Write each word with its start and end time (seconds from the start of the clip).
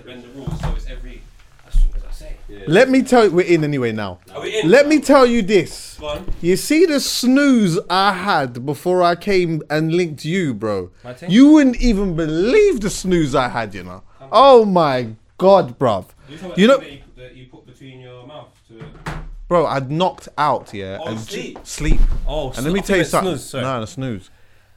to 0.00 0.06
bend 0.06 0.24
the 0.24 0.28
rules, 0.28 0.60
so 0.60 0.70
it's 0.74 0.86
every 0.88 1.22
as 1.66 1.74
soon 1.74 1.90
as 1.96 2.02
I 2.04 2.10
say. 2.12 2.36
Let 2.66 2.88
me 2.90 3.02
tell 3.02 3.24
you, 3.24 3.30
we're 3.30 3.46
in 3.46 3.64
anyway 3.64 3.92
now. 3.92 4.18
Are 4.34 4.40
we 4.42 4.60
in? 4.60 4.68
Let 4.70 4.88
me 4.88 5.00
tell 5.00 5.26
you 5.26 5.42
this. 5.42 5.96
Go 6.00 6.08
on. 6.08 6.32
You 6.40 6.56
see 6.56 6.84
the 6.86 7.00
snooze 7.00 7.78
I 7.88 8.12
had 8.12 8.64
before 8.66 9.02
I 9.02 9.14
came 9.14 9.62
and 9.70 9.92
linked 9.94 10.24
you, 10.24 10.54
bro. 10.54 10.90
My 11.04 11.14
thing? 11.14 11.30
You 11.30 11.52
wouldn't 11.52 11.80
even 11.80 12.16
believe 12.16 12.80
the 12.80 12.90
snooze 12.90 13.34
I 13.34 13.48
had, 13.48 13.74
you 13.74 13.84
know. 13.84 14.02
Oh 14.32 14.64
my 14.64 15.14
god, 15.38 15.78
bruv. 15.78 16.06
You 16.56 16.66
know, 16.68 16.78
that 16.78 16.92
you, 16.92 16.98
that 17.16 17.34
you 17.36 17.46
put 17.46 17.66
between 17.66 18.00
your 18.00 18.26
mouth 18.26 18.48
to. 18.68 18.84
bro, 19.48 19.66
I'd 19.66 19.90
knocked 19.90 20.28
out, 20.38 20.72
yeah, 20.72 20.98
Oh, 21.00 21.08
and 21.08 21.18
sleep. 21.20 21.58
sleep. 21.64 22.00
Oh, 22.26 22.52
And 22.52 22.64
let 22.64 22.72
me 22.72 22.80
tell 22.80 22.96
you 22.98 23.04
something. 23.04 23.32
Snooze, 23.36 23.44
sorry. 23.50 23.64
no, 23.64 23.80
the 23.80 23.86
snooze. 23.86 24.30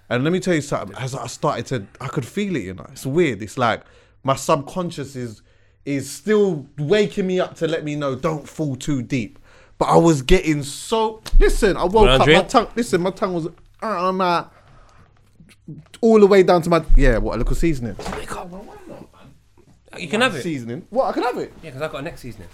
And 0.10 0.24
let 0.24 0.34
me 0.34 0.40
tell 0.40 0.54
you 0.54 0.62
something. 0.62 0.96
As 0.98 1.14
I 1.16 1.28
started 1.28 1.66
to, 1.68 1.86
I 2.02 2.08
could 2.08 2.26
feel 2.26 2.56
it. 2.56 2.64
You 2.64 2.74
know, 2.74 2.86
it's 2.92 3.06
weird. 3.06 3.42
It's 3.42 3.58
like 3.58 3.82
my 4.24 4.36
subconscious 4.36 5.16
is 5.16 5.42
is 5.86 6.10
still 6.10 6.66
waking 6.78 7.28
me 7.28 7.40
up 7.40 7.56
to 7.56 7.68
let 7.68 7.84
me 7.84 7.96
know 7.96 8.16
don't 8.16 8.48
fall 8.48 8.76
too 8.76 9.02
deep. 9.02 9.38
But 9.78 9.86
I 9.86 9.98
was 9.98 10.22
getting 10.22 10.64
so. 10.64 11.22
Listen, 11.40 11.76
I 11.76 11.84
woke 11.84 11.94
wanna 11.94 12.14
up. 12.14 12.28
My 12.28 12.44
tongue. 12.44 12.68
Listen, 12.76 13.02
my 13.02 13.12
tongue 13.12 13.34
was. 13.34 13.48
Uh, 13.82 14.12
my, 14.14 14.46
all 16.00 16.20
the 16.20 16.28
way 16.28 16.42
down 16.44 16.62
to 16.62 16.70
my 16.70 16.84
yeah. 16.96 17.18
What 17.18 17.36
a 17.36 17.38
little 17.40 17.56
seasoning. 17.56 17.98
You 19.98 20.08
can 20.08 20.22
have 20.22 20.36
it. 20.36 20.42
Seasoning. 20.42 20.88
What? 20.90 21.06
I 21.06 21.12
can 21.12 21.24
have 21.24 21.38
it. 21.38 21.54
Yeah, 21.62 21.70
because 21.70 21.82
I've 21.82 21.92
got 21.92 22.00
a 22.00 22.04
next 22.04 22.22
seasoning. 22.22 22.48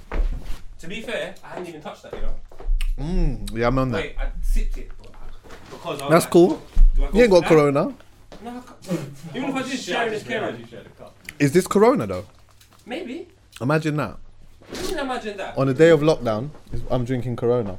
To 0.79 0.87
be 0.87 1.01
fair, 1.01 1.35
I 1.43 1.47
haven't 1.49 1.67
even 1.67 1.81
touched 1.81 2.03
that, 2.03 2.13
you 2.13 2.21
know. 2.21 2.35
Mm, 2.99 3.57
yeah, 3.57 3.67
I'm 3.67 3.77
on 3.79 3.91
that. 3.91 4.01
Wait, 4.01 4.15
I 4.17 4.29
sipped 4.41 4.77
it. 4.77 4.91
Because 5.69 6.01
I 6.01 6.09
That's 6.09 6.25
like, 6.25 6.31
cool. 6.31 6.61
I 6.95 6.99
go 6.99 7.09
You 7.13 7.21
ain't 7.23 7.31
got 7.31 7.47
for 7.47 7.55
that? 7.55 7.71
Corona. 7.73 7.95
No, 8.41 8.49
I 8.49 8.61
can't. 8.85 8.99
Even 9.35 9.49
if 9.49 9.55
I 9.55 9.69
did 9.69 9.79
share 9.79 10.09
this 10.09 10.23
caring. 10.23 10.67
Is 11.39 11.51
this 11.53 11.67
Corona 11.67 12.05
though? 12.07 12.25
Maybe. 12.85 13.27
Imagine 13.61 13.97
that. 13.97 14.17
You 14.73 14.87
can 14.89 14.99
imagine 14.99 15.37
that. 15.37 15.57
On 15.57 15.67
the 15.67 15.73
day 15.73 15.89
of 15.89 16.01
lockdown, 16.01 16.49
I'm 16.91 17.05
drinking 17.05 17.35
Corona. 17.35 17.77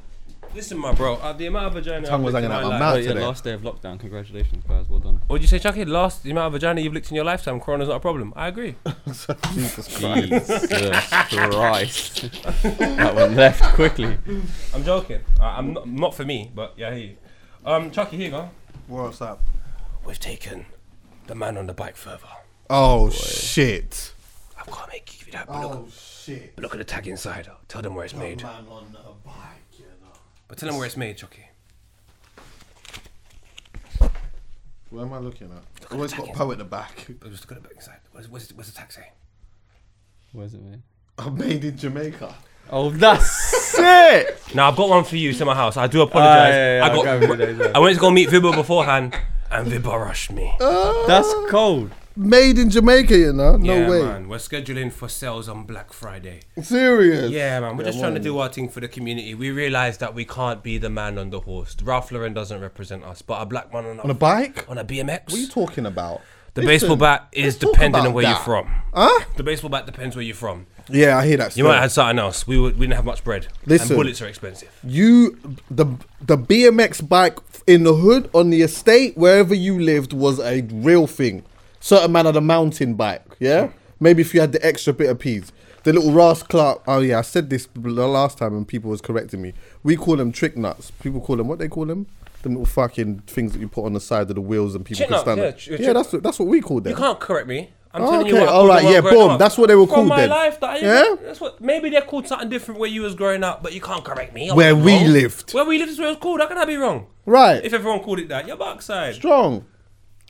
Listen, 0.52 0.78
my 0.78 0.92
bro, 0.92 1.14
uh, 1.14 1.32
the 1.32 1.46
amount 1.46 1.66
of 1.66 1.74
vagina 1.74 2.04
Tongue 2.08 2.20
I've 2.20 2.24
was 2.24 2.34
licked 2.34 2.44
in 2.46 2.50
hanging 2.50 2.64
out 2.66 2.70
my 2.72 2.78
my 2.78 2.84
life- 2.86 2.94
mouth. 2.94 2.94
Oh, 2.96 2.98
yeah, 2.98 3.08
today. 3.14 3.24
last 3.26 3.44
day 3.44 3.52
of 3.52 3.60
lockdown. 3.60 4.00
Congratulations, 4.00 4.64
guys. 4.66 4.88
Well 4.88 4.98
done. 4.98 5.20
What'd 5.28 5.42
you 5.42 5.46
say, 5.48 5.60
Chuckie? 5.60 5.84
Last, 5.84 6.24
the 6.24 6.32
amount 6.32 6.46
of 6.48 6.52
vagina 6.54 6.80
you've 6.80 6.92
licked 6.92 7.08
in 7.10 7.14
your 7.14 7.24
lifetime, 7.24 7.60
corona's 7.60 7.86
not 7.88 7.98
a 7.98 8.00
problem. 8.00 8.32
I 8.34 8.48
agree. 8.48 8.74
Jesus 9.06 9.96
Christ. 9.96 10.28
Jesus 10.28 10.68
Christ. 10.68 12.32
that 12.78 13.14
one 13.14 13.36
left 13.36 13.62
quickly. 13.76 14.18
I'm 14.74 14.82
joking. 14.82 15.20
Uh, 15.38 15.44
I'm 15.44 15.72
not, 15.74 15.86
not 15.88 16.14
for 16.16 16.24
me, 16.24 16.50
but 16.52 16.74
yeah, 16.76 16.88
I 16.88 16.94
hear 16.94 17.06
you. 17.10 17.16
Um, 17.64 17.90
Chuckie, 17.92 18.16
here 18.16 18.26
you 18.26 18.32
go. 18.32 18.50
What's 18.88 19.20
up? 19.20 19.40
We've 20.04 20.18
taken 20.18 20.66
the 21.28 21.36
man 21.36 21.56
on 21.56 21.68
the 21.68 21.74
bike 21.74 21.96
further. 21.96 22.26
Oh 22.72 23.10
shit. 23.10 24.12
I've 24.56 24.66
got 24.68 24.84
to 24.84 24.92
make 24.92 25.12
you 25.12 25.18
give 25.18 25.26
you 25.26 25.32
that. 25.32 25.48
But 25.48 25.60
look, 25.68 25.88
shit. 25.92 26.54
but 26.54 26.62
look 26.62 26.72
at 26.72 26.78
the 26.78 26.84
tag 26.84 27.08
inside. 27.08 27.48
Tell 27.66 27.82
them 27.82 27.96
where 27.96 28.04
it's 28.04 28.14
made. 28.14 28.44
Man 28.44 28.64
on 28.70 28.86
the 28.92 28.98
bike, 29.24 29.34
you 29.76 29.86
know. 30.00 30.12
But 30.46 30.56
tell 30.56 30.68
them 30.68 30.76
where 30.78 30.86
it's 30.86 30.96
made, 30.96 31.16
Chuckie. 31.16 31.46
Where 34.90 35.04
am 35.04 35.12
I 35.12 35.18
looking 35.18 35.50
at? 35.50 35.92
Always 35.92 36.12
got 36.12 36.26
tag 36.26 36.34
Poe 36.36 36.52
at 36.52 36.58
the 36.58 36.64
back. 36.64 37.08
But 37.18 37.32
just 37.32 37.42
look 37.50 37.56
at 37.56 37.62
the 37.64 37.68
back 37.68 37.76
inside. 37.76 37.98
What's, 38.12 38.28
what's, 38.28 38.52
what's 38.52 38.70
the 38.70 38.76
tag 38.78 38.92
say? 38.92 39.10
Where's 40.32 40.54
it, 40.54 40.62
made? 40.62 40.82
I'm 41.18 41.36
made 41.36 41.64
in 41.64 41.76
Jamaica. 41.76 42.32
Oh, 42.70 42.90
that's 42.90 43.74
it. 43.80 44.40
Now 44.54 44.68
I've 44.68 44.76
got 44.76 44.88
one 44.88 45.02
for 45.02 45.16
you. 45.16 45.30
It's 45.30 45.40
in 45.40 45.46
my 45.48 45.56
house. 45.56 45.76
I 45.76 45.88
do 45.88 46.02
apologize. 46.02 46.52
Ah, 46.52 46.56
yeah, 46.56 46.76
yeah, 46.78 46.84
I 46.84 46.88
I'll 46.88 47.02
got. 47.02 47.28
with 47.28 47.40
it 47.40 47.58
later. 47.58 47.72
I 47.74 47.80
went 47.80 47.96
to 47.96 48.00
go 48.00 48.12
meet 48.12 48.28
Vibba 48.28 48.54
beforehand, 48.54 49.16
and 49.50 49.66
Vibba 49.66 50.00
rushed 50.00 50.30
me. 50.30 50.54
That's 50.60 51.34
cold. 51.48 51.90
Made 52.20 52.58
in 52.58 52.68
Jamaica, 52.68 53.16
you 53.16 53.32
know? 53.32 53.56
No 53.56 53.74
yeah, 53.74 53.88
way. 53.88 54.02
man. 54.02 54.28
We're 54.28 54.36
scheduling 54.36 54.92
for 54.92 55.08
sales 55.08 55.48
on 55.48 55.64
Black 55.64 55.90
Friday. 55.90 56.40
Serious. 56.60 57.30
Yeah, 57.30 57.60
man. 57.60 57.78
We're 57.78 57.84
just 57.84 57.98
trying 57.98 58.12
to 58.14 58.20
do 58.20 58.38
our 58.38 58.50
thing 58.50 58.68
for 58.68 58.80
the 58.80 58.88
community. 58.88 59.34
We 59.34 59.50
realize 59.50 59.96
that 59.98 60.14
we 60.14 60.26
can't 60.26 60.62
be 60.62 60.76
the 60.76 60.90
man 60.90 61.16
on 61.16 61.30
the 61.30 61.40
horse. 61.40 61.74
Ralph 61.82 62.12
Lauren 62.12 62.34
doesn't 62.34 62.60
represent 62.60 63.04
us, 63.04 63.22
but 63.22 63.40
a 63.40 63.46
black 63.46 63.72
man 63.72 63.86
on 63.86 63.98
a, 64.00 64.02
On 64.02 64.10
a 64.10 64.14
bike? 64.14 64.68
on 64.68 64.76
a 64.76 64.84
BMX. 64.84 65.24
What 65.30 65.32
are 65.34 65.38
you 65.38 65.48
talking 65.48 65.86
about? 65.86 66.20
the 66.54 66.62
Listen, 66.62 66.88
baseball 66.88 66.96
bat 66.96 67.28
is 67.32 67.54
let's 67.62 67.72
dependent 67.72 68.06
on 68.06 68.12
where 68.12 68.26
you're 68.26 68.36
from. 68.36 68.66
Huh? 68.92 69.24
The 69.36 69.42
baseball 69.42 69.70
bat 69.70 69.86
depends 69.86 70.16
where 70.16 70.24
you're 70.24 70.34
from. 70.34 70.66
Yeah, 70.88 71.16
I 71.16 71.26
hear 71.26 71.36
that. 71.36 71.56
You 71.56 71.64
might 71.64 71.74
have 71.74 71.82
had 71.82 71.92
something 71.92 72.18
else. 72.18 72.46
We 72.46 72.58
would, 72.58 72.74
we 72.76 72.86
didn't 72.86 72.96
have 72.96 73.04
much 73.04 73.22
bread. 73.22 73.46
Listen. 73.66 73.92
and 73.92 73.96
bullets 73.96 74.20
are 74.20 74.26
expensive. 74.26 74.68
You 74.82 75.38
the 75.70 75.86
the 76.20 76.36
BMX 76.36 77.08
bike 77.08 77.38
in 77.66 77.84
the 77.84 77.94
hood 77.94 78.28
on 78.34 78.50
the 78.50 78.62
estate 78.62 79.16
wherever 79.16 79.54
you 79.54 79.78
lived 79.78 80.12
was 80.12 80.40
a 80.40 80.62
real 80.62 81.06
thing. 81.06 81.44
Certain 81.80 82.12
man 82.12 82.26
had 82.26 82.36
a 82.36 82.40
mountain 82.40 82.94
bike, 82.94 83.24
yeah. 83.38 83.70
Maybe 83.98 84.22
if 84.22 84.34
you 84.34 84.40
had 84.40 84.52
the 84.52 84.64
extra 84.64 84.92
bit 84.92 85.10
of 85.10 85.18
peas, 85.18 85.50
the 85.82 85.92
little 85.92 86.12
Ross 86.12 86.42
Clark. 86.42 86.82
Oh 86.86 87.00
yeah, 87.00 87.18
I 87.18 87.22
said 87.22 87.50
this 87.50 87.68
the 87.74 88.06
last 88.06 88.38
time 88.38 88.54
and 88.54 88.66
people 88.68 88.90
was 88.90 89.00
correcting 89.00 89.40
me. 89.42 89.54
We 89.82 89.96
call 89.96 90.16
them 90.16 90.30
trick 90.32 90.56
nuts. 90.56 90.90
People 91.02 91.20
call 91.20 91.36
them 91.36 91.48
what 91.48 91.58
they 91.58 91.68
call 91.68 91.86
them. 91.86 92.06
Them 92.42 92.52
little 92.52 92.66
fucking 92.66 93.20
things 93.26 93.52
that 93.52 93.58
you 93.60 93.68
put 93.68 93.84
on 93.84 93.92
the 93.92 94.00
side 94.00 94.28
of 94.30 94.34
the 94.34 94.40
wheels 94.40 94.74
and 94.74 94.84
people 94.84 95.04
can 95.04 95.10
nuts, 95.10 95.22
stand 95.22 95.38
yeah, 95.38 95.76
on. 95.76 95.82
Yeah, 95.82 95.92
that's 95.92 96.12
what, 96.12 96.22
that's 96.22 96.38
what 96.38 96.48
we 96.48 96.60
call 96.62 96.80
them. 96.80 96.90
You 96.90 96.96
can't 96.96 97.20
correct 97.20 97.46
me. 97.46 97.70
I'm 97.92 98.02
Oh, 98.02 98.10
telling 98.10 98.26
you 98.28 98.36
okay, 98.36 98.40
what. 98.46 98.48
I 98.48 98.52
all 98.52 98.66
right, 98.68 98.76
them 98.76 98.84
when 98.84 98.92
I 98.92 99.08
yeah, 99.08 99.10
boom, 99.14 99.30
up. 99.32 99.38
that's 99.38 99.58
what 99.58 99.68
they 99.68 99.74
were 99.74 99.86
From 99.86 99.94
called 99.94 100.08
my 100.08 100.20
then. 100.20 100.30
life, 100.30 100.60
that, 100.60 100.80
Yeah? 100.80 101.16
That's 101.22 101.40
what. 101.40 101.60
Maybe 101.60 101.90
they're 101.90 102.00
called 102.02 102.26
something 102.28 102.48
different 102.48 102.78
where 102.80 102.88
you 102.88 103.02
was 103.02 103.14
growing 103.14 103.42
up, 103.42 103.62
but 103.62 103.74
you 103.74 103.80
can't 103.80 104.04
correct 104.04 104.32
me. 104.32 104.48
I 104.48 104.54
Where 104.54 104.76
we 104.76 104.94
wrong. 104.94 105.06
lived. 105.08 105.52
Where 105.52 105.64
we 105.64 105.76
lived 105.78 105.90
is 105.90 105.98
where 105.98 106.06
it 106.08 106.12
was 106.12 106.18
called. 106.18 106.40
How 106.40 106.46
can 106.46 106.56
I 106.58 106.64
be 106.66 106.76
wrong? 106.76 107.08
right. 107.26 107.62
If 107.64 107.72
everyone 107.74 108.00
called 108.00 108.20
it 108.20 108.28
that, 108.28 108.46
you're 108.46 108.56
backside. 108.56 109.16
Strong. 109.16 109.64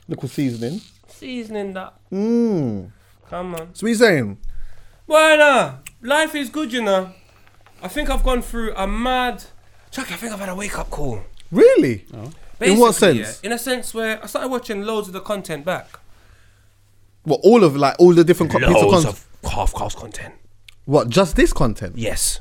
Little 0.07 0.27
seasoning. 0.27 0.81
Seasoning 1.21 1.73
that. 1.73 1.93
Mmm. 2.11 2.89
Come 3.29 3.53
on. 3.53 3.75
So 3.75 3.85
what 3.85 3.89
you 3.89 3.93
saying? 3.95 4.37
Well, 5.05 5.37
nah. 5.37 5.73
Life 6.01 6.33
is 6.33 6.49
good, 6.49 6.73
you 6.73 6.81
know. 6.81 7.11
I 7.83 7.89
think 7.89 8.09
I've 8.09 8.23
gone 8.23 8.41
through 8.41 8.73
a 8.75 8.87
mad. 8.87 9.43
Chuck, 9.91 10.11
I 10.11 10.15
think 10.15 10.33
I've 10.33 10.39
had 10.39 10.49
a 10.49 10.55
wake 10.55 10.79
up 10.79 10.89
call. 10.89 11.21
Really? 11.51 12.05
Oh. 12.11 12.31
In 12.59 12.79
what 12.79 12.95
sense? 12.95 13.19
yeah, 13.43 13.47
in 13.47 13.53
a 13.53 13.59
sense 13.59 13.93
where 13.93 14.19
I 14.23 14.25
started 14.25 14.47
watching 14.49 14.81
loads 14.81 15.09
of 15.09 15.13
the 15.13 15.19
content 15.21 15.63
back. 15.63 15.99
What 17.21 17.39
all 17.43 17.63
of 17.63 17.75
like 17.75 17.97
all 17.99 18.15
the 18.15 18.23
different 18.23 18.51
co- 18.51 18.57
pieces 18.57 18.75
of 18.75 18.81
Loads 18.81 19.05
content? 19.05 19.25
of 19.43 19.51
half 19.51 19.75
cast 19.75 19.97
content. 19.97 20.33
What 20.85 21.09
just 21.09 21.35
this 21.35 21.53
content? 21.53 21.99
Yes. 21.99 22.39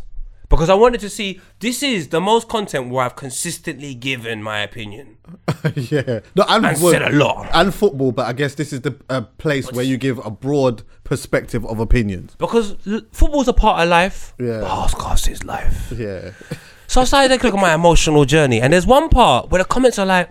Because 0.50 0.69
I 0.69 0.75
wanted 0.75 1.00
to 1.00 1.09
see 1.09 1.41
this 1.61 1.83
is 1.83 2.09
the 2.09 2.21
most 2.21 2.49
content 2.49 2.91
where 2.91 3.05
I've 3.06 3.15
consistently 3.16 3.94
given 3.94 4.43
my 4.43 4.59
opinion. 4.61 5.16
yeah, 5.77 6.21
no, 6.34 6.44
and, 6.49 6.66
And 6.66 6.77
said 6.77 7.03
a 7.03 7.11
lot. 7.12 7.49
and 7.55 7.72
football, 7.72 8.11
but 8.12 8.27
I 8.27 8.33
guess 8.33 8.56
this 8.56 8.72
is 8.72 8.81
the 8.83 8.97
uh, 9.09 9.22
place 9.39 9.71
where 9.72 9.84
you 9.84 9.97
give 9.97 10.19
a 10.27 10.31
broad 10.31 10.83
perspective 11.05 11.65
of 11.65 11.78
opinions. 11.78 12.34
Because 12.37 12.75
l- 12.87 13.03
football's 13.12 13.47
a 13.49 13.53
part 13.53 13.81
of 13.83 13.89
life. 13.89 14.34
Yeah. 14.41 14.62
Podcast 14.65 15.31
is 15.31 15.44
life. 15.44 15.93
Yeah, 15.97 16.33
So 16.89 17.00
I 17.00 17.05
started 17.05 17.28
to 17.41 17.47
look 17.47 17.55
at 17.55 17.60
my 17.60 17.72
emotional 17.72 18.25
journey, 18.25 18.60
and 18.60 18.72
there's 18.72 18.87
one 18.89 19.09
part 19.09 19.50
where 19.50 19.62
the 19.62 19.69
comments 19.69 20.00
are 20.00 20.06
like, 20.06 20.31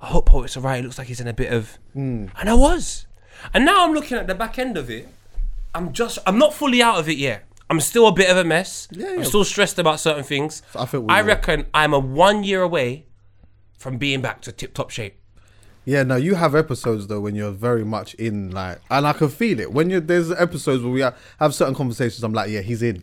"I 0.00 0.06
hope 0.06 0.26
Poet's 0.26 0.56
alright. 0.56 0.78
It 0.78 0.84
looks 0.84 0.98
like 0.98 1.08
he's 1.08 1.20
in 1.20 1.26
a 1.26 1.34
bit 1.34 1.52
of," 1.52 1.76
Hmm. 1.92 2.26
and 2.38 2.48
I 2.48 2.54
was. 2.54 3.06
And 3.52 3.64
now 3.64 3.84
I'm 3.84 3.92
looking 3.94 4.16
at 4.16 4.28
the 4.28 4.34
back 4.36 4.60
end 4.60 4.76
of 4.76 4.88
it. 4.90 5.08
I'm 5.74 5.92
just, 5.92 6.18
I'm 6.24 6.38
not 6.38 6.54
fully 6.54 6.80
out 6.80 6.98
of 7.00 7.08
it 7.08 7.18
yet. 7.18 7.42
I'm 7.68 7.80
still 7.80 8.06
a 8.06 8.12
bit 8.12 8.30
of 8.30 8.36
a 8.36 8.44
mess. 8.44 8.88
Yeah, 8.90 9.08
I'm 9.08 9.24
still 9.24 9.44
stressed 9.44 9.78
about 9.78 10.00
certain 10.00 10.24
things. 10.24 10.62
I 10.74 10.84
we 10.96 11.08
I 11.08 11.20
reckon 11.22 11.66
I'm 11.74 11.92
a 11.92 11.98
one 11.98 12.44
year 12.44 12.62
away 12.62 13.06
from 13.78 13.98
being 13.98 14.20
back 14.20 14.40
to 14.42 14.52
tip 14.52 14.74
top 14.74 14.90
shape. 14.90 15.20
yeah. 15.84 16.02
No, 16.02 16.16
you 16.16 16.36
have 16.36 16.54
episodes 16.54 17.08
though 17.08 17.20
when 17.20 17.34
you're 17.34 17.52
very 17.52 17.84
much 17.84 18.14
in 18.14 18.50
like, 18.50 18.80
and 18.90 19.06
I 19.06 19.12
can 19.12 19.28
feel 19.28 19.58
it 19.60 19.72
when 19.72 19.90
you 19.90 20.00
there's 20.00 20.30
episodes 20.30 20.82
where 20.82 20.92
we 20.92 21.00
have 21.00 21.54
certain 21.54 21.74
conversations. 21.74 22.22
I'm 22.22 22.32
like, 22.32 22.50
yeah, 22.50 22.60
he's 22.60 22.82
in. 22.82 23.02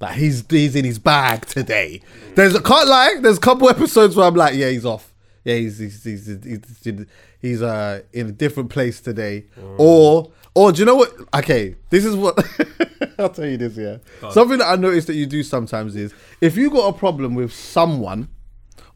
Like 0.00 0.16
he's 0.16 0.44
he's 0.48 0.76
in 0.76 0.84
his 0.84 0.98
bag 0.98 1.46
today. 1.46 2.02
There's 2.34 2.54
a 2.54 2.62
can't 2.62 2.88
lie. 2.88 3.16
There's 3.20 3.38
a 3.38 3.40
couple 3.40 3.68
episodes 3.68 4.16
where 4.16 4.26
I'm 4.26 4.34
like, 4.34 4.54
yeah, 4.54 4.68
he's 4.68 4.84
off. 4.84 5.12
Yeah, 5.44 5.56
he's 5.56 5.78
he's 5.78 6.02
he's 6.02 6.26
he's, 6.26 6.44
he's, 6.82 7.06
he's 7.44 7.62
uh 7.62 8.00
in 8.12 8.28
a 8.28 8.32
different 8.32 8.70
place 8.70 9.00
today. 9.00 9.44
Or 9.76 10.32
or 10.54 10.72
do 10.72 10.80
you 10.80 10.86
know 10.86 10.94
what? 10.96 11.12
Okay, 11.34 11.76
this 11.90 12.04
is 12.04 12.16
what 12.16 12.38
I'll 13.18 13.28
tell 13.28 13.46
you 13.46 13.58
this. 13.58 13.76
Yeah, 13.76 13.98
something 14.30 14.58
that 14.58 14.66
I 14.66 14.76
noticed 14.76 15.06
that 15.08 15.14
you 15.14 15.26
do 15.26 15.42
sometimes 15.42 15.94
is 15.94 16.14
if 16.40 16.56
you 16.56 16.70
got 16.70 16.88
a 16.88 16.98
problem 16.98 17.34
with 17.34 17.52
someone 17.52 18.28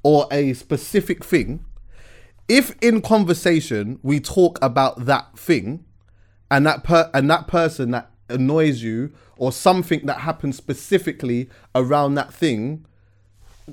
or 0.02 0.26
a 0.30 0.54
specific 0.54 1.24
thing, 1.24 1.64
if 2.48 2.74
in 2.80 3.02
conversation 3.02 3.98
we 4.02 4.18
talk 4.18 4.58
about 4.62 5.04
that 5.04 5.38
thing 5.38 5.84
and 6.50 6.66
that 6.66 6.84
per 6.84 7.10
and 7.12 7.30
that 7.30 7.48
person 7.48 7.90
that 7.90 8.10
annoys 8.30 8.82
you 8.82 9.12
or 9.36 9.52
something 9.52 10.06
that 10.06 10.20
happens 10.20 10.56
specifically 10.56 11.48
around 11.74 12.14
that 12.14 12.32
thing 12.32 12.86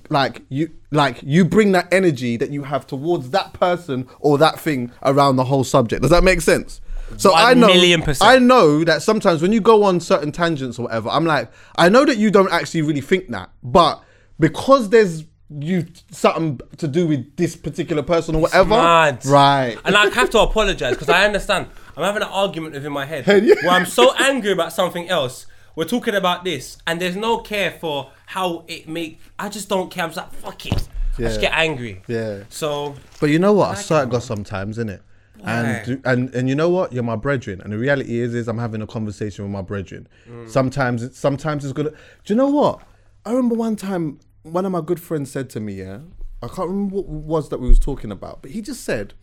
like 0.09 0.41
you 0.49 0.69
like 0.91 1.19
you 1.23 1.45
bring 1.45 1.71
that 1.73 1.87
energy 1.93 2.37
that 2.37 2.51
you 2.51 2.63
have 2.63 2.85
towards 2.87 3.29
that 3.31 3.53
person 3.53 4.07
or 4.19 4.37
that 4.37 4.59
thing 4.59 4.91
around 5.03 5.35
the 5.35 5.43
whole 5.45 5.63
subject 5.63 6.01
does 6.01 6.11
that 6.11 6.23
make 6.23 6.41
sense 6.41 6.81
so 7.17 7.31
One 7.31 7.43
i 7.45 7.53
know 7.53 7.67
million 7.67 8.01
percent. 8.01 8.29
i 8.29 8.37
know 8.39 8.83
that 8.83 9.01
sometimes 9.01 9.41
when 9.41 9.51
you 9.51 9.61
go 9.61 9.83
on 9.83 9.99
certain 9.99 10.31
tangents 10.31 10.79
or 10.79 10.83
whatever 10.83 11.09
i'm 11.09 11.25
like 11.25 11.51
i 11.77 11.87
know 11.89 12.03
that 12.05 12.17
you 12.17 12.31
don't 12.31 12.51
actually 12.51 12.81
really 12.81 13.01
think 13.01 13.29
that 13.29 13.49
but 13.63 14.03
because 14.39 14.89
there's 14.89 15.23
you 15.59 15.85
something 16.11 16.59
to 16.77 16.87
do 16.87 17.05
with 17.05 17.35
this 17.37 17.55
particular 17.55 18.01
person 18.01 18.35
or 18.35 18.41
whatever 18.41 18.69
mad. 18.71 19.23
right 19.25 19.77
And 19.85 19.95
I 19.95 20.09
have 20.09 20.31
to 20.31 20.39
apologize 20.39 20.95
because 20.95 21.07
I 21.09 21.23
understand. 21.23 21.67
I'm 21.95 22.03
having 22.03 22.23
an 22.23 22.29
argument 22.29 22.73
within 22.73 22.91
my 22.91 23.05
head 23.05 23.27
where 23.27 23.69
I'm 23.69 23.85
so 23.85 24.13
angry 24.15 24.51
about 24.51 24.73
something 24.73 25.07
else. 25.07 25.45
We're 25.75 25.85
talking 25.85 26.15
about 26.15 26.43
this, 26.43 26.77
and 26.87 27.01
there's 27.01 27.15
no 27.15 27.39
care 27.39 27.71
for 27.71 28.11
how 28.27 28.63
it 28.67 28.87
make. 28.87 29.19
I 29.37 29.49
just 29.49 29.67
don't 29.69 29.91
care. 29.91 30.03
I'm 30.05 30.09
just 30.11 30.17
like, 30.17 30.31
fuck 30.33 30.65
it. 30.65 30.87
I 31.17 31.21
just 31.21 31.41
get 31.41 31.53
angry. 31.53 32.01
Yeah. 32.07 32.43
So 32.49 32.95
But 33.19 33.29
you 33.29 33.39
know 33.39 33.53
what? 33.53 33.65
I 33.65 33.69
Like 33.69 33.77
saw 33.77 33.99
it, 34.01 34.03
it 34.03 34.09
got 34.09 34.23
sometimes, 34.23 34.77
innit? 34.77 35.01
And 35.43 36.01
and 36.05 36.33
and 36.33 36.49
you 36.49 36.55
know 36.55 36.69
what? 36.69 36.91
You're 36.91 37.03
my 37.03 37.15
brethren, 37.15 37.61
and 37.61 37.71
the 37.71 37.77
reality 37.77 38.19
is, 38.19 38.33
is 38.33 38.47
I'm 38.47 38.57
having 38.57 38.81
a 38.81 38.87
conversation 38.87 39.45
with 39.45 39.51
my 39.51 39.61
brethren. 39.61 40.07
Mm. 40.27 40.49
Sometimes, 40.49 41.03
it's, 41.03 41.19
sometimes 41.19 41.63
it's 41.63 41.73
good. 41.73 41.93
Do 42.23 42.33
you 42.33 42.35
know 42.35 42.47
what? 42.47 42.81
I 43.25 43.29
remember 43.31 43.55
one 43.55 43.75
time 43.75 44.19
one 44.43 44.65
of 44.65 44.71
my 44.71 44.81
good 44.81 44.99
friends 44.99 45.31
said 45.31 45.49
to 45.51 45.59
me, 45.59 45.73
yeah, 45.73 45.99
I 46.41 46.47
can't 46.47 46.69
remember 46.69 46.95
what 46.95 47.07
was 47.07 47.49
that 47.49 47.59
we 47.59 47.67
was 47.67 47.79
talking 47.79 48.11
about, 48.11 48.41
but 48.41 48.51
he 48.51 48.61
just 48.61 48.83
said, 48.83 49.13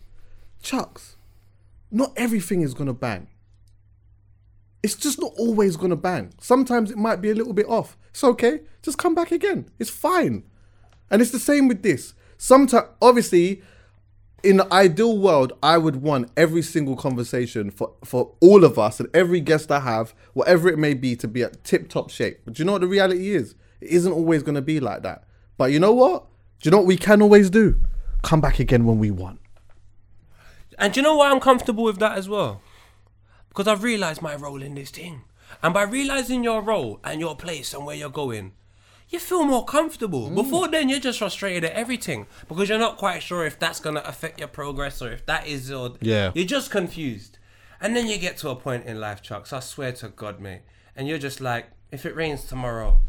"Chucks, 0.63 1.17
not 1.91 2.13
everything 2.17 2.61
is 2.63 2.75
gonna 2.75 2.95
bang. 2.95 3.29
It's 4.83 4.95
just 4.95 5.21
not 5.21 5.33
always 5.39 5.77
gonna 5.77 5.97
bang. 5.97 6.33
Sometimes 6.41 6.91
it 6.91 6.99
might 6.99 7.21
be 7.21 7.31
a 7.31 7.35
little 7.35 7.53
bit 7.53 7.67
off. 7.69 7.97
It's 8.11 8.25
okay. 8.25 8.61
Just 8.83 8.99
come 8.99 9.15
back 9.15 9.33
again. 9.33 9.71
It's 9.79 9.91
fine." 9.91 10.45
And 11.11 11.21
it's 11.21 11.31
the 11.31 11.39
same 11.39 11.69
with 11.69 11.83
this. 11.83 12.15
Sometimes, 12.39 12.89
obviously, 13.01 13.63
in 14.43 14.57
the 14.57 14.73
ideal 14.73 15.17
world, 15.19 15.53
I 15.63 15.79
would 15.79 15.97
want 15.97 16.31
every 16.37 16.63
single 16.63 16.97
conversation 16.97 17.71
for, 17.71 17.93
for 18.05 18.33
all 18.41 18.65
of 18.65 18.79
us 18.79 18.99
and 18.99 19.09
every 19.15 19.41
guest 19.41 19.71
I 19.71 19.81
have, 19.81 20.15
whatever 20.33 20.69
it 20.69 20.79
may 20.79 20.95
be, 20.95 21.15
to 21.17 21.29
be 21.29 21.43
at 21.43 21.63
tip 21.65 21.89
top 21.89 22.11
shape. 22.11 22.41
But 22.45 22.55
do 22.55 22.63
you 22.63 22.65
know 22.65 22.73
what 22.73 22.81
the 22.81 22.89
reality 22.89 23.31
is? 23.31 23.55
It 23.81 23.91
isn't 23.91 24.13
always 24.13 24.43
going 24.43 24.55
to 24.55 24.63
be 24.63 24.81
like 24.81 25.03
that. 25.03 25.25
But 25.57 25.71
you 25.71 25.79
know 25.79 25.93
what? 25.93 26.25
Do 26.61 26.69
you 26.69 26.71
know 26.71 26.79
what 26.79 26.87
we 26.87 26.97
can 26.97 27.23
always 27.23 27.51
do? 27.51 27.79
Come 28.23 28.41
back 28.41 28.59
again 28.59 28.85
when 28.85 28.99
we 28.99 29.11
want. 29.11 29.41
And 30.79 30.93
do 30.93 31.01
you 31.01 31.05
know 31.05 31.17
why 31.17 31.31
I'm 31.31 31.41
comfortable 31.41 31.85
with 31.85 31.99
that 31.99 32.17
as 32.19 32.29
well? 32.29 32.61
Because 33.53 33.69
I've 33.69 33.83
realised 33.83 34.23
my 34.23 34.35
role 34.35 34.63
in 34.63 34.75
this 34.75 34.91
thing. 34.91 35.25
And 35.63 35.75
by 35.75 35.83
realising 35.83 36.43
your 36.43 36.63
role 36.63 37.01
and 37.05 37.21
your 37.21 37.37
place 37.37 37.75
and 37.75 37.85
where 37.85 37.95
you're 37.95 38.09
going, 38.09 38.53
you 39.11 39.19
feel 39.19 39.45
more 39.45 39.67
comfortable. 39.67 40.31
Mm. 40.31 40.37
Before 40.37 40.69
then, 40.69 40.89
you're 40.89 40.99
just 40.99 41.19
frustrated 41.19 41.65
at 41.65 41.73
everything 41.73 42.27
because 42.49 42.71
you're 42.71 42.79
not 42.79 42.97
quite 42.97 43.23
sure 43.23 43.45
if 43.45 43.59
that's 43.59 43.79
going 43.79 43.97
to 43.97 44.09
affect 44.09 44.39
your 44.39 44.49
progress 44.49 45.03
or 45.03 45.13
if 45.13 45.27
that 45.27 45.47
is. 45.47 45.71
Or 45.71 45.93
Yeah. 46.01 46.33
You're 46.35 46.47
just 46.47 46.71
confused. 46.71 47.39
And 47.79 47.95
then 47.95 48.07
you 48.07 48.17
get 48.17 48.39
to 48.39 48.49
a 48.49 48.57
point 48.57 48.87
in 48.87 49.01
life, 49.01 49.21
Chucks, 49.21 49.53
I 49.53 49.61
swear 49.61 49.93
to 49.93 50.09
God, 50.09 50.41
mate. 50.41 50.63
And 50.97 51.07
you're 51.07 51.19
just 51.19 51.43
like, 51.43 51.67
if 51.91 52.07
it 52.07 52.17
rains 52.17 52.45
tomorrow, 52.45 53.01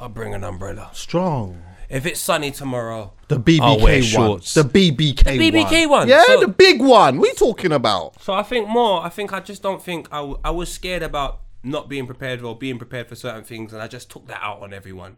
I'll 0.00 0.08
bring 0.08 0.34
an 0.34 0.42
umbrella. 0.42 0.90
Strong. 0.94 1.62
If 1.92 2.06
it's 2.06 2.18
sunny 2.20 2.50
tomorrow, 2.50 3.12
The 3.28 3.36
I'll 3.60 3.78
wear 3.78 4.00
BBK 4.00 4.16
one. 4.18 4.26
shorts. 4.28 4.54
The 4.54 4.62
BBK 4.64 5.26
one. 5.26 5.36
BBK 5.38 5.88
one, 5.88 6.08
Yeah, 6.08 6.24
so- 6.26 6.40
the 6.40 6.48
big 6.48 6.80
one. 6.80 7.18
What 7.18 7.26
are 7.28 7.32
you 7.32 7.34
talking 7.36 7.70
about? 7.72 8.20
So 8.22 8.32
I 8.32 8.42
think 8.42 8.66
more. 8.68 9.04
I 9.04 9.10
think 9.10 9.32
I 9.32 9.40
just 9.40 9.62
don't 9.62 9.82
think 9.82 10.08
I, 10.10 10.16
w- 10.16 10.38
I 10.42 10.50
was 10.50 10.72
scared 10.72 11.02
about 11.02 11.40
not 11.62 11.88
being 11.88 12.06
prepared 12.06 12.42
or 12.42 12.56
being 12.56 12.78
prepared 12.78 13.08
for 13.08 13.14
certain 13.14 13.44
things, 13.44 13.72
and 13.72 13.82
I 13.82 13.88
just 13.88 14.10
took 14.10 14.26
that 14.28 14.40
out 14.42 14.62
on 14.62 14.72
everyone. 14.72 15.16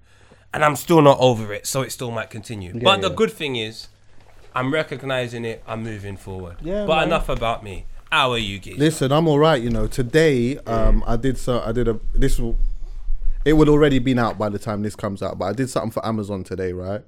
And 0.52 0.64
I'm 0.64 0.76
still 0.76 1.00
not 1.00 1.18
over 1.20 1.52
it, 1.54 1.66
so 1.66 1.82
it 1.82 1.90
still 1.92 2.10
might 2.10 2.30
continue. 2.30 2.72
but 2.78 3.00
the 3.00 3.08
yeah. 3.08 3.14
good 3.16 3.32
thing 3.32 3.56
is, 3.56 3.88
I'm 4.54 4.72
recognizing 4.72 5.44
it. 5.44 5.62
I'm 5.66 5.82
moving 5.82 6.16
forward. 6.16 6.56
Yeah, 6.60 6.86
But 6.86 6.96
man. 6.96 7.08
enough 7.08 7.28
about 7.28 7.64
me. 7.64 7.86
How 8.12 8.30
are 8.32 8.38
you, 8.38 8.58
guys? 8.60 8.78
Listen, 8.78 9.10
I'm 9.10 9.26
all 9.26 9.38
right. 9.40 9.60
You 9.60 9.70
know, 9.70 9.86
today 9.88 10.58
um, 10.58 11.02
I 11.06 11.16
did 11.16 11.38
so. 11.38 11.60
I 11.60 11.72
did 11.72 11.88
a 11.88 11.98
this. 12.12 12.38
will- 12.38 12.56
It 13.44 13.52
would 13.54 13.68
already 13.68 13.98
been 13.98 14.18
out 14.18 14.38
by 14.38 14.48
the 14.48 14.58
time 14.58 14.82
this 14.82 14.96
comes 14.96 15.22
out, 15.22 15.38
but 15.38 15.44
I 15.46 15.52
did 15.52 15.68
something 15.68 15.90
for 15.90 16.04
Amazon 16.06 16.44
today, 16.44 16.72
right? 16.72 17.02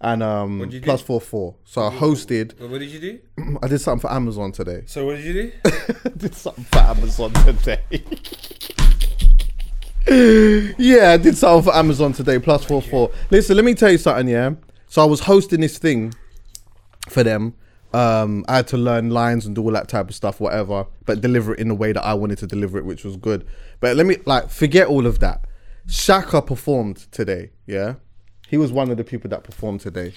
And 0.00 0.22
um, 0.22 0.60
What'd 0.60 0.72
you 0.72 0.80
do? 0.80 0.84
plus 0.84 1.02
four 1.02 1.20
four. 1.20 1.56
So 1.64 1.82
I 1.82 1.90
hosted. 1.90 2.58
What 2.60 2.78
did 2.78 2.90
you 2.90 3.00
do? 3.00 3.58
I 3.62 3.68
did 3.68 3.80
something 3.80 4.08
for 4.08 4.14
Amazon 4.14 4.52
today. 4.52 4.84
So 4.86 5.04
what 5.04 5.16
did 5.16 5.24
you 5.24 5.32
do? 5.34 5.52
I 5.66 6.08
did 6.16 6.34
something 6.34 6.64
for 6.64 6.78
Amazon 6.78 7.32
today. 7.32 7.80
yeah, 10.78 11.10
I 11.10 11.16
did 11.18 11.36
something 11.36 11.70
for 11.70 11.76
Amazon 11.76 12.12
today. 12.12 12.38
Plus 12.38 12.64
four 12.64 12.80
four. 12.80 13.10
Listen, 13.30 13.56
let 13.56 13.64
me 13.64 13.74
tell 13.74 13.90
you 13.90 13.98
something. 13.98 14.28
Yeah. 14.28 14.52
So 14.86 15.02
I 15.02 15.04
was 15.04 15.20
hosting 15.20 15.60
this 15.60 15.76
thing 15.76 16.14
for 17.08 17.22
them. 17.22 17.54
Um, 17.92 18.44
I 18.48 18.56
had 18.56 18.68
to 18.68 18.76
learn 18.76 19.10
lines 19.10 19.46
and 19.46 19.54
do 19.54 19.62
all 19.62 19.72
that 19.72 19.88
type 19.88 20.08
of 20.08 20.14
stuff, 20.14 20.40
whatever, 20.40 20.86
but 21.04 21.20
deliver 21.20 21.54
it 21.54 21.58
in 21.58 21.68
the 21.68 21.74
way 21.74 21.92
that 21.92 22.04
I 22.04 22.14
wanted 22.14 22.38
to 22.38 22.46
deliver 22.46 22.78
it, 22.78 22.84
which 22.84 23.04
was 23.04 23.16
good. 23.16 23.46
But 23.80 23.96
let 23.96 24.06
me 24.06 24.16
like 24.24 24.48
forget 24.48 24.86
all 24.86 25.06
of 25.06 25.18
that. 25.18 25.44
Shakka 25.90 26.46
performed 26.46 27.08
today. 27.10 27.50
Yeah, 27.66 27.94
he 28.48 28.56
was 28.56 28.70
one 28.70 28.90
of 28.90 28.96
the 28.96 29.04
people 29.04 29.28
that 29.30 29.42
performed 29.42 29.80
today, 29.80 30.14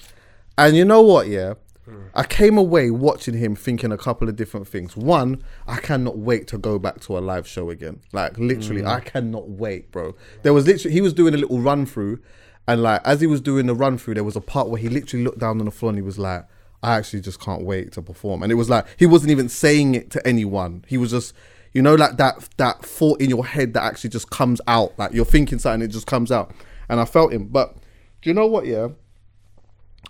and 0.56 0.76
you 0.76 0.84
know 0.84 1.02
what? 1.02 1.26
Yeah, 1.26 1.54
hmm. 1.84 2.02
I 2.14 2.22
came 2.22 2.56
away 2.56 2.92
watching 2.92 3.34
him 3.34 3.56
thinking 3.56 3.90
a 3.90 3.98
couple 3.98 4.28
of 4.28 4.36
different 4.36 4.68
things. 4.68 4.96
One, 4.96 5.42
I 5.66 5.78
cannot 5.78 6.16
wait 6.16 6.46
to 6.48 6.58
go 6.58 6.78
back 6.78 7.00
to 7.00 7.18
a 7.18 7.20
live 7.20 7.48
show 7.48 7.70
again. 7.70 8.00
Like 8.12 8.38
literally, 8.38 8.82
hmm. 8.82 8.88
I 8.88 9.00
cannot 9.00 9.50
wait, 9.50 9.90
bro. 9.90 10.14
There 10.42 10.52
was 10.54 10.66
literally 10.66 10.94
he 10.94 11.00
was 11.00 11.12
doing 11.12 11.34
a 11.34 11.38
little 11.38 11.58
run 11.58 11.86
through, 11.86 12.20
and 12.68 12.80
like 12.80 13.00
as 13.04 13.20
he 13.20 13.26
was 13.26 13.40
doing 13.40 13.66
the 13.66 13.74
run 13.74 13.98
through, 13.98 14.14
there 14.14 14.24
was 14.24 14.36
a 14.36 14.40
part 14.40 14.68
where 14.68 14.80
he 14.80 14.88
literally 14.88 15.24
looked 15.24 15.40
down 15.40 15.58
on 15.58 15.64
the 15.64 15.72
floor 15.72 15.90
and 15.90 15.98
he 15.98 16.02
was 16.02 16.18
like. 16.18 16.46
I 16.82 16.98
actually 16.98 17.22
just 17.22 17.40
can't 17.40 17.62
wait 17.62 17.92
to 17.92 18.02
perform. 18.02 18.42
And 18.42 18.52
it 18.52 18.56
was 18.56 18.68
like 18.68 18.84
he 18.98 19.06
wasn't 19.06 19.30
even 19.30 19.48
saying 19.48 19.94
it 19.94 20.10
to 20.10 20.26
anyone. 20.26 20.84
He 20.86 20.98
was 20.98 21.12
just, 21.12 21.32
you 21.74 21.82
know, 21.82 21.94
like 21.96 22.16
that 22.16 22.48
that 22.56 22.82
thought 22.84 23.20
in 23.20 23.28
your 23.28 23.44
head 23.44 23.74
that 23.74 23.82
actually 23.82 24.10
just 24.10 24.30
comes 24.30 24.60
out. 24.66 24.98
Like 24.98 25.12
you're 25.12 25.24
thinking 25.24 25.58
something, 25.58 25.82
it 25.82 25.92
just 25.92 26.06
comes 26.06 26.32
out. 26.32 26.52
And 26.88 27.00
I 27.00 27.04
felt 27.04 27.32
him. 27.32 27.46
But 27.48 27.76
do 28.22 28.30
you 28.30 28.34
know 28.34 28.46
what? 28.46 28.64
Yeah, 28.66 28.88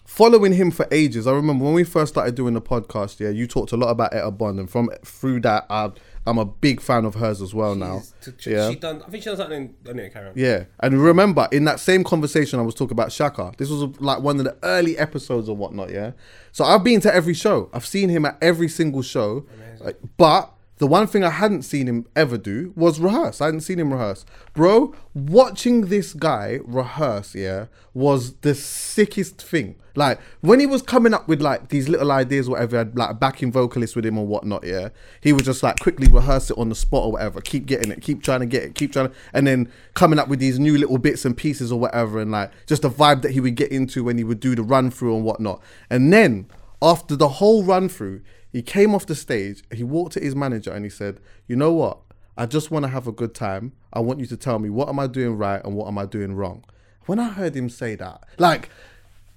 following 0.04 0.52
him 0.52 0.70
for 0.70 0.86
ages. 0.90 1.26
I 1.26 1.32
remember 1.32 1.64
when 1.64 1.74
we 1.74 1.84
first 1.84 2.12
started 2.12 2.34
doing 2.34 2.54
the 2.54 2.60
podcast. 2.60 3.20
Yeah, 3.20 3.30
you 3.30 3.46
talked 3.46 3.72
a 3.72 3.76
lot 3.76 3.88
about 3.90 4.14
Etta 4.14 4.30
Bond, 4.30 4.58
and 4.60 4.68
from 4.70 4.90
through 5.04 5.40
that, 5.40 5.66
I, 5.70 5.90
I'm 6.26 6.38
a 6.38 6.44
big 6.44 6.80
fan 6.80 7.04
of 7.04 7.14
hers 7.14 7.40
as 7.40 7.54
well 7.54 7.74
now. 7.74 8.02
She, 8.38 8.50
yeah. 8.50 8.70
she 8.70 8.76
done. 8.76 9.02
I 9.06 9.10
think 9.10 9.22
she 9.22 9.30
done 9.30 9.36
something. 9.38 9.74
in- 9.84 9.88
Anyway, 9.90 10.10
carry 10.10 10.28
on. 10.28 10.32
Yeah, 10.36 10.64
and 10.80 11.02
remember 11.02 11.48
in 11.52 11.64
that 11.64 11.80
same 11.80 12.04
conversation, 12.04 12.58
I 12.58 12.62
was 12.62 12.74
talking 12.74 12.92
about 12.92 13.08
Shakka. 13.08 13.56
This 13.56 13.70
was 13.70 13.98
like 14.00 14.20
one 14.20 14.38
of 14.38 14.44
the 14.44 14.56
early 14.62 14.98
episodes 14.98 15.48
or 15.48 15.56
whatnot. 15.56 15.90
Yeah, 15.90 16.12
so 16.52 16.64
I've 16.64 16.84
been 16.84 17.00
to 17.02 17.14
every 17.14 17.34
show. 17.34 17.70
I've 17.72 17.86
seen 17.86 18.08
him 18.08 18.24
at 18.26 18.36
every 18.42 18.68
single 18.68 19.02
show, 19.02 19.46
Like, 19.80 19.98
but 20.16 20.53
the 20.78 20.86
one 20.86 21.06
thing 21.06 21.22
I 21.22 21.30
hadn't 21.30 21.62
seen 21.62 21.86
him 21.86 22.06
ever 22.16 22.36
do 22.36 22.72
was 22.74 22.98
rehearse. 22.98 23.40
I 23.40 23.46
hadn't 23.46 23.60
seen 23.60 23.78
him 23.78 23.92
rehearse, 23.92 24.24
bro. 24.54 24.94
Watching 25.14 25.82
this 25.82 26.12
guy 26.12 26.58
rehearse, 26.64 27.34
yeah, 27.34 27.66
was 27.92 28.34
the 28.36 28.54
sickest 28.54 29.40
thing. 29.40 29.76
Like 29.96 30.20
when 30.40 30.58
he 30.58 30.66
was 30.66 30.82
coming 30.82 31.14
up 31.14 31.28
with 31.28 31.40
like 31.40 31.68
these 31.68 31.88
little 31.88 32.10
ideas, 32.10 32.48
whatever, 32.48 32.90
like 32.94 33.20
backing 33.20 33.52
vocalist 33.52 33.94
with 33.94 34.04
him 34.04 34.18
or 34.18 34.26
whatnot, 34.26 34.66
yeah. 34.66 34.88
He 35.20 35.32
would 35.32 35.44
just 35.44 35.62
like 35.62 35.78
quickly 35.78 36.08
rehearse 36.08 36.50
it 36.50 36.58
on 36.58 36.68
the 36.68 36.74
spot 36.74 37.04
or 37.04 37.12
whatever, 37.12 37.40
keep 37.40 37.66
getting 37.66 37.92
it, 37.92 38.02
keep 38.02 38.22
trying 38.22 38.40
to 38.40 38.46
get 38.46 38.64
it, 38.64 38.74
keep 38.74 38.92
trying 38.92 39.10
to, 39.10 39.14
and 39.32 39.46
then 39.46 39.70
coming 39.94 40.18
up 40.18 40.26
with 40.26 40.40
these 40.40 40.58
new 40.58 40.76
little 40.76 40.98
bits 40.98 41.24
and 41.24 41.36
pieces 41.36 41.70
or 41.70 41.78
whatever, 41.78 42.20
and 42.20 42.32
like 42.32 42.50
just 42.66 42.82
the 42.82 42.90
vibe 42.90 43.22
that 43.22 43.30
he 43.30 43.38
would 43.38 43.54
get 43.54 43.70
into 43.70 44.02
when 44.02 44.18
he 44.18 44.24
would 44.24 44.40
do 44.40 44.56
the 44.56 44.62
run 44.64 44.90
through 44.90 45.14
and 45.14 45.24
whatnot. 45.24 45.62
And 45.88 46.12
then 46.12 46.46
after 46.82 47.14
the 47.14 47.28
whole 47.28 47.62
run 47.62 47.88
through, 47.88 48.22
he 48.54 48.62
came 48.62 48.94
off 48.94 49.04
the 49.04 49.16
stage, 49.16 49.64
he 49.72 49.82
walked 49.82 50.12
to 50.12 50.20
his 50.20 50.36
manager 50.36 50.70
and 50.70 50.84
he 50.84 50.88
said, 50.88 51.18
You 51.48 51.56
know 51.56 51.72
what? 51.72 51.98
I 52.36 52.46
just 52.46 52.70
want 52.70 52.84
to 52.84 52.88
have 52.88 53.08
a 53.08 53.12
good 53.12 53.34
time. 53.34 53.72
I 53.92 53.98
want 53.98 54.20
you 54.20 54.26
to 54.26 54.36
tell 54.36 54.60
me 54.60 54.70
what 54.70 54.88
am 54.88 55.00
I 55.00 55.08
doing 55.08 55.36
right 55.36 55.60
and 55.64 55.74
what 55.74 55.88
am 55.88 55.98
I 55.98 56.06
doing 56.06 56.36
wrong. 56.36 56.64
When 57.06 57.18
I 57.18 57.30
heard 57.30 57.56
him 57.56 57.68
say 57.68 57.96
that, 57.96 58.22
like, 58.38 58.70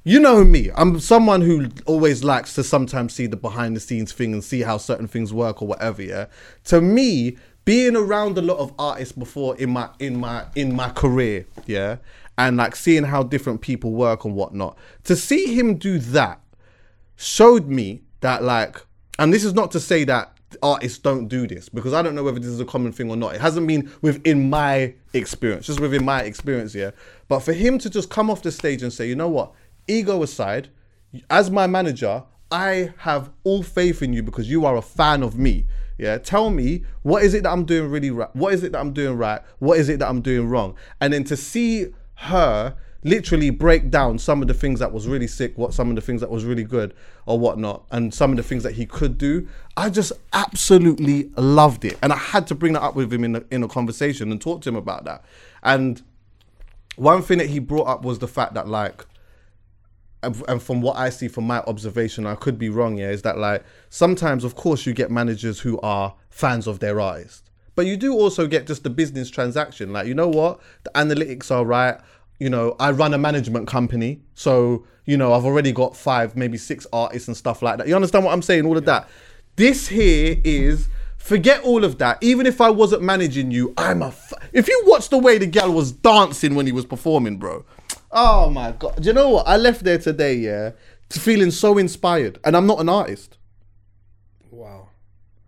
you 0.03 0.19
know 0.19 0.43
me, 0.43 0.69
I'm 0.75 0.99
someone 0.99 1.41
who 1.41 1.67
always 1.87 2.23
likes 2.23 2.53
to 2.55 2.63
sometimes 2.63 3.15
see 3.15 3.25
the 3.25 3.35
behind 3.35 3.75
the 3.75 3.79
scenes 3.79 4.13
thing 4.13 4.33
and 4.33 4.43
see 4.43 4.61
how 4.61 4.77
certain 4.77 5.07
things 5.07 5.33
work 5.33 5.63
or 5.63 5.67
whatever, 5.67 6.03
yeah. 6.03 6.27
To 6.65 6.79
me, 6.79 7.37
being 7.65 7.95
around 7.95 8.37
a 8.37 8.41
lot 8.43 8.59
of 8.59 8.71
artists 8.77 9.13
before 9.13 9.57
in 9.57 9.71
my 9.71 9.89
in 9.97 10.19
my 10.19 10.45
in 10.55 10.75
my 10.75 10.89
career, 10.89 11.47
yeah, 11.65 11.97
and 12.37 12.57
like 12.57 12.75
seeing 12.75 13.05
how 13.05 13.23
different 13.23 13.61
people 13.61 13.93
work 13.93 14.25
and 14.25 14.35
whatnot, 14.35 14.77
to 15.05 15.15
see 15.15 15.55
him 15.57 15.77
do 15.77 15.97
that 15.97 16.39
showed 17.15 17.67
me 17.67 18.03
that 18.21 18.43
like 18.43 18.83
and 19.19 19.33
this 19.33 19.43
is 19.43 19.53
not 19.53 19.71
to 19.71 19.79
say 19.79 20.03
that 20.05 20.37
artists 20.63 20.97
don't 20.97 21.27
do 21.27 21.45
this 21.45 21.67
because 21.69 21.93
I 21.93 22.01
don't 22.01 22.15
know 22.15 22.23
whether 22.23 22.39
this 22.39 22.49
is 22.49 22.59
a 22.59 22.65
common 22.65 22.91
thing 22.91 23.09
or 23.09 23.17
not. 23.17 23.35
It 23.35 23.41
hasn't 23.41 23.67
been 23.67 23.91
within 24.01 24.49
my 24.49 24.93
experience, 25.13 25.65
just 25.67 25.79
within 25.79 26.05
my 26.05 26.21
experience 26.21 26.73
here. 26.73 26.93
But 27.27 27.39
for 27.39 27.53
him 27.53 27.77
to 27.79 27.89
just 27.89 28.09
come 28.09 28.29
off 28.29 28.41
the 28.41 28.51
stage 28.51 28.81
and 28.81 28.93
say, 28.93 29.07
you 29.07 29.15
know 29.15 29.27
what, 29.27 29.51
ego 29.87 30.23
aside, 30.23 30.69
as 31.29 31.51
my 31.51 31.67
manager, 31.67 32.23
I 32.49 32.93
have 32.99 33.29
all 33.43 33.63
faith 33.63 34.01
in 34.01 34.13
you 34.13 34.23
because 34.23 34.49
you 34.49 34.65
are 34.65 34.77
a 34.77 34.81
fan 34.81 35.23
of 35.23 35.37
me. 35.37 35.65
Yeah, 35.97 36.19
tell 36.19 36.51
me 36.51 36.83
what 37.01 37.23
is 37.23 37.33
it 37.33 37.43
that 37.43 37.51
I'm 37.51 37.65
doing 37.65 37.89
really 37.89 38.11
right? 38.11 38.33
What 38.35 38.53
is 38.53 38.63
it 38.63 38.71
that 38.73 38.79
I'm 38.79 38.93
doing 38.93 39.17
right? 39.17 39.41
What 39.59 39.79
is 39.79 39.89
it 39.89 39.99
that 39.99 40.07
I'm 40.07 40.21
doing 40.21 40.47
wrong? 40.47 40.75
And 41.01 41.11
then 41.11 41.23
to 41.25 41.35
see 41.35 41.87
her 42.15 42.75
literally 43.03 43.49
break 43.49 43.89
down 43.89 44.17
some 44.19 44.41
of 44.41 44.47
the 44.47 44.53
things 44.53 44.79
that 44.79 44.91
was 44.91 45.07
really 45.07 45.27
sick, 45.27 45.57
what 45.57 45.73
some 45.73 45.89
of 45.89 45.95
the 45.95 46.01
things 46.01 46.21
that 46.21 46.29
was 46.29 46.45
really 46.45 46.63
good 46.63 46.93
or 47.25 47.39
whatnot, 47.39 47.85
and 47.91 48.13
some 48.13 48.31
of 48.31 48.37
the 48.37 48.43
things 48.43 48.63
that 48.63 48.73
he 48.73 48.85
could 48.85 49.17
do. 49.17 49.47
I 49.75 49.89
just 49.89 50.11
absolutely 50.33 51.29
loved 51.35 51.85
it, 51.85 51.97
and 52.01 52.11
I 52.11 52.17
had 52.17 52.47
to 52.47 52.55
bring 52.55 52.73
that 52.73 52.81
up 52.81 52.95
with 52.95 53.11
him 53.11 53.23
in 53.23 53.35
a, 53.37 53.43
in 53.51 53.63
a 53.63 53.67
conversation 53.67 54.31
and 54.31 54.41
talk 54.41 54.61
to 54.61 54.69
him 54.69 54.75
about 54.75 55.05
that. 55.05 55.23
And 55.63 56.01
one 56.95 57.21
thing 57.21 57.37
that 57.37 57.47
he 57.47 57.59
brought 57.59 57.87
up 57.87 58.03
was 58.03 58.19
the 58.19 58.27
fact 58.27 58.53
that 58.55 58.67
like 58.67 59.05
and 60.23 60.61
from 60.61 60.81
what 60.81 60.97
I 60.97 61.09
see 61.09 61.27
from 61.27 61.45
my 61.45 61.59
observation, 61.59 62.25
I 62.25 62.35
could 62.35 62.57
be 62.57 62.69
wrong, 62.69 62.97
yeah, 62.97 63.11
is 63.11 63.21
that 63.21 63.37
like 63.37 63.63
sometimes, 63.89 64.43
of 64.43 64.55
course, 64.55 64.85
you 64.85 64.93
get 64.93 65.11
managers 65.11 65.59
who 65.59 65.79
are 65.81 66.15
fans 66.29 66.67
of 66.67 66.79
their 66.79 66.99
artist. 66.99 67.49
But 67.75 67.85
you 67.85 67.95
do 67.95 68.13
also 68.13 68.47
get 68.47 68.65
just 68.65 68.83
the 68.83 68.89
business 68.89 69.29
transaction. 69.29 69.93
Like, 69.93 70.07
you 70.07 70.15
know 70.15 70.27
what? 70.27 70.59
The 70.83 70.89
analytics 70.95 71.51
are 71.51 71.63
right. 71.63 71.99
You 72.39 72.49
know, 72.49 72.75
I 72.79 72.91
run 72.91 73.13
a 73.13 73.17
management 73.17 73.67
company. 73.67 74.21
So, 74.35 74.85
you 75.05 75.17
know, 75.17 75.33
I've 75.33 75.45
already 75.45 75.71
got 75.71 75.95
five, 75.95 76.35
maybe 76.35 76.57
six 76.57 76.85
artists 76.93 77.27
and 77.27 77.35
stuff 77.35 77.61
like 77.61 77.77
that. 77.77 77.87
You 77.87 77.95
understand 77.95 78.25
what 78.25 78.33
I'm 78.33 78.41
saying? 78.41 78.65
All 78.65 78.77
of 78.77 78.85
that. 78.85 79.09
This 79.55 79.87
here 79.87 80.39
is 80.43 80.87
forget 81.17 81.61
all 81.63 81.83
of 81.83 81.97
that. 81.97 82.17
Even 82.21 82.45
if 82.45 82.61
I 82.61 82.69
wasn't 82.69 83.01
managing 83.01 83.51
you, 83.51 83.73
I'm 83.77 84.01
a. 84.01 84.07
F- 84.07 84.33
if 84.53 84.67
you 84.67 84.83
watch 84.85 85.09
the 85.09 85.17
way 85.17 85.37
the 85.37 85.45
gal 85.45 85.71
was 85.71 85.91
dancing 85.91 86.55
when 86.55 86.65
he 86.65 86.71
was 86.71 86.85
performing, 86.85 87.37
bro. 87.37 87.65
Oh 88.11 88.49
my 88.49 88.71
god! 88.71 89.01
Do 89.01 89.07
you 89.07 89.13
know 89.13 89.29
what? 89.29 89.47
I 89.47 89.57
left 89.57 89.83
there 89.83 89.97
today, 89.97 90.35
yeah, 90.35 90.71
feeling 91.09 91.51
so 91.51 91.77
inspired, 91.77 92.39
and 92.43 92.55
I'm 92.55 92.65
not 92.65 92.79
an 92.79 92.89
artist. 92.89 93.37
Wow. 94.49 94.89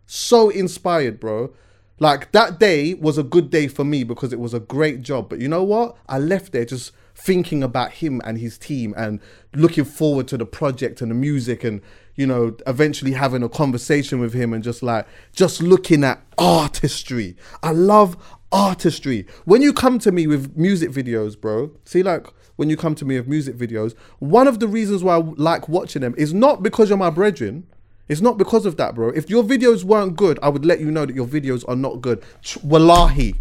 So 0.05 0.49
inspired, 0.49 1.19
bro. 1.19 1.53
Like 1.99 2.31
that 2.31 2.59
day 2.59 2.93
was 2.93 3.17
a 3.17 3.23
good 3.23 3.49
day 3.49 3.67
for 3.67 3.83
me 3.83 4.03
because 4.03 4.31
it 4.31 4.39
was 4.39 4.53
a 4.53 4.59
great 4.59 5.01
job. 5.01 5.29
But 5.29 5.39
you 5.39 5.47
know 5.47 5.63
what? 5.63 5.97
I 6.07 6.17
left 6.17 6.53
there 6.53 6.65
just 6.65 6.93
thinking 7.13 7.61
about 7.61 7.91
him 7.91 8.21
and 8.23 8.37
his 8.37 8.57
team 8.57 8.93
and 8.95 9.19
looking 9.53 9.83
forward 9.83 10.27
to 10.29 10.37
the 10.37 10.45
project 10.45 11.01
and 11.01 11.11
the 11.11 11.15
music 11.15 11.65
and 11.65 11.81
you 12.15 12.25
know 12.25 12.55
eventually 12.65 13.11
having 13.11 13.43
a 13.43 13.49
conversation 13.49 14.21
with 14.21 14.33
him 14.33 14.53
and 14.53 14.63
just 14.63 14.81
like 14.81 15.05
just 15.33 15.61
looking 15.61 16.03
at 16.03 16.21
artistry. 16.37 17.35
I 17.61 17.71
love 17.71 18.15
artistry. 18.51 19.27
When 19.45 19.61
you 19.61 19.73
come 19.73 19.99
to 19.99 20.11
me 20.11 20.27
with 20.27 20.55
music 20.57 20.91
videos, 20.91 21.39
bro, 21.39 21.71
see 21.83 22.03
like 22.03 22.27
when 22.55 22.69
you 22.69 22.77
come 22.77 22.95
to 22.95 23.05
me 23.05 23.17
with 23.17 23.27
music 23.27 23.57
videos, 23.57 23.95
one 24.19 24.47
of 24.47 24.59
the 24.59 24.67
reasons 24.67 25.03
why 25.03 25.15
I 25.15 25.17
like 25.19 25.67
watching 25.67 26.01
them 26.01 26.15
is 26.17 26.33
not 26.33 26.63
because 26.63 26.89
you're 26.89 26.97
my 26.97 27.09
brethren. 27.09 27.67
It's 28.09 28.21
not 28.21 28.37
because 28.37 28.65
of 28.65 28.75
that, 28.77 28.95
bro. 28.95 29.09
If 29.09 29.29
your 29.29 29.43
videos 29.43 29.83
weren't 29.83 30.15
good, 30.15 30.39
I 30.41 30.49
would 30.49 30.65
let 30.65 30.79
you 30.79 30.89
know 30.91 31.05
that 31.05 31.15
your 31.15 31.27
videos 31.27 31.63
are 31.69 31.75
not 31.75 32.01
good. 32.01 32.23
Tr- 32.41 32.59
Wallahi. 32.63 33.35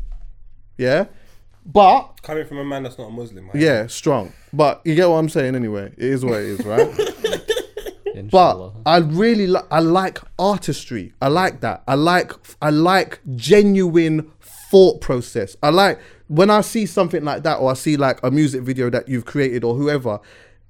Yeah? 0.77 1.07
But, 1.65 2.21
Coming 2.23 2.47
from 2.47 2.59
a 2.59 2.65
man 2.65 2.83
that's 2.85 2.99
not 2.99 3.09
a 3.09 3.11
Muslim, 3.11 3.47
man. 3.47 3.53
yeah, 3.57 3.87
strong. 3.89 4.33
But 4.53 4.81
you 4.85 4.95
get 4.95 5.09
what 5.09 5.17
I'm 5.17 5.29
saying 5.29 5.55
anyway. 5.55 5.93
It 5.97 6.05
is 6.05 6.25
what 6.25 6.35
it 6.41 6.61
is, 6.61 6.65
right? 6.65 6.89
But 8.31 8.73
I 8.85 8.99
really 8.99 9.47
li- 9.47 9.61
I 9.71 9.79
like 9.79 10.19
artistry. 10.41 11.13
I 11.23 11.29
like 11.29 11.61
that. 11.61 11.85
I 11.87 11.95
like 11.95 12.33
I 12.61 12.71
like 12.71 13.21
genuine 13.37 14.31
thought 14.71 15.01
process. 15.01 15.57
I 15.63 15.71
like 15.71 16.01
when 16.27 16.51
I 16.51 16.63
see 16.63 16.85
something 16.85 17.25
like 17.25 17.45
that 17.45 17.57
or 17.59 17.71
I 17.71 17.75
see 17.75 17.97
like 17.97 18.19
a 18.25 18.31
music 18.31 18.63
video 18.63 18.91
that 18.91 19.09
you've 19.09 19.25
created 19.25 19.63
or 19.63 19.77
whoever, 19.77 20.19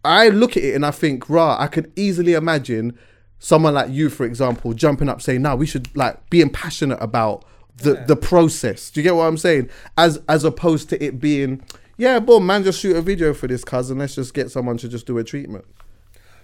I 0.05 0.29
look 0.29 0.57
at 0.59 0.63
it 0.63 0.75
and 0.75 0.85
I 0.85 0.91
think, 0.91 1.29
rah, 1.31 1.57
I 1.59 1.69
could 1.69 1.91
easily 1.97 2.35
imagine 2.35 2.99
someone 3.39 3.75
like 3.75 3.91
you, 3.91 4.11
for 4.11 4.27
example, 4.27 4.73
jumping 4.73 5.09
up 5.09 5.23
saying, 5.23 5.43
"No, 5.43 5.57
we 5.57 5.67
should 5.67 5.95
like 5.97 6.29
being 6.31 6.51
passionate 6.51 6.99
about 7.01 7.45
the 7.77 8.05
the 8.07 8.17
process." 8.17 8.91
Do 8.91 9.01
you 9.01 9.05
get 9.05 9.15
what 9.15 9.25
I'm 9.25 9.37
saying? 9.37 9.71
As 9.97 10.21
as 10.29 10.45
opposed 10.45 10.89
to 10.91 11.03
it 11.03 11.21
being, 11.21 11.63
yeah, 11.97 12.19
boom, 12.19 12.47
man, 12.47 12.65
just 12.65 12.81
shoot 12.81 12.97
a 12.97 13.03
video 13.03 13.35
for 13.35 13.47
this 13.47 13.65
cousin. 13.65 13.99
Let's 13.99 14.15
just 14.15 14.35
get 14.35 14.51
someone 14.51 14.77
to 14.79 14.89
just 14.89 15.07
do 15.07 15.19
a 15.19 15.25
treatment. 15.25 15.65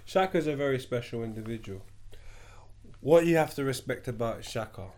Shakka's 0.07 0.47
a 0.47 0.55
very 0.55 0.79
special 0.79 1.23
individual. 1.23 1.81
What 3.01 3.25
you 3.25 3.37
have 3.37 3.53
to 3.55 3.63
respect 3.63 4.07
about 4.07 4.41
Shakka, 4.41 4.89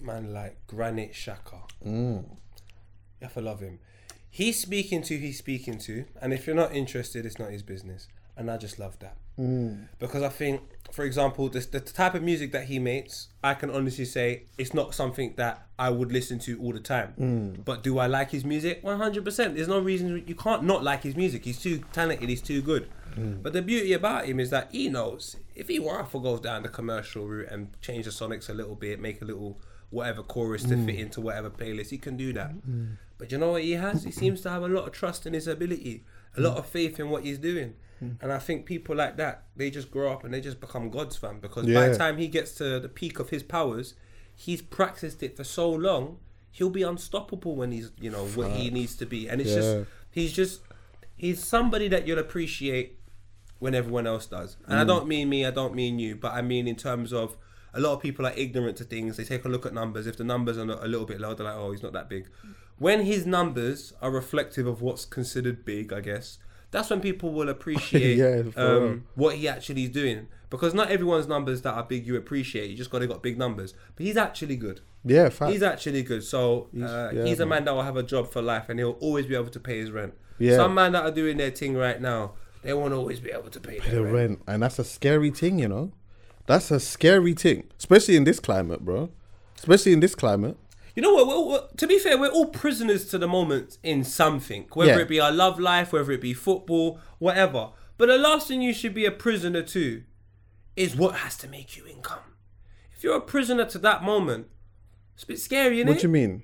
man, 0.00 0.32
like 0.32 0.56
Granit 0.66 1.12
Xhaka, 1.12 1.62
mm. 1.84 2.24
you 2.24 2.26
have 3.20 3.34
to 3.34 3.40
love 3.40 3.60
him. 3.60 3.78
He's 4.28 4.60
speaking 4.60 5.02
to 5.02 5.18
he's 5.18 5.38
speaking 5.38 5.78
to, 5.78 6.06
and 6.20 6.32
if 6.32 6.46
you're 6.46 6.56
not 6.56 6.74
interested, 6.74 7.24
it's 7.24 7.38
not 7.38 7.50
his 7.50 7.62
business. 7.62 8.08
And 8.36 8.50
I 8.50 8.56
just 8.56 8.80
love 8.80 8.98
that 8.98 9.16
Mm. 9.38 9.88
because 9.98 10.22
I 10.22 10.28
think, 10.28 10.60
for 10.92 11.04
example, 11.04 11.48
this, 11.48 11.66
the 11.66 11.80
type 11.80 12.14
of 12.14 12.22
music 12.22 12.52
that 12.52 12.64
he 12.64 12.78
makes, 12.78 13.28
I 13.42 13.54
can 13.54 13.68
honestly 13.68 14.04
say 14.04 14.44
it's 14.58 14.72
not 14.72 14.94
something 14.94 15.34
that 15.36 15.66
I 15.76 15.90
would 15.90 16.12
listen 16.12 16.38
to 16.40 16.60
all 16.60 16.72
the 16.72 16.78
time. 16.80 17.14
Mm. 17.18 17.64
But 17.64 17.82
do 17.82 17.98
I 17.98 18.06
like 18.06 18.30
his 18.30 18.44
music? 18.44 18.84
One 18.84 18.98
hundred 18.98 19.24
percent. 19.24 19.56
There's 19.56 19.66
no 19.68 19.80
reason 19.80 20.22
you 20.26 20.34
can't 20.36 20.62
not 20.62 20.84
like 20.84 21.02
his 21.02 21.16
music. 21.16 21.44
He's 21.44 21.60
too 21.60 21.82
talented. 21.92 22.28
He's 22.28 22.42
too 22.42 22.62
good. 22.62 22.88
Mm. 23.16 23.42
But 23.42 23.52
the 23.52 23.62
beauty 23.62 23.92
about 23.92 24.26
him 24.26 24.38
is 24.38 24.50
that 24.50 24.68
he 24.70 24.88
knows 24.88 25.36
if 25.56 25.68
he 25.68 25.78
wants 25.80 26.12
to 26.12 26.20
go 26.20 26.38
down 26.38 26.62
the 26.62 26.68
commercial 26.68 27.26
route 27.26 27.48
and 27.50 27.70
change 27.80 28.04
the 28.04 28.10
sonics 28.12 28.48
a 28.48 28.54
little 28.54 28.76
bit, 28.76 29.00
make 29.00 29.20
a 29.20 29.24
little 29.24 29.58
whatever 29.90 30.22
chorus 30.22 30.64
to 30.64 30.76
fit 30.84 30.96
into 30.96 31.20
whatever 31.20 31.48
playlist, 31.48 31.90
he 31.90 31.98
can 31.98 32.16
do 32.16 32.32
that. 32.32 32.52
But 33.16 33.30
you 33.30 33.38
know 33.38 33.52
what 33.52 33.62
he 33.62 33.72
has? 33.72 34.02
He 34.02 34.10
seems 34.10 34.40
to 34.42 34.50
have 34.50 34.62
a 34.62 34.68
lot 34.68 34.86
of 34.88 34.92
trust 34.92 35.24
in 35.26 35.34
his 35.34 35.46
ability, 35.46 36.02
a 36.36 36.40
lot 36.40 36.56
of 36.56 36.66
faith 36.66 36.98
in 36.98 37.10
what 37.10 37.22
he's 37.22 37.38
doing. 37.38 37.74
Hmm. 37.98 38.12
And 38.20 38.32
I 38.32 38.38
think 38.38 38.66
people 38.66 38.96
like 38.96 39.16
that, 39.16 39.44
they 39.56 39.70
just 39.70 39.90
grow 39.90 40.12
up 40.12 40.24
and 40.24 40.32
they 40.32 40.40
just 40.40 40.60
become 40.60 40.90
God's 40.90 41.16
fan 41.16 41.40
because 41.40 41.66
by 41.66 41.88
the 41.88 41.96
time 41.96 42.18
he 42.18 42.28
gets 42.28 42.52
to 42.52 42.80
the 42.80 42.88
peak 42.88 43.18
of 43.18 43.30
his 43.30 43.42
powers, 43.42 43.94
he's 44.34 44.62
practiced 44.62 45.22
it 45.22 45.36
for 45.36 45.44
so 45.44 45.70
long, 45.70 46.18
he'll 46.50 46.70
be 46.70 46.82
unstoppable 46.82 47.56
when 47.56 47.72
he's, 47.72 47.90
you 48.00 48.10
know, 48.10 48.26
what 48.26 48.50
he 48.52 48.70
needs 48.70 48.96
to 48.96 49.06
be. 49.06 49.28
And 49.28 49.40
it's 49.40 49.50
Yeah. 49.50 49.56
just, 49.56 49.86
he's 50.10 50.32
just, 50.32 50.60
he's 51.16 51.42
somebody 51.42 51.88
that 51.88 52.06
you'll 52.06 52.18
appreciate 52.18 52.98
when 53.58 53.74
everyone 53.74 54.06
else 54.06 54.26
does. 54.26 54.56
And 54.66 54.78
I 54.78 54.82
hmm. 54.82 54.88
don't 54.88 55.08
mean 55.08 55.28
me, 55.28 55.46
I 55.46 55.50
don't 55.50 55.74
mean 55.74 55.98
you, 55.98 56.16
but 56.16 56.32
I 56.32 56.42
mean 56.42 56.66
in 56.68 56.76
terms 56.76 57.12
of 57.12 57.36
a 57.74 57.80
lot 57.80 57.92
of 57.92 58.00
people 58.00 58.26
are 58.26 58.32
ignorant 58.36 58.76
to 58.78 58.84
things. 58.84 59.16
They 59.16 59.24
take 59.24 59.44
a 59.44 59.48
look 59.48 59.66
at 59.66 59.74
numbers. 59.74 60.06
If 60.06 60.16
the 60.16 60.24
numbers 60.24 60.56
are 60.56 60.62
a 60.62 60.86
little 60.86 61.06
bit 61.06 61.20
low, 61.20 61.34
they're 61.34 61.46
like, 61.46 61.56
oh, 61.56 61.72
he's 61.72 61.82
not 61.82 61.92
that 61.92 62.08
big. 62.08 62.28
When 62.78 63.04
his 63.04 63.26
numbers 63.26 63.92
are 64.00 64.10
reflective 64.10 64.66
of 64.66 64.80
what's 64.80 65.04
considered 65.04 65.64
big, 65.64 65.92
I 65.92 66.00
guess, 66.00 66.38
that's 66.74 66.90
when 66.90 67.00
people 67.00 67.32
will 67.32 67.48
appreciate 67.48 68.18
Yeah, 68.18 68.42
um, 68.56 69.04
what 69.14 69.36
he 69.36 69.46
actually 69.46 69.84
is 69.84 69.90
doing. 69.90 70.26
Because 70.50 70.74
not 70.74 70.90
everyone's 70.90 71.28
numbers 71.28 71.62
that 71.62 71.72
are 71.72 71.84
big 71.84 72.04
you 72.04 72.16
appreciate. 72.16 72.68
You 72.68 72.76
just 72.76 72.90
got 72.90 72.98
to 72.98 73.06
got 73.06 73.22
big 73.22 73.38
numbers. 73.38 73.74
But 73.94 74.06
he's 74.06 74.16
actually 74.16 74.56
good. 74.56 74.80
Yeah, 75.04 75.28
fact. 75.28 75.52
He's 75.52 75.62
actually 75.62 76.02
good. 76.02 76.24
So 76.24 76.68
uh, 76.80 77.10
yeah, 77.12 77.24
he's 77.24 77.38
a 77.38 77.46
man. 77.46 77.64
that 77.64 77.74
will 77.74 77.82
have 77.82 77.96
a 77.96 78.02
job 78.02 78.30
for 78.32 78.42
life 78.42 78.68
and 78.68 78.80
he'll 78.80 78.98
always 79.00 79.26
be 79.26 79.36
able 79.36 79.50
to 79.50 79.60
pay 79.60 79.78
his 79.78 79.92
rent. 79.92 80.14
Yeah. 80.38 80.56
Some 80.56 80.74
man 80.74 80.92
that 80.92 81.04
are 81.04 81.12
doing 81.12 81.36
their 81.36 81.52
thing 81.52 81.76
right 81.76 82.00
now, 82.00 82.32
they 82.62 82.74
won't 82.74 82.92
always 82.92 83.20
be 83.20 83.30
able 83.30 83.50
to 83.50 83.60
pay 83.60 83.78
their 83.78 83.94
the 83.94 84.02
rent. 84.02 84.14
rent, 84.14 84.42
and 84.48 84.62
that's 84.64 84.80
a 84.80 84.84
scary 84.84 85.30
thing, 85.30 85.60
you 85.60 85.68
know. 85.68 85.92
That's 86.46 86.72
a 86.72 86.80
scary 86.80 87.34
thing, 87.34 87.68
especially 87.78 88.16
in 88.16 88.24
this 88.24 88.40
climate, 88.40 88.84
bro. 88.84 89.10
Especially 89.56 89.92
in 89.92 90.00
this 90.00 90.16
climate. 90.16 90.56
You 90.94 91.02
know 91.02 91.12
what? 91.14 91.26
We're, 91.26 91.46
we're- 91.46 91.66
to 91.76 91.86
be 91.86 91.98
fair, 91.98 92.18
we're 92.18 92.28
all 92.30 92.46
prisoners 92.46 93.06
to 93.06 93.18
the 93.18 93.26
moment 93.28 93.78
in 93.82 94.04
something, 94.04 94.66
whether 94.74 94.92
Yeah. 94.92 94.98
it 95.00 95.08
be 95.08 95.20
our 95.20 95.32
love 95.32 95.58
life, 95.58 95.92
whether 95.92 96.12
it 96.12 96.20
be 96.20 96.34
football, 96.34 97.00
whatever. 97.18 97.70
But 97.98 98.06
the 98.06 98.18
last 98.18 98.48
thing 98.48 98.62
you 98.62 98.72
should 98.72 98.94
be 98.94 99.04
a 99.04 99.10
prisoner 99.10 99.62
to 99.62 100.02
is 100.76 100.94
what 100.96 101.16
has 101.16 101.36
to 101.38 101.48
make 101.48 101.76
you 101.76 101.86
income. 101.86 102.20
If 102.96 103.02
you're 103.04 103.16
a 103.16 103.20
prisoner 103.20 103.64
to 103.66 103.78
that 103.78 104.02
moment, 104.02 104.48
it's 105.14 105.24
a 105.24 105.26
bit 105.26 105.38
scary, 105.40 105.76
isn't 105.78 105.88
What 105.88 105.96
it? 105.98 106.00
do 106.00 106.06
you 106.08 106.12
mean? 106.12 106.42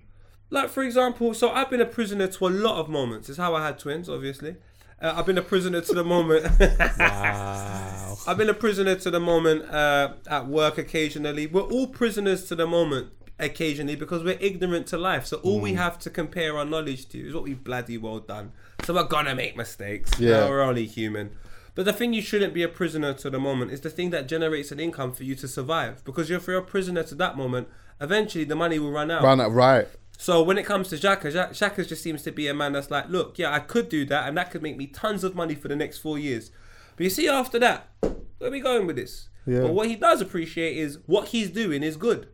Like 0.50 0.68
for 0.70 0.82
example, 0.82 1.32
so 1.34 1.50
I've 1.50 1.70
been 1.70 1.80
a 1.80 1.86
prisoner 1.86 2.26
to 2.26 2.46
a 2.46 2.50
lot 2.50 2.76
of 2.78 2.88
moments. 2.88 3.28
It's 3.28 3.38
how 3.38 3.54
I 3.54 3.64
had 3.66 3.78
twins, 3.78 4.08
obviously. 4.08 4.56
Uh, 5.00 5.14
I've 5.16 5.26
been 5.26 5.38
a 5.38 5.42
prisoner 5.42 5.80
to 5.80 5.94
the 5.94 6.04
moment. 6.04 6.46
Wow. 6.98 8.16
I've 8.26 8.36
been 8.36 8.50
a 8.50 8.54
prisoner 8.54 8.94
to 8.96 9.10
the 9.10 9.20
moment 9.20 9.64
uh, 9.70 10.14
at 10.28 10.46
work 10.46 10.76
occasionally. 10.78 11.46
We're 11.46 11.62
all 11.62 11.86
prisoners 11.86 12.44
to 12.48 12.54
the 12.54 12.66
moment 12.66 13.08
occasionally 13.42 13.96
because 13.96 14.22
we're 14.22 14.38
ignorant 14.40 14.86
to 14.88 14.98
life. 14.98 15.26
So 15.26 15.38
all 15.38 15.58
Mm. 15.58 15.62
we 15.62 15.72
have 15.74 15.98
to 16.00 16.10
compare 16.10 16.56
our 16.58 16.64
knowledge 16.64 17.08
to 17.10 17.18
is 17.26 17.34
what 17.34 17.44
we've 17.44 17.62
bloody 17.62 17.98
well 17.98 18.18
done. 18.20 18.52
So 18.84 18.94
we're 18.94 19.04
gonna 19.04 19.34
make 19.34 19.56
mistakes. 19.56 20.10
Yeah. 20.18 20.48
We're 20.48 20.62
only 20.62 20.86
human. 20.86 21.30
But 21.74 21.84
the 21.84 21.92
thing 21.92 22.12
you 22.12 22.20
shouldn't 22.22 22.52
be 22.52 22.62
a 22.62 22.68
prisoner 22.68 23.12
to 23.14 23.30
the 23.30 23.38
moment 23.38 23.70
is 23.70 23.80
the 23.80 23.90
thing 23.90 24.10
that 24.10 24.26
generates 24.28 24.72
an 24.72 24.80
income 24.80 25.12
for 25.12 25.24
you 25.24 25.34
to 25.36 25.46
survive. 25.48 26.04
Because 26.04 26.30
if 26.30 26.46
you're 26.46 26.58
a 26.58 26.62
prisoner 26.62 27.02
to 27.04 27.14
that 27.16 27.36
moment, 27.36 27.68
eventually 28.00 28.44
the 28.44 28.56
money 28.56 28.78
will 28.78 28.90
run 28.90 29.10
out. 29.10 29.22
Round 29.22 29.40
that 29.40 29.50
right. 29.50 29.86
So 30.18 30.42
when 30.42 30.58
it 30.58 30.64
comes 30.66 30.88
to 30.88 30.96
Shakka, 30.96 31.32
Xha- 31.32 31.50
Shakka 31.50 31.86
just 31.88 32.02
seems 32.02 32.22
to 32.24 32.32
be 32.32 32.46
a 32.48 32.52
man 32.54 32.72
that's 32.72 32.90
like, 32.90 33.08
look, 33.08 33.38
yeah, 33.38 33.52
I 33.54 33.60
could 33.60 33.88
do 33.88 34.04
that, 34.06 34.28
and 34.28 34.36
that 34.36 34.50
could 34.50 34.62
make 34.62 34.76
me 34.76 34.86
tons 34.86 35.24
of 35.24 35.34
money 35.34 35.54
for 35.54 35.68
the 35.68 35.76
next 35.76 35.98
four 35.98 36.18
years. 36.18 36.50
But 36.96 37.04
you 37.04 37.10
see, 37.10 37.26
after 37.28 37.58
that, 37.60 37.88
where 38.00 38.48
are 38.48 38.50
we 38.50 38.60
going 38.60 38.86
with 38.86 38.96
this? 38.96 39.28
Yeah. 39.46 39.60
But 39.60 39.72
what 39.72 39.88
he 39.88 39.96
does 39.96 40.20
appreciate 40.20 40.76
is 40.76 40.98
what 41.06 41.28
he's 41.28 41.48
doing 41.48 41.82
is 41.82 41.96
good, 41.96 42.26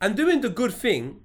and 0.00 0.16
doing 0.16 0.40
the 0.40 0.48
good 0.48 0.72
thing. 0.72 1.20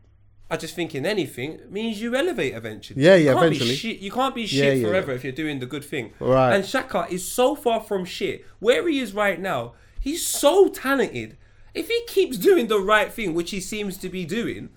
I 0.50 0.58
just 0.58 0.76
think 0.76 0.94
in 0.94 1.06
anything 1.06 1.62
means 1.70 2.02
you 2.02 2.14
elevate 2.14 2.54
eventually. 2.54 3.02
Yeah, 3.02 3.16
yeah, 3.16 3.34
can't 3.34 3.46
eventually. 3.46 3.74
shit- 3.74 4.00
you 4.00 4.12
can't 4.12 4.36
be 4.36 4.46
shit 4.46 4.80
yeah, 4.80 4.86
forever 4.86 5.12
yeah. 5.12 5.16
if 5.16 5.24
you're 5.24 5.32
doing 5.32 5.60
the 5.60 5.66
good 5.66 5.86
thing. 5.86 6.12
Right. 6.20 6.54
And 6.54 6.66
Shakka 6.66 7.10
is 7.10 7.26
so 7.26 7.56
far 7.56 7.80
from 7.80 8.04
shit. 8.04 8.46
Where 8.60 8.86
he 8.90 9.00
is 9.00 9.14
right 9.14 9.40
now, 9.40 9.76
he's 10.02 10.26
so 10.26 10.68
talented. 10.68 11.38
If 11.74 11.88
he 11.88 12.02
keeps 12.06 12.36
doing 12.38 12.68
the 12.68 12.80
right 12.80 13.14
thing, 13.14 13.34
which 13.34 13.52
he 13.52 13.62
seems 13.62 13.98
to 14.00 14.10
be 14.10 14.26
doing, 14.26 14.72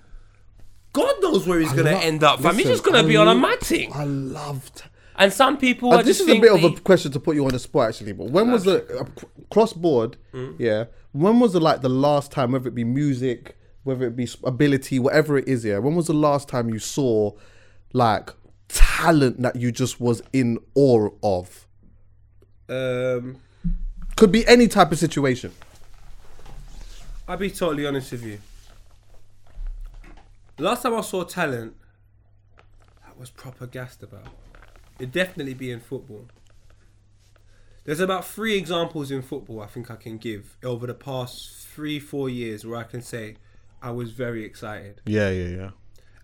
God 0.92 1.16
knows 1.20 1.44
where 1.44 1.58
he's 1.58 1.72
gonna 1.72 1.90
end 1.90 2.22
up. 2.22 2.40
fam. 2.40 2.54
He's 2.54 2.66
just 2.66 2.84
gonna 2.84 3.02
be 3.02 3.16
on 3.16 3.26
a 3.26 3.34
matting. 3.34 3.92
I 3.92 4.04
loved. 4.04 4.84
And 5.16 5.32
some 5.32 5.56
people, 5.58 5.92
Uh, 5.92 5.98
I 5.98 6.02
this 6.02 6.20
is 6.20 6.28
a 6.28 6.38
bit 6.38 6.52
of 6.52 6.62
a 6.62 6.80
question 6.80 7.10
to 7.12 7.20
put 7.20 7.34
you 7.34 7.44
on 7.44 7.50
the 7.50 7.58
spot, 7.58 7.88
actually. 7.88 8.12
But 8.12 8.30
when 8.30 8.50
was 8.50 8.64
the 8.64 9.00
uh, 9.00 9.04
cross 9.50 9.72
board? 9.72 10.16
Mm. 10.32 10.54
Yeah. 10.58 10.84
When 11.12 11.40
was 11.40 11.52
the 11.52 11.60
like 11.60 11.82
the 11.82 11.88
last 11.88 12.30
time, 12.30 12.52
whether 12.52 12.68
it 12.68 12.74
be 12.74 12.84
music, 12.84 13.56
whether 13.84 14.06
it 14.06 14.16
be 14.16 14.28
ability, 14.42 14.98
whatever 14.98 15.38
it 15.38 15.46
is? 15.46 15.64
Yeah. 15.64 15.78
When 15.78 15.94
was 15.94 16.08
the 16.08 16.14
last 16.14 16.48
time 16.48 16.68
you 16.68 16.78
saw 16.78 17.32
like 17.92 18.30
talent 18.68 19.40
that 19.42 19.56
you 19.56 19.70
just 19.70 20.00
was 20.00 20.22
in 20.32 20.58
awe 20.74 21.10
of? 21.22 21.66
Um, 22.68 23.36
Could 24.16 24.32
be 24.32 24.46
any 24.46 24.68
type 24.68 24.90
of 24.90 24.98
situation. 24.98 25.52
I'll 27.28 27.36
be 27.36 27.50
totally 27.50 27.86
honest 27.86 28.12
with 28.12 28.24
you. 28.24 28.38
Last 30.58 30.82
time 30.82 30.94
I 30.94 31.00
saw 31.00 31.24
talent, 31.24 31.74
I 33.04 33.10
was 33.18 33.30
proper 33.30 33.66
gassed 33.66 34.02
about. 34.02 34.28
It'd 34.98 35.12
definitely 35.12 35.54
be 35.54 35.70
in 35.70 35.80
football. 35.80 36.26
There's 37.84 38.00
about 38.00 38.24
three 38.24 38.56
examples 38.56 39.10
in 39.10 39.20
football 39.20 39.60
I 39.60 39.66
think 39.66 39.90
I 39.90 39.96
can 39.96 40.16
give 40.16 40.56
over 40.62 40.86
the 40.86 40.94
past 40.94 41.66
three, 41.66 41.98
four 41.98 42.30
years 42.30 42.64
where 42.64 42.78
I 42.78 42.84
can 42.84 43.02
say 43.02 43.36
I 43.84 43.90
was 43.90 44.12
very 44.12 44.44
excited. 44.44 45.02
Yeah, 45.04 45.28
yeah, 45.28 45.48
yeah. 45.48 45.70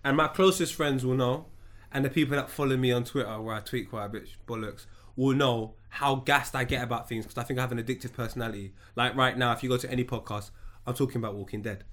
And 0.02 0.17
my 0.17 0.29
closest 0.29 0.75
friends 0.75 1.05
will 1.05 1.14
know, 1.14 1.47
and 1.93 2.02
the 2.07 2.09
people 2.09 2.35
that 2.37 2.49
follow 2.49 2.75
me 2.79 2.90
on 2.90 3.05
Twitter, 3.05 3.38
where 3.38 3.55
I 3.55 3.61
tweet 3.61 3.90
quite 3.90 4.07
a 4.07 4.09
bit 4.09 4.29
bollocks, 4.49 4.87
will 5.14 5.37
know 5.37 5.75
how 5.90 6.14
gassed 6.14 6.57
I 6.57 6.64
get 6.64 6.83
about 6.83 7.07
things 7.07 7.26
because 7.26 7.37
I 7.37 7.43
think 7.43 7.59
I 7.59 7.62
have 7.62 7.73
an 7.73 7.83
addictive 7.83 8.14
personality. 8.14 8.73
Like 8.97 9.14
right 9.14 9.37
now, 9.37 9.52
if 9.52 9.62
you 9.62 9.69
go 9.69 9.76
to 9.76 9.90
any 9.90 10.05
podcast, 10.05 10.50
I'm 10.87 10.95
talking 10.95 11.19
about 11.19 11.35
Walking 11.35 11.61
Dead. 11.61 11.85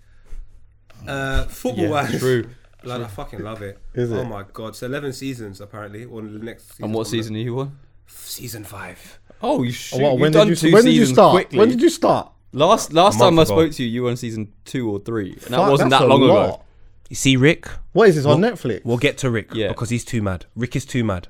Uh, 1.05 1.43
football 1.45 1.89
wise, 1.89 2.17
true. 2.17 2.49
Blood, 2.83 3.01
I 3.01 3.07
fucking 3.07 3.39
love 3.41 3.61
it. 3.61 3.77
Is 3.93 4.11
it? 4.11 4.15
Oh 4.15 4.21
it? 4.21 4.25
my 4.25 4.45
god! 4.53 4.75
So 4.75 4.85
eleven 4.85 5.11
seasons 5.11 5.59
apparently, 5.59 6.05
or 6.05 6.21
the 6.21 6.39
next. 6.39 6.69
Season 6.69 6.85
And 6.85 6.93
what 6.93 7.07
season 7.07 7.35
are 7.35 7.39
you 7.39 7.59
on? 7.59 7.77
Season 8.05 8.63
five. 8.63 9.19
Oh, 9.41 9.63
you 9.63 9.71
shoot. 9.71 10.01
What, 10.01 10.13
You've 10.13 10.21
when 10.21 10.31
done 10.31 10.47
did 10.47 10.57
two 10.57 10.69
you 10.69 10.73
when 10.73 10.85
did 10.85 10.93
you 10.93 11.05
start? 11.05 11.33
quickly. 11.33 11.59
When 11.59 11.69
did 11.69 11.81
you 11.81 11.89
start? 11.89 12.31
Last 12.53 12.93
last 12.93 13.19
time 13.19 13.37
I 13.37 13.43
ago. 13.43 13.53
spoke 13.53 13.71
to 13.73 13.83
you, 13.83 13.89
you 13.89 14.03
were 14.03 14.09
on 14.09 14.17
season 14.17 14.53
two 14.65 14.89
or 14.89 14.99
three, 14.99 15.31
and 15.31 15.39
that 15.41 15.57
Fuck, 15.57 15.69
wasn't 15.71 15.89
that's 15.91 16.01
that 16.01 16.07
a 16.07 16.13
long 16.13 16.21
lot. 16.21 16.45
ago. 16.47 16.61
You 17.09 17.15
see, 17.15 17.35
Rick. 17.37 17.67
What 17.93 18.09
is 18.09 18.15
this 18.15 18.25
on 18.25 18.39
Netflix? 18.41 18.83
We'll 18.83 18.97
get 18.97 19.17
to 19.19 19.29
Rick 19.29 19.49
Yeah. 19.53 19.69
because 19.69 19.89
he's 19.89 20.03
too 20.05 20.21
mad. 20.21 20.45
Rick 20.55 20.75
is 20.75 20.85
too 20.85 21.03
mad. 21.03 21.27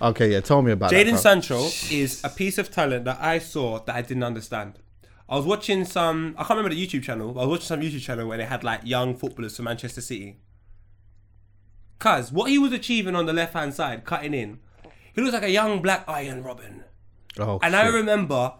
Okay, 0.00 0.32
yeah. 0.32 0.40
Tell 0.40 0.62
me 0.62 0.72
about 0.72 0.90
that. 0.90 1.06
Jadon. 1.06 1.16
Sancho 1.16 1.58
is 1.90 2.20
a 2.24 2.28
piece 2.28 2.58
of 2.58 2.70
talent 2.70 3.04
that 3.06 3.18
I 3.20 3.38
saw 3.38 3.78
that 3.84 3.94
I 3.94 4.02
didn't 4.02 4.24
understand. 4.24 4.74
I 5.28 5.36
was 5.36 5.44
watching 5.46 5.84
some, 5.84 6.34
I 6.38 6.44
can't 6.44 6.50
remember 6.58 6.74
the 6.74 6.86
YouTube 6.86 7.02
channel, 7.02 7.32
but 7.32 7.40
I 7.40 7.44
was 7.46 7.50
watching 7.60 7.66
some 7.66 7.80
YouTube 7.80 8.02
channel 8.02 8.28
where 8.28 8.38
they 8.38 8.44
had 8.44 8.62
like 8.62 8.82
young 8.84 9.14
footballers 9.16 9.56
from 9.56 9.64
Manchester 9.64 10.00
City. 10.00 10.38
Cuz 11.98 12.30
what 12.30 12.50
he 12.50 12.58
was 12.58 12.72
achieving 12.72 13.16
on 13.16 13.26
the 13.26 13.32
left 13.32 13.54
hand 13.54 13.74
side, 13.74 14.04
cutting 14.04 14.34
in, 14.34 14.58
he 15.14 15.20
looks 15.22 15.32
like 15.34 15.42
a 15.44 15.50
young 15.50 15.80
black 15.80 16.04
Arjen 16.06 16.42
Robben. 16.44 16.82
Oh, 17.38 17.58
And 17.62 17.74
I 17.74 17.84
shit. 17.86 17.94
remember 17.94 18.52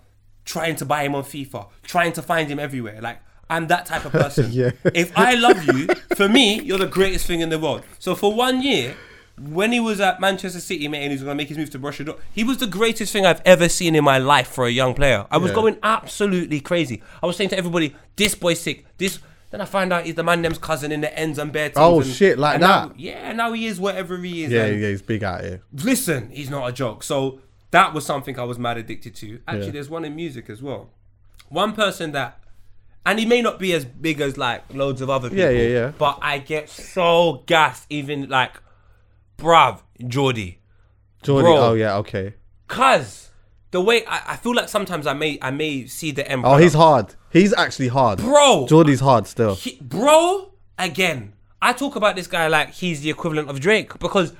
trying 0.46 0.76
to 0.76 0.86
buy 0.86 1.02
him 1.04 1.14
on 1.14 1.24
FIFA, 1.24 1.68
trying 1.82 2.12
to 2.14 2.22
find 2.22 2.48
him 2.48 2.58
everywhere. 2.58 3.00
Like, 3.02 3.18
I'm 3.50 3.66
that 3.66 3.84
type 3.86 4.04
of 4.06 4.12
person. 4.22 4.50
Yeah. 4.50 4.70
If 4.94 5.12
I 5.18 5.34
love 5.34 5.62
you, 5.66 5.86
for 6.16 6.28
me, 6.28 6.60
you're 6.62 6.78
the 6.78 6.86
greatest 6.86 7.26
thing 7.26 7.40
in 7.40 7.50
the 7.50 7.58
world. 7.58 7.82
So 7.98 8.14
for 8.14 8.32
one 8.32 8.62
year, 8.62 8.96
when 9.38 9.70
he 9.70 9.80
was 9.80 10.00
at 10.00 10.18
Manchester 10.20 10.60
City, 10.60 10.88
mate, 10.88 11.02
and 11.02 11.10
he 11.12 11.16
was 11.16 11.22
going 11.22 11.36
to 11.36 11.40
make 11.42 11.48
his 11.48 11.58
move 11.58 11.68
to 11.70 11.78
Borussia 11.78 12.06
Dortmund, 12.06 12.20
he 12.32 12.42
was 12.42 12.56
the 12.56 12.66
greatest 12.66 13.12
thing 13.12 13.26
I've 13.26 13.42
ever 13.44 13.68
seen 13.68 13.94
in 13.94 14.02
my 14.02 14.16
life 14.18 14.48
for 14.48 14.66
a 14.66 14.70
young 14.70 14.94
player. 14.94 15.26
I 15.30 15.36
was 15.36 15.50
Yeah. 15.50 15.56
going 15.56 15.76
absolutely 15.82 16.60
crazy. 16.60 17.02
I 17.22 17.26
was 17.26 17.36
saying 17.36 17.50
to 17.50 17.58
everybody, 17.58 17.94
this 18.16 18.34
boy's 18.34 18.60
sick. 18.60 18.86
This. 18.96 19.18
Then 19.50 19.60
I 19.60 19.64
find 19.64 19.92
out 19.92 20.04
he's 20.06 20.16
the 20.16 20.24
man 20.24 20.42
them's 20.42 20.58
cousin 20.58 20.90
in 20.90 21.02
the 21.02 21.16
ends 21.16 21.38
and 21.38 21.52
bare 21.52 21.68
teams. 21.68 21.76
Oh, 21.78 22.00
and- 22.00 22.10
shit, 22.10 22.36
like 22.38 22.54
and 22.54 22.62
now- 22.62 22.86
that? 22.88 22.98
yeah, 22.98 23.30
now 23.32 23.52
he 23.52 23.66
is 23.66 23.78
whatever 23.78 24.16
he 24.18 24.42
is. 24.44 24.50
Yeah, 24.50 24.66
yeah. 24.66 24.88
He's 24.88 25.02
big 25.02 25.22
out 25.22 25.42
here. 25.44 25.60
listen, 25.84 26.30
he's 26.30 26.50
not 26.50 26.68
a 26.68 26.72
joke. 26.72 27.04
So 27.04 27.38
that 27.70 27.92
was 27.94 28.06
something 28.06 28.38
I 28.38 28.44
was 28.44 28.58
mad 28.58 28.76
addicted 28.78 29.14
to. 29.16 29.40
Actually, 29.46 29.66
Yeah. 29.66 29.72
there's 29.72 29.90
one 29.90 30.04
in 30.04 30.14
music 30.16 30.48
as 30.50 30.62
well. 30.62 30.90
One 31.48 31.72
person 31.72 32.12
that, 32.12 32.38
and 33.04 33.18
he 33.18 33.26
may 33.26 33.42
not 33.42 33.58
be 33.58 33.72
as 33.72 33.84
big 33.84 34.20
as 34.20 34.36
like 34.38 34.62
loads 34.74 35.00
of 35.00 35.10
other 35.10 35.28
people. 35.30 35.44
Yeah, 35.44 35.50
yeah, 35.50 35.68
yeah. 35.68 35.92
But 35.98 36.18
I 36.22 36.38
get 36.38 36.68
so 36.68 37.42
gassed, 37.46 37.86
even 37.90 38.28
like, 38.28 38.52
bruv, 39.38 39.80
Jordy. 40.06 40.58
Jordy. 41.22 41.48
Oh 41.48 41.74
yeah. 41.74 41.96
Okay. 41.98 42.34
cause 42.68 43.30
the 43.72 43.80
way 43.80 44.04
I, 44.06 44.22
I 44.32 44.36
feel 44.36 44.54
like 44.54 44.68
sometimes 44.68 45.06
I 45.06 45.12
may 45.12 45.38
I 45.42 45.50
may 45.50 45.86
see 45.86 46.10
the 46.12 46.28
end. 46.30 46.42
Oh, 46.44 46.56
he's 46.56 46.74
hard. 46.74 47.14
He's 47.30 47.52
actually 47.54 47.88
hard. 47.88 48.18
bro. 48.20 48.66
Jordy's 48.68 49.00
hard 49.00 49.26
still. 49.26 49.54
He- 49.56 49.78
bro, 49.80 50.52
again, 50.78 51.34
I 51.60 51.72
talk 51.72 51.96
about 51.96 52.16
this 52.16 52.26
guy 52.26 52.46
like 52.48 52.70
he's 52.70 53.00
the 53.02 53.10
equivalent 53.10 53.50
of 53.50 53.60
Drake 53.60 53.98
because 53.98 54.32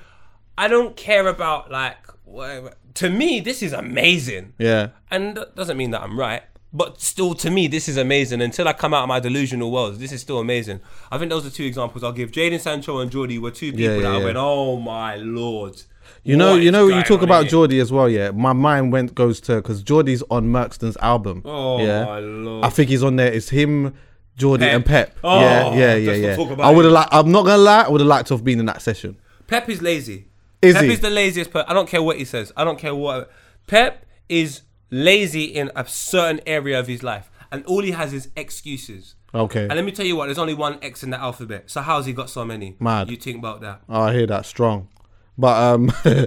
I 0.57 0.69
don't 0.69 0.97
care 0.97 1.27
about 1.27 1.71
like 1.71 1.97
whatever. 2.25 2.75
To 2.97 3.11
me, 3.11 3.41
this 3.41 3.63
is 3.63 3.73
amazing. 3.73 4.55
Yeah. 4.59 4.89
And 5.11 5.37
that 5.37 5.55
doesn't 5.57 5.77
mean 5.77 5.91
that 5.93 6.03
I'm 6.03 6.19
right. 6.19 6.43
But 6.73 7.01
still, 7.01 7.35
to 7.37 7.51
me, 7.51 7.69
this 7.69 7.89
is 7.89 7.97
amazing. 7.97 8.43
Until 8.43 8.69
I 8.69 8.73
come 8.73 8.93
out 8.93 9.03
of 9.03 9.09
my 9.09 9.21
delusional 9.21 9.71
world, 9.71 9.99
this 9.99 10.13
is 10.13 10.21
still 10.21 10.39
amazing. 10.39 10.81
I 11.11 11.17
think 11.17 11.31
those 11.31 11.47
are 11.47 11.51
two 11.51 11.65
examples 11.65 12.05
I'll 12.05 12.13
give. 12.13 12.31
Jadon 12.33 12.61
Sancho 12.61 12.99
and 12.99 13.11
Jordy 13.11 13.39
were 13.39 13.51
two 13.51 13.71
people 13.71 13.85
Yeah, 13.85 13.97
yeah, 13.97 14.03
that 14.03 14.13
I 14.13 14.19
yeah. 14.19 14.25
went, 14.25 14.37
oh 14.37 14.77
my 14.79 15.17
lord. 15.17 15.81
You 16.23 16.37
know, 16.37 16.55
you 16.55 16.71
know, 16.71 16.89
you 16.89 17.03
talk 17.03 17.23
about? 17.23 17.47
Geordie 17.47 17.79
as 17.81 17.93
well. 17.93 18.09
Yeah, 18.09 18.31
my 18.33 18.53
mind 18.53 18.93
went 18.93 19.15
goes 19.15 19.41
to 19.43 19.57
because 19.57 19.83
Geordie's 19.83 20.23
on 20.31 20.49
Merkston's 20.49 20.97
album. 20.99 21.43
Oh 21.45 21.79
yeah. 21.79 22.05
my 22.05 22.19
lord. 22.19 22.65
I 22.65 22.69
think 22.69 22.91
he's 22.91 23.03
on 23.03 23.17
there. 23.17 23.33
It's 23.33 23.49
him, 23.49 23.95
Geordie, 24.37 24.65
Pep. 24.65 24.75
and 24.75 24.85
Pep. 24.85 25.19
Oh, 25.23 25.41
yeah, 25.41 25.75
yeah, 25.75 25.95
yeah, 25.95 26.13
yeah. 26.37 26.57
I 26.59 26.71
would 26.71 26.85
have 26.85 26.93
liked. 26.93 27.11
I'm 27.13 27.31
not 27.31 27.45
gonna 27.45 27.63
lie. 27.63 27.83
I 27.83 27.89
would 27.89 28.01
have 28.01 28.09
liked 28.09 28.29
to 28.29 28.35
have 28.35 28.45
been 28.45 28.59
in 28.59 28.67
that 28.67 28.83
session. 28.83 29.17
Pep 29.47 29.69
is 29.69 29.81
lazy. 29.81 30.27
Is 30.69 30.75
Pep 30.75 30.85
he? 30.85 30.93
is 30.93 31.01
the 31.01 31.11
laziest 31.11 31.51
person. 31.51 31.67
I 31.69 31.75
don't 31.75 31.89
care 31.89 32.03
what 32.03 32.17
he 32.17 32.25
says. 32.25 32.53
I 32.57 32.65
don't 32.65 32.79
care 32.79 32.95
what. 32.95 33.31
Pep 33.67 34.05
is 34.29 34.63
lazy 34.91 35.45
in 35.45 35.71
a 35.75 35.87
certain 35.87 36.41
area 36.47 36.79
of 36.79 36.87
his 36.87 37.03
life, 37.03 37.31
and 37.51 37.65
all 37.67 37.83
he 37.83 37.91
has 37.93 38.13
is 38.13 38.29
excuses. 38.37 39.15
Okay. 39.35 39.63
And 39.65 39.75
let 39.75 39.85
me 39.85 39.93
tell 39.93 40.07
you 40.07 40.17
what, 40.17 40.27
there's 40.27 40.39
only 40.39 40.55
one 40.55 40.79
X 40.83 41.03
in 41.03 41.11
the 41.11 41.21
alphabet. 41.21 41.65
So 41.71 41.81
how's 41.83 42.07
he 42.07 42.13
got 42.13 42.31
so 42.31 42.45
many? 42.45 42.77
Mad. 42.81 43.11
You 43.11 43.17
think 43.17 43.39
about 43.39 43.61
that? 43.61 43.83
Oh, 43.89 44.03
I 44.03 44.13
hear 44.15 44.27
that 44.29 44.47
strong, 44.47 44.89
but 45.37 45.57
um, 45.63 45.93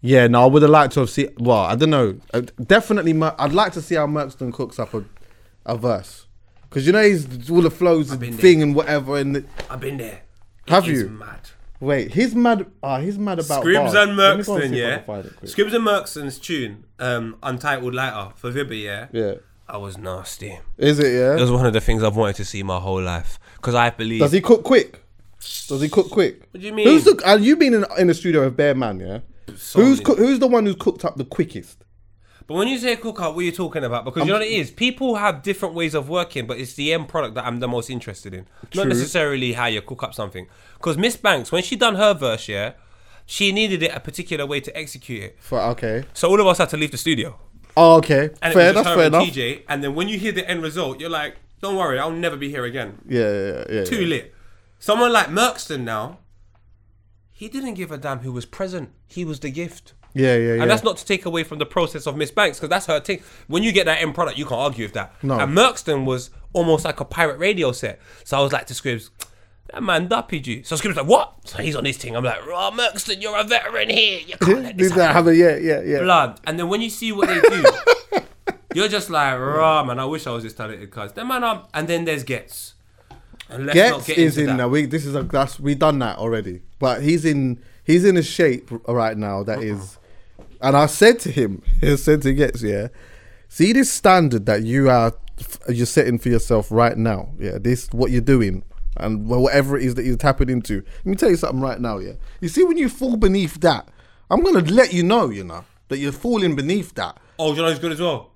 yeah, 0.00 0.26
no, 0.28 0.44
I 0.44 0.46
would 0.46 0.62
have 0.62 0.70
liked 0.70 0.94
to 0.94 1.00
have 1.00 1.10
seen. 1.10 1.28
Well, 1.38 1.58
I 1.58 1.74
don't 1.74 1.90
know. 1.90 2.18
Uh, 2.32 2.42
Definitely, 2.64 3.12
Mer- 3.12 3.34
I'd 3.38 3.52
like 3.52 3.72
to 3.72 3.82
see 3.82 3.96
how 3.96 4.06
Merkston 4.06 4.52
cooks 4.52 4.78
up 4.78 4.94
a, 4.94 5.04
a 5.66 5.76
verse 5.76 6.26
because 6.68 6.86
you 6.86 6.92
know 6.92 7.02
he's 7.02 7.50
all 7.50 7.60
the 7.62 7.70
flows 7.70 8.10
and 8.10 8.20
been 8.20 8.30
there. 8.32 8.40
thing 8.40 8.62
and 8.62 8.74
whatever. 8.74 9.18
And 9.18 9.36
the, 9.36 9.44
I've 9.68 9.80
been 9.80 9.96
there. 9.98 10.22
Have 10.68 10.86
It 10.88 10.92
is 10.92 11.02
you? 11.02 11.08
Mad. 11.10 11.40
Wait, 11.80 12.12
he's 12.14 12.34
mad. 12.34 12.66
Ah, 12.82 13.00
he's 13.00 13.18
mad 13.18 13.38
about 13.38 13.62
Scribs 13.64 13.74
bars. 13.92 13.94
and 13.94 14.16
Let 14.16 14.38
me 14.38 14.42
go 14.44 14.52
Merkston, 14.56 14.60
see 14.60 14.66
if 14.66 14.72
I 14.72 14.76
yeah. 14.76 14.96
can 14.96 15.04
find 15.06 15.26
it 15.26 15.36
quick. 15.36 15.50
Scribs 15.50 15.74
and 15.74 15.84
Merkston's 15.86 16.38
tune, 16.38 16.84
um, 16.98 17.36
Untitled 17.42 17.94
Lighter 17.94 18.32
for 18.36 18.50
Vibber, 18.50 18.80
yeah. 18.82 19.06
Yeah, 19.12 19.34
I 19.68 19.76
was 19.78 19.98
nasty. 19.98 20.58
is 20.76 20.98
it? 20.98 21.12
Yeah. 21.12 21.36
It 21.36 21.40
was 21.40 21.50
one 21.52 21.66
of 21.66 21.72
the 21.72 21.80
things 21.80 22.02
I've 22.02 22.16
wanted 22.16 22.36
to 22.36 22.44
see 22.44 22.62
my 22.62 22.78
whole 22.78 23.02
life 23.02 23.38
because 23.56 23.74
I 23.74 23.90
believe. 23.90 24.20
Does 24.20 24.32
he 24.32 24.40
cook 24.40 24.62
quick? 24.64 25.02
Does 25.68 25.80
he 25.80 25.88
cook 25.88 26.10
quick? 26.10 26.40
What 26.50 26.60
do 26.60 26.66
you 26.66 26.72
mean? 26.72 26.86
Who's 26.88 27.04
the? 27.04 27.20
And 27.24 27.44
you 27.44 27.56
been 27.56 27.74
in 27.74 27.84
in 27.98 28.06
the 28.08 28.14
studio 28.14 28.44
with 28.44 28.56
Bear 28.56 28.74
Man, 28.74 28.98
yeah? 29.00 29.18
So 29.56 29.80
who's 29.80 29.98
many- 29.98 30.04
coo- 30.04 30.16
who's 30.16 30.38
the 30.40 30.46
one 30.48 30.66
who's 30.66 30.74
cooked 30.76 31.04
up 31.04 31.16
the 31.16 31.24
quickest? 31.24 31.84
But 32.48 32.54
when 32.54 32.66
you 32.66 32.78
say 32.78 32.96
cook 32.96 33.20
up, 33.20 33.34
what 33.34 33.42
are 33.42 33.44
you 33.44 33.52
talking 33.52 33.84
about? 33.84 34.06
Because 34.06 34.22
you 34.22 34.28
know 34.28 34.38
what 34.38 34.42
it 34.42 34.50
is? 34.50 34.70
People 34.70 35.16
have 35.16 35.42
different 35.42 35.74
ways 35.74 35.94
of 35.94 36.08
working, 36.08 36.46
but 36.46 36.58
it's 36.58 36.72
the 36.72 36.94
end 36.94 37.06
product 37.06 37.34
that 37.34 37.44
I'm 37.44 37.60
the 37.60 37.68
most 37.68 37.90
interested 37.90 38.32
in. 38.32 38.46
Not 38.74 38.88
necessarily 38.88 39.52
how 39.52 39.66
you 39.66 39.82
cook 39.82 40.02
up 40.02 40.14
something. 40.14 40.48
Because 40.78 40.96
Miss 40.96 41.14
Banks, 41.14 41.52
when 41.52 41.62
she 41.62 41.76
done 41.76 41.96
her 41.96 42.14
verse, 42.14 42.48
yeah, 42.48 42.72
she 43.26 43.52
needed 43.52 43.82
it 43.82 43.94
a 43.94 44.00
particular 44.00 44.46
way 44.46 44.60
to 44.60 44.74
execute 44.74 45.22
it. 45.24 45.36
For 45.40 45.60
okay. 45.60 46.04
So 46.14 46.30
all 46.30 46.40
of 46.40 46.46
us 46.46 46.56
had 46.56 46.70
to 46.70 46.78
leave 46.78 46.90
the 46.90 46.96
studio. 46.96 47.38
Oh, 47.76 47.96
okay. 47.96 48.30
And 48.40 48.54
fair. 48.54 48.72
That's 48.72 48.88
fair 48.88 49.08
enough. 49.08 49.24
TJ. 49.24 49.64
And 49.68 49.84
then 49.84 49.94
when 49.94 50.08
you 50.08 50.18
hear 50.18 50.32
the 50.32 50.48
end 50.48 50.62
result, 50.62 51.00
you're 51.00 51.10
like, 51.10 51.36
don't 51.60 51.76
worry, 51.76 51.98
I'll 51.98 52.10
never 52.10 52.38
be 52.38 52.48
here 52.48 52.64
again. 52.64 52.98
Yeah, 53.06 53.30
yeah, 53.30 53.64
yeah. 53.70 53.84
Too 53.84 54.00
yeah. 54.00 54.08
lit. 54.08 54.34
Someone 54.78 55.12
like 55.12 55.26
Merkston 55.26 55.82
now, 55.82 56.20
he 57.30 57.48
didn't 57.50 57.74
give 57.74 57.92
a 57.92 57.98
damn 57.98 58.20
who 58.20 58.32
was 58.32 58.46
present. 58.46 58.88
He 59.06 59.22
was 59.22 59.40
the 59.40 59.50
gift. 59.50 59.92
Yeah, 60.14 60.36
yeah, 60.36 60.54
yeah. 60.54 60.62
And 60.62 60.70
that's 60.70 60.82
not 60.82 60.96
to 60.96 61.04
take 61.04 61.26
away 61.26 61.44
from 61.44 61.58
the 61.58 61.66
process 61.66 62.06
of 62.06 62.16
Miss 62.16 62.30
Banks, 62.30 62.58
because 62.58 62.70
that's 62.70 62.86
her 62.86 63.00
thing. 63.00 63.22
When 63.46 63.62
you 63.62 63.72
get 63.72 63.86
that 63.86 64.02
end 64.02 64.14
product, 64.14 64.38
you 64.38 64.44
can't 64.44 64.60
argue 64.60 64.84
with 64.84 64.94
that. 64.94 65.12
No. 65.22 65.38
And 65.38 65.56
Merkston 65.56 66.04
was 66.04 66.30
almost 66.52 66.84
like 66.84 67.00
a 67.00 67.04
pirate 67.04 67.38
radio 67.38 67.72
set. 67.72 68.00
So 68.24 68.38
I 68.38 68.40
was 68.40 68.52
like 68.52 68.66
to 68.66 68.74
Scribs, 68.74 69.10
that 69.72 69.82
man 69.82 70.08
duppied 70.08 70.46
you. 70.46 70.62
So 70.64 70.76
Scribs 70.76 70.96
like, 70.96 71.06
what? 71.06 71.34
So 71.44 71.58
he's 71.58 71.76
on 71.76 71.84
his 71.84 71.96
thing. 71.96 72.16
I'm 72.16 72.24
like, 72.24 72.40
oh, 72.42 72.70
Merkston, 72.74 73.20
you're 73.20 73.38
a 73.38 73.44
veteran 73.44 73.90
here. 73.90 74.20
You 74.26 74.36
can't 74.36 74.62
let 74.62 74.78
this 74.78 74.92
that 74.92 75.14
happen. 75.14 75.14
have 75.14 75.26
a 75.28 75.36
yeah, 75.36 75.56
yeah, 75.56 75.80
yeah. 75.82 75.98
Blood. 76.00 76.40
And 76.46 76.58
then 76.58 76.68
when 76.68 76.80
you 76.80 76.90
see 76.90 77.12
what 77.12 77.28
they 77.28 77.40
do, 77.40 77.64
you're 78.74 78.88
just 78.88 79.10
like, 79.10 79.38
rah, 79.38 79.84
man, 79.84 79.98
I 79.98 80.04
wish 80.06 80.26
I 80.26 80.30
was 80.30 80.42
this 80.42 80.54
talented, 80.54 80.90
cuz. 80.90 81.12
Then, 81.12 81.28
man, 81.28 81.44
I'm, 81.44 81.62
and 81.74 81.86
then 81.86 82.04
there's 82.04 82.24
Ghetts. 82.24 82.74
And 83.50 83.66
let's 83.66 83.78
not 83.78 83.96
Ghetts 83.96 84.06
get 84.06 84.18
is 84.18 84.38
into 84.38 84.50
in 84.50 84.56
that. 84.56 84.62
now. 84.64 84.68
We 84.68 84.86
this 84.86 85.06
is 85.06 85.14
a 85.14 85.22
that's 85.22 85.58
we 85.58 85.74
done 85.74 85.98
that 86.00 86.18
already. 86.18 86.62
But 86.78 87.02
he's 87.02 87.24
in 87.24 87.60
he's 87.88 88.04
in 88.04 88.16
a 88.16 88.22
shape 88.22 88.70
right 88.86 89.16
now 89.16 89.42
that 89.42 89.60
is, 89.60 89.98
and 90.60 90.76
I 90.76 90.86
said 90.86 91.18
to 91.20 91.32
him, 91.32 91.62
I 91.82 91.96
said 91.96 92.22
to 92.22 92.32
Ghetts, 92.32 92.62
yeah, 92.62 92.88
see 93.48 93.72
this 93.72 93.90
standard 93.90 94.46
that 94.46 94.62
you 94.62 94.88
are 94.88 95.12
you're 95.68 95.86
setting 95.86 96.18
for 96.18 96.28
yourself 96.28 96.70
right 96.70 96.96
now. 96.96 97.30
Yeah, 97.38 97.58
this 97.58 97.88
what 97.90 98.12
you're 98.12 98.20
doing. 98.20 98.62
And 98.96 99.28
whatever 99.28 99.78
it 99.78 99.84
is 99.84 99.94
that 99.94 100.04
you're 100.04 100.16
tapping 100.16 100.48
into, 100.48 100.82
let 100.98 101.06
me 101.06 101.14
tell 101.14 101.30
you 101.30 101.36
something 101.36 101.60
right 101.60 101.80
now. 101.80 101.98
Yeah, 101.98 102.14
you 102.40 102.48
see 102.48 102.64
when 102.64 102.76
you 102.76 102.88
fall 102.88 103.16
beneath 103.16 103.60
that, 103.60 103.88
I'm 104.28 104.42
gonna 104.42 104.60
let 104.60 104.92
you 104.92 105.04
know, 105.04 105.30
you 105.30 105.44
know, 105.44 105.64
that 105.86 105.98
you're 105.98 106.10
falling 106.10 106.56
beneath 106.56 106.94
that. 106.94 107.16
Oh, 107.38 107.54
you 107.54 107.62
know 107.62 107.68
who's 107.68 107.78
good 107.78 107.92
as 107.92 108.00
well? 108.00 108.32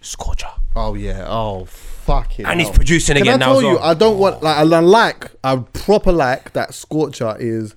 Scorcher. 0.00 0.48
Oh 0.74 0.94
yeah. 0.94 1.26
Oh 1.28 1.66
fuck 1.66 2.38
it. 2.38 2.46
And 2.46 2.58
he's 2.60 2.70
producing 2.70 3.16
Can 3.16 3.22
again 3.22 3.42
I 3.42 3.46
now 3.46 3.46
tell 3.46 3.56
as 3.58 3.62
you, 3.62 3.68
well. 3.74 3.82
I 3.82 3.94
don't 3.94 4.18
want 4.18 4.42
like 4.42 4.56
I 4.56 4.62
like 4.62 5.30
I 5.44 5.56
proper 5.56 6.12
like 6.12 6.54
that 6.54 6.72
Scorcher 6.72 7.36
is 7.38 7.76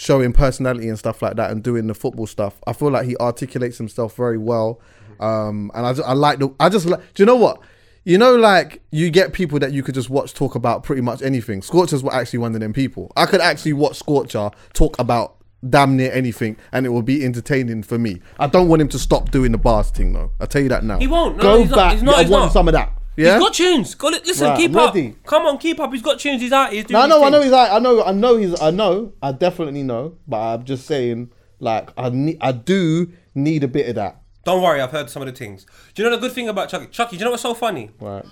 showing 0.00 0.32
personality 0.32 0.88
and 0.88 0.96
stuff 0.96 1.20
like 1.22 1.34
that 1.34 1.50
and 1.50 1.60
doing 1.60 1.88
the 1.88 1.94
football 1.94 2.24
stuff. 2.26 2.54
I 2.68 2.72
feel 2.72 2.92
like 2.92 3.04
he 3.04 3.16
articulates 3.16 3.78
himself 3.78 4.14
very 4.14 4.38
well. 4.38 4.80
Um, 5.18 5.72
and 5.74 5.84
I, 5.84 5.90
I 6.06 6.12
like 6.12 6.38
the 6.38 6.54
I 6.60 6.68
just 6.68 6.86
like. 6.86 7.00
Do 7.14 7.22
you 7.22 7.26
know 7.26 7.34
what? 7.34 7.60
You 8.04 8.16
know, 8.16 8.36
like 8.36 8.80
you 8.92 9.10
get 9.10 9.32
people 9.32 9.58
that 9.58 9.72
you 9.72 9.82
could 9.82 9.96
just 9.96 10.08
watch 10.08 10.32
talk 10.34 10.54
about 10.54 10.84
pretty 10.84 11.02
much 11.02 11.20
anything. 11.20 11.62
Scorchers 11.62 12.04
were 12.04 12.14
actually 12.14 12.38
one 12.38 12.54
of 12.54 12.60
them 12.60 12.72
people. 12.72 13.10
I 13.16 13.26
could 13.26 13.40
actually 13.40 13.72
watch 13.72 13.96
Scorcher 13.96 14.50
talk 14.72 14.96
about 15.00 15.34
damn 15.68 15.96
near 15.96 16.12
anything, 16.12 16.56
and 16.70 16.86
it 16.86 16.90
will 16.90 17.02
be 17.02 17.24
entertaining 17.24 17.82
for 17.82 17.98
me. 17.98 18.20
I 18.38 18.46
don't 18.46 18.68
want 18.68 18.80
him 18.80 18.88
to 18.90 18.98
stop 19.00 19.32
doing 19.32 19.50
the 19.50 19.58
bars 19.58 19.90
thing, 19.90 20.12
though. 20.12 20.30
I 20.38 20.46
tell 20.46 20.62
you 20.62 20.68
that 20.68 20.84
now. 20.84 21.00
He 21.00 21.08
won't. 21.08 21.36
No, 21.38 21.42
Go 21.42 21.58
he's 21.62 21.70
not- 21.70 21.76
back. 21.76 21.92
he's 21.94 22.02
not, 22.04 22.14
I 22.14 22.22
he's 22.22 22.30
want 22.30 22.44
not. 22.44 22.52
some 22.52 22.68
of 22.68 22.74
that. 22.74 22.92
Yeah. 23.18 23.34
He's 23.34 23.42
got 23.42 23.54
tunes. 23.54 23.94
Go 23.96 24.08
li- 24.08 24.20
listen, 24.24 24.48
Right, 24.48 24.56
keep 24.56 24.76
up. 24.76 24.94
Come 25.24 25.46
on, 25.46 25.58
keep 25.58 25.80
up. 25.80 25.92
He's 25.92 26.02
got 26.02 26.20
tunes. 26.20 26.40
He's 26.40 26.52
out. 26.52 26.72
He's 26.72 26.84
doing 26.84 26.92
No, 27.00 27.02
his 27.02 27.10
no, 27.20 27.24
I 27.26 27.30
know 27.30 27.42
he's 27.42 27.50
like, 27.50 27.70
I 27.72 27.78
know, 27.80 28.04
I 28.04 28.12
know 28.12 28.36
he's, 28.36 28.60
I 28.62 28.70
know, 28.70 29.12
I 29.20 29.32
definitely 29.32 29.82
know, 29.82 30.16
but 30.28 30.36
I'm 30.38 30.64
just 30.64 30.86
saying, 30.86 31.30
like, 31.58 31.90
I 31.96 32.10
need, 32.10 32.38
I 32.40 32.52
do 32.52 33.10
need 33.34 33.64
a 33.64 33.68
bit 33.68 33.88
of 33.88 33.96
that. 33.96 34.22
Don't 34.44 34.62
worry, 34.62 34.80
I've 34.80 34.92
heard 34.92 35.10
some 35.10 35.20
of 35.22 35.26
the 35.26 35.32
things. 35.32 35.66
Do 35.94 36.02
you 36.02 36.08
know 36.08 36.14
the 36.14 36.20
good 36.20 36.32
thing 36.32 36.48
about 36.48 36.68
Chuckie? 36.68 36.86
Chuckie, 36.86 37.16
do 37.16 37.20
you 37.20 37.24
know 37.24 37.32
what's 37.32 37.42
so 37.42 37.54
funny? 37.54 37.90
Right. 38.00 38.24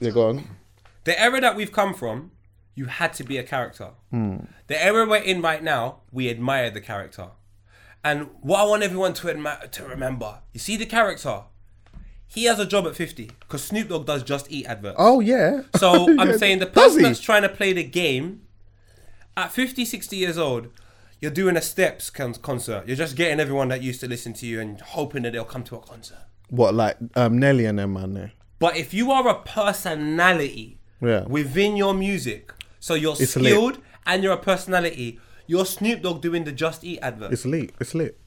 Yeah, 0.00 0.10
go 0.10 0.28
on. 0.28 0.44
The 1.04 1.18
era 1.18 1.40
that 1.40 1.56
we've 1.56 1.72
come 1.72 1.94
from, 1.94 2.32
you 2.74 2.84
had 2.84 3.14
to 3.14 3.24
be 3.24 3.38
a 3.38 3.42
character. 3.42 3.92
Hmm. 4.10 4.36
The 4.66 4.82
era 4.84 5.06
we're 5.08 5.16
in 5.16 5.40
right 5.40 5.62
now, 5.62 6.00
we 6.12 6.28
admire 6.28 6.70
the 6.70 6.82
character. 6.82 7.28
And 8.04 8.28
what 8.42 8.60
I 8.60 8.64
want 8.64 8.82
everyone 8.82 9.14
to 9.14 9.26
admi- 9.28 9.70
to 9.70 9.84
remember, 9.84 10.40
you 10.52 10.60
see 10.60 10.76
the 10.76 10.86
character. 10.86 11.44
He 12.32 12.44
has 12.44 12.58
a 12.60 12.66
job 12.66 12.86
at 12.86 12.94
50 12.94 13.30
because 13.40 13.64
Snoop 13.64 13.88
Dogg 13.88 14.06
does 14.06 14.22
Just 14.22 14.50
Eat 14.52 14.66
adverts. 14.66 14.96
Oh 14.98 15.20
yeah. 15.20 15.62
So 15.76 16.08
I'm 16.18 16.30
Yeah. 16.30 16.36
saying 16.36 16.58
the 16.60 16.66
person 16.66 17.02
that's 17.02 17.20
trying 17.20 17.42
to 17.42 17.48
play 17.48 17.72
the 17.72 17.82
game 17.84 18.42
at 19.36 19.50
50, 19.52 19.84
60 19.84 20.16
years 20.16 20.38
old, 20.38 20.68
you're 21.20 21.30
doing 21.30 21.56
a 21.56 21.60
Steps 21.62 22.08
con- 22.08 22.34
concert. 22.34 22.86
You're 22.86 22.96
just 22.96 23.16
getting 23.16 23.40
everyone 23.40 23.68
that 23.68 23.82
used 23.82 24.00
to 24.00 24.08
listen 24.08 24.32
to 24.34 24.46
you 24.46 24.60
and 24.60 24.80
hoping 24.80 25.22
that 25.24 25.32
they'll 25.32 25.44
come 25.44 25.64
to 25.64 25.76
a 25.76 25.80
concert. 25.80 26.18
What 26.48 26.74
like 26.74 26.96
um 27.16 27.38
Nelly 27.38 27.64
and 27.66 27.78
them 27.78 27.94
man 27.94 28.14
there? 28.14 28.32
But 28.60 28.76
if 28.76 28.94
you 28.94 29.10
are 29.10 29.26
a 29.28 29.34
personality 29.42 30.78
Yeah. 31.02 31.24
within 31.26 31.76
your 31.76 31.94
music, 31.94 32.52
so 32.78 32.94
you're 32.94 33.16
It's 33.18 33.34
lit. 33.36 33.52
skilled 33.52 33.78
and 34.06 34.22
you're 34.22 34.32
a 34.34 34.38
personality, 34.38 35.18
you're 35.46 35.66
Snoop 35.66 36.02
Dogg 36.02 36.20
doing 36.22 36.44
the 36.44 36.52
Just 36.52 36.84
Eat 36.84 37.00
advert. 37.02 37.32
It's 37.32 37.44
lit. 37.44 37.72
It's 37.80 37.94
lit. 37.94 38.19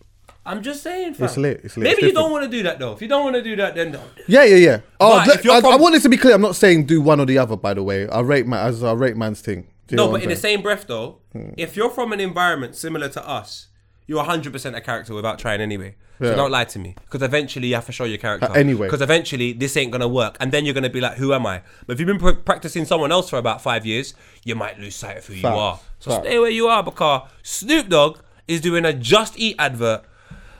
I'm 0.45 0.61
just 0.61 0.83
saying, 0.83 1.13
fam. 1.13 1.25
It's 1.25 1.37
lit, 1.37 1.61
it's 1.63 1.77
lit, 1.77 1.83
Maybe 1.83 1.91
it's 1.93 2.01
you 2.01 2.07
different. 2.09 2.15
don't 2.25 2.31
want 2.31 2.43
to 2.43 2.49
do 2.49 2.63
that 2.63 2.79
though. 2.79 2.91
If 2.93 3.01
you 3.01 3.07
don't 3.07 3.23
want 3.23 3.35
to 3.37 3.41
do 3.41 3.55
that, 3.55 3.75
then 3.75 3.91
don't. 3.93 4.03
Yeah, 4.27 4.43
yeah, 4.43 4.55
yeah. 4.57 4.79
Oh, 4.99 5.23
let- 5.25 5.37
if 5.39 5.45
you're 5.45 5.53
I, 5.53 5.59
I 5.59 5.75
want 5.77 5.93
this 5.93 6.03
to 6.03 6.09
be 6.09 6.17
clear. 6.17 6.35
I'm 6.35 6.41
not 6.41 6.55
saying 6.55 6.85
do 6.85 7.01
one 7.01 7.19
or 7.19 7.25
the 7.25 7.37
other. 7.37 7.55
By 7.55 7.73
the 7.73 7.83
way, 7.83 8.07
I 8.09 8.19
rate 8.21 8.45
my 8.45 8.59
as 8.59 8.83
I 8.83 8.91
rate 8.93 9.15
man's 9.15 9.39
thing. 9.41 9.67
No, 9.91 10.09
but 10.11 10.23
in 10.23 10.29
the 10.29 10.35
same 10.35 10.61
breath 10.61 10.85
though, 10.87 11.19
Hmm. 11.33 11.49
if 11.57 11.75
you're 11.75 11.89
from 11.89 12.13
an 12.13 12.19
environment 12.19 12.75
similar 12.75 13.09
to 13.09 13.27
us, 13.27 13.67
you're 14.07 14.23
100% 14.23 14.75
a 14.75 14.81
character 14.81 15.13
without 15.13 15.39
trying 15.39 15.61
anyway. 15.61 15.95
Yeah. 16.19 16.31
So 16.31 16.35
don't 16.35 16.51
lie 16.51 16.65
to 16.65 16.79
me. 16.79 16.95
Because 17.05 17.21
eventually 17.21 17.69
you 17.69 17.75
have 17.75 17.85
to 17.85 17.91
show 17.91 18.03
your 18.03 18.17
character. 18.17 18.49
Uh, 18.49 18.53
anyway. 18.53 18.87
Because 18.87 19.01
eventually 19.01 19.53
this 19.53 19.75
ain't 19.77 19.91
going 19.91 20.01
to 20.01 20.07
work. 20.07 20.35
And 20.39 20.51
then 20.51 20.65
you're 20.65 20.73
going 20.73 20.83
to 20.83 20.89
be 20.89 20.99
like, 21.01 21.17
who 21.17 21.33
am 21.33 21.45
I? 21.45 21.61
But 21.87 21.93
if 21.93 21.99
you've 21.99 22.07
been 22.07 22.19
pr- 22.19 22.39
practicing 22.41 22.85
someone 22.85 23.11
else 23.11 23.29
for 23.29 23.37
about 23.37 23.61
five 23.61 23.85
years, 23.85 24.13
you 24.43 24.55
might 24.55 24.77
lose 24.79 24.95
sight 24.95 25.17
of 25.17 25.25
who 25.25 25.33
you 25.35 25.47
are. 25.47 25.79
So 25.99 26.19
stay 26.21 26.37
where 26.39 26.49
you 26.51 26.67
are 26.67 26.83
because 26.83 27.29
Snoop 27.43 27.89
Dogg 27.89 28.19
is 28.47 28.61
doing 28.61 28.83
a 28.85 28.93
Just 28.93 29.39
Eat 29.39 29.55
advert 29.57 30.03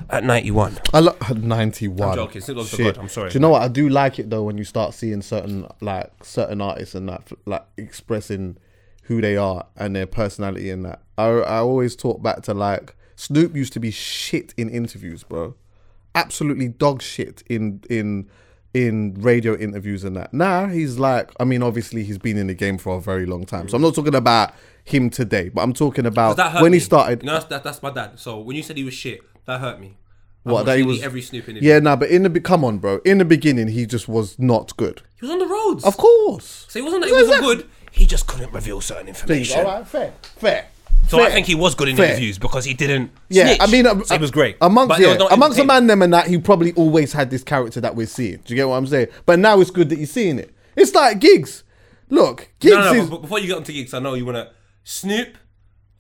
at 0.10 0.24
91. 0.24 0.78
I 0.94 1.00
love 1.00 1.38
91. 1.44 2.10
I'm 2.10 2.16
joking. 2.16 2.42
Snoop 2.42 2.58
Dogg's 2.58 2.74
a 2.74 2.76
Shit. 2.76 2.96
god. 2.96 3.02
I'm 3.02 3.10
sorry. 3.10 3.30
Do 3.30 3.34
you 3.36 3.40
know 3.40 3.50
what? 3.50 3.62
I 3.62 3.68
do 3.68 3.90
like 3.90 4.20
it 4.20 4.30
though 4.30 4.44
when 4.44 4.58
you 4.58 4.64
start 4.64 4.94
seeing 4.94 5.22
certain 5.22 5.68
like 5.82 6.12
certain 6.24 6.62
artists 6.62 6.96
and 6.96 7.10
that 7.10 7.30
like 7.46 7.66
expressing 7.78 8.58
who 9.04 9.22
they 9.22 9.36
are 9.36 9.66
and 9.76 9.96
their 9.96 10.06
personality 10.08 10.70
and 10.70 10.86
that. 10.86 11.02
I 11.18 11.26
I 11.28 11.58
always 11.60 11.96
talk 11.96 12.22
back 12.22 12.42
to 12.44 12.54
like 12.54 12.96
Snoop 13.16 13.56
used 13.56 13.74
to 13.74 13.80
be 13.80 13.92
shit 13.92 14.54
in 14.58 14.70
interviews, 14.70 15.24
bro. 15.24 15.56
Absolutely 16.16 16.68
dog 16.68 17.02
shit 17.02 17.44
in 17.48 17.82
in 17.90 18.30
in 18.74 19.14
radio 19.20 19.56
interviews 19.56 20.04
and 20.04 20.16
that. 20.16 20.34
Now 20.34 20.68
he's 20.68 20.98
like, 20.98 21.32
I 21.40 21.44
mean, 21.44 21.62
obviously 21.62 22.04
he's 22.04 22.18
been 22.18 22.38
in 22.38 22.48
the 22.48 22.56
game 22.56 22.78
for 22.80 22.98
a 22.98 23.02
very 23.02 23.26
long 23.28 23.46
time. 23.46 23.70
So 23.70 23.76
I'm 23.76 23.84
not 23.84 23.94
talking 23.94 24.16
about 24.16 24.54
him 24.84 25.12
today, 25.12 25.50
but 25.50 25.62
I'm 25.62 25.74
talking 25.74 26.08
about 26.08 26.38
That 26.38 26.54
hurt 26.54 26.62
when 26.64 26.74
he 26.74 26.80
started. 26.80 27.22
You 27.22 27.28
know, 27.28 27.34
that's, 27.34 27.46
that, 27.46 27.64
that's 27.64 27.84
my 27.84 27.92
dad. 27.92 28.20
So 28.20 28.40
when 28.40 28.56
you 28.56 28.64
said 28.64 28.78
he 28.78 28.84
was 28.84 28.96
shit, 28.96 29.22
that 29.46 29.60
hurt 29.60 29.80
me. 29.80 29.98
I 30.46 30.52
What 30.52 30.66
that 30.66 30.78
he 30.78 30.84
was 30.84 31.02
every 31.02 31.22
Snoop 31.22 31.48
interview. 31.48 31.70
Yeah, 31.70 31.80
no, 31.80 31.96
but 31.96 32.10
in 32.10 32.24
the 32.24 32.30
be- 32.30 32.42
come 32.42 32.66
on, 32.66 32.78
bro. 32.80 33.00
In 33.06 33.18
the 33.20 33.26
beginning, 33.26 33.70
he 33.70 33.86
just 33.86 34.10
was 34.10 34.38
not 34.38 34.76
good. 34.76 35.02
He 35.20 35.26
was 35.26 35.32
on 35.32 35.40
the 35.40 35.48
roads. 35.48 35.86
Of 35.86 35.96
course. 35.98 36.66
So 36.68 36.80
he 36.80 36.84
wasn't 36.84 37.04
that 37.04 37.08
he 37.08 37.14
wasn't 37.14 37.42
good. 37.42 37.70
He 37.92 38.06
just 38.06 38.28
couldn't 38.28 38.52
reveal 38.52 38.82
certain 38.82 39.08
information. 39.08 39.60
All 39.60 39.66
right, 39.66 39.88
fair, 39.88 40.14
fair. 40.38 40.68
So 41.08 41.18
fair. 41.18 41.28
I 41.28 41.32
think 41.32 41.48
he 41.48 41.56
was 41.56 41.76
good 41.76 41.90
in 41.90 41.96
Fair. 41.98 42.08
interviews 42.08 42.38
because 42.40 42.66
he 42.66 42.74
didn't. 42.74 43.12
Yeah, 43.30 43.48
snitch. 43.48 43.58
I 43.62 43.68
mean, 43.68 43.86
uh, 43.86 44.04
so 44.04 44.16
he 44.16 44.22
was 44.22 44.32
great. 44.32 44.58
amongst 44.62 45.00
yeah, 45.00 45.18
was 45.18 45.32
amongst 45.32 45.58
the 45.58 45.66
man 45.66 45.88
them 45.88 46.02
and 46.02 46.14
that. 46.14 46.28
He 46.28 46.38
probably 46.38 46.74
always 46.74 47.12
had 47.14 47.30
this 47.30 47.44
character 47.44 47.80
that 47.82 47.96
we're 47.96 48.08
seeing. 48.08 48.38
Do 48.38 48.54
you 48.54 48.56
get 48.56 48.68
what 48.68 48.76
I'm 48.76 48.88
saying? 48.88 49.08
But 49.26 49.40
now 49.40 49.60
it's 49.60 49.70
good 49.72 49.90
that 49.90 49.98
you're 49.98 50.08
seeing 50.08 50.40
it. 50.40 50.54
It's 50.76 50.94
like 50.96 51.20
gigs. 51.20 51.64
Look, 52.10 52.50
gigs 52.60 52.76
No, 52.76 52.94
no, 52.94 52.94
is 52.94 53.10
but 53.10 53.22
before 53.22 53.40
you 53.40 53.48
get 53.48 53.58
onto 53.58 53.74
gigs, 53.74 53.94
I 53.94 54.00
know 54.00 54.14
you 54.14 54.26
wanna 54.26 54.52
Snoop. 54.84 55.38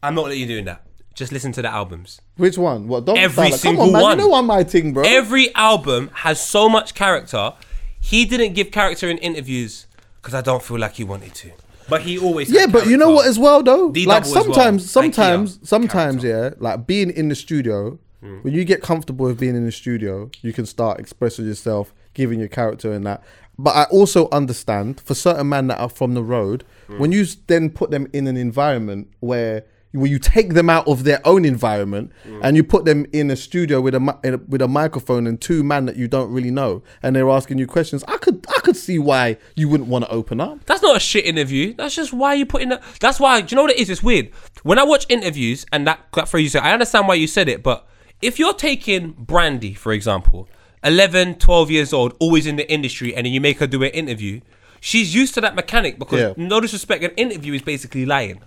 I'm 0.01 0.15
not 0.15 0.25
letting 0.25 0.41
you 0.41 0.47
doing 0.47 0.65
that. 0.65 0.85
Just 1.15 1.31
listen 1.31 1.51
to 1.53 1.61
the 1.61 1.71
albums. 1.71 2.21
which 2.37 2.57
one? 2.57 2.87
What? 2.87 3.05
Dog 3.05 3.17
Every 3.17 3.47
Style? 3.49 3.57
single 3.57 3.85
Come 3.85 3.95
on, 3.95 4.01
man. 4.01 4.01
one. 4.01 4.17
You 4.19 4.23
know 4.29 4.33
I'm 4.35 4.45
my 4.47 4.63
thing, 4.63 4.93
bro. 4.93 5.03
Every 5.05 5.53
album 5.55 6.09
has 6.13 6.41
so 6.43 6.67
much 6.67 6.95
character. 6.95 7.53
He 7.99 8.25
didn't 8.25 8.53
give 8.53 8.71
character 8.71 9.07
in 9.09 9.17
interviews 9.19 9.85
because 10.21 10.33
I 10.33 10.41
don't 10.41 10.63
feel 10.63 10.79
like 10.79 10.93
he 10.93 11.03
wanted 11.03 11.35
to. 11.35 11.51
But 11.87 12.01
he 12.01 12.17
always. 12.17 12.49
yeah, 12.49 12.61
had 12.61 12.71
but 12.71 12.87
you 12.87 12.97
know 12.97 13.11
what 13.11 13.27
as 13.27 13.37
well 13.37 13.61
though? 13.61 13.91
D-Double 13.91 14.13
like 14.13 14.23
as 14.25 14.33
well. 14.33 14.43
sometimes, 14.45 14.85
Ikea. 14.85 14.89
sometimes, 14.89 15.59
sometimes, 15.63 16.23
yeah. 16.23 16.49
Like 16.57 16.87
being 16.87 17.09
in 17.11 17.29
the 17.29 17.35
studio, 17.35 17.99
Hmm. 18.21 18.37
when 18.41 18.53
you 18.53 18.63
get 18.63 18.81
comfortable 18.81 19.25
with 19.25 19.37
being 19.39 19.55
in 19.55 19.65
the 19.65 19.71
studio, 19.71 20.31
you 20.41 20.53
can 20.53 20.65
start 20.65 20.97
expressing 20.99 21.45
yourself, 21.45 21.93
giving 22.13 22.39
your 22.39 22.47
character 22.47 22.93
and 22.93 23.05
that. 23.05 23.21
But 23.59 23.75
I 23.75 23.83
also 23.91 24.29
understand 24.31 25.01
for 25.01 25.13
certain 25.13 25.49
men 25.49 25.67
that 25.67 25.77
are 25.79 25.89
from 25.89 26.13
the 26.13 26.23
road, 26.23 26.63
Hmm. 26.87 26.99
when 26.99 27.11
you 27.11 27.25
then 27.47 27.69
put 27.69 27.91
them 27.91 28.07
in 28.13 28.25
an 28.27 28.37
environment 28.37 29.09
where 29.19 29.65
where 29.93 30.09
you 30.09 30.19
take 30.19 30.53
them 30.53 30.69
out 30.69 30.87
of 30.87 31.03
their 31.03 31.21
own 31.25 31.45
environment 31.45 32.11
Hmm. 32.25 32.39
and 32.43 32.57
you 32.57 32.63
put 32.63 32.83
them 32.85 33.05
in 33.13 33.29
a 33.31 33.35
studio 33.35 33.79
with 33.79 33.93
a, 33.95 34.19
in 34.23 34.33
a 34.33 34.37
with 34.37 34.61
a 34.61 34.67
microphone 34.67 35.25
and 35.27 35.39
two 35.39 35.63
men 35.63 35.85
that 35.85 35.95
you 35.95 36.07
don't 36.07 36.31
really 36.31 36.51
know 36.51 36.81
and 37.01 37.15
they're 37.15 37.29
asking 37.29 37.59
you 37.59 37.67
questions, 37.67 38.03
I 38.07 38.17
could 38.17 38.45
I 38.55 38.59
could 38.61 38.75
see 38.75 38.97
why 38.99 39.37
you 39.55 39.69
wouldn't 39.69 39.89
want 39.89 40.05
to 40.05 40.11
open 40.11 40.41
up. 40.41 40.65
That's 40.65 40.81
not 40.81 40.95
a 40.97 40.99
shit 40.99 41.25
interview. 41.25 41.73
That's 41.75 41.95
just 41.95 42.11
why 42.11 42.33
you 42.33 42.45
put 42.45 42.61
in. 42.63 42.69
The, 42.69 42.81
that's 42.99 43.19
why. 43.19 43.41
Do 43.41 43.47
you 43.53 43.55
know 43.55 43.61
what 43.63 43.71
it 43.71 43.79
is? 43.79 43.89
It's 43.89 44.01
weird. 44.03 44.29
When 44.63 44.79
I 44.79 44.83
watch 44.83 45.05
interviews 45.09 45.65
and 45.71 45.85
that, 45.87 45.99
that 46.15 46.27
phrase 46.27 46.43
you 46.43 46.49
said, 46.49 46.63
I 46.63 46.71
understand 46.73 47.07
why 47.07 47.15
you 47.15 47.27
said 47.27 47.47
it. 47.47 47.61
But 47.63 47.85
if 48.21 48.39
you're 48.39 48.53
taking 48.53 49.11
Brandy, 49.11 49.73
for 49.73 49.91
example, 49.93 50.47
11, 50.83 51.35
12 51.35 51.71
years 51.71 51.93
old, 51.93 52.15
always 52.19 52.45
in 52.47 52.55
the 52.55 52.69
industry, 52.71 53.13
and 53.15 53.25
then 53.25 53.33
you 53.33 53.41
make 53.41 53.59
her 53.59 53.67
do 53.67 53.83
an 53.83 53.91
interview, 53.91 54.39
she's 54.81 55.13
used 55.13 55.33
to 55.35 55.41
that 55.41 55.55
mechanic 55.55 55.99
because, 55.99 56.19
Yeah. 56.19 56.33
no 56.37 56.59
disrespect, 56.59 57.03
an 57.03 57.11
interview 57.11 57.53
is 57.53 57.61
basically 57.61 58.05
lying. 58.05 58.41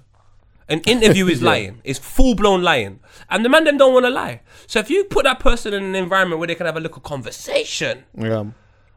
An 0.68 0.80
interview 0.80 1.26
is 1.28 1.42
lying. 1.50 1.80
It's 1.84 1.98
full 1.98 2.34
blown 2.34 2.62
lying. 2.62 3.00
And 3.30 3.44
the 3.44 3.48
man 3.48 3.64
them 3.64 3.76
don't 3.78 3.92
want 3.94 4.04
to 4.06 4.10
lie. 4.10 4.40
So 4.66 4.78
if 4.80 4.90
you 4.90 5.04
put 5.04 5.24
that 5.24 5.38
person 5.40 5.72
in 5.74 5.82
an 5.84 5.94
environment 5.94 6.38
where 6.40 6.48
they 6.48 6.54
can 6.56 6.66
have 6.66 6.76
a 6.76 6.80
little 6.80 7.00
conversation, 7.00 8.04
Yeah. 8.18 8.44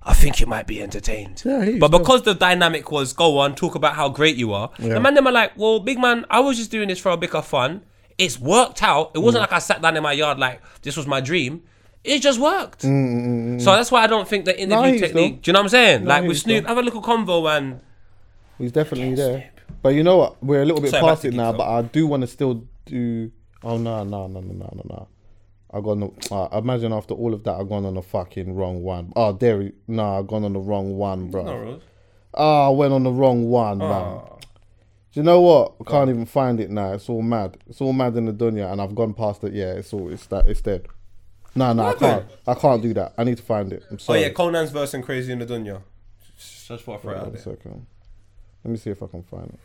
I 0.02 0.14
think 0.14 0.40
you 0.40 0.48
might 0.48 0.66
be 0.66 0.82
entertained. 0.82 1.44
Yeah, 1.46 1.78
but 1.78 1.90
because 1.92 2.24
the 2.24 2.34
dynamic 2.34 2.90
was 2.90 3.12
go 3.14 3.38
on, 3.38 3.54
talk 3.54 3.76
about 3.76 3.94
how 3.96 4.08
great 4.10 4.38
you 4.38 4.54
are, 4.54 4.72
the 4.80 5.00
man 5.00 5.14
them 5.14 5.28
are 5.28 5.32
like, 5.34 5.52
well, 5.58 5.80
big 5.80 6.00
man, 6.00 6.26
I 6.30 6.40
was 6.40 6.58
just 6.58 6.72
doing 6.72 6.88
this 6.88 7.00
for 7.00 7.10
a 7.12 7.18
bit 7.18 7.36
of 7.36 7.46
fun. 7.46 7.82
It's 8.18 8.40
worked 8.40 8.82
out. 8.82 9.12
It 9.14 9.20
Mm. 9.20 9.24
wasn't 9.24 9.42
like 9.42 9.52
I 9.54 9.60
sat 9.60 9.82
down 9.82 9.96
in 9.98 10.04
my 10.04 10.14
yard 10.14 10.40
like 10.40 10.62
this 10.82 10.96
was 10.98 11.06
my 11.06 11.22
dream. 11.22 11.62
It 12.04 12.20
just 12.22 12.40
worked. 12.40 12.84
Mm, 12.84 12.90
mm, 12.90 13.26
mm, 13.58 13.62
so 13.62 13.74
that's 13.74 13.92
why 13.92 14.04
I 14.04 14.08
don't 14.08 14.28
think 14.28 14.46
the 14.46 14.58
interview 14.60 14.94
he's 14.94 15.02
technique. 15.02 15.42
Do 15.42 15.50
you 15.50 15.54
know 15.54 15.60
what 15.60 15.64
I'm 15.66 15.70
saying? 15.70 16.06
like 16.06 16.24
with 16.26 16.38
Snoop, 16.40 16.66
have 16.66 16.78
a 16.78 16.82
little 16.82 17.02
convo 17.02 17.56
and 17.58 17.82
He's 18.58 18.72
definitely 18.72 19.16
there. 19.16 19.52
But 19.82 19.90
you 19.90 20.04
know 20.04 20.18
what? 20.18 20.44
We're 20.44 20.62
a 20.62 20.66
little 20.66 20.82
bit 20.82 20.92
Sorry, 20.92 21.04
past 21.04 21.26
it 21.26 21.34
now, 21.34 21.52
but 21.54 21.68
I 21.68 21.82
do 21.84 22.06
want 22.08 22.22
to 22.22 22.28
still 22.28 22.64
do. 22.86 23.32
Oh 23.64 23.78
no, 23.78 24.04
no, 24.04 24.28
no, 24.28 24.40
no, 24.42 24.54
no, 24.54 24.70
no, 24.74 24.84
no. 24.90 25.08
I 25.72 25.82
gone. 25.82 26.04
on- 26.04 26.16
Uh, 26.32 26.58
imagine 26.58 26.92
after 26.94 27.14
all 27.14 27.34
of 27.34 27.44
that, 27.44 27.54
I've 27.56 27.70
gone 27.70 27.86
on 27.86 27.94
the 27.96 28.02
fucking 28.02 28.56
wrong 28.56 28.82
one. 28.84 29.14
Oh, 29.16 29.32
there. 29.34 29.72
No, 29.88 30.20
I've 30.20 30.28
gone 30.28 30.44
on 30.44 30.54
the 30.54 30.60
wrong 30.60 30.98
one, 30.98 31.30
bro. 31.30 31.80
Oh, 32.34 32.68
I 32.68 32.70
went 32.70 32.94
on 32.94 33.04
the 33.04 33.12
wrong 33.12 33.50
one, 33.50 33.78
man. 33.80 34.20
Do 35.12 35.20
you 35.20 35.24
know 35.24 35.42
what? 35.42 35.74
I 35.86 35.90
can't 35.90 36.10
even 36.10 36.26
find 36.26 36.60
it 36.60 36.70
now. 36.70 36.94
It's 36.94 37.10
all 37.10 37.22
mad. 37.22 37.58
It's 37.68 37.82
all 37.82 37.94
mad 37.94 38.16
in 38.16 38.26
the 38.26 38.34
dunya, 38.34 38.72
and 38.72 38.80
I've 38.82 38.94
gone 38.96 39.14
past 39.14 39.44
it. 39.44 39.54
Yeah, 39.54 39.74
it's 39.74 39.92
all. 39.94 40.10
It's 40.12 40.26
that. 40.28 40.48
It's 40.48 40.62
dead. 40.62 40.88
No, 41.56 41.74
no, 41.74 41.88
I 41.88 41.94
can't. 41.96 42.26
I 42.48 42.54
can't 42.54 42.82
do 42.82 42.94
that. 42.94 43.14
I 43.18 43.24
need 43.24 43.38
to 43.38 43.44
find 43.44 43.74
it. 43.74 43.84
I'm 43.90 43.96
Oh 43.96 43.98
sorry. 43.98 44.22
yeah, 44.22 44.30
Konan's 44.30 44.70
verse 44.72 44.94
and 44.94 45.04
Crazy 45.04 45.32
in 45.32 45.40
the 45.40 45.46
Dunya. 45.48 45.82
Just 46.38 46.86
what 46.88 47.00
I 47.00 47.02
throw 47.02 47.12
it 47.14 47.18
out 47.18 47.34
there. 47.34 47.42
second. 47.42 47.86
Let 48.64 48.72
me 48.72 48.78
see 48.78 48.90
if 48.90 49.02
I 49.02 49.08
can 49.08 49.24
find 49.24 49.58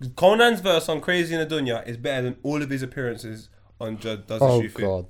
it. 0.00 0.14
Konan's 0.16 0.60
verse 0.60 0.88
on 0.88 1.00
Crazy 1.00 1.34
in 1.34 1.46
the 1.46 1.54
Dunya 1.54 1.86
is 1.86 1.96
better 1.96 2.22
than 2.22 2.36
all 2.42 2.60
of 2.62 2.70
his 2.70 2.82
appearances 2.82 3.48
on 3.80 3.98
Judd 3.98 4.26
Does 4.26 4.40
Oh 4.42 4.60
Shoe 4.62 4.68
God. 4.68 5.06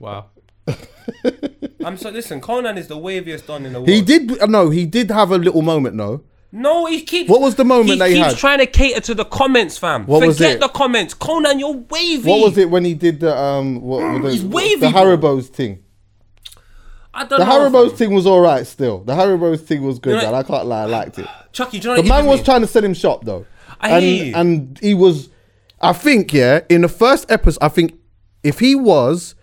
Wow. 0.00 0.26
I'm 1.84 1.96
so 1.96 2.10
listen. 2.10 2.40
Konan 2.40 2.76
is 2.76 2.86
the 2.88 2.96
waviest 2.96 3.46
don 3.46 3.66
in 3.66 3.72
the 3.72 3.80
world. 3.80 3.88
He 3.88 4.00
did. 4.02 4.40
uh, 4.40 4.46
No, 4.46 4.70
he 4.70 4.86
did 4.86 5.10
have 5.10 5.30
a 5.32 5.38
little 5.38 5.62
moment 5.62 5.96
though. 5.96 6.22
No, 6.54 6.86
he 6.86 7.02
keeps. 7.02 7.30
What 7.30 7.40
was 7.40 7.54
the 7.54 7.64
moment 7.64 7.90
he 7.90 7.98
that 7.98 8.08
he 8.10 8.14
keeps 8.16 8.26
had? 8.32 8.36
trying 8.36 8.58
to 8.58 8.66
cater 8.66 9.00
to 9.00 9.14
the 9.14 9.24
comments, 9.24 9.78
fam. 9.78 10.04
What 10.06 10.18
Forget 10.20 10.28
was 10.28 10.40
it? 10.40 10.60
the 10.60 10.68
comments. 10.68 11.14
Konan, 11.14 11.58
you're 11.58 11.72
wavy. 11.90 12.28
What 12.28 12.40
was 12.40 12.58
it 12.58 12.68
when 12.70 12.84
he 12.84 12.94
did 12.94 13.20
the 13.20 13.36
um 13.36 13.80
what, 13.80 14.02
what 14.12 14.22
the, 14.22 14.30
He's 14.32 14.44
wavy, 14.44 14.76
the. 14.76 14.88
Haribo's 14.88 15.48
thing? 15.48 15.82
I 17.14 17.24
don't 17.24 17.38
The 17.40 17.44
know. 17.44 17.52
Haribo's 17.70 17.90
fam. 17.90 17.96
thing 17.98 18.14
was 18.14 18.26
all 18.26 18.40
right. 18.40 18.66
Still, 18.66 19.00
the 19.00 19.14
Haribo's 19.14 19.60
thing 19.62 19.82
was 19.82 19.98
good, 19.98 20.14
You 20.16 20.22
know- 20.22 20.32
man. 20.32 20.34
I 20.34 20.42
can't 20.42 20.66
lie, 20.66 20.82
I 20.82 20.86
liked 20.86 21.18
it. 21.18 21.26
Chuckie, 21.52 21.78
do 21.78 21.88
you 21.90 21.96
know 21.96 22.02
The 22.02 22.08
man 22.08 22.26
was 22.26 22.40
me? 22.40 22.44
trying 22.44 22.60
to 22.62 22.66
sell 22.66 22.84
him 22.84 22.94
shop 22.94 23.24
though. 23.24 23.44
I 23.80 23.98
and, 23.98 24.36
and 24.36 24.78
he 24.80 24.94
was 24.94 25.28
I 25.80 25.92
think, 25.92 26.32
yeah, 26.32 26.60
in 26.68 26.82
the 26.82 26.88
first 26.88 27.30
episode 27.30 27.58
I 27.62 27.68
think 27.68 27.94
if 28.42 28.58
he 28.60 28.74
was 28.74 29.34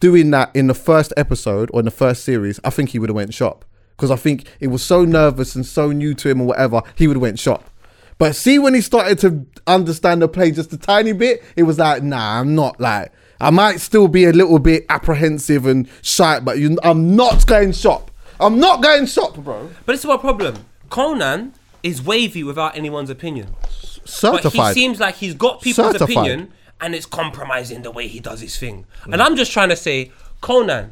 doing 0.00 0.30
that 0.32 0.50
in 0.54 0.66
the 0.66 0.74
first 0.74 1.12
episode 1.16 1.70
or 1.72 1.80
in 1.80 1.84
the 1.84 1.90
first 1.90 2.24
series, 2.24 2.58
I 2.64 2.70
think 2.70 2.90
he 2.90 2.98
would 2.98 3.08
have 3.08 3.16
went 3.16 3.32
shop. 3.34 3.64
Because 3.96 4.10
I 4.10 4.16
think 4.16 4.46
it 4.60 4.66
was 4.68 4.82
so 4.82 5.04
nervous 5.04 5.54
and 5.54 5.64
so 5.64 5.92
new 5.92 6.12
to 6.14 6.28
him 6.28 6.40
or 6.40 6.46
whatever, 6.48 6.82
he 6.96 7.06
would 7.06 7.16
have 7.16 7.22
went 7.22 7.38
shop. 7.38 7.68
But 8.18 8.34
see 8.36 8.58
when 8.58 8.74
he 8.74 8.80
started 8.80 9.18
to 9.20 9.46
understand 9.66 10.22
the 10.22 10.28
play 10.28 10.50
just 10.50 10.72
a 10.72 10.76
tiny 10.78 11.12
bit, 11.12 11.42
it 11.56 11.62
was 11.64 11.78
like, 11.78 12.02
nah, 12.02 12.40
I'm 12.40 12.54
not 12.54 12.80
like 12.80 13.12
I 13.42 13.50
might 13.50 13.80
still 13.80 14.08
be 14.08 14.24
a 14.24 14.32
little 14.32 14.58
bit 14.58 14.86
apprehensive 14.88 15.66
and 15.66 15.88
shy, 16.00 16.38
but 16.40 16.58
you, 16.58 16.78
I'm 16.82 17.16
not 17.16 17.46
going 17.46 17.72
shop. 17.72 18.10
I'm 18.38 18.58
not 18.58 18.82
going 18.82 19.06
shop, 19.06 19.36
bro. 19.36 19.68
But 19.84 19.92
this 19.92 20.00
is 20.00 20.06
my 20.06 20.16
problem. 20.16 20.64
Konan 20.90 21.52
is 21.82 22.00
wavy 22.02 22.44
without 22.44 22.76
anyone's 22.76 23.10
opinion. 23.10 23.54
Certified. 24.04 24.52
But 24.52 24.68
he 24.68 24.72
seems 24.74 25.00
like 25.00 25.16
he's 25.16 25.34
got 25.34 25.60
people's 25.60 25.92
Certified. 25.92 26.10
opinion 26.10 26.52
and 26.80 26.94
it's 26.94 27.06
compromising 27.06 27.82
the 27.82 27.90
way 27.90 28.08
he 28.08 28.20
does 28.20 28.40
his 28.40 28.56
thing. 28.58 28.86
And 29.04 29.22
I'm 29.22 29.36
just 29.36 29.52
trying 29.52 29.68
to 29.70 29.76
say, 29.76 30.12
Konan, 30.40 30.90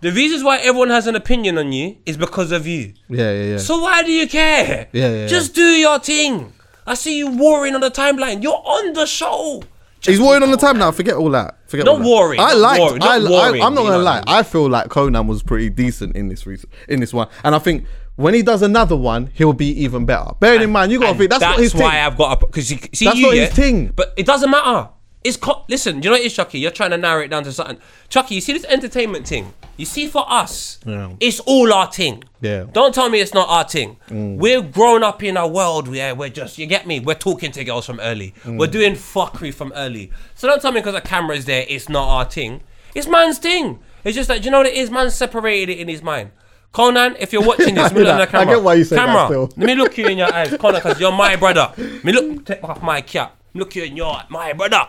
the 0.00 0.12
reasons 0.12 0.44
why 0.44 0.58
everyone 0.58 0.90
has 0.90 1.06
an 1.06 1.16
opinion 1.16 1.58
on 1.58 1.72
you 1.72 1.96
is 2.06 2.16
because 2.16 2.52
of 2.52 2.66
you. 2.66 2.94
yeah, 3.08 3.32
yeah, 3.32 3.42
yeah. 3.52 3.58
So 3.58 3.80
why 3.80 4.02
do 4.02 4.12
you 4.12 4.28
care? 4.28 4.88
Yeah, 4.92 5.12
yeah, 5.12 5.26
Just 5.26 5.54
do 5.54 5.62
your 5.62 5.98
thing. 5.98 6.52
I 6.86 6.94
see 6.94 7.18
you 7.18 7.36
warring 7.36 7.74
on 7.74 7.80
the 7.80 7.90
timeline. 7.90 8.42
You're 8.42 8.62
on 8.64 8.94
the 8.94 9.06
show. 9.06 9.62
He's 10.02 10.20
warring 10.20 10.42
on 10.42 10.50
the 10.50 10.56
time 10.56 10.78
now. 10.78 10.90
Forget 10.90 11.14
all 11.14 11.30
that. 11.30 11.58
Forget 11.68 11.86
Not 11.86 11.92
all 11.92 11.98
that. 11.98 12.06
warring, 12.06 12.40
I 12.40 12.54
like. 12.54 12.78
not 13.00 13.02
I, 13.02 13.16
I'm 13.60 13.74
not 13.74 13.82
gonna 13.82 13.98
lie. 13.98 14.22
I 14.26 14.42
feel 14.42 14.68
like 14.68 14.88
Konan 14.88 15.26
was 15.26 15.42
pretty 15.42 15.68
decent 15.70 16.16
in 16.16 16.28
this 16.28 16.46
reason, 16.46 16.70
in 16.88 17.00
this 17.00 17.12
one, 17.12 17.28
and 17.44 17.54
I 17.54 17.58
think 17.58 17.84
when 18.16 18.34
he 18.34 18.42
does 18.42 18.62
another 18.62 18.96
one, 18.96 19.30
he'll 19.34 19.52
be 19.52 19.68
even 19.82 20.04
better. 20.04 20.32
Bearing 20.40 20.62
in 20.62 20.70
mind, 20.70 20.90
you 20.90 20.98
got 20.98 21.04
to 21.04 21.10
And 21.10 21.18
think 21.18 21.30
that's, 21.30 21.40
not 21.40 21.58
his 21.58 21.74
why 21.74 21.80
thing. 21.80 21.88
I've 22.00 22.16
got 22.18 22.40
because 22.40 22.66
see 22.66 22.76
That's 22.76 23.16
you 23.16 23.26
not 23.26 23.34
yeah, 23.36 23.44
his 23.46 23.54
thing. 23.54 23.88
But 23.94 24.12
it 24.16 24.26
doesn't 24.26 24.50
matter. 24.50 24.88
It's 25.28 25.36
co- 25.36 25.64
listen. 25.68 25.96
You 26.02 26.04
know 26.04 26.12
what 26.12 26.20
it 26.20 26.26
is, 26.26 26.34
Chuckie? 26.34 26.58
You're 26.58 26.70
trying 26.70 26.90
to 26.90 26.96
narrow 26.96 27.22
it 27.22 27.28
down 27.28 27.44
to 27.44 27.52
something. 27.52 27.78
Chuckie, 28.08 28.34
you 28.36 28.40
see 28.40 28.52
this 28.54 28.64
entertainment 28.64 29.26
thing. 29.28 29.52
You 29.76 29.84
see, 29.84 30.06
for 30.08 30.24
us, 30.28 30.78
Yeah. 30.84 31.10
it's 31.20 31.38
all 31.40 31.72
our 31.72 31.90
thing. 31.92 32.24
Yeah. 32.40 32.62
Mm. 32.62 32.72
Don't 32.72 32.94
tell 32.94 33.08
me 33.10 33.20
it's 33.20 33.34
not 33.34 33.48
our 33.48 33.64
thing. 33.64 33.96
We're 34.10 34.62
grown 34.62 35.02
up 35.04 35.22
in 35.22 35.36
a 35.36 35.46
world 35.46 35.86
where 35.88 36.14
we're 36.14 36.30
just. 36.30 36.58
You 36.58 36.66
get 36.66 36.86
me? 36.86 36.98
We're 37.00 37.14
talking 37.14 37.52
to 37.52 37.64
girls 37.64 37.86
from 37.86 38.00
early. 38.00 38.34
Mm. 38.44 38.58
We're 38.58 38.66
doing 38.68 38.94
fuckery 38.94 39.52
from 39.54 39.72
early. 39.76 40.10
So 40.34 40.48
don't 40.48 40.60
tell 40.62 40.72
me 40.72 40.80
because 40.80 40.94
the 40.94 41.00
camera's 41.00 41.44
there, 41.44 41.64
it's 41.68 41.88
not 41.88 42.08
our 42.08 42.24
thing. 42.24 42.62
It's 42.94 43.06
man's 43.06 43.38
thing. 43.38 43.78
It's 44.04 44.16
just 44.16 44.28
that 44.28 44.44
you 44.44 44.50
know 44.50 44.58
what 44.58 44.66
it 44.66 44.74
is. 44.74 44.90
Man 44.90 45.10
separated 45.10 45.72
it 45.74 45.78
in 45.78 45.88
his 45.88 46.02
mind. 46.02 46.30
Konan, 46.74 47.16
if 47.18 47.32
you're 47.32 47.44
watching 47.46 47.74
this, 47.74 47.92
me 47.94 48.02
look 48.02 48.30
the 48.30 48.38
I 48.38 48.44
get 48.44 48.62
why 48.62 48.74
you 48.74 48.84
say 48.84 48.96
that 48.96 49.06
camera, 49.06 49.26
still. 49.26 49.52
let 49.56 49.66
me 49.66 49.74
look 49.74 49.96
you 49.98 50.06
in 50.06 50.18
your 50.18 50.32
eyes, 50.32 50.50
Konan, 50.50 50.74
because 50.74 51.00
you're 51.00 51.12
my 51.12 51.34
brother. 51.36 51.72
Me 52.04 52.12
look, 52.12 52.44
take 52.44 52.62
off 52.64 52.82
my 52.82 53.00
cap. 53.00 53.36
Look 53.54 53.74
you 53.74 53.84
in 53.84 53.96
your 53.96 54.20
my 54.28 54.52
brother. 54.52 54.86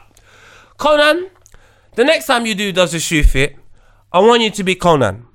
Konan, 0.79 1.29
the 1.95 2.05
next 2.05 2.25
time 2.25 2.45
you 2.45 2.55
do 2.55 2.71
does 2.71 2.93
a 2.93 2.99
shoe 2.99 3.23
fit, 3.23 3.57
I 4.13 4.19
want 4.19 4.41
you 4.41 4.49
to 4.49 4.63
be 4.63 4.75
Konan. 4.75 5.25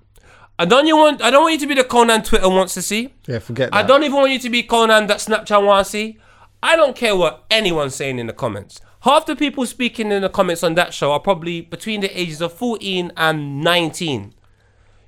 I 0.58 0.64
don't 0.64 0.86
you 0.86 0.96
want 0.96 1.20
I 1.20 1.30
don't 1.30 1.42
want 1.42 1.52
you 1.54 1.60
to 1.60 1.66
be 1.66 1.74
the 1.74 1.84
Konan 1.84 2.24
Twitter 2.24 2.48
wants 2.48 2.74
to 2.74 2.82
see. 2.82 3.12
Yeah, 3.26 3.40
forget 3.40 3.68
I 3.72 3.82
don't 3.82 4.02
even 4.04 4.16
want 4.16 4.32
you 4.32 4.38
to 4.38 4.50
be 4.50 4.62
Konan 4.62 5.06
that 5.08 5.18
Snapchat 5.18 5.64
wants 5.64 5.90
to 5.90 5.92
see. 5.92 6.18
I 6.62 6.76
don't 6.76 6.96
care 6.96 7.14
what 7.14 7.44
anyone's 7.50 7.94
saying 7.94 8.18
in 8.18 8.26
the 8.26 8.32
comments. 8.32 8.80
Half 9.00 9.26
the 9.26 9.36
people 9.36 9.66
speaking 9.66 10.10
in 10.10 10.22
the 10.22 10.30
comments 10.30 10.62
on 10.62 10.74
that 10.76 10.94
show 10.94 11.12
are 11.12 11.20
probably 11.20 11.60
between 11.60 12.00
the 12.00 12.18
ages 12.18 12.40
of 12.40 12.54
14 12.54 13.12
and 13.18 13.60
19. 13.60 14.32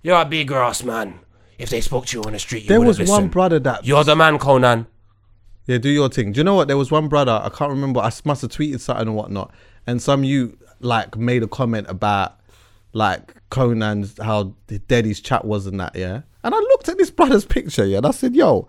You're 0.03 0.21
a 0.21 0.25
big 0.27 0.53
ass 0.53 0.85
man. 0.85 1.21
If 1.59 1.71
they 1.71 1.81
spoke 1.81 2.05
to 2.07 2.19
you 2.19 2.25
on 2.25 2.33
the 2.35 2.39
street, 2.39 2.65
you 2.65 2.69
There 2.69 2.81
was 2.83 3.01
one 3.01 3.29
brother 3.29 3.59
that 3.61 3.87
You're 3.87 4.05
the 4.05 4.15
man, 4.15 4.39
Konan. 4.39 4.87
Yeah, 5.67 5.79
do 5.79 5.89
your 5.89 6.11
thing. 6.11 6.33
Do 6.33 6.41
you 6.41 6.45
know 6.45 6.55
what? 6.55 6.69
There 6.69 6.77
was 6.77 6.91
one 6.91 7.09
brother, 7.09 7.41
I 7.43 7.49
can't 7.49 7.71
remember, 7.71 8.01
I 8.01 8.13
must 8.27 8.43
have 8.43 8.51
tweeted 8.51 8.81
something 8.81 9.09
or 9.09 9.13
whatnot. 9.13 9.53
And 9.87 10.03
some 10.03 10.25
you 10.25 10.59
like 10.81 11.17
made 11.17 11.43
a 11.43 11.49
comment 11.49 11.87
about 11.89 12.41
like 12.93 13.35
Konan's 13.51 14.19
how 14.23 14.55
dead 14.89 15.05
his 15.05 15.21
chat 15.21 15.45
was 15.45 15.67
and 15.67 15.79
that, 15.81 15.95
yeah. 15.95 16.23
And 16.43 16.55
I 16.55 16.59
looked 16.59 16.89
at 16.89 16.99
this 16.99 17.11
brother's 17.11 17.45
picture, 17.45 17.85
yeah, 17.85 17.99
and 17.99 18.07
I 18.07 18.11
said, 18.13 18.35
yo, 18.35 18.69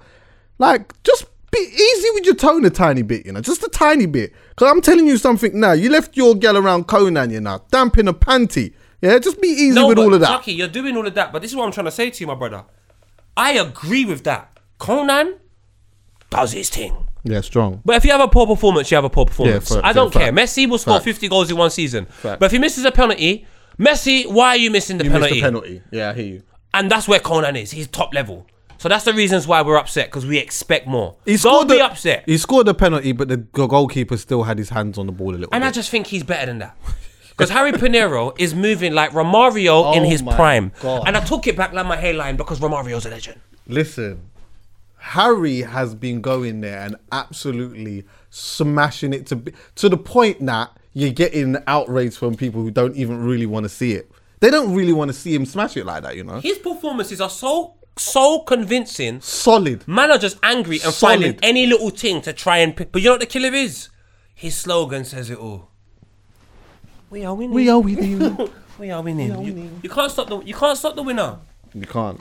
like, 0.58 1.02
just 1.04 1.26
be 1.52 1.60
easy 1.60 2.10
with 2.14 2.26
your 2.26 2.36
tone 2.36 2.66
a 2.66 2.70
tiny 2.70 3.04
bit, 3.04 3.26
you 3.26 3.32
know, 3.32 3.42
just 3.42 3.64
a 3.64 3.70
tiny 3.70 4.06
bit. 4.06 4.34
Cause 4.56 4.70
I'm 4.70 4.82
telling 4.82 5.08
you 5.08 5.18
something 5.18 5.60
now. 5.60 5.72
You 5.72 5.90
left 5.90 6.18
your 6.18 6.36
girl 6.36 6.58
around 6.58 6.88
Konan, 6.88 7.32
you 7.32 7.40
know, 7.40 7.64
damping 7.72 8.08
a 8.08 8.14
panty. 8.14 8.74
Yeah, 9.02 9.20
just 9.20 9.40
be 9.40 9.48
easy 9.48 9.82
with 9.82 9.98
but 9.98 10.04
all 10.04 10.14
of 10.14 10.20
that. 10.22 10.28
Chuckie, 10.28 10.54
you're 10.54 10.68
doing 10.68 10.98
all 10.98 11.06
of 11.06 11.14
that, 11.14 11.32
but 11.32 11.42
this 11.42 11.52
is 11.52 11.58
what 11.58 11.66
I'm 11.66 11.72
trying 11.72 11.86
to 11.86 11.92
say 11.92 12.10
to 12.10 12.20
you, 12.20 12.28
my 12.28 12.36
brother. 12.36 12.66
I 13.36 13.52
agree 13.52 14.04
with 14.04 14.24
that. 14.24 14.58
Konan 14.80 15.38
does 16.32 16.54
his 16.54 16.70
thing. 16.70 17.07
Yeah, 17.24 17.42
strong. 17.42 17.82
But 17.84 17.98
if 17.98 18.06
you 18.06 18.12
have 18.12 18.22
a 18.22 18.28
poor 18.28 18.48
performance, 18.48 18.90
you 18.92 18.96
have 18.96 19.04
a 19.06 19.10
poor 19.10 19.26
performance. 19.26 19.70
fair- 19.70 19.86
I 19.86 19.94
don't 19.94 20.12
care. 20.12 20.32
fact. 20.34 20.38
Messi 20.38 20.70
will 20.70 20.78
score 20.78 20.96
Fact. 20.96 21.06
50 21.06 21.28
goals 21.28 21.52
in 21.52 21.58
one 21.58 21.70
season. 21.70 22.08
But 22.24 22.42
if 22.44 22.52
he 22.52 22.60
misses 22.60 22.86
a 22.86 22.92
penalty, 22.92 23.46
Messi, 23.80 24.26
why 24.32 24.50
are 24.50 24.58
you 24.58 24.72
missing 24.72 24.98
the 24.98 25.04
You 25.06 25.12
penalty? 25.12 25.34
missed 25.36 25.44
the 25.44 25.48
penalty. 25.48 25.82
Yeah, 25.92 26.10
I 26.10 26.14
hear 26.14 26.26
you. 26.26 26.44
And 26.74 26.90
that's 26.92 27.08
where 27.08 27.20
Konan 27.20 27.60
is. 27.62 27.72
He's 27.72 27.88
top 27.88 28.14
level. 28.14 28.46
So 28.80 28.88
that's 28.90 29.06
the 29.06 29.14
reasons 29.14 29.48
why 29.48 29.62
we're 29.64 29.78
upset 29.78 30.08
because 30.08 30.26
we 30.26 30.38
expect 30.38 30.88
more. 30.88 31.16
He 31.26 31.32
Don't 31.32 31.40
scored 31.40 31.68
be 31.68 31.76
the, 31.78 31.86
upset. 31.86 32.24
He 32.28 32.38
scored 32.38 32.68
the 32.68 32.76
penalty, 32.76 33.12
but 33.12 33.28
the 33.28 33.38
goalkeeper 33.38 34.18
still 34.18 34.44
had 34.44 34.58
his 34.60 34.70
hands 34.70 34.98
on 35.00 35.08
the 35.08 35.12
ball 35.12 35.32
a 35.32 35.38
little 35.38 35.50
And 35.52 35.66
I 35.66 35.72
just 35.72 35.90
think 35.90 36.08
he's 36.08 36.24
better 36.24 36.46
than 36.46 36.60
that. 36.60 36.78
Because 37.30 37.50
Harry 37.50 37.72
Pinero 37.72 38.34
is 38.38 38.54
moving 38.56 38.94
like 38.94 39.12
Romario 39.12 39.96
in 39.96 40.04
Oh 40.04 40.10
his 40.10 40.22
prime. 40.22 40.72
God. 40.82 41.04
And 41.08 41.18
I 41.18 41.24
took 41.24 41.48
it 41.48 41.56
back 41.58 41.74
like 41.74 41.86
my 41.88 41.96
hairline 41.96 42.36
because 42.36 42.60
Romario's 42.60 43.06
a 43.06 43.10
legend. 43.10 43.40
Listen, 43.68 44.22
Harry 45.08 45.62
has 45.62 45.96
been 45.96 46.20
going 46.22 46.60
there 46.62 46.80
and 46.82 46.96
absolutely 47.14 48.04
smashing 48.30 49.14
it 49.14 49.26
to 49.28 49.38
be, 49.38 49.54
to 49.76 49.88
the 49.88 49.98
point 49.98 50.46
that 50.46 50.70
you're 50.94 51.12
getting 51.14 51.56
outrage 51.66 52.18
from 52.18 52.36
people 52.36 52.62
who 52.62 52.72
don't 52.72 52.96
even 52.96 53.24
really 53.24 53.46
want 53.46 53.64
to 53.64 53.70
see 53.70 53.94
it. 53.94 54.12
They 54.42 54.50
don't 54.50 54.74
really 54.74 54.92
want 54.94 55.10
to 55.10 55.14
see 55.14 55.34
him 55.34 55.46
smash 55.46 55.78
it 55.78 55.86
like 55.86 56.04
that, 56.04 56.16
you 56.18 56.24
know. 56.24 56.40
His 56.42 56.58
performances 56.58 57.22
are 57.22 57.30
so 57.30 57.76
so 57.96 58.40
convincing. 58.40 59.22
Solid. 59.22 59.88
Man 59.88 60.12
are 60.12 60.18
just 60.18 60.38
angry 60.44 60.80
and 60.84 60.94
Solid. 60.94 61.22
finding 61.22 61.40
any 61.42 61.66
little 61.68 61.90
thing 61.90 62.22
to 62.24 62.34
try 62.34 62.58
and 62.58 62.76
pick. 62.76 62.92
But 62.92 63.02
you 63.02 63.08
know 63.08 63.14
what 63.14 63.22
the 63.22 63.26
killer 63.28 63.54
is? 63.56 63.90
His 64.36 64.56
slogan 64.58 65.04
says 65.06 65.30
it 65.30 65.38
all. 65.40 65.70
We 67.10 67.24
are 67.26 67.34
winning. 67.34 67.54
We 67.56 67.70
are 67.70 67.80
with 67.80 68.04
you. 68.06 68.52
We 68.78 68.92
are 68.92 69.02
winning. 69.02 69.42
You, 69.42 69.72
you 69.82 69.90
can't 69.90 70.12
stop 70.12 70.28
the 70.28 70.40
you 70.42 70.54
can't 70.54 70.78
stop 70.78 70.96
the 70.96 71.02
winner. 71.04 71.40
you 71.74 71.88
can't. 71.88 72.20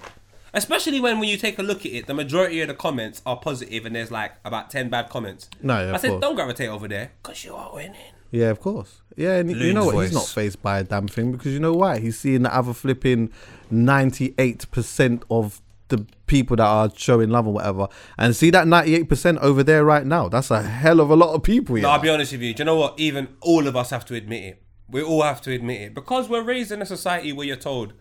Especially 0.57 0.99
when 0.99 1.21
when 1.21 1.29
you 1.29 1.37
take 1.37 1.59
a 1.59 1.63
look 1.63 1.87
at 1.87 1.93
it, 1.93 2.07
the 2.07 2.15
majority 2.15 2.61
of 2.63 2.69
the 2.69 2.75
comments 2.75 3.23
are 3.25 3.37
positive 3.37 3.87
and 3.87 3.95
there's 3.95 4.11
like 4.11 4.33
about 4.45 4.71
ten 4.71 4.89
bad 4.89 5.09
comments. 5.11 5.49
No, 5.63 5.75
yeah, 5.75 5.93
I 5.93 5.95
of 5.95 6.01
said 6.01 6.11
course. 6.11 6.23
don't 6.23 6.35
gravitate 6.35 6.71
over 6.71 6.89
there 6.89 7.13
because 7.23 7.45
you 7.45 7.55
are 7.55 7.73
winning. 7.75 8.01
Yeah, 8.31 8.47
of 8.47 8.61
course. 8.61 9.03
Yeah, 9.17 9.37
and 9.37 9.51
you 9.51 9.73
know 9.73 9.83
Loon's 9.85 9.95
what? 9.95 10.03
He's 10.03 10.13
not 10.15 10.21
voice. 10.21 10.33
phased 10.33 10.63
by 10.63 10.81
a 10.81 10.85
damn 10.85 11.09
thing 11.09 11.31
because 11.31 11.53
you 11.53 11.61
know 11.61 11.75
why? 11.75 12.01
He's 12.01 12.19
seeing 12.19 12.43
the 12.43 12.57
other 12.57 12.73
flipping 12.73 13.31
ninety-eight 13.71 14.71
percent 14.71 15.23
of 15.31 15.61
the 15.89 16.05
people 16.27 16.57
that 16.57 16.65
are 16.67 16.91
showing 16.97 17.31
love 17.31 17.47
or 17.47 17.53
whatever, 17.53 17.87
and 18.19 18.35
see 18.35 18.51
that 18.51 18.67
ninety-eight 18.67 19.09
percent 19.09 19.39
over 19.39 19.63
there 19.63 19.85
right 19.85 20.05
now. 20.07 20.29
That's 20.29 20.51
a 20.51 20.63
hell 20.63 21.01
of 21.01 21.11
a 21.11 21.17
lot 21.17 21.35
of 21.35 21.43
people. 21.43 21.77
No, 21.77 21.91
I'll 21.91 22.01
be 22.01 22.09
honest 22.09 22.33
with 22.33 22.43
you. 22.43 22.55
Do 22.55 22.63
you 22.63 22.65
know 22.65 22.77
what? 22.77 22.99
Even 22.99 23.29
all 23.43 23.67
of 23.69 23.77
us 23.77 23.91
have 23.91 24.05
to 24.07 24.15
admit 24.15 24.43
it. 24.43 24.63
We 24.89 25.03
all 25.03 25.23
have 25.23 25.41
to 25.43 25.53
admit 25.53 25.83
it 25.83 25.95
because 25.95 26.29
we're 26.29 26.43
raised 26.43 26.73
in 26.73 26.81
a 26.81 26.87
society 26.87 27.33
where 27.33 27.47
you're 27.47 27.57
told 27.57 27.93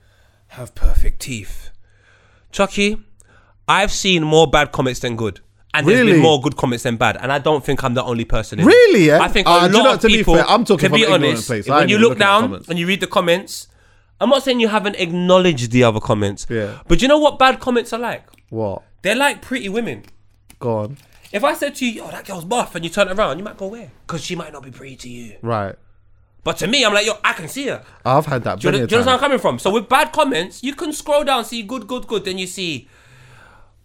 have 0.49 0.73
perfect 0.73 1.21
teeth. 1.21 1.71
Chuckie, 2.55 2.97
I've 3.67 3.91
seen 3.91 4.23
more 4.23 4.47
bad 4.47 4.71
comments 4.71 5.01
than 5.01 5.17
good. 5.17 5.41
And 5.73 5.85
there's 5.85 5.99
Really? 5.99 6.13
been 6.13 6.21
more 6.21 6.39
good 6.39 6.55
comments 6.55 6.83
than 6.83 6.95
bad, 6.95 7.17
and 7.17 7.33
I 7.33 7.37
don't 7.39 7.61
think 7.65 7.83
I'm 7.83 7.95
the 7.95 8.03
only 8.03 8.23
person. 8.23 8.59
In 8.61 8.65
Really, 8.65 9.07
yeah? 9.07 9.19
I 9.21 9.27
think 9.27 9.45
a 9.45 9.49
Uh, 9.49 9.67
do 9.67 9.73
you 9.75 9.77
lot 9.79 9.83
know, 9.89 9.93
of 9.95 9.99
to 9.99 10.07
be 10.07 10.17
people. 10.17 10.35
fair, 10.35 10.45
I'm 10.47 10.63
talking 10.63 10.83
to 10.85 10.89
from 10.89 10.95
be 10.95 11.03
an 11.03 11.11
ignorant 11.15 11.25
honest, 11.33 11.47
place. 11.47 11.67
I 11.67 11.71
when 11.73 11.81
ain't 11.81 11.89
you 11.89 11.95
even 11.97 12.01
look 12.03 12.09
looking 12.11 12.21
at 12.23 12.25
down 12.25 12.41
comments. 12.43 12.69
and 12.69 12.79
you 12.79 12.87
read 12.87 13.01
the 13.01 13.07
comments, 13.07 13.67
I'm 14.21 14.29
not 14.29 14.43
saying 14.43 14.61
you 14.61 14.69
haven't 14.69 14.95
acknowledged 14.95 15.71
the 15.71 15.83
other 15.83 15.99
comments. 15.99 16.47
Yeah. 16.49 16.79
But 16.87 17.01
you 17.01 17.09
know 17.09 17.19
what 17.19 17.37
bad 17.37 17.59
comments 17.59 17.91
are 17.91 17.99
like? 17.99 18.23
What? 18.49 18.83
They're 19.01 19.15
like 19.17 19.41
pretty 19.41 19.67
women. 19.67 20.03
Go 20.59 20.77
on. 20.77 20.97
If 21.33 21.43
I 21.43 21.53
said 21.53 21.75
to 21.75 21.85
you, 21.85 22.03
"Oh, 22.03 22.11
that 22.11 22.25
girl's 22.25 22.45
buff," 22.45 22.73
and 22.75 22.85
you 22.85 22.89
turn 22.89 23.09
around, 23.09 23.37
you 23.39 23.43
might 23.43 23.57
go, 23.57 23.67
"Where?" 23.67 23.91
Because 24.07 24.23
she 24.23 24.35
might 24.37 24.53
not 24.53 24.63
be 24.63 24.71
pretty 24.71 24.95
to 24.95 25.09
you. 25.09 25.33
Right. 25.41 25.75
But 26.45 26.57
to 26.57 26.67
me, 26.67 26.85
I'm 26.85 26.93
like, 26.93 27.05
"Yo, 27.05 27.13
I 27.23 27.33
can 27.33 27.49
see 27.49 27.67
her." 27.67 27.83
I've 28.05 28.25
had 28.27 28.43
that. 28.45 28.59
Do 28.59 28.67
you, 28.67 28.71
know, 28.71 28.85
do 28.85 28.95
you 28.95 29.01
know 29.01 29.05
where 29.07 29.15
I'm 29.15 29.19
coming 29.19 29.39
from? 29.39 29.59
So 29.59 29.71
with 29.71 29.89
bad 29.89 30.13
comments, 30.13 30.63
you 30.63 30.73
can 30.75 30.93
scroll 30.93 31.23
down, 31.25 31.43
see 31.43 31.63
good, 31.63 31.87
good, 31.87 32.05
good. 32.07 32.23
Then 32.23 32.37
you 32.37 32.45
see 32.47 32.87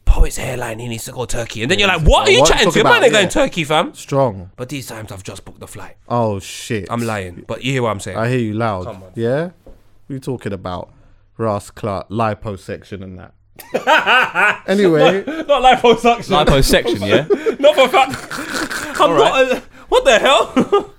poet's 0.04 0.36
hairline. 0.36 0.78
He 0.78 0.86
needs 0.88 1.04
to 1.06 1.12
go 1.12 1.24
Turkey, 1.24 1.62
and 1.62 1.70
then 1.70 1.78
you're 1.78 1.88
like, 1.88 2.02
"What 2.02 2.28
are 2.28 2.30
you 2.30 2.40
What 2.40 2.48
chatting 2.50 2.66
to? 2.66 2.70
talking 2.72 2.82
Man, 2.84 2.92
about? 2.92 3.00
they're 3.00 3.10
going 3.10 3.24
Yeah. 3.24 3.30
Turkey, 3.30 3.64
fam." 3.64 3.94
Strong. 3.94 4.50
But 4.56 4.68
these 4.68 4.86
times, 4.86 5.10
I've 5.10 5.22
just 5.22 5.44
booked 5.46 5.60
the 5.60 5.66
flight. 5.66 5.96
Oh 6.08 6.38
shit. 6.38 6.86
I'm 6.90 7.00
lying, 7.02 7.44
but 7.48 7.64
you 7.64 7.72
hear 7.72 7.82
what 7.82 7.90
I'm 7.90 8.00
saying? 8.00 8.18
I 8.18 8.28
hear 8.28 8.38
you 8.38 8.52
loud. 8.52 8.84
Come. 8.84 9.04
Yeah. 9.14 9.44
What 9.44 10.10
are 10.10 10.12
you 10.14 10.20
talking 10.20 10.52
about? 10.52 10.92
Ras 11.38 11.70
Clark 11.70 12.10
liposuction 12.10 13.02
and 13.02 13.18
that. 13.18 13.32
anyway, 14.66 15.24
not 15.24 15.62
liposuction. 15.62 16.44
Liposuction, 16.44 17.08
yeah? 17.08 17.56
not 17.58 17.74
for 17.74 17.88
fact. 17.88 19.00
I'm 19.00 19.16
not. 19.16 19.52
A, 19.52 19.62
what 19.88 20.04
the 20.04 20.18
hell? 20.18 20.94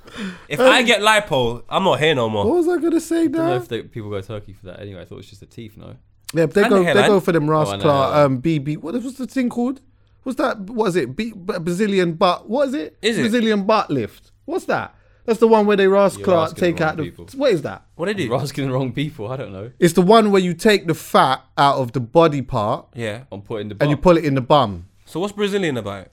If 0.50 0.60
I 0.60 0.82
get 0.84 1.02
lipo, 1.02 1.64
I'm 1.70 1.84
not 1.84 2.00
here 2.00 2.16
no 2.16 2.30
more. 2.30 2.46
what 2.46 2.56
was 2.56 2.68
I 2.68 2.78
gonna 2.78 3.00
say 3.00 3.22
I 3.24 3.28
don't 3.28 3.32
know 3.34 3.48
now? 3.50 3.56
if 3.56 3.68
they, 3.68 3.82
people 3.84 4.10
go 4.10 4.20
to 4.22 4.28
Turkey 4.28 4.54
for 4.54 4.68
that 4.68 4.80
anyway. 4.80 5.02
I 5.02 5.06
thought 5.06 5.16
it 5.16 5.18
was 5.18 5.28
just 5.30 5.40
the 5.42 5.48
teeth, 5.48 5.78
no? 5.78 5.96
Yeah, 6.34 6.46
they 6.46 6.62
And 6.62 6.70
go 6.70 6.78
the 6.78 6.84
they 6.84 6.86
hairline. 6.86 7.10
go 7.10 7.20
for 7.20 7.32
them 7.32 7.50
Oh, 7.50 7.54
I 7.54 7.58
Ras 7.60 7.72
know, 7.72 7.80
Clark, 7.80 8.14
yeah. 8.16 8.24
um, 8.24 8.42
BB. 8.42 8.78
What 8.78 8.94
was 8.96 9.16
the 9.16 9.28
thing 9.28 9.50
called? 9.50 9.82
What's 10.24 10.38
that? 10.38 10.60
What 10.62 10.86
is 10.88 10.96
it? 10.96 11.16
B, 11.16 11.32
B- 11.34 11.60
Brazilian 11.60 12.14
butt. 12.14 12.48
What 12.50 12.70
is 12.70 12.74
it? 12.76 12.98
Is 13.02 13.18
it? 13.18 13.22
Brazilian 13.22 13.66
butt 13.66 13.90
lift? 13.90 14.32
What's 14.46 14.66
that? 14.66 14.96
That's 15.26 15.40
the 15.40 15.48
one 15.48 15.66
where 15.68 15.78
they 15.78 15.88
Ras 15.88 16.16
You're 16.18 16.26
Clark 16.26 16.52
asking 16.52 16.56
the 16.56 16.72
take 16.72 16.80
wrong 16.80 16.90
out 16.90 16.98
the. 16.98 17.04
people. 17.04 17.28
What 17.36 17.52
is 17.52 17.62
that? 17.64 17.86
What 17.96 18.06
did 18.08 18.18
do? 18.18 18.24
You're 18.24 18.40
asking 18.40 18.68
the 18.68 18.74
wrong 18.74 18.92
people. 18.92 19.28
I 19.32 19.36
don't 19.38 19.52
know. 19.52 19.72
It's 19.80 19.94
the 19.94 20.02
one 20.02 20.32
where 20.32 20.42
you 20.42 20.54
take 20.54 20.88
the 20.88 20.94
fat 20.96 21.44
out 21.58 21.78
of 21.78 21.92
the 21.92 22.00
body 22.00 22.42
part 22.42 22.88
Yeah. 22.96 23.24
I'm 23.32 23.42
putting 23.42 23.70
the. 23.70 23.78
and 23.80 23.90
you 23.90 23.96
bum. 23.98 24.02
pull 24.04 24.18
it 24.18 24.26
in 24.26 24.36
the 24.36 24.42
bum. 24.42 24.88
So 25.06 25.20
what's 25.20 25.34
Brazilian 25.34 25.78
about 25.78 26.06
it? 26.08 26.12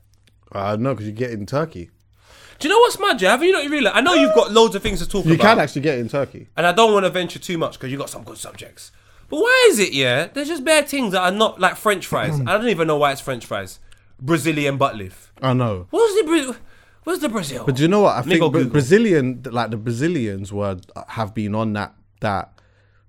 I 0.53 0.71
don't 0.71 0.83
know 0.83 0.95
because 0.95 1.07
you 1.07 1.13
get 1.13 1.31
it 1.31 1.39
in 1.39 1.47
Turkey. 1.47 1.91
Do 2.59 2.67
you 2.69 2.75
know 2.75 2.81
what's 2.81 2.99
mad, 2.99 3.21
Have 3.21 3.43
You 3.43 3.53
not 3.53 3.71
realize. 3.71 3.93
I 3.97 4.01
know 4.01 4.15
you've 4.15 4.35
got 4.35 4.51
loads 4.53 4.75
of 4.75 4.83
things 4.83 4.99
to 5.01 5.07
talk 5.09 5.25
You 5.25 5.35
about. 5.35 5.43
You 5.45 5.49
can 5.49 5.59
actually 5.61 5.83
get 5.83 5.99
it 5.99 6.01
in 6.01 6.09
Turkey. 6.09 6.49
and 6.57 6.67
I 6.67 6.73
don't 6.73 6.93
want 6.93 7.05
to 7.07 7.11
venture 7.11 7.39
too 7.39 7.57
much 7.59 7.75
because 7.75 7.91
you've 7.91 8.01
got 8.01 8.11
some 8.11 8.25
good 8.25 8.39
subjects. 8.39 8.91
But 9.29 9.41
why 9.41 9.67
is 9.71 9.79
it, 9.79 9.93
yeah? 9.93 10.27
There's 10.33 10.49
just 10.49 10.65
bare 10.65 10.83
things 10.83 11.13
that 11.13 11.21
are 11.23 11.31
not 11.31 11.61
like 11.61 11.77
French 11.77 12.07
fries. 12.07 12.41
I 12.47 12.57
don't 12.57 12.69
even 12.69 12.89
know 12.89 12.97
why 12.97 13.13
it's 13.13 13.21
French 13.21 13.45
fries. 13.47 13.79
Brazilian 14.21 14.77
butt 14.77 14.97
lift. 14.97 15.31
I 15.41 15.53
know. 15.53 15.87
What's 15.91 16.15
the 16.17 16.25
Bra- 16.25 16.57
Where's 17.05 17.21
the 17.21 17.29
Brazil? 17.29 17.65
But 17.65 17.77
do 17.77 17.83
you 17.83 17.89
know 17.89 18.01
what? 18.03 18.17
I 18.17 18.23
think 18.23 18.41
Bra- 18.53 18.65
Brazilian, 18.65 19.43
like 19.51 19.71
the 19.71 19.77
Brazilians, 19.77 20.53
were 20.53 20.79
have 21.09 21.35
been 21.35 21.55
on 21.55 21.73
that 21.75 21.95
that 22.21 22.53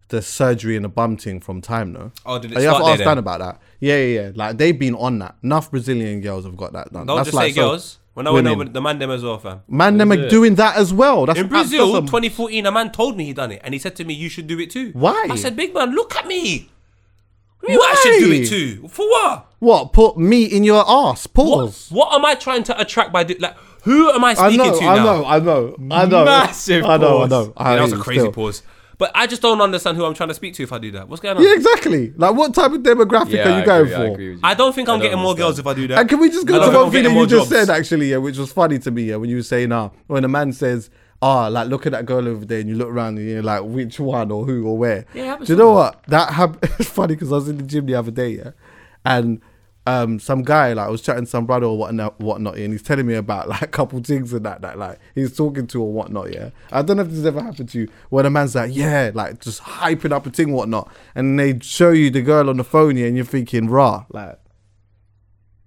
the 0.09 0.21
surgery 0.21 0.75
and 0.75 0.85
the 0.85 0.89
bum 0.89 1.17
thing 1.17 1.39
from 1.39 1.61
time, 1.61 1.91
no? 1.93 2.11
Oh, 2.25 2.37
did 2.39 2.51
it 2.51 2.59
you 2.61 2.67
have 2.67 2.77
to 2.77 2.83
ask? 2.85 2.99
Dan 3.03 3.17
about 3.17 3.39
that. 3.39 3.59
Yeah, 3.79 3.97
yeah, 3.97 4.21
yeah. 4.21 4.31
Like 4.35 4.57
they've 4.57 4.77
been 4.77 4.95
on 4.95 5.19
that. 5.19 5.35
Enough 5.43 5.71
Brazilian 5.71 6.21
girls 6.21 6.45
have 6.45 6.55
got 6.57 6.73
that 6.73 6.91
done. 6.93 7.07
don't 7.07 7.17
That's 7.17 7.27
just 7.27 7.35
like 7.35 7.53
say 7.53 7.61
so- 7.61 7.69
girls. 7.69 7.98
When 8.15 8.27
I 8.27 8.31
went 8.31 8.45
women. 8.45 8.61
over 8.61 8.69
the 8.69 8.81
man 8.81 8.99
them 8.99 9.11
as 9.11 9.23
well, 9.23 9.37
fam. 9.37 9.61
Man, 9.67 9.97
them 9.97 10.11
are 10.11 10.15
it? 10.19 10.29
doing 10.29 10.55
that 10.55 10.75
as 10.75 10.93
well. 10.93 11.25
That's 11.25 11.39
In 11.39 11.47
Brazil, 11.47 11.93
that's 11.93 12.03
a- 12.03 12.07
2014, 12.07 12.65
a 12.65 12.71
man 12.71 12.91
told 12.91 13.15
me 13.15 13.25
he 13.25 13.33
done 13.33 13.51
it, 13.51 13.61
and 13.63 13.73
he 13.73 13.79
said 13.79 13.95
to 13.97 14.03
me, 14.03 14.13
"You 14.13 14.27
should 14.29 14.47
do 14.47 14.59
it 14.59 14.69
too." 14.71 14.89
Why? 14.93 15.27
I 15.29 15.35
said, 15.35 15.55
"Big 15.55 15.73
man, 15.73 15.93
look 15.95 16.15
at 16.15 16.27
me. 16.27 16.69
You 17.67 17.81
I 17.81 17.93
should 18.01 18.19
do 18.25 18.31
it 18.31 18.47
too. 18.47 18.87
For 18.87 19.05
what? 19.07 19.51
what? 19.59 19.93
Put 19.93 20.17
meat 20.17 20.51
in 20.51 20.63
your 20.63 20.83
ass. 20.89 21.27
Pause. 21.27 21.87
What 21.91 22.13
am 22.13 22.25
I 22.25 22.33
trying 22.35 22.63
to 22.63 22.79
attract 22.81 23.11
by 23.13 23.23
do- 23.23 23.35
like? 23.39 23.55
Who 23.83 24.09
am 24.11 24.23
I 24.25 24.35
I 24.37 24.55
know, 24.55 24.77
to 24.79 24.85
I 24.85 24.95
now? 24.97 25.03
know, 25.03 25.25
I 25.25 25.39
know, 25.39 25.75
I 25.91 26.05
know. 26.05 26.25
Massive 26.25 26.83
I 26.85 26.97
know, 26.97 27.17
I 27.17 27.19
pause. 27.21 27.29
know. 27.29 27.53
I 27.55 27.69
Yeah, 27.71 27.75
that 27.77 27.81
was 27.83 27.93
a 27.93 27.97
crazy 27.97 28.19
still. 28.21 28.31
pause. 28.33 28.63
But 28.99 29.11
I 29.15 29.27
just 29.27 29.41
don't 29.41 29.61
understand 29.61 29.95
who 29.97 30.03
I'm 30.05 30.13
trying 30.13 30.27
to 30.29 30.35
speak 30.35 30.53
to 30.55 30.63
if 30.63 30.73
I 30.73 30.77
do 30.77 30.91
that. 30.91 31.07
What's 31.07 31.21
going 31.21 31.37
on? 31.37 31.41
Yeah, 31.43 31.53
exactly. 31.53 32.11
Like, 32.17 32.35
what 32.35 32.53
type 32.53 32.71
of 32.73 32.81
demographic 32.83 33.31
Yeah, 33.33 33.47
are 33.47 33.51
I 33.53 33.59
you 33.61 33.65
going 33.65 33.81
agree, 33.83 33.95
I 33.95 33.97
for? 33.97 34.13
agree 34.13 34.29
with 34.31 34.37
you. 34.39 34.41
I 34.43 34.53
don't 34.53 34.75
think 34.75 34.89
I'm 34.89 34.99
don't 34.99 35.01
getting 35.03 35.19
more 35.19 35.33
girls 35.35 35.57
if 35.57 35.65
I 35.65 35.73
do 35.73 35.87
that. 35.87 35.99
And 35.99 36.09
can 36.09 36.19
we 36.19 36.29
just 36.29 36.45
go 36.45 36.55
to 36.59 36.65
think 36.65 36.75
one 36.75 36.85
I'm 36.85 36.91
thing 36.91 37.03
that 37.05 37.13
you 37.13 37.25
just 37.25 37.49
jobs. 37.49 37.67
said 37.67 37.75
actually, 37.75 38.11
yeah, 38.11 38.17
which 38.17 38.37
was 38.37 38.51
funny 38.51 38.77
to 38.79 38.91
me, 38.91 39.03
yeah, 39.03 39.15
when 39.15 39.29
you 39.29 39.37
were 39.37 39.43
saying, 39.43 39.71
ah, 39.71 39.91
when 40.07 40.25
a 40.25 40.27
man 40.27 40.51
says, 40.51 40.89
ah, 41.21 41.47
like 41.47 41.69
look 41.69 41.85
at 41.85 41.93
that 41.93 42.05
girl 42.05 42.27
over 42.27 42.43
there, 42.45 42.59
and 42.59 42.67
you 42.67 42.75
look 42.75 42.89
around 42.89 43.17
and 43.17 43.25
you're 43.29 43.41
like, 43.41 43.63
which 43.63 44.01
one 44.01 44.31
or 44.31 44.43
who 44.45 44.67
or 44.67 44.77
where? 44.77 45.05
Yeah, 45.13 45.23
it 45.23 45.27
happens 45.27 45.47
Do 45.47 45.53
you 45.53 45.59
know 45.59 45.71
what? 45.71 46.03
That 46.07 46.33
happened. 46.33 46.69
It's 46.79 46.89
funny 46.89 47.15
because 47.15 47.31
I 47.31 47.35
was 47.35 47.47
in 47.47 47.55
the 47.57 47.63
gym 47.63 47.85
the 47.85 47.95
other 47.95 48.11
day, 48.11 48.31
yeah, 48.31 48.51
and 49.05 49.39
um, 49.87 50.19
some 50.19 50.43
guy 50.43 50.73
like 50.73 50.87
I 50.87 50.89
was 50.89 51.01
chatting 51.01 51.23
to 51.23 51.29
some 51.29 51.45
brother 51.45 51.65
or 51.65 51.77
whatnot, 51.77 52.19
whatnot, 52.19 52.57
and 52.57 52.71
he's 52.73 52.83
telling 52.83 53.07
me 53.07 53.15
about 53.15 53.47
like 53.49 53.61
a 53.63 53.67
couple 53.67 53.99
things 54.01 54.33
and 54.33 54.45
that, 54.45 54.61
that 54.61 54.77
like 54.77 54.99
he's 55.15 55.35
talking 55.35 55.65
to 55.67 55.81
or 55.81 55.91
whatnot, 55.91 56.31
yeah. 56.33 56.49
I 56.71 56.81
don't 56.81 56.97
know 56.97 57.03
if 57.03 57.09
this 57.09 57.17
has 57.17 57.25
ever 57.25 57.41
happened 57.41 57.69
to 57.69 57.79
you, 57.79 57.87
where 58.09 58.23
the 58.23 58.29
man's 58.29 58.55
like, 58.55 58.75
yeah, 58.75 59.11
like 59.13 59.39
just 59.41 59.61
hyping 59.61 60.11
up 60.11 60.25
a 60.25 60.29
thing, 60.29 60.51
whatnot, 60.51 60.91
and 61.15 61.39
they 61.39 61.57
show 61.59 61.89
you 61.91 62.09
the 62.11 62.21
girl 62.21 62.49
on 62.49 62.57
the 62.57 62.63
phone, 62.63 62.97
yeah, 62.97 63.07
and 63.07 63.15
you're 63.15 63.25
thinking, 63.25 63.67
rah, 63.69 64.05
like 64.09 64.37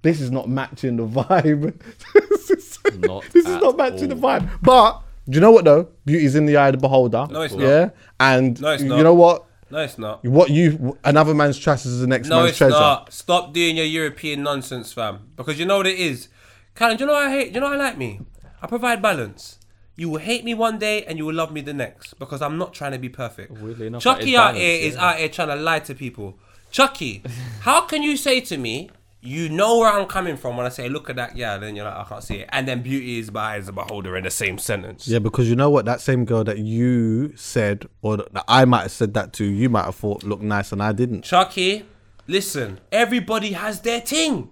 this 0.02 0.20
is 0.20 0.30
not 0.30 0.48
matching 0.48 0.96
the 0.96 1.06
vibe. 1.06 1.80
this 2.28 2.50
is 2.50 2.78
Not 2.98 3.24
this 3.32 3.46
is 3.46 3.56
not 3.56 3.76
matching 3.76 4.08
the 4.08 4.16
vibe. 4.16 4.48
But 4.60 5.00
do 5.28 5.36
you 5.36 5.40
know 5.40 5.52
what 5.52 5.64
though? 5.64 5.88
Beauty's 6.04 6.34
in 6.34 6.46
the 6.46 6.56
eye 6.56 6.68
of 6.68 6.72
the 6.72 6.78
beholder. 6.78 7.26
No, 7.30 7.42
it's 7.42 7.54
not. 7.54 7.62
Yeah, 7.64 7.90
and 8.18 8.60
No, 8.60 8.70
it's 8.72 8.82
you 8.82 8.88
not. 8.88 9.02
know 9.02 9.14
what? 9.14 9.46
No, 9.72 9.78
it's 9.78 9.96
not. 9.96 10.22
What 10.22 10.50
you 10.50 10.98
another 11.02 11.34
man's 11.34 11.58
trash 11.58 11.86
is 11.86 11.98
the 12.00 12.06
next 12.06 12.28
No, 12.28 12.40
man's 12.40 12.50
it's 12.50 12.58
treasure. 12.58 12.74
not. 12.74 13.10
Stop 13.10 13.54
doing 13.54 13.74
your 13.78 13.86
European 13.86 14.42
nonsense, 14.42 14.92
fam. 14.92 15.30
Because 15.34 15.58
you 15.58 15.64
know 15.64 15.78
what 15.78 15.86
it 15.86 15.98
is. 15.98 16.28
Callum, 16.74 16.98
do 16.98 17.04
you 17.04 17.06
know 17.06 17.14
what 17.14 17.26
I 17.26 17.30
hate? 17.30 17.48
Do 17.48 17.54
you 17.54 17.60
know 17.60 17.70
what 17.70 17.80
I 17.80 17.84
like 17.84 17.96
me? 17.96 18.20
I 18.60 18.66
provide 18.66 19.00
balance. 19.00 19.58
You 19.96 20.10
will 20.10 20.18
hate 20.18 20.44
me 20.44 20.52
one 20.52 20.78
day 20.78 21.04
and 21.04 21.16
you 21.16 21.24
will 21.24 21.34
love 21.34 21.52
me 21.52 21.62
the 21.62 21.72
next 21.72 22.18
because 22.18 22.42
I'm 22.42 22.58
not 22.58 22.74
trying 22.74 22.92
to 22.92 22.98
be 22.98 23.08
perfect. 23.08 23.52
Weirdly 23.52 23.86
enough, 23.86 24.02
that 24.02 24.18
Chuckie 24.18 24.36
out 24.36 24.54
balance, 24.54 24.58
here 24.58 24.88
is 24.88 24.94
yeah. 24.94 25.04
out 25.06 25.16
here 25.16 25.28
trying 25.30 25.48
to 25.48 25.56
lie 25.56 25.78
to 25.80 25.94
people. 25.94 26.38
Chuckie, 26.70 27.22
how 27.60 27.80
can 27.80 28.02
you 28.02 28.18
say 28.18 28.42
to 28.42 28.58
me, 28.58 28.90
you 29.24 29.48
know 29.48 29.78
where 29.78 29.88
I'm 29.88 30.06
coming 30.06 30.36
from 30.36 30.56
when 30.56 30.66
I 30.66 30.68
say, 30.68 30.88
look 30.88 31.08
at 31.08 31.14
that, 31.14 31.36
yeah, 31.36 31.56
then 31.56 31.76
you're 31.76 31.84
like, 31.84 31.94
I 31.94 32.04
can't 32.04 32.24
see 32.24 32.38
it. 32.38 32.48
And 32.50 32.66
then 32.66 32.82
beauty 32.82 33.20
is 33.20 33.30
by 33.30 33.56
as 33.56 33.68
a 33.68 33.72
beholder 33.72 34.16
in 34.16 34.24
the 34.24 34.30
same 34.30 34.58
sentence. 34.58 35.06
Yeah, 35.06 35.20
because 35.20 35.48
you 35.48 35.54
know 35.54 35.70
what? 35.70 35.84
That 35.84 36.00
same 36.00 36.24
girl 36.24 36.42
that 36.44 36.58
you 36.58 37.32
said, 37.36 37.86
or 38.02 38.16
that 38.16 38.44
I 38.48 38.64
might 38.64 38.82
have 38.82 38.90
said 38.90 39.14
that 39.14 39.32
to, 39.34 39.44
you 39.44 39.68
might 39.68 39.84
have 39.84 39.94
thought 39.94 40.24
looked 40.24 40.42
nice 40.42 40.72
and 40.72 40.82
I 40.82 40.90
didn't. 40.90 41.22
Chuckie, 41.22 41.86
listen, 42.26 42.80
everybody 42.90 43.52
has 43.52 43.80
their 43.82 44.00
thing. 44.00 44.50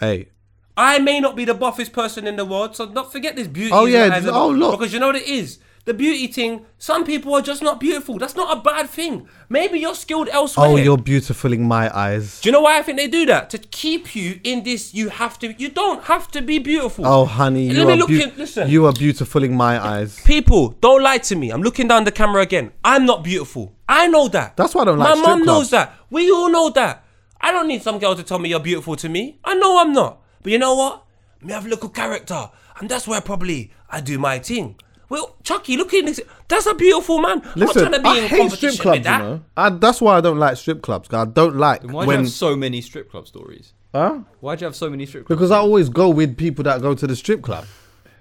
Hey, 0.00 0.30
I 0.74 1.00
may 1.00 1.20
not 1.20 1.36
be 1.36 1.44
the 1.44 1.54
buffest 1.54 1.92
person 1.92 2.26
in 2.26 2.36
the 2.36 2.46
world, 2.46 2.76
so 2.76 2.86
don't 2.86 3.12
forget 3.12 3.36
this 3.36 3.46
beauty. 3.46 3.72
Oh, 3.74 3.84
yeah, 3.84 4.20
oh, 4.26 4.48
look. 4.48 4.78
because 4.78 4.94
you 4.94 5.00
know 5.00 5.08
what 5.08 5.16
it 5.16 5.26
is. 5.26 5.58
The 5.88 5.94
beauty 5.94 6.26
thing. 6.26 6.66
Some 6.76 7.06
people 7.06 7.32
are 7.32 7.40
just 7.40 7.62
not 7.62 7.80
beautiful. 7.80 8.18
That's 8.18 8.36
not 8.36 8.54
a 8.54 8.60
bad 8.60 8.90
thing. 8.90 9.26
Maybe 9.48 9.78
you're 9.80 9.94
skilled 9.94 10.28
elsewhere. 10.28 10.68
oh, 10.68 10.76
you're 10.76 10.98
beautifulling 10.98 11.66
my 11.66 11.88
eyes. 11.96 12.42
Do 12.42 12.50
you 12.50 12.52
know 12.52 12.60
why 12.60 12.78
I 12.78 12.82
think 12.82 12.98
they 12.98 13.08
do 13.08 13.24
that? 13.24 13.48
To 13.48 13.56
keep 13.56 14.14
you 14.14 14.38
in 14.44 14.64
this, 14.64 14.92
you 14.92 15.08
have 15.08 15.38
to. 15.38 15.54
You 15.54 15.70
don't 15.70 16.04
have 16.04 16.30
to 16.32 16.42
be 16.42 16.58
beautiful. 16.58 17.06
Oh, 17.06 17.24
honey, 17.24 17.68
you 17.68 17.88
are, 17.88 17.96
beau- 17.96 18.06
in- 18.06 18.36
listen. 18.36 18.68
you 18.68 18.84
are 18.84 18.92
beautifulling 18.92 19.56
my 19.56 19.82
eyes. 19.82 20.20
People, 20.24 20.76
don't 20.82 21.02
lie 21.02 21.16
to 21.16 21.34
me. 21.34 21.48
I'm 21.48 21.62
looking 21.62 21.88
down 21.88 22.04
the 22.04 22.12
camera 22.12 22.42
again. 22.42 22.70
I'm 22.84 23.06
not 23.06 23.24
beautiful. 23.24 23.72
I 23.88 24.08
know 24.08 24.28
that. 24.28 24.58
That's 24.58 24.74
why 24.74 24.82
I 24.82 24.84
don't 24.84 24.98
My 24.98 25.14
like 25.14 25.16
strip 25.16 25.38
mum 25.38 25.46
knows 25.46 25.70
that. 25.70 25.94
We 26.10 26.30
all 26.30 26.50
know 26.50 26.68
that. 26.68 27.02
I 27.40 27.50
don't 27.50 27.66
need 27.66 27.80
some 27.80 27.98
girl 27.98 28.14
to 28.14 28.22
tell 28.22 28.38
me 28.38 28.50
you're 28.50 28.60
beautiful 28.60 28.94
to 28.96 29.08
me. 29.08 29.38
I 29.42 29.54
know 29.54 29.80
I'm 29.80 29.94
not. 29.94 30.20
But 30.42 30.52
you 30.52 30.58
know 30.58 30.74
what? 30.74 31.04
Me 31.40 31.54
have 31.54 31.64
a 31.64 31.68
little 31.70 31.88
character. 31.88 32.50
And 32.78 32.90
that's 32.90 33.08
where 33.08 33.22
probably 33.22 33.72
I 33.88 34.02
do 34.02 34.18
my 34.18 34.38
thing. 34.38 34.76
Well, 35.10 35.36
Chuckie, 35.42 35.76
look 35.76 35.94
at 35.94 36.04
this. 36.04 36.20
That's 36.48 36.66
a 36.66 36.74
beautiful 36.74 37.18
man. 37.18 37.40
I'm 37.42 37.52
Listen, 37.54 37.60
not 37.60 37.72
trying 37.74 37.92
to 37.92 38.00
be 38.00 38.08
I 38.08 38.16
in 38.22 38.28
hate 38.28 38.38
competition 38.38 38.70
strip 38.72 38.82
clubs. 38.82 38.98
with 38.98 39.06
You 39.06 39.18
know, 39.18 39.40
I, 39.56 39.70
that's 39.70 40.00
why 40.00 40.16
I 40.16 40.20
don't 40.20 40.38
like 40.38 40.56
strip 40.58 40.82
clubs. 40.82 41.08
'cause 41.08 41.26
I 41.26 41.30
don't 41.30 41.56
like 41.56 41.82
Why 41.82 41.88
do 41.88 41.92
you 42.00 42.06
when. 42.06 42.18
have 42.24 42.28
so 42.30 42.54
many 42.56 42.80
strip 42.82 43.10
club 43.10 43.26
stories? 43.26 43.72
huh? 43.94 44.18
Why 44.40 44.56
do 44.56 44.60
you 44.62 44.66
have 44.66 44.76
so 44.76 44.90
many 44.90 45.06
strip 45.06 45.26
clubs? 45.26 45.38
Because 45.38 45.50
I 45.50 45.58
always 45.58 45.88
go 45.88 46.10
with 46.10 46.36
people 46.36 46.62
that 46.64 46.82
go 46.82 46.94
to 46.94 47.06
the 47.06 47.16
strip 47.16 47.42
club. 47.42 47.64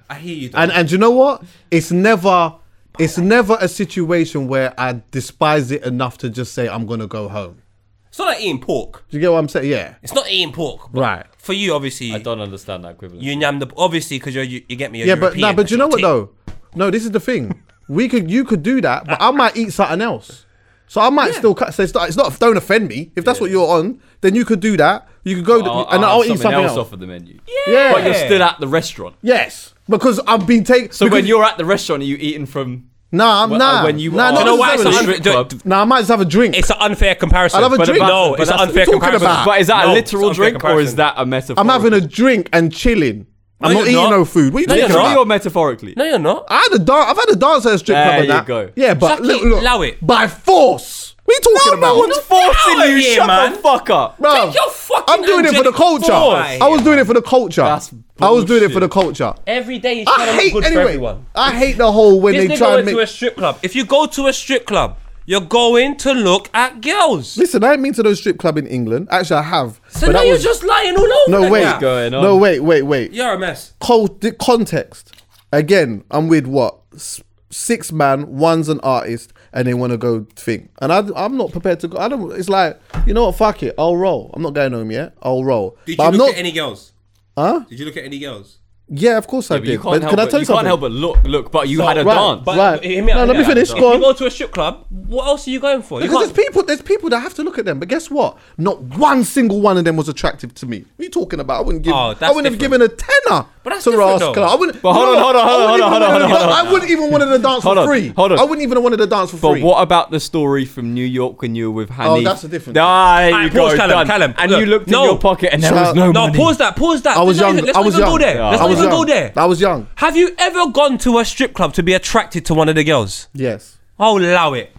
I 0.10 0.16
hear 0.16 0.36
you. 0.36 0.50
Though. 0.50 0.60
And 0.60 0.72
and 0.72 0.90
you 0.92 0.98
know 0.98 1.12
what? 1.12 1.44
It's 1.72 1.92
never 1.92 2.56
it's 3.00 3.18
never 3.18 3.58
a 3.60 3.68
situation 3.68 4.48
where 4.48 4.74
I 4.80 5.02
despise 5.12 5.70
it 5.72 5.84
enough 5.84 6.18
to 6.20 6.30
just 6.30 6.54
say 6.54 6.70
I'm 6.70 6.86
gonna 6.86 7.06
go 7.08 7.28
home. 7.28 7.62
it's 8.08 8.18
not 8.18 8.30
like 8.30 8.40
eating 8.40 8.62
pork. 8.62 9.04
Do 9.10 9.18
you 9.18 9.22
get 9.22 9.32
what 9.32 9.40
I'm 9.40 9.50
saying? 9.50 9.70
Yeah. 9.70 9.96
It's 10.02 10.14
not 10.14 10.30
eating 10.32 10.54
pork. 10.54 10.90
But 10.94 11.02
Right. 11.02 11.26
For 11.38 11.52
you, 11.54 11.74
obviously, 11.74 12.14
I 12.14 12.20
don't 12.20 12.40
understand 12.40 12.86
that 12.86 12.92
equivalent. 12.94 13.24
you 13.24 13.36
nyam 13.36 13.60
the 13.60 13.68
obviously 13.78 14.18
because 14.20 14.34
you're 14.34 14.46
you, 14.46 14.64
you 14.70 14.76
get 14.78 14.92
me. 14.92 15.00
You're 15.00 15.08
Yeah, 15.10 15.16
but 15.16 15.36
European, 15.38 15.42
nah, 15.42 15.54
but 15.54 15.70
you 15.72 15.78
know 15.78 15.86
that's 15.86 15.94
what 15.96 16.02
your 16.02 16.10
though? 16.28 16.30
No, 16.78 16.90
this 16.92 17.04
is 17.04 17.12
the 17.12 17.20
thing. 17.20 17.64
We 17.90 18.08
could 18.10 18.30
you 18.30 18.44
could 18.44 18.64
do 18.64 18.82
that, 18.82 19.06
but 19.06 19.18
I 19.22 19.32
might 19.32 19.56
eat 19.58 19.72
something 19.74 20.02
else. 20.02 20.46
So 20.90 21.02
I 21.02 21.10
might 21.10 21.34
still 21.34 21.54
cut. 21.54 21.74
So 21.74 21.84
it's 21.84 21.94
not, 21.94 22.08
it's 22.08 22.16
not. 22.18 22.40
Don't 22.40 22.56
offend 22.56 22.88
me. 22.88 23.12
If 23.18 23.26
that's 23.26 23.42
what 23.42 23.52
you're 23.52 23.68
on, 23.68 24.00
then 24.22 24.36
you 24.36 24.46
could 24.46 24.62
do 24.62 24.78
that. 24.78 25.08
You 25.26 25.36
could 25.36 25.46
go 25.46 25.62
I'll, 25.62 25.88
and 25.90 26.06
I'll 26.06 26.20
I'll, 26.20 26.24
eat 26.24 26.40
something 26.40 26.52
else. 26.64 26.78
off 26.78 26.94
of 26.94 27.00
the 27.02 27.08
menu. 27.08 27.40
Yeah. 27.68 27.92
But 27.94 28.06
you're 28.06 28.14
still 28.14 28.42
at 28.42 28.58
the 28.62 28.68
restaurant. 28.70 29.16
Yes, 29.22 29.74
because 29.90 30.20
I've 30.28 30.48
been 30.48 30.64
taken. 30.64 30.92
So 30.92 31.10
when 31.10 31.26
you're 31.26 31.44
at 31.44 31.58
the 31.58 31.66
restaurant, 31.66 32.04
are 32.04 32.06
you 32.06 32.16
eating 32.18 32.46
from? 32.46 32.90
nah, 33.12 33.44
I'm 33.44 33.50
when- 33.50 33.62
uh, 33.62 33.72
nah, 33.80 33.84
when 33.86 34.00
you 34.00 34.12
nah, 34.12 34.28
are- 34.28 34.32
not 34.32 34.40
You 34.40 34.46
know 34.46 34.56
why 34.56 34.74
it's 34.76 34.84
Necessarily. 34.84 35.18
an 35.18 35.20
necessarily. 35.20 35.20
strip 35.22 35.36
unfair, 35.36 35.58
club. 35.60 35.66
Nah, 35.66 35.82
I 35.82 35.86
might 35.86 36.00
just 36.00 36.10
have 36.12 36.22
a 36.22 36.26
drink. 36.26 36.58
It's 36.58 36.70
an 36.70 36.78
unfair 36.80 37.16
comparison. 37.16 37.58
I'll 37.58 37.64
have 37.70 37.74
a 37.74 37.78
But- 37.78 37.86
drink. 37.86 38.02
No, 38.02 38.32
But 38.32 38.40
it's 38.42 38.52
an 38.52 38.58
that's- 38.58 38.70
unfair 38.70 38.86
what 38.86 38.96
I'm 38.96 39.00
talking 39.00 39.12
comparison. 39.20 39.28
about. 39.28 39.46
But 39.46 39.60
is 39.62 39.68
that 39.68 39.86
No, 39.86 39.92
a 39.94 39.96
it's 39.98 40.14
literal 40.14 40.30
unfair 40.30 40.50
drink 40.52 40.54
or 40.56 40.58
is 40.58 40.92
comparison. 40.92 40.96
that 40.98 41.14
a 41.18 41.26
metaphor? 41.26 41.60
I'm 41.60 41.68
having 41.70 41.94
a 41.94 42.02
drink 42.02 42.50
and 42.54 42.74
chilling. 42.74 43.28
I'm 43.60 43.70
No, 43.74 43.74
not 43.74 43.80
you're 43.80 43.90
eating 43.90 44.04
not. 44.04 44.10
no 44.12 44.26
food. 44.26 44.54
What 44.54 44.60
are 44.60 44.62
you 44.62 44.68
No, 44.68 44.74
talking 44.74 44.80
you're 44.80 44.88
literally 44.90 45.04
not. 45.08 45.12
about? 45.14 45.22
or 45.22 45.26
metaphorically? 45.26 45.94
No, 45.98 46.04
you're 46.06 46.20
not. 46.20 46.46
I 46.48 46.58
had 46.70 46.74
a 46.74 46.80
dance. 46.80 47.06
I've 47.10 47.18
had 47.18 47.30
a 47.30 47.36
dance 47.36 47.66
at 47.66 47.74
a 47.74 47.78
strip 47.80 47.96
There 47.96 48.04
club 48.06 48.16
and 48.16 48.24
you 48.26 48.32
that. 48.34 48.46
go. 48.46 48.70
Yeah, 48.76 48.94
but 48.94 49.08
Chuckie, 49.10 49.24
look, 49.24 49.42
look, 49.44 49.62
allow 49.62 49.82
it. 49.82 50.06
by 50.06 50.28
force. 50.28 51.16
What 51.26 51.34
are 51.34 51.36
you 51.52 51.56
talking 51.58 51.72
No 51.82 51.88
about? 51.88 51.98
one's 51.98 52.16
Get 52.16 52.24
forcing 52.26 52.80
out 52.80 52.90
you. 52.90 52.96
here, 52.98 53.16
Shut 53.16 53.28
man. 53.28 53.52
the 53.54 53.58
fuck 53.58 53.90
up. 53.90 54.18
Bro, 54.20 54.46
Take 54.46 54.56
your 54.56 54.70
fucking 54.70 55.04
I'm 55.14 55.22
doing 55.26 55.40
it 55.46 55.48
for 55.48 55.52
the 55.52 55.58
angelic 55.70 55.76
culture. 55.76 56.12
boy. 56.14 56.58
I 56.62 56.68
was 56.70 56.82
doing 56.84 57.00
it 57.00 57.06
for 57.08 57.14
the 57.16 57.22
culture. 57.22 57.62
That's 57.64 57.94
I 58.22 58.30
was 58.30 58.46
doing 58.46 58.64
it 58.64 58.72
for 58.72 58.80
the 58.80 58.88
culture. 58.90 59.34
Every 59.46 59.78
day 59.80 60.02
is 60.02 60.08
I 60.08 60.16
trying 60.16 60.28
to 60.28 60.34
hate 60.34 60.54
look 60.54 60.64
good 60.64 60.72
for 60.74 60.80
anyway. 60.80 60.94
everyone. 60.94 61.26
I 61.36 61.52
hate 61.56 61.78
the 61.78 61.92
whole 61.92 62.22
when 62.22 62.34
This 62.36 62.48
they 62.48 62.54
nigga 62.54 62.58
try 62.60 62.68
and 62.68 62.76
went 62.78 62.86
make. 62.86 62.96
to 62.96 63.02
a 63.02 63.08
strip 63.08 63.36
club. 63.36 63.60
If 63.62 63.76
you 63.76 63.84
go 63.86 64.06
to 64.06 64.28
a 64.28 64.34
strip 64.34 64.66
club, 64.68 64.98
you're 65.28 65.42
going 65.42 65.96
to 65.98 66.14
look 66.14 66.50
at 66.56 66.82
girls. 66.82 67.38
Listen, 67.38 67.64
I 67.64 67.74
ain't 67.74 67.84
been 67.84 67.94
to 67.94 68.02
those 68.04 68.18
strip 68.20 68.40
club 68.40 68.58
in 68.58 68.66
England. 68.66 69.08
Actually, 69.12 69.38
I 69.42 69.44
have. 69.44 69.80
So 69.90 70.08
but 70.08 70.14
now 70.14 70.20
that 70.20 70.26
you're 70.26 70.36
was 70.36 70.44
just 70.44 70.64
lying 70.64 70.96
all 70.98 71.04
over. 71.04 71.30
no 71.32 71.42
the 71.46 71.52
wait, 71.52 71.62
gap. 71.62 71.82
going 71.82 72.14
on? 72.16 72.24
no 72.24 72.38
wait, 72.38 72.62
wait, 72.62 72.82
wait. 72.82 73.12
You're 73.14 73.34
a 73.34 73.38
mess. 73.38 73.74
Col- 73.80 74.08
the 74.08 74.32
context. 74.32 75.14
Again, 75.52 76.04
I'm 76.12 76.28
with 76.28 76.48
what 76.48 76.80
S- 76.96 77.22
six 77.50 77.92
man. 77.92 78.38
One's 78.38 78.68
an 78.70 78.80
artist, 78.82 79.32
and 79.54 79.68
they 79.68 79.74
want 79.74 79.92
to 79.92 79.98
go 79.98 80.26
thing. 80.36 80.70
And 80.82 80.92
I, 80.92 81.04
I'm 81.16 81.38
not 81.38 81.52
prepared 81.52 81.80
to 81.82 81.88
go. 81.90 81.98
I 81.98 82.08
don't. 82.10 82.32
It's 82.38 82.50
like 82.50 82.80
you 83.06 83.14
know 83.14 83.26
what? 83.26 83.36
Fuck 83.36 83.64
it. 83.64 83.76
I'll 83.78 83.96
roll. 83.98 84.32
I'm 84.34 84.42
not 84.42 84.54
going 84.54 84.74
home 84.74 84.92
yet. 84.92 85.14
I'll 85.22 85.44
roll. 85.44 85.78
Did 85.86 85.98
But 85.98 86.04
you 86.04 86.08
I'm 86.10 86.16
look 86.16 86.28
not. 86.28 86.34
at 86.36 86.40
any 86.40 86.52
girls? 86.52 86.92
huh? 87.38 87.62
Did 87.70 87.80
you 87.80 87.86
look 87.86 87.98
at 87.98 88.04
any 88.06 88.20
girls? 88.20 88.58
Yeah, 88.90 89.18
of 89.18 89.28
course 89.28 89.52
I 89.52 89.56
but 89.58 89.66
did. 89.66 89.72
you 89.74 89.80
can't 89.80 89.92
But 89.96 90.02
help 90.04 90.10
can 90.12 90.20
I 90.20 90.24
but, 90.26 90.32
tell 90.32 90.40
you 90.40 90.44
you 90.44 90.48
can't 90.48 90.58
something? 90.60 90.66
help 90.68 90.80
but 90.82 90.92
look, 90.92 91.18
look. 91.26 91.52
But 91.52 91.68
you 91.68 91.78
So- 91.80 91.86
had 91.88 91.98
a 91.98 92.06
right, 92.06 92.16
dance. 92.16 92.42
But 92.46 92.58
Right. 92.58 92.84
hear 92.84 93.04
me 93.04 93.12
out, 93.12 93.16
No, 93.16 93.22
let 93.26 93.28
hear 93.28 93.36
me 93.36 93.44
out. 93.44 93.48
finish, 93.50 93.70
If 93.72 93.76
go 93.78 93.94
you 93.94 94.00
go 94.00 94.14
to 94.14 94.26
a 94.26 94.32
strip 94.32 94.52
club, 94.54 94.86
what 95.08 95.28
else 95.28 95.46
are 95.46 95.52
you 95.52 95.60
going 95.60 95.82
for? 95.82 96.00
You 96.00 96.08
Because 96.08 96.20
there's 96.32 96.46
people, 96.48 96.64
there's 96.64 96.82
people 96.82 97.10
that 97.10 97.20
have 97.20 97.34
to 97.34 97.44
look 97.44 97.58
at 97.60 97.66
them. 97.66 97.80
But 97.80 97.90
guess 97.90 98.10
what? 98.10 98.38
Not 98.58 98.82
one 98.82 99.26
single 99.26 99.60
one 99.60 99.78
of 99.78 99.84
them 99.84 99.98
was 99.98 100.08
attractive 100.08 100.54
to 100.56 100.66
me. 100.66 100.86
What 100.96 101.02
are 101.02 101.04
you 101.04 101.10
talking 101.10 101.40
about? 101.42 101.58
I 101.60 101.62
wouldn't 101.64 101.84
give. 101.84 101.94
Oh, 101.94 102.16
I 102.22 102.32
wouldn't 102.32 102.46
have 102.46 102.60
given 102.60 102.82
a 102.82 102.88
tenner 102.88 103.46
But 103.68 103.74
that's 103.74 103.84
to 103.84 103.90
different 103.92 104.12
Ras 104.12 104.20
though. 104.22 104.34
Club. 104.34 104.50
I 104.50 104.56
wouldn't. 104.56 104.82
But 104.82 104.94
hold 104.94 105.08
you 105.10 105.16
on, 105.18 105.22
hold 105.24 105.36
on, 105.36 105.48
hold 105.48 105.62
on, 105.62 105.72
wouldn't 105.72 105.90
hold 105.92 106.04
on, 106.04 106.10
even 106.10 106.22
hold 106.22 106.24
on, 106.24 106.30
hold 106.40 106.52
on. 106.54 106.68
I 106.68 106.72
wouldn't 106.72 106.90
even 106.92 107.12
wanted 107.12 107.26
to 107.26 107.40
dance 107.40 107.64
Hold 107.64 107.76
for 107.76 107.82
on, 107.82 107.88
free. 107.88 108.08
hold 108.16 108.32
on. 108.32 108.40
I 108.40 108.44
wouldn't 108.44 108.62
even 108.62 108.82
wanted 108.82 108.98
to 108.98 109.08
dance 109.08 109.30
for 109.32 109.38
But 109.38 109.52
free. 109.52 109.62
But 109.62 109.68
what 109.68 109.82
about 109.82 110.10
the 110.12 110.20
story 110.22 110.64
from 110.64 110.94
New 110.94 111.04
York 111.04 111.42
when 111.42 111.54
you 111.54 111.70
were 111.70 111.76
with 111.82 111.90
Hanif? 111.90 112.08
Oh, 112.08 112.22
that's 112.22 112.46
a 112.46 112.48
different 112.48 112.78
Ah, 112.78 113.18
there 113.18 113.30
you 113.30 113.36
Alright, 113.36 113.54
go, 113.54 113.68
pause, 113.68 113.76
Callum, 113.76 113.90
done. 113.90 114.08
Callum, 114.08 114.34
And 114.38 114.52
look, 114.52 114.60
you 114.62 114.66
looked 114.68 114.88
no. 114.88 115.04
in 115.04 115.10
your 115.10 115.20
pocket 115.20 115.50
and 115.54 115.62
there 115.62 115.74
was 115.74 115.94
no 115.96 116.12
No, 116.14 116.28
money. 116.28 116.38
pause 116.38 116.58
that. 116.60 116.78
Pause 116.78 117.02
that. 117.02 117.18
I 117.18 117.22
was 117.24 117.42
Let's 117.42 117.56
young. 117.58 117.66
Let's 117.66 117.78
I 117.78 117.82
not 117.82 117.86
was 117.86 117.96
even 117.96 118.06
young. 118.08 118.14
go 118.14 118.18
there. 118.26 118.36
Yeah. 118.36 118.50
Let's 118.52 118.62
not 118.62 118.70
was 118.70 118.78
even 118.80 118.90
young. 118.92 119.00
go 119.02 119.06
there. 119.06 119.34
I 119.36 119.46
was 119.46 119.60
young. 119.62 119.88
Have 119.96 120.16
you 120.16 120.36
ever 120.38 120.68
gone 120.72 120.98
to 121.00 121.18
a 121.20 121.26
strip 121.26 121.54
club 121.54 121.74
to 121.74 121.84
be 121.84 121.92
attracted 121.94 122.46
to 122.46 122.54
one 122.54 122.70
of 122.70 122.76
the 122.76 122.86
girls? 122.86 123.28
Yes. 123.34 123.78
Oh, 124.00 124.18
allow 124.18 124.54
it. 124.54 124.72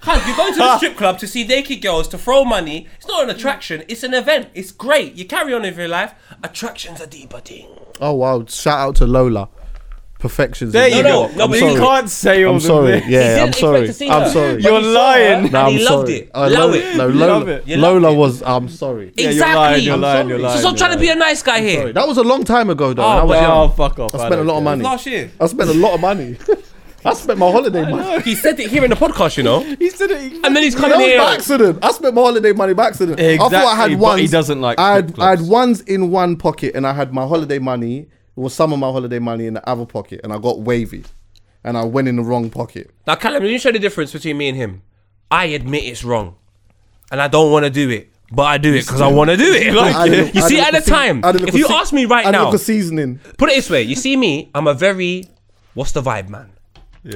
Cuz 0.00 0.26
you're 0.26 0.36
going 0.36 0.52
to 0.52 0.58
the 0.58 0.76
strip 0.78 0.96
club 0.96 1.16
to 1.20 1.28
see 1.28 1.44
naked 1.44 1.80
girls 1.80 2.08
to 2.08 2.18
throw 2.18 2.44
money. 2.44 2.88
It's 2.96 3.06
not 3.06 3.22
an 3.22 3.30
attraction. 3.30 3.84
It's 3.86 4.02
an 4.02 4.14
event. 4.14 4.48
It's 4.52 4.72
great. 4.72 5.14
You 5.14 5.26
carry 5.26 5.54
on 5.54 5.62
with 5.62 5.78
your 5.78 5.86
life. 5.86 6.12
Attraction's 6.42 7.00
are 7.00 7.06
deeper 7.06 7.38
thing. 7.38 7.68
Oh 8.00 8.12
wow! 8.14 8.44
Shout 8.46 8.78
out 8.78 8.96
to 8.96 9.06
Lola. 9.06 9.48
Perfections. 10.18 10.72
There 10.72 10.86
in 10.86 10.98
you 10.98 11.02
New 11.02 11.08
go. 11.08 11.20
York. 11.22 11.36
no, 11.36 11.44
I'm 11.44 11.50
but 11.50 11.58
you 11.58 11.66
you 11.66 11.72
sorry. 11.76 11.84
can't 11.84 12.08
say 12.08 12.44
all 12.44 12.50
I'm 12.50 12.56
of 12.58 12.62
sorry. 12.62 12.90
this. 12.92 13.04
He 13.06 13.12
Yeah, 13.12 13.18
didn't 13.22 13.40
I'm 13.42 13.48
expect 13.48 13.60
sorry. 13.60 13.86
to 13.88 13.92
see 13.92 14.08
I'm 14.08 14.30
sorry. 14.30 14.50
You're 14.50 14.58
he 14.58 14.68
saw 14.68 14.80
her 14.82 14.92
lying. 14.92 15.42
and 15.44 15.52
No, 15.52 15.60
I'm 15.62 15.72
he 15.72 15.84
sorry. 15.84 15.96
loved 15.96 16.08
it. 16.10 16.30
Uh, 16.32 16.38
Allow 16.48 16.60
Lola, 16.60 16.76
it. 16.76 16.96
No, 16.96 17.06
You 17.08 17.14
Lola, 17.18 17.46
it. 17.46 17.66
You 17.66 17.76
loved 17.78 18.02
Lola 18.02 18.14
it. 18.14 18.18
was. 18.18 18.42
I'm 18.44 18.68
sorry. 18.68 19.12
Yeah, 19.16 19.28
Exactly. 19.30 19.42
you're 19.56 19.56
lying. 19.56 19.84
You're 19.84 19.96
lying. 19.98 20.28
You're 20.28 20.38
So 20.38 20.44
lying. 20.44 20.54
So 20.58 20.60
stop 20.60 20.70
you're 20.74 20.78
trying 20.78 20.92
to 20.92 20.98
be 21.00 21.06
a 21.06 21.08
lying. 21.08 21.18
nice 21.18 21.42
guy 21.42 21.60
here. 21.60 21.80
Sorry. 21.80 21.92
That 21.92 22.06
was 22.06 22.18
a 22.18 22.22
long 22.22 22.44
time 22.44 22.70
ago, 22.70 22.94
though. 22.94 23.02
Oh, 23.02 23.10
and 23.10 23.18
I 23.20 23.24
was 23.24 23.36
but- 23.36 23.42
young. 23.42 23.50
Oh, 23.58 23.68
fuck 23.70 23.98
off. 23.98 24.14
I 24.14 24.18
spent 24.28 24.40
a 24.40 24.44
lot 24.44 24.58
of 24.58 24.62
money. 24.62 24.82
Last 24.84 25.06
year. 25.06 25.32
I 25.40 25.46
spent 25.48 25.70
a 25.70 25.74
lot 25.74 25.94
of 25.94 26.00
money. 26.00 26.36
I 27.04 27.14
spent 27.14 27.38
my 27.38 27.50
holiday 27.50 27.82
money. 27.90 28.22
He 28.22 28.34
said 28.34 28.58
it 28.60 28.70
here 28.70 28.84
in 28.84 28.90
the 28.90 28.96
podcast, 28.96 29.36
you 29.36 29.42
know. 29.42 29.60
He 29.60 29.90
said 29.90 30.10
it. 30.10 30.32
And 30.44 30.54
then 30.54 30.62
he's 30.62 30.74
coming 30.74 31.00
here. 31.00 31.18
by 31.18 31.34
accident. 31.34 31.78
I 31.82 31.90
spent 31.92 32.14
my 32.14 32.20
holiday 32.22 32.52
money 32.52 32.74
by 32.74 32.86
accident. 32.86 33.18
I 33.18 33.36
thought 33.36 33.52
I 33.52 33.56
Exactly, 33.56 33.76
had 33.76 33.90
but 33.92 33.98
ones. 33.98 34.20
he 34.20 34.26
doesn't 34.28 34.60
like 34.60 34.78
I 34.78 34.94
had, 34.96 35.18
I 35.18 35.30
had 35.30 35.40
ones 35.42 35.80
in 35.82 36.10
one 36.10 36.36
pocket, 36.36 36.74
and 36.74 36.86
I 36.86 36.92
had 36.92 37.12
my 37.12 37.26
holiday 37.26 37.58
money. 37.58 37.98
It 38.00 38.08
was 38.40 38.54
some 38.54 38.72
of 38.72 38.78
my 38.78 38.90
holiday 38.90 39.18
money 39.18 39.46
in 39.46 39.54
the 39.54 39.68
other 39.68 39.84
pocket, 39.84 40.20
and 40.24 40.32
I 40.32 40.38
got 40.38 40.60
wavy, 40.60 41.04
and 41.64 41.76
I 41.76 41.84
went 41.84 42.08
in 42.08 42.16
the 42.16 42.22
wrong 42.22 42.50
pocket. 42.50 42.90
Now, 43.06 43.16
Callum, 43.16 43.44
you 43.44 43.58
show 43.58 43.72
the 43.72 43.78
difference 43.78 44.12
between 44.12 44.38
me 44.38 44.48
and 44.48 44.56
him. 44.56 44.82
I 45.30 45.46
admit 45.46 45.84
it's 45.84 46.04
wrong, 46.04 46.36
and 47.10 47.20
I 47.20 47.28
don't 47.28 47.50
want 47.50 47.64
to 47.64 47.70
do 47.70 47.90
it, 47.90 48.10
but 48.30 48.44
I 48.44 48.58
do 48.58 48.72
it 48.72 48.82
because 48.86 49.00
I 49.00 49.08
want 49.08 49.28
to 49.30 49.36
do 49.36 49.52
it. 49.52 49.76
I 49.76 50.08
didn't- 50.08 50.34
you 50.34 50.40
see, 50.42 50.60
at 50.60 50.70
the 50.70 50.78
look 50.78 50.86
time, 50.86 51.20
look 51.20 51.48
if 51.48 51.54
you 51.54 51.66
sea- 51.66 51.74
ask 51.74 51.92
me 51.92 52.04
right 52.06 52.24
I 52.26 52.30
now, 52.30 52.44
look 52.44 52.52
for 52.52 52.58
seasoning. 52.58 53.18
put 53.38 53.50
it 53.50 53.56
this 53.56 53.68
way: 53.68 53.82
you 53.82 53.96
see 53.96 54.16
me, 54.16 54.50
I'm 54.54 54.66
a 54.66 54.74
very 54.74 55.26
what's 55.74 55.92
the 55.92 56.00
vibe, 56.02 56.28
man. 56.28 56.51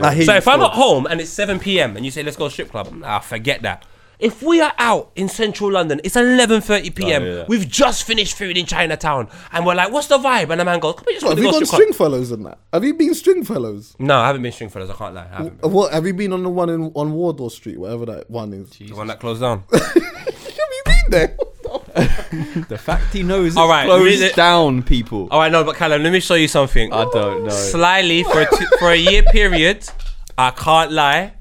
I 0.03 0.14
hear 0.14 0.24
So 0.24 0.34
if 0.34 0.49
I'm 0.49 0.61
at 0.62 0.72
home 0.72 1.07
and 1.07 1.20
it's 1.20 1.30
7 1.30 1.59
p.m. 1.59 1.97
and 1.97 2.05
you 2.05 2.11
say 2.11 2.22
let's 2.22 2.37
go 2.37 2.47
to 2.47 2.51
strip 2.51 2.70
club, 2.70 3.03
ah, 3.05 3.20
forget 3.20 3.62
that. 3.62 3.84
If 4.18 4.43
we 4.43 4.62
are 4.62 4.72
out 4.78 5.11
in 5.14 5.28
central 5.28 5.70
London, 5.70 6.01
it's 6.03 6.16
11:30 6.16 6.95
p.m. 6.95 7.22
Oh, 7.22 7.26
yeah. 7.26 7.45
We've 7.49 7.68
just 7.68 8.05
finished 8.05 8.39
food 8.39 8.57
in 8.57 8.64
Chinatown, 8.64 9.28
and 9.53 9.66
we're 9.66 9.74
like, 9.74 9.93
"What's 9.93 10.07
the 10.07 10.16
vibe?" 10.16 10.49
And 10.49 10.59
the 10.59 10.64
man 10.64 10.80
goes, 10.80 10.95
"Come 10.95 11.05
on, 11.07 11.12
just 11.12 11.22
What, 11.26 11.37
want 11.37 11.39
have 11.39 11.39
to 11.39 11.43
you 11.43 11.49
go 11.49 11.59
gone 11.59 11.66
strip 11.66 11.68
club." 11.68 11.80
Stringfellows 11.80 12.30
and 12.30 12.47
that? 12.47 12.59
Have 12.72 12.82
you 12.84 12.95
been 12.95 13.14
Stringfellows? 13.14 13.95
No, 13.99 14.16
I 14.18 14.28
haven't 14.28 14.41
been 14.41 14.53
stringfellas. 14.53 14.91
I 14.91 14.95
can't 14.95 15.14
lie. 15.14 15.28
I 15.30 15.37
haven't 15.37 15.61
been. 15.61 15.70
What 15.70 15.93
have 15.93 16.07
you 16.07 16.14
been 16.14 16.32
on 16.32 16.43
the 16.45 16.49
one 16.49 16.70
in 16.70 16.93
on 16.95 17.12
Wardour 17.12 17.51
Street, 17.51 17.78
whatever 17.78 18.07
that 18.07 18.30
one 18.30 18.55
is? 18.55 18.70
The 18.70 18.93
one 18.95 19.07
that 19.09 19.20
closed 19.20 19.43
down. 19.43 19.64
have 19.70 19.93
you 19.95 20.82
been 20.87 21.11
there? 21.11 21.37
The 22.68 22.78
fact 22.78 23.12
he 23.12 23.22
knows 23.22 23.49
it's 23.49 23.57
All 23.57 23.68
right, 23.68 23.86
closed 23.86 24.05
really- 24.20 24.32
down, 24.32 24.82
people. 24.82 25.28
All 25.30 25.40
right, 25.40 25.51
no, 25.53 25.64
but 25.64 25.76
Callum, 25.76 26.03
let 26.03 26.12
me 26.12 26.20
show 26.20 26.34
you 26.34 26.49
something. 26.49 26.92
I 26.92 27.05
don't 27.12 27.44
know. 27.44 27.51
Slyly 27.51 28.24
for 28.24 28.40
a 28.42 28.51
t- 28.51 28.66
for 28.78 28.90
a 28.90 28.97
year 28.97 29.22
period, 29.24 29.88
I 30.36 30.51
can't 30.51 30.92
lie, 30.92 31.32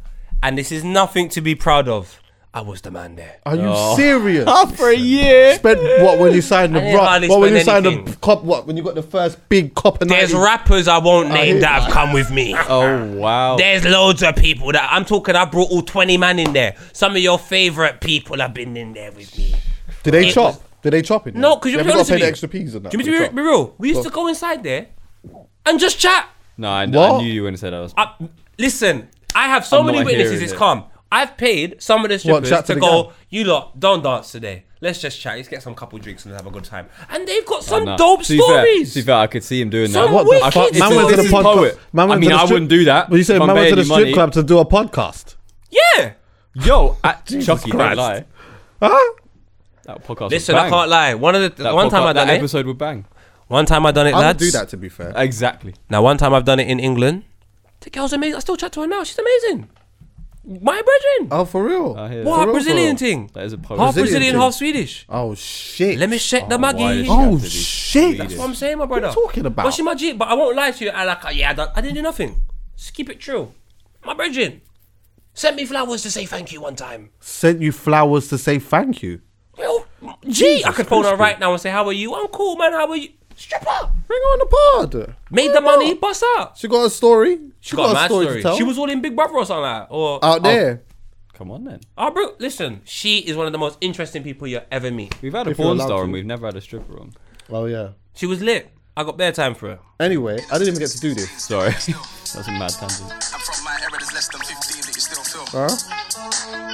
and 0.43 0.57
this 0.57 0.71
is 0.71 0.83
nothing 0.83 1.29
to 1.29 1.41
be 1.41 1.55
proud 1.55 1.87
of. 1.89 2.21
I 2.53 2.61
was 2.61 2.79
the 2.79 2.89
man 2.89 3.17
there. 3.17 3.41
Are 3.45 3.53
you 3.57 3.63
Oh. 3.65 3.95
serious? 3.97 4.45
for 4.77 4.87
a 4.89 4.95
year. 4.95 5.55
Spent 5.55 5.77
what 6.01 6.19
when 6.19 6.33
you 6.33 6.41
signed 6.41 6.73
the 6.73 6.79
I 6.79 6.83
didn't 6.83 6.95
rock? 6.97 7.07
hardly 7.09 7.27
What 7.27 7.39
when 7.41 7.53
you 7.53 7.59
spend 7.59 7.65
signed 7.65 7.85
the 7.85 7.89
anything. 7.91 8.15
cop? 8.21 8.43
What 8.45 8.65
when 8.65 8.77
you 8.77 8.83
got 8.83 8.95
the 8.95 9.03
first 9.03 9.49
big 9.49 9.75
copper? 9.75 10.05
There's 10.05 10.31
90? 10.31 10.45
rappers 10.45 10.87
I 10.87 10.99
won't 10.99 11.31
name 11.31 11.45
hear 11.55 11.59
that 11.59 11.81
have 11.83 11.91
come 11.91 12.13
with 12.13 12.31
me. 12.31 12.55
Oh 12.69 13.11
wow. 13.17 13.57
There's 13.57 13.83
loads 13.83 14.23
of 14.23 14.37
people 14.37 14.71
that 14.71 14.87
I'm 14.89 15.03
talking. 15.03 15.35
I 15.35 15.43
brought 15.43 15.69
all 15.69 15.81
20 15.81 16.15
man 16.17 16.39
in 16.39 16.53
there. 16.53 16.77
Some 16.93 17.11
of 17.11 17.21
your 17.21 17.37
favorite 17.37 17.99
people 17.99 18.39
have 18.39 18.53
been 18.53 18.77
in 18.77 18.93
there 18.93 19.11
with 19.11 19.37
me. 19.37 19.53
Did 20.05 20.13
they 20.13 20.27
It 20.29 20.33
chop? 20.33 20.45
was- 20.53 20.59
Did 20.83 20.91
they 20.93 21.01
chop 21.01 21.27
it? 21.27 21.35
No, 21.35 21.55
because 21.55 21.71
you're 21.71 21.81
you 21.81 21.91
honest 21.91 21.97
got 21.97 22.05
to 22.07 22.13
with 22.13 22.19
pay 22.19 22.19
the 22.21 22.25
me. 22.25 22.29
extra 22.29 22.47
peas 22.49 22.75
and 22.75 22.85
that. 22.85 22.91
Do 22.91 22.97
you 22.97 23.03
for 23.03 23.09
mean 23.11 23.21
to 23.23 23.29
be, 23.29 23.35
be 23.35 23.41
real? 23.41 23.75
We 23.77 23.89
used 23.89 24.03
to 24.03 24.09
go 24.09 24.27
inside 24.27 24.63
there 24.63 24.87
and 25.65 25.79
just 25.79 25.99
chat. 25.99 26.29
No, 26.57 26.69
I, 26.69 26.83
I 26.83 26.85
What? 26.85 27.21
knew 27.21 27.27
you 27.27 27.41
were 27.43 27.47
gonna 27.49 27.57
say 27.57 27.69
that. 27.71 27.79
Was, 27.79 27.93
I, 27.97 28.11
listen, 28.57 29.09
I 29.35 29.47
have 29.47 29.65
so 29.65 29.79
I'm 29.79 29.87
many 29.87 29.97
not 29.99 30.05
witnesses. 30.05 30.31
hearing 30.33 30.43
It's 30.45 30.53
it. 30.53 30.57
calm. 30.57 30.83
I've 31.11 31.37
paid 31.37 31.81
some 31.81 32.03
of 32.05 32.09
the 32.09 32.19
strippers 32.19 32.49
chat 32.49 32.65
to 32.67 32.73
to, 32.73 32.79
the 32.79 32.79
go. 32.81 33.03
gang? 33.03 33.11
You 33.29 33.43
lot 33.45 33.79
don't 33.79 34.03
dance 34.03 34.31
today. 34.31 34.63
Let's 34.81 34.99
just 35.01 35.19
chat. 35.19 35.37
Let's 35.37 35.47
get 35.47 35.63
some 35.63 35.73
couple 35.73 35.97
drinks 35.99 36.25
and 36.25 36.33
have 36.35 36.45
a 36.45 36.51
good 36.51 36.63
time. 36.65 36.87
And 37.09 37.27
they've 37.27 37.45
got 37.45 37.63
some 37.63 37.85
No. 37.85 37.97
dope 37.97 38.23
To 38.23 38.33
be 38.33 38.37
fair- 38.37 38.45
stories. 38.47 38.93
to 38.93 38.99
be 38.99 39.05
fair, 39.05 39.15
I 39.15 39.27
could 39.27 39.43
see 39.43 39.61
him 39.61 39.69
doing 39.69 39.89
Some 39.89 40.05
that. 40.05 40.13
What 40.13 40.23
the 40.25 40.29
wicked 40.31 40.53
fuck? 40.53 40.73
Man 40.73 40.95
went 40.95 41.09
to 41.09 41.15
This 41.15 41.31
the 41.31 41.37
is 41.37 41.43
podcast. 41.43 41.55
poet. 41.55 41.79
Man 41.93 42.05
I 42.05 42.09
went 42.09 42.21
mean, 42.21 42.29
to 42.31 42.35
the 42.35 42.41
I 42.41 42.45
strip- 42.45 42.55
wouldn't 42.55 42.69
do 42.69 42.85
that. 42.85 43.09
But 43.09 43.15
you 43.17 43.23
said 43.23 43.35
if 43.37 43.41
I'm 43.41 43.47
man 43.47 43.55
went 43.55 43.69
to 43.69 43.75
paying 43.75 43.75
the 43.75 43.81
you 43.81 43.85
strip 43.93 43.99
money. 44.05 44.13
club 44.13 44.31
to 44.33 44.43
do 44.43 44.59
a 44.59 44.65
podcast. 44.65 45.35
yeah. 45.71 46.11
Yo, 46.53 46.97
at 47.03 47.25
Chuckie, 47.25 47.71
don't 47.71 47.79
Christ. 47.79 47.97
lie. 47.97 48.25
Huh? 48.81 49.11
That 49.85 50.03
podcast. 50.03 50.31
Listen, 50.31 50.55
would 50.55 50.61
I 50.63 50.69
can't 50.69 50.89
lie. 50.89 51.13
One 51.13 51.35
of 51.35 51.41
the 51.55 51.63
That 51.63 51.73
one 51.73 51.89
time 51.89 52.03
I 52.03 52.13
done 52.13 52.27
that 52.27 52.35
it. 52.35 52.39
episode 52.39 52.65
would 52.65 52.77
bang. 52.77 53.05
One 53.47 53.65
time 53.65 53.85
I 53.85 53.91
done 53.91 54.07
it, 54.07 54.13
I 54.13 54.17
would 54.17 54.21
lads. 54.23 54.39
do 54.39 54.51
that 54.51 54.69
to 54.69 54.77
be 54.77 54.89
fair. 54.89 55.13
Exactly. 55.15 55.75
Now, 55.89 56.01
one 56.01 56.17
time 56.17 56.33
I've 56.33 56.45
done 56.45 56.59
it 56.59 56.67
in 56.67 56.79
England. 56.79 57.23
The 57.81 57.91
girl's 57.91 58.13
amazing. 58.13 58.35
I 58.37 58.39
still 58.39 58.57
chat 58.57 58.71
to 58.73 58.81
her 58.81 58.87
now. 58.87 59.03
She's 59.03 59.19
amazing. 59.19 59.69
My 60.47 60.79
brethren. 60.81 61.29
Oh, 61.31 61.45
for 61.45 61.63
real? 61.63 61.95
I 61.97 62.09
hear 62.09 62.23
what 62.23 62.37
that. 62.37 62.43
a 62.43 62.45
real, 62.45 62.53
Brazilian 62.53 62.97
for 62.97 63.03
real? 63.03 63.11
thing. 63.11 63.29
That 63.33 63.43
is 63.45 63.53
a 63.53 63.57
poet. 63.57 63.79
Half 63.79 63.93
Brazilian 63.95 64.05
Brazilian, 64.05 64.33
thing. 64.33 64.41
half 64.41 64.53
Swedish. 64.53 65.05
Oh 65.09 65.33
shit! 65.35 65.97
Let 65.97 66.09
me 66.09 66.19
check 66.19 66.49
the 66.49 66.55
oh, 66.55 66.57
why 66.59 66.73
Maggie. 66.73 67.01
did 67.03 67.09
Oh 67.09 67.15
have 67.31 67.37
to 67.39 67.43
be 67.43 67.49
shit! 67.49 68.03
Swedish? 68.03 68.17
That's 68.19 68.35
what 68.35 68.45
I'm 68.49 68.55
saying, 68.55 68.77
my 68.77 68.85
brother. 68.85 69.07
you 69.07 69.13
talking 69.13 69.45
about? 69.45 69.63
But 69.63 69.73
she 69.73 69.81
my 69.81 69.95
G, 69.95 70.13
but 70.13 70.27
I 70.27 70.33
won't 70.35 70.55
lie 70.55 70.69
to 70.71 70.85
you. 70.85 70.91
I 70.91 71.03
like, 71.05 71.19
yeah, 71.35 71.49
I, 71.49 71.53
done, 71.53 71.69
I 71.75 71.81
didn't 71.81 71.95
do 71.95 72.01
nothing. 72.03 72.41
Just 72.77 72.93
keep 72.93 73.09
it 73.09 73.19
true. 73.19 73.53
My 74.05 74.13
brethren 74.13 74.61
sent 75.33 75.55
me 75.55 75.65
flowers 75.65 76.03
to 76.03 76.11
say 76.11 76.25
thank 76.25 76.51
you 76.51 76.61
one 76.61 76.75
time. 76.75 77.09
Sent 77.19 77.61
you 77.61 77.71
flowers 77.71 78.27
to 78.29 78.37
say 78.37 78.59
thank 78.59 79.01
you. 79.01 79.21
Well, 80.05 80.19
G, 80.29 80.63
I 80.65 80.71
could 80.71 80.87
phone 80.87 81.03
her 81.05 81.15
right 81.15 81.39
now 81.39 81.51
and 81.51 81.61
say, 81.61 81.69
how 81.69 81.85
are 81.85 81.93
you? 81.93 82.13
I'm 82.15 82.27
cool, 82.27 82.55
man. 82.55 82.71
How 82.71 82.89
are 82.89 82.95
you? 82.95 83.09
Stripper. 83.35 83.91
Bring 84.07 84.19
her 84.19 84.31
on 84.31 84.39
the 84.39 84.93
pod. 84.93 85.15
Made 85.29 85.53
the 85.53 85.61
money, 85.61 85.93
bust 85.93 86.23
out. 86.37 86.57
She 86.57 86.67
got 86.67 86.85
a 86.85 86.89
story. 86.89 87.39
She 87.59 87.75
got, 87.75 87.91
a 87.91 87.93
mad 87.93 88.07
story. 88.07 88.27
to 88.27 88.41
tell. 88.41 88.57
She 88.57 88.63
was 88.63 88.77
all 88.77 88.89
in 88.89 89.01
Big 89.01 89.15
Brother 89.15 89.33
or 89.33 89.45
something 89.45 89.63
like 89.63 89.89
that. 89.89 89.93
Or, 89.93 90.23
out 90.23 90.39
oh. 90.39 90.43
there. 90.43 90.83
Come 91.33 91.51
on 91.51 91.65
then. 91.65 91.81
Oh, 91.97 92.11
bro, 92.11 92.35
listen. 92.39 92.81
She 92.85 93.17
is 93.19 93.35
one 93.35 93.45
of 93.45 93.51
the 93.51 93.57
most 93.57 93.77
interesting 93.81 94.23
people 94.23 94.47
you'll 94.47 94.61
ever 94.71 94.89
meet. 94.89 95.21
We've 95.21 95.33
had 95.33 95.47
a 95.47 95.51
If 95.51 95.57
you're 95.57 95.65
porn 95.65 95.79
star 95.79 95.97
to. 95.97 96.03
and 96.05 96.13
we've 96.13 96.25
never 96.25 96.45
had 96.45 96.55
a 96.55 96.61
stripper 96.61 96.97
on. 96.97 97.11
Oh 97.49 97.65
yeah. 97.65 97.89
She 98.13 98.25
was 98.25 98.41
lit. 98.41 98.71
I 98.97 99.03
got 99.03 99.17
bare 99.17 99.33
time 99.33 99.55
for 99.55 99.71
her. 99.71 99.79
Anyway, 99.99 100.39
I 100.49 100.57
didn't 100.57 100.69
even 100.69 100.79
get 100.79 100.89
to 100.91 100.99
do 100.99 101.13
this. 101.13 101.29
Sorry, 101.43 101.69
that's 101.71 102.47
a 102.47 102.51
mad 102.51 102.69
tangent. 102.69 103.11
I'm 103.11 103.41
from 103.41 103.65
my 103.65 103.77
era, 103.81 103.91
there's 103.91 104.13
less 104.13 104.29
than 104.29 104.39
15 104.39 104.81
that 104.83 104.95
you 104.95 105.01
still 105.01 105.23
feel. 105.23 105.67
Huh? 105.67 106.04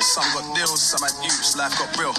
Some 0.01 0.25
got 0.33 0.49
deals, 0.57 0.81
some 0.81 1.05
had 1.05 1.13
use, 1.21 1.53
life 1.53 1.77
got 1.77 1.93
real. 1.93 2.09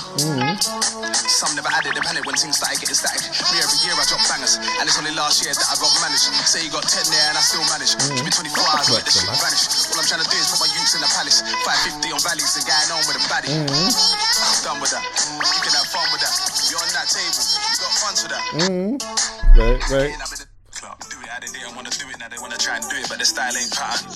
Some 1.26 1.50
never 1.58 1.66
added 1.66 1.98
the 1.98 2.02
panic 2.06 2.22
when 2.22 2.38
things 2.38 2.54
started 2.54 2.78
getting 2.78 2.94
static. 2.94 3.26
Me 3.50 3.58
every 3.58 3.78
year 3.82 3.90
I 3.98 4.06
drop 4.06 4.22
bangers, 4.30 4.62
and 4.62 4.86
it's 4.86 4.94
only 4.94 5.10
last 5.18 5.42
year 5.42 5.50
that 5.50 5.66
I 5.66 5.74
got 5.82 5.90
managed. 5.98 6.30
Say 6.46 6.62
you 6.62 6.70
got 6.70 6.86
10 6.86 7.10
there 7.10 7.26
and 7.26 7.34
I 7.34 7.42
still 7.42 7.66
manage. 7.74 7.98
Give 8.14 8.22
me 8.22 8.30
24 8.30 8.54
hours, 8.70 8.86
let 8.86 9.02
the 9.02 9.10
shit 9.10 9.26
mm-hmm. 9.26 9.34
vanish. 9.34 9.66
All 9.90 9.98
I'm 9.98 10.06
trying 10.06 10.22
to 10.22 10.30
do 10.30 10.38
is 10.38 10.46
put 10.54 10.62
my 10.62 10.70
youths 10.70 10.94
in 10.94 11.02
the 11.02 11.10
palace. 11.10 11.42
550 11.42 12.14
on 12.14 12.22
valleys 12.22 12.54
and 12.54 12.64
going 12.70 12.90
on 12.94 13.02
with 13.02 13.18
a 13.18 13.24
baddie. 13.26 13.50
I'm 13.50 14.58
done 14.62 14.78
with 14.78 14.94
that. 14.94 15.02
You 15.42 15.60
can 15.66 15.74
have 15.74 15.90
fun 15.90 16.06
with 16.14 16.22
that. 16.22 16.34
You're 16.70 16.78
on 16.78 16.86
that 16.94 17.10
table, 17.10 17.34
you 17.34 17.76
got 17.82 17.94
fun 17.98 18.14
to 18.14 18.26
that. 18.30 18.42
Mm-hmm. 18.62 18.94
Right, 19.58 19.82
right. 19.90 20.14
Try 22.72 22.78
and 22.80 22.88
do 22.90 22.96
it, 22.96 23.08
but 23.10 23.18
the 23.18 23.24
style 23.26 23.52
ain't 23.54 23.70
pattern. 23.70 24.08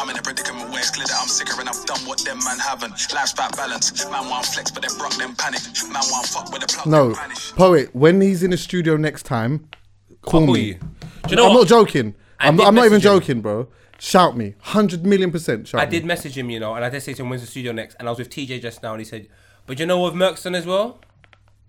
I'm 0.00 0.10
in 0.10 0.18
a 0.18 0.22
predicament 0.22 0.70
where 0.70 0.80
it's 0.80 0.90
clear 0.90 1.06
that 1.06 1.18
I'm 1.22 1.28
sicker 1.28 1.60
and 1.60 1.68
I've 1.68 1.84
done 1.86 2.00
what 2.00 2.18
them 2.24 2.38
man 2.44 2.58
haven't. 2.58 2.90
Life's 3.14 3.32
about 3.32 3.56
balance. 3.56 4.04
Man 4.10 4.28
want 4.28 4.44
flex, 4.46 4.72
but 4.72 4.82
then 4.82 4.98
broke 4.98 5.14
them 5.14 5.36
panic. 5.36 5.60
Man 5.84 6.02
want 6.10 6.26
fuck 6.26 6.50
with 6.50 6.62
the 6.62 6.66
plug. 6.66 6.86
No, 6.88 7.14
poet. 7.54 7.94
When 7.94 8.20
he's 8.20 8.42
in 8.42 8.50
the 8.50 8.56
studio 8.56 8.96
next 8.96 9.22
time, 9.22 9.68
call 10.22 10.40
I'll 10.48 10.52
me. 10.52 10.60
you. 10.62 10.74
Do 10.74 11.30
you 11.30 11.36
know 11.36 11.46
I'm 11.46 11.54
what? 11.54 11.60
not 11.60 11.68
joking. 11.68 12.16
I 12.40 12.48
I'm, 12.48 12.56
did 12.56 12.66
I'm 12.66 12.74
not 12.74 12.86
even 12.86 12.96
him. 12.96 13.02
joking, 13.02 13.40
bro. 13.40 13.68
Shout 14.00 14.36
me, 14.36 14.56
hundred 14.58 15.06
million 15.06 15.30
percent. 15.30 15.68
Shout 15.68 15.80
I 15.80 15.84
me. 15.84 15.90
did 15.92 16.04
message 16.04 16.36
him, 16.36 16.50
you 16.50 16.58
know, 16.58 16.74
and 16.74 16.84
I 16.84 16.88
did 16.90 17.02
say 17.04 17.14
to 17.14 17.22
him, 17.22 17.28
when's 17.30 17.42
the 17.42 17.46
studio 17.46 17.70
next? 17.70 17.94
And 18.00 18.08
I 18.08 18.10
was 18.10 18.18
with 18.18 18.30
TJ 18.30 18.60
just 18.62 18.82
now, 18.82 18.94
and 18.94 19.00
he 19.00 19.04
said, 19.04 19.28
but 19.66 19.78
you 19.78 19.86
know 19.86 20.02
with 20.02 20.14
Mercston 20.14 20.56
as 20.56 20.66
well? 20.66 20.98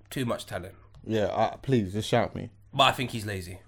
Too 0.10 0.26
much 0.26 0.48
talent. 0.48 0.74
Yeah, 1.06 1.26
uh, 1.26 1.58
please 1.58 1.94
just 1.94 2.10
shout 2.10 2.34
me. 2.34 2.50
But 2.74 2.86
I 2.86 2.92
think 2.94 3.12
he's 3.12 3.28
lazy. 3.28 3.60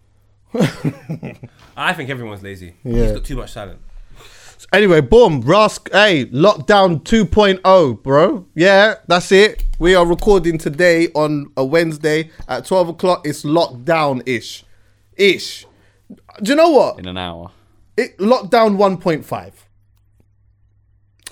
I 1.77 1.93
think 1.93 2.09
everyone's 2.09 2.43
lazy. 2.43 2.75
Yeah. 2.83 3.03
He's 3.03 3.11
got 3.11 3.23
too 3.23 3.35
much 3.35 3.53
talent. 3.53 3.79
Anyway, 4.73 5.01
boom, 5.01 5.43
Rask, 5.43 5.91
hey, 5.91 6.25
lockdown 6.27 7.03
2.0, 7.03 8.03
bro. 8.03 8.47
Yeah, 8.55 8.95
that's 9.07 9.31
it. 9.31 9.63
We 9.79 9.95
are 9.95 10.05
recording 10.05 10.57
today 10.57 11.09
on 11.13 11.51
a 11.55 11.63
Wednesday 11.63 12.31
at 12.47 12.65
12 12.65 12.89
o'clock. 12.89 13.27
It's 13.27 13.43
lockdown 13.43 14.23
ish. 14.25 14.63
Ish. 15.17 15.65
Do 16.41 16.51
you 16.51 16.55
know 16.55 16.69
what? 16.69 16.99
in 16.99 17.07
an 17.07 17.17
hour. 17.17 17.51
It 17.97 18.17
lockdown 18.17 18.77
1.5. 18.77 19.51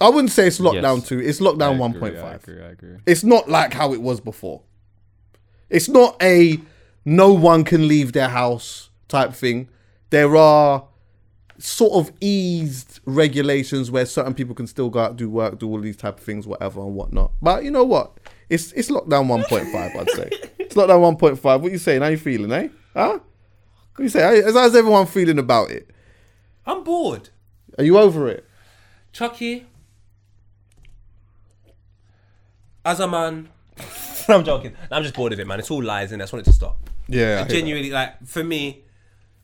I 0.01 0.09
wouldn't 0.09 0.31
say 0.31 0.47
it's 0.47 0.59
lockdown 0.59 0.97
Yes. 0.99 1.07
2. 1.07 1.19
It's 1.19 1.39
lockdown 1.39 1.77
1.5. 1.77 2.23
I 2.23 2.33
agree. 2.35 2.61
I 2.61 2.69
agree. 2.69 2.97
It's 3.05 3.23
not 3.23 3.49
like 3.49 3.73
how 3.73 3.93
it 3.93 4.01
was 4.01 4.19
before. 4.19 4.61
It's 5.69 5.89
not 5.89 6.21
a 6.21 6.59
no 7.05 7.33
one 7.33 7.63
can 7.63 7.87
leave 7.87 8.13
their 8.13 8.29
house 8.29 8.89
type 9.13 9.33
thing. 9.33 9.69
There 10.09 10.35
are 10.35 10.85
sort 11.59 11.93
of 11.93 12.11
eased 12.19 12.99
regulations 13.05 13.89
where 13.91 14.05
certain 14.05 14.33
people 14.33 14.55
can 14.55 14.67
still 14.67 14.89
go 14.89 14.99
out, 14.99 15.15
do 15.15 15.29
work, 15.29 15.59
do 15.59 15.69
all 15.69 15.79
these 15.79 15.95
type 15.97 16.17
of 16.17 16.23
things, 16.23 16.45
whatever 16.47 16.81
and 16.81 16.95
whatnot. 16.95 17.31
But 17.41 17.63
you 17.63 17.71
know 17.71 17.83
what? 17.83 18.17
It's 18.49 18.71
it's 18.73 18.89
lockdown 18.91 19.27
1.5, 19.27 19.95
I'd 19.95 20.09
say. 20.11 20.29
It's 20.63 20.75
lockdown 20.75 21.17
1.5. 21.19 21.61
What 21.61 21.71
you 21.71 21.77
saying? 21.77 22.01
How 22.01 22.07
you 22.07 22.17
feeling, 22.17 22.51
eh? 22.51 22.67
Huh? 22.93 23.19
What 23.95 24.03
you 24.03 24.09
say? 24.09 24.21
How- 24.41 24.53
How's 24.53 24.75
everyone 24.75 25.05
feeling 25.05 25.37
about 25.37 25.69
it? 25.71 25.89
I'm 26.65 26.83
bored. 26.83 27.29
Are 27.77 27.83
you 27.83 27.97
over 27.97 28.27
it? 28.29 28.45
Chuckie, 29.11 29.65
as 32.85 32.99
a 32.99 33.07
man, 33.07 33.49
I'm 34.27 34.43
joking. 34.43 34.73
I'm 34.91 35.03
just 35.03 35.15
bored 35.15 35.33
of 35.33 35.39
it, 35.39 35.47
man. 35.47 35.59
It's 35.59 35.69
all 35.71 35.83
lies, 35.83 36.11
and 36.11 36.21
I 36.21 36.23
just 36.23 36.33
want 36.33 36.47
it 36.47 36.49
to 36.51 36.55
stop. 36.55 36.77
Yeah. 37.07 37.23
I 37.23 37.27
hear 37.27 37.35
that. 37.37 37.49
Genuinely, 37.49 37.89
like 37.91 38.25
for 38.25 38.43
me, 38.43 38.82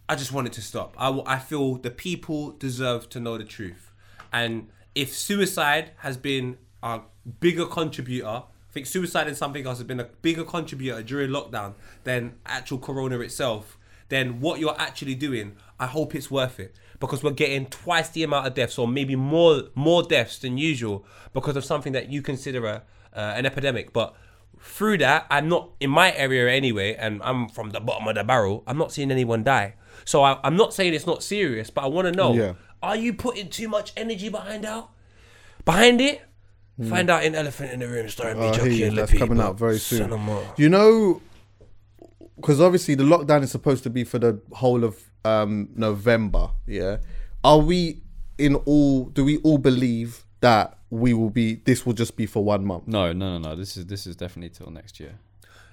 I 0.09 0.15
just 0.15 0.31
want 0.31 0.47
it 0.47 0.53
to 0.53 0.61
stop. 0.61 0.95
I, 0.97 1.21
I 1.25 1.37
feel 1.37 1.75
the 1.75 1.91
people 1.91 2.51
deserve 2.51 3.09
to 3.11 3.19
know 3.19 3.37
the 3.37 3.43
truth, 3.43 3.91
and 4.33 4.67
if 4.95 5.15
suicide 5.15 5.91
has 5.97 6.17
been 6.17 6.57
a 6.81 7.01
bigger 7.39 7.67
contributor, 7.67 8.25
I 8.27 8.71
think 8.71 8.87
suicide 8.87 9.27
and 9.27 9.37
something 9.37 9.65
else 9.67 9.77
has 9.77 9.85
been 9.85 9.99
a 9.99 10.09
bigger 10.23 10.43
contributor 10.43 11.03
during 11.03 11.29
lockdown 11.29 11.75
than 12.05 12.33
actual 12.45 12.79
corona 12.79 13.19
itself. 13.19 13.77
Then 14.09 14.39
what 14.41 14.59
you're 14.59 14.79
actually 14.79 15.13
doing, 15.13 15.55
I 15.79 15.85
hope 15.85 16.15
it's 16.15 16.31
worth 16.31 16.59
it 16.59 16.75
because 16.99 17.21
we're 17.21 17.29
getting 17.29 17.67
twice 17.67 18.09
the 18.09 18.23
amount 18.23 18.47
of 18.47 18.55
deaths, 18.55 18.79
or 18.79 18.87
maybe 18.87 19.15
more 19.15 19.65
more 19.75 20.01
deaths 20.01 20.39
than 20.39 20.57
usual 20.57 21.05
because 21.33 21.55
of 21.55 21.63
something 21.63 21.93
that 21.93 22.09
you 22.09 22.23
consider 22.23 22.65
a, 22.65 22.83
uh, 23.15 23.33
an 23.37 23.45
epidemic, 23.45 23.93
but 23.93 24.15
through 24.59 24.97
that, 24.97 25.25
I'm 25.29 25.47
not 25.47 25.69
in 25.79 25.89
my 25.89 26.13
area 26.15 26.51
anyway, 26.51 26.95
and 26.95 27.21
I'm 27.23 27.47
from 27.47 27.69
the 27.69 27.79
bottom 27.79 28.07
of 28.07 28.15
the 28.15 28.23
barrel. 28.23 28.63
I'm 28.67 28.77
not 28.77 28.91
seeing 28.91 29.11
anyone 29.11 29.43
die. 29.43 29.75
So 30.05 30.23
I, 30.23 30.39
I'm 30.43 30.55
not 30.57 30.73
saying 30.73 30.93
it's 30.93 31.07
not 31.07 31.23
serious, 31.23 31.69
but 31.69 31.83
I 31.83 31.87
want 31.87 32.05
to 32.07 32.11
know: 32.11 32.33
Yeah. 32.33 32.53
Are 32.81 32.95
you 32.95 33.13
putting 33.13 33.49
too 33.49 33.67
much 33.67 33.91
energy 33.97 34.29
behind 34.29 34.65
out? 34.65 34.91
Behind 35.65 35.99
it? 36.01 36.21
Find 36.89 37.09
out 37.09 37.25
in 37.25 37.35
Elephant 37.35 37.71
in 37.73 37.79
the 37.81 37.87
Room 37.89 38.07
starring 38.07 38.37
I 38.37 38.39
me, 38.39 38.45
hear 38.47 38.55
Chuckie, 38.55 38.75
you. 38.75 38.85
and 38.87 38.97
That's 38.97 39.11
Lippy, 39.11 39.19
coming 39.19 39.41
out 39.41 39.59
very 39.59 39.77
soon. 39.79 40.13
of 40.13 40.19
a- 40.29 40.53
You 40.55 40.69
know, 40.69 41.21
because 42.37 42.61
obviously 42.61 42.95
the 42.95 43.03
lockdown 43.03 43.43
is 43.43 43.51
supposed 43.51 43.83
to 43.83 43.89
be 43.89 44.05
for 44.05 44.17
the 44.17 44.39
whole 44.53 44.85
of 44.85 44.97
um, 45.25 45.67
November. 45.75 46.51
Yeah, 46.65 46.97
are 47.43 47.57
we 47.59 48.01
in 48.37 48.55
all? 48.55 49.05
Do 49.05 49.25
we 49.25 49.39
all 49.39 49.57
believe 49.57 50.23
that 50.39 50.77
we 50.89 51.13
will 51.13 51.29
be? 51.29 51.55
This 51.55 51.85
will 51.85 51.91
just 51.91 52.15
be 52.15 52.25
for 52.25 52.45
one 52.45 52.63
month. 52.65 52.87
No, 52.87 53.11
no, 53.11 53.37
no, 53.37 53.49
no. 53.49 53.55
This 53.57 53.75
is 53.75 53.85
this 53.87 54.07
is 54.07 54.15
definitely 54.15 54.51
till 54.51 54.71
next 54.71 55.01
year. 55.01 55.19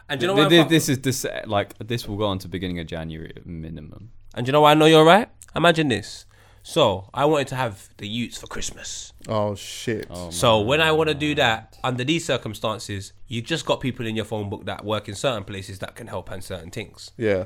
And 0.08 0.20
do 0.20 0.26
you 0.26 0.34
know 0.34 0.42
why? 0.42 0.48
th- 0.48 0.68
this 0.68 0.88
is 0.88 1.00
this 1.00 1.26
like 1.46 1.76
this 1.78 2.06
will 2.06 2.16
go 2.16 2.26
on 2.26 2.38
to 2.40 2.48
beginning 2.48 2.78
of 2.78 2.86
January 2.86 3.32
at 3.36 3.46
minimum. 3.46 4.10
and 4.34 4.44
do 4.46 4.50
you 4.50 4.52
know 4.52 4.60
why 4.60 4.70
I 4.72 4.74
know 4.74 4.86
you're 4.86 5.04
right? 5.04 5.28
Imagine 5.54 5.88
this. 5.88 6.26
So 6.62 7.08
I 7.14 7.24
wanted 7.26 7.46
to 7.48 7.54
have 7.56 7.88
the 7.98 8.08
Utes 8.08 8.38
for 8.38 8.48
Christmas. 8.48 9.12
Oh 9.28 9.54
shit! 9.54 10.06
Oh, 10.10 10.30
so 10.30 10.60
when 10.60 10.80
I 10.80 10.90
want 10.92 11.08
to 11.08 11.14
do 11.14 11.34
that 11.36 11.76
under 11.84 12.02
these 12.04 12.24
circumstances, 12.24 13.12
you 13.28 13.40
just 13.40 13.64
got 13.66 13.80
people 13.80 14.04
in 14.06 14.16
your 14.16 14.24
phone 14.24 14.50
book 14.50 14.66
that 14.66 14.84
work 14.84 15.08
in 15.08 15.14
certain 15.14 15.44
places 15.44 15.78
that 15.78 15.94
can 15.94 16.08
help 16.08 16.30
on 16.32 16.40
certain 16.42 16.70
things. 16.72 17.12
Yeah, 17.16 17.44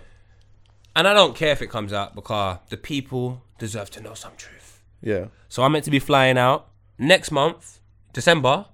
And 0.96 1.06
I 1.06 1.12
don't 1.12 1.36
care 1.36 1.52
if 1.52 1.60
it 1.60 1.68
comes 1.68 1.92
out 1.92 2.14
because 2.14 2.58
the 2.70 2.78
people 2.78 3.42
deserve 3.58 3.90
to 3.90 4.00
know 4.00 4.14
some 4.14 4.32
truth. 4.36 4.82
yeah. 5.02 5.26
So 5.50 5.62
I'm 5.64 5.72
meant 5.72 5.84
to 5.84 5.90
be 5.90 5.98
flying 5.98 6.38
out 6.38 6.68
next 6.98 7.30
month, 7.30 7.80
December, 8.14 8.66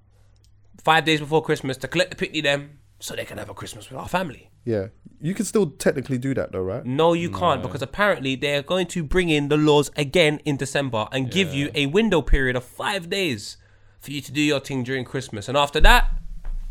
five 0.85 1.05
days 1.05 1.21
before 1.21 1.43
Christmas, 1.43 1.77
to 1.79 1.89
collect 1.89 2.11
the 2.11 2.17
picnic 2.17 2.45
them 2.45 2.79
so 2.99 3.15
they 3.15 3.25
can 3.25 3.39
have 3.39 3.49
a 3.49 3.55
Christmas 3.55 3.91
with 3.91 3.99
our 3.99 4.09
family. 4.09 4.51
Yeah, 4.65 4.89
you 5.21 5.35
can 5.35 5.45
still 5.45 5.71
technically 5.71 6.19
do 6.19 6.35
that 6.35 6.53
though, 6.53 6.63
right? 6.63 6.85
No, 6.85 7.13
you 7.13 7.31
can't 7.31 7.63
because 7.63 7.83
apparently 7.83 8.37
they're 8.37 8.63
going 8.63 8.87
to 8.89 9.03
bring 9.03 9.29
in 9.29 9.49
the 9.49 9.57
laws 9.57 9.91
again 9.97 10.41
in 10.45 10.57
December 10.57 11.09
and 11.13 11.31
give 11.31 11.55
you 11.55 11.71
a 11.75 11.87
window 11.87 12.23
period 12.23 12.57
of 12.57 12.65
five 12.65 13.09
days 13.09 13.57
for 14.01 14.11
you 14.11 14.21
to 14.21 14.33
do 14.33 14.41
your 14.41 14.61
thing 14.61 14.83
during 14.83 15.05
Christmas. 15.05 15.49
And 15.49 15.57
after 15.57 15.81
that, 15.81 16.11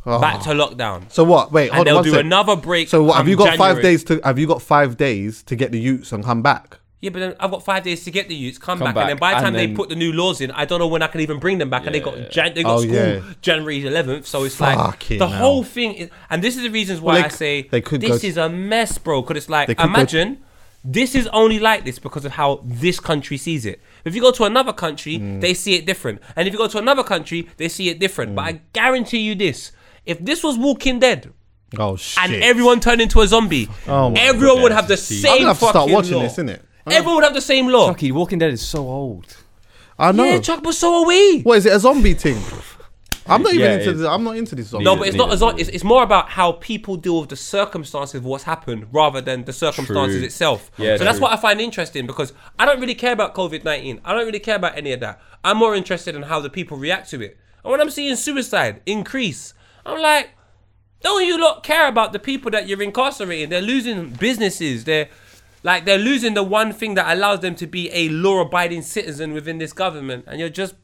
oh. 0.06 0.20
back 0.20 0.42
to 0.44 0.50
lockdown. 0.50 1.12
So 1.12 1.24
what? 1.24 1.52
Wait, 1.52 1.68
and 1.68 1.76
hold 1.76 1.88
on. 1.88 1.92
they'll 1.92 1.96
one 1.96 2.04
do 2.04 2.12
sec. 2.12 2.20
another 2.22 2.56
break. 2.56 2.90
So 2.90 3.04
what? 3.04 3.16
Have 3.16 3.24
come 3.24 3.30
you 3.30 3.38
got 3.38 3.58
five 3.58 3.76
January. 3.78 3.82
days 3.82 4.04
to? 4.06 4.22
Have 4.24 4.40
you 4.40 4.48
got 4.48 4.62
five 4.62 4.98
days 4.98 5.44
to 5.44 5.56
get 5.56 5.72
the 5.72 5.80
Utes 5.80 6.12
and 6.12 6.24
come 6.24 6.42
back? 6.42 6.80
Yeah, 7.06 7.12
but 7.12 7.20
then 7.20 7.36
I've 7.40 7.52
got 7.52 7.64
five 7.64 7.84
days 7.84 8.04
to 8.06 8.12
get 8.12 8.28
the 8.30 8.36
youths, 8.36 8.58
come, 8.58 8.80
Come 8.80 8.86
back, 8.94 8.98
and 9.04 9.10
then 9.12 9.18
by 9.18 9.36
the 9.36 9.42
time 9.42 9.54
they 9.54 9.68
put 9.68 9.90
the 9.90 9.96
new 9.96 10.12
laws 10.12 10.42
in, 10.42 10.50
I 10.52 10.66
don't 10.66 10.80
know 10.80 10.88
when 10.88 11.04
I 11.04 11.08
can 11.08 11.22
even 11.22 11.38
bring 11.40 11.60
them 11.60 11.70
back. 11.70 11.86
And 11.86 11.94
they 11.94 12.00
got 12.00 12.32
Jan- 12.32 12.54
they 12.56 12.64
got 12.64 12.78
Oh, 12.78 12.82
school 12.82 12.96
yeah. 12.96 13.22
January 13.42 13.80
11th, 13.84 14.26
so 14.26 14.44
it's 14.44 14.60
like 14.60 14.78
Fucking 14.78 15.20
the 15.20 15.28
hell. 15.28 15.38
whole 15.38 15.64
thing. 15.64 15.94
Is, 15.94 16.10
and 16.32 16.44
this 16.44 16.58
is 16.58 16.64
the 16.64 16.70
reasons 16.70 17.00
why 17.02 17.14
Well, 17.14 17.22
they 17.22 17.26
I 17.26 17.30
say 17.30 17.62
they 17.70 17.82
could 17.82 18.02
this 18.02 18.22
to- 18.22 18.28
is 18.28 18.38
a 18.38 18.50
mess, 18.50 18.98
bro. 18.98 19.22
Because 19.22 19.38
it's 19.38 19.50
like 19.50 19.70
imagine 19.80 20.40
this 20.84 21.14
is 21.16 21.28
only 21.28 21.60
like 21.60 21.86
this 21.86 22.00
because 22.00 22.26
of 22.26 22.32
how 22.34 22.62
this 22.66 23.00
country 23.00 23.38
sees 23.38 23.66
it. 23.68 23.80
If 24.04 24.16
you 24.16 24.22
go 24.22 24.32
to 24.32 24.44
another 24.46 24.74
country, 24.74 25.20
Mm. 25.20 25.42
they 25.42 25.54
see 25.54 25.76
it 25.76 25.86
different, 25.86 26.22
and 26.36 26.48
if 26.48 26.54
you 26.54 26.58
go 26.58 26.68
to 26.68 26.78
another 26.80 27.04
country, 27.04 27.48
they 27.58 27.70
see 27.70 27.90
it 27.90 28.00
different. 28.00 28.36
But 28.36 28.42
Mm. 28.46 28.48
I 28.48 28.62
guarantee 28.74 29.20
you 29.20 29.36
this: 29.36 29.72
if 30.08 30.18
this 30.26 30.44
was 30.44 30.58
Walking 30.58 30.98
Dead. 31.00 31.32
Oh 31.78 31.98
shit! 31.98 32.24
And 32.24 32.44
everyone 32.44 32.80
turned 32.80 33.02
into 33.02 33.20
a 33.22 33.28
zombie. 33.28 33.68
Oh 33.88 34.10
my 34.12 34.20
everyone 34.22 34.62
would 34.62 34.72
have 34.72 34.88
the 34.88 34.96
same. 34.96 35.32
I'm 35.32 35.38
gonna 35.40 35.48
have 35.50 35.60
to 35.60 35.66
start 35.68 35.90
watching 35.90 36.14
law. 36.18 36.22
this, 36.24 36.38
innit? 36.38 36.60
Everyone 36.88 37.16
would 37.16 37.24
have 37.24 37.34
the 37.34 37.42
same 37.42 37.68
law. 37.68 37.88
Chuckie, 37.88 38.12
Walking 38.12 38.40
Dead 38.40 38.52
is 38.54 38.62
so 38.62 38.80
old. 38.88 39.38
I 39.98 40.12
know. 40.12 40.24
Yeah, 40.26 40.40
Chuck, 40.40 40.62
but 40.62 40.74
so 40.76 41.02
are 41.02 41.08
we. 41.08 41.42
What 41.42 41.58
is 41.58 41.66
it? 41.66 41.74
A 41.74 41.80
zombie 41.80 42.14
thing? 42.14 42.38
I'm 43.28 43.42
not 43.42 43.54
even 43.54 43.66
Yeah, 43.66 43.74
into. 43.78 43.90
it 43.90 43.94
is. 43.94 44.00
This, 44.02 44.08
I'm 44.08 44.24
not 44.24 44.38
into 44.38 44.54
this 44.54 44.68
zombie. 44.68 44.84
No, 44.86 44.96
but 44.96 45.08
it's 45.08 45.18
not. 45.18 45.30
neither 45.30 45.48
It's, 45.52 45.62
it's, 45.62 45.70
it's 45.70 45.84
more 45.84 46.04
about 46.04 46.30
how 46.30 46.52
people 46.52 46.96
deal 46.96 47.22
with 47.22 47.30
the 47.30 47.36
circumstances 47.36 48.16
of 48.16 48.26
what's 48.26 48.44
happened 48.44 48.88
rather 48.92 49.20
than 49.20 49.46
the 49.46 49.54
circumstances 49.54 50.18
True. 50.18 50.26
itself. 50.26 50.70
Yeah, 50.78 50.98
so 50.98 51.06
that's 51.06 51.18
true. 51.18 51.24
what 51.24 51.34
I 51.34 51.38
find 51.38 51.60
interesting 51.60 52.06
because 52.06 52.34
I 52.60 52.66
don't 52.66 52.80
really 52.80 52.94
care 52.94 53.14
about 53.14 53.34
COVID 53.34 53.64
nineteen. 53.64 54.00
I 54.06 54.14
don't 54.14 54.26
really 54.28 54.40
care 54.40 54.58
about 54.58 54.78
any 54.78 54.92
of 54.92 55.00
that. 55.00 55.20
I'm 55.44 55.58
more 55.58 55.76
interested 55.76 56.14
in 56.16 56.24
how 56.24 56.40
the 56.40 56.52
people 56.52 56.78
react 56.78 57.10
to 57.12 57.22
it. 57.22 57.38
And 57.64 57.72
when 57.72 57.82
I'm 57.82 57.90
seeing 57.90 58.16
suicide 58.16 58.82
increase, 58.86 59.56
I'm 59.88 60.00
like, 60.00 60.30
don't 61.02 61.26
you 61.26 61.40
lot 61.42 61.64
care 61.64 61.88
about 61.88 62.14
the 62.14 62.20
people 62.20 62.52
that 62.52 62.68
you're 62.68 62.82
incarcerating? 62.84 63.50
They're 63.50 63.62
losing 63.62 64.12
businesses. 64.12 64.84
They're 64.84 65.10
like 65.66 65.84
they're 65.84 65.98
losing 65.98 66.36
the 66.36 66.44
one 66.44 66.72
thing 66.72 66.94
that 66.94 67.12
allows 67.12 67.40
them 67.40 67.56
to 67.56 67.66
be 67.66 67.90
a 67.92 68.08
law-abiding 68.10 68.84
citizen 68.84 69.34
within 69.34 69.58
this 69.58 69.74
government, 69.74 70.24
and 70.28 70.40
you're 70.40 70.48
just 70.48 70.76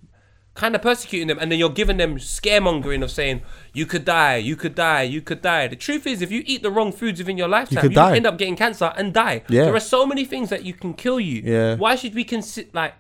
kind 0.56 0.76
of 0.76 0.82
persecuting 0.82 1.28
them, 1.28 1.38
and 1.40 1.52
then 1.52 1.60
you're 1.60 1.70
giving 1.70 1.98
them 1.98 2.18
scaremongering 2.18 3.04
of 3.04 3.12
saying 3.12 3.44
you 3.74 3.86
could 3.86 4.04
die, 4.04 4.38
you 4.38 4.56
could 4.56 4.74
die, 4.74 5.04
you 5.04 5.22
could 5.22 5.44
die. 5.44 5.68
The 5.68 5.76
truth 5.76 6.08
is, 6.08 6.24
if 6.24 6.32
you 6.32 6.42
eat 6.48 6.64
the 6.64 6.72
wrong 6.72 6.92
foods 6.92 7.20
within 7.20 7.38
your 7.38 7.48
lifetime, 7.48 7.76
you, 7.76 7.90
could 7.90 7.94
die. 7.96 8.16
end 8.16 8.26
up 8.26 8.40
getting 8.40 8.56
cancer 8.56 8.92
and 8.98 9.14
die. 9.14 9.44
Yeah. 9.50 9.66
There 9.66 9.76
are 9.76 9.80
so 9.80 10.08
many 10.08 10.26
things 10.26 10.50
that 10.50 10.66
you 10.66 10.74
can 10.74 10.96
kill 10.96 11.20
you. 11.20 11.44
Yeah. 11.46 11.76
Why 11.76 11.96
should 11.96 12.16
we 12.16 12.24
consider 12.24 12.70
like? 12.74 12.96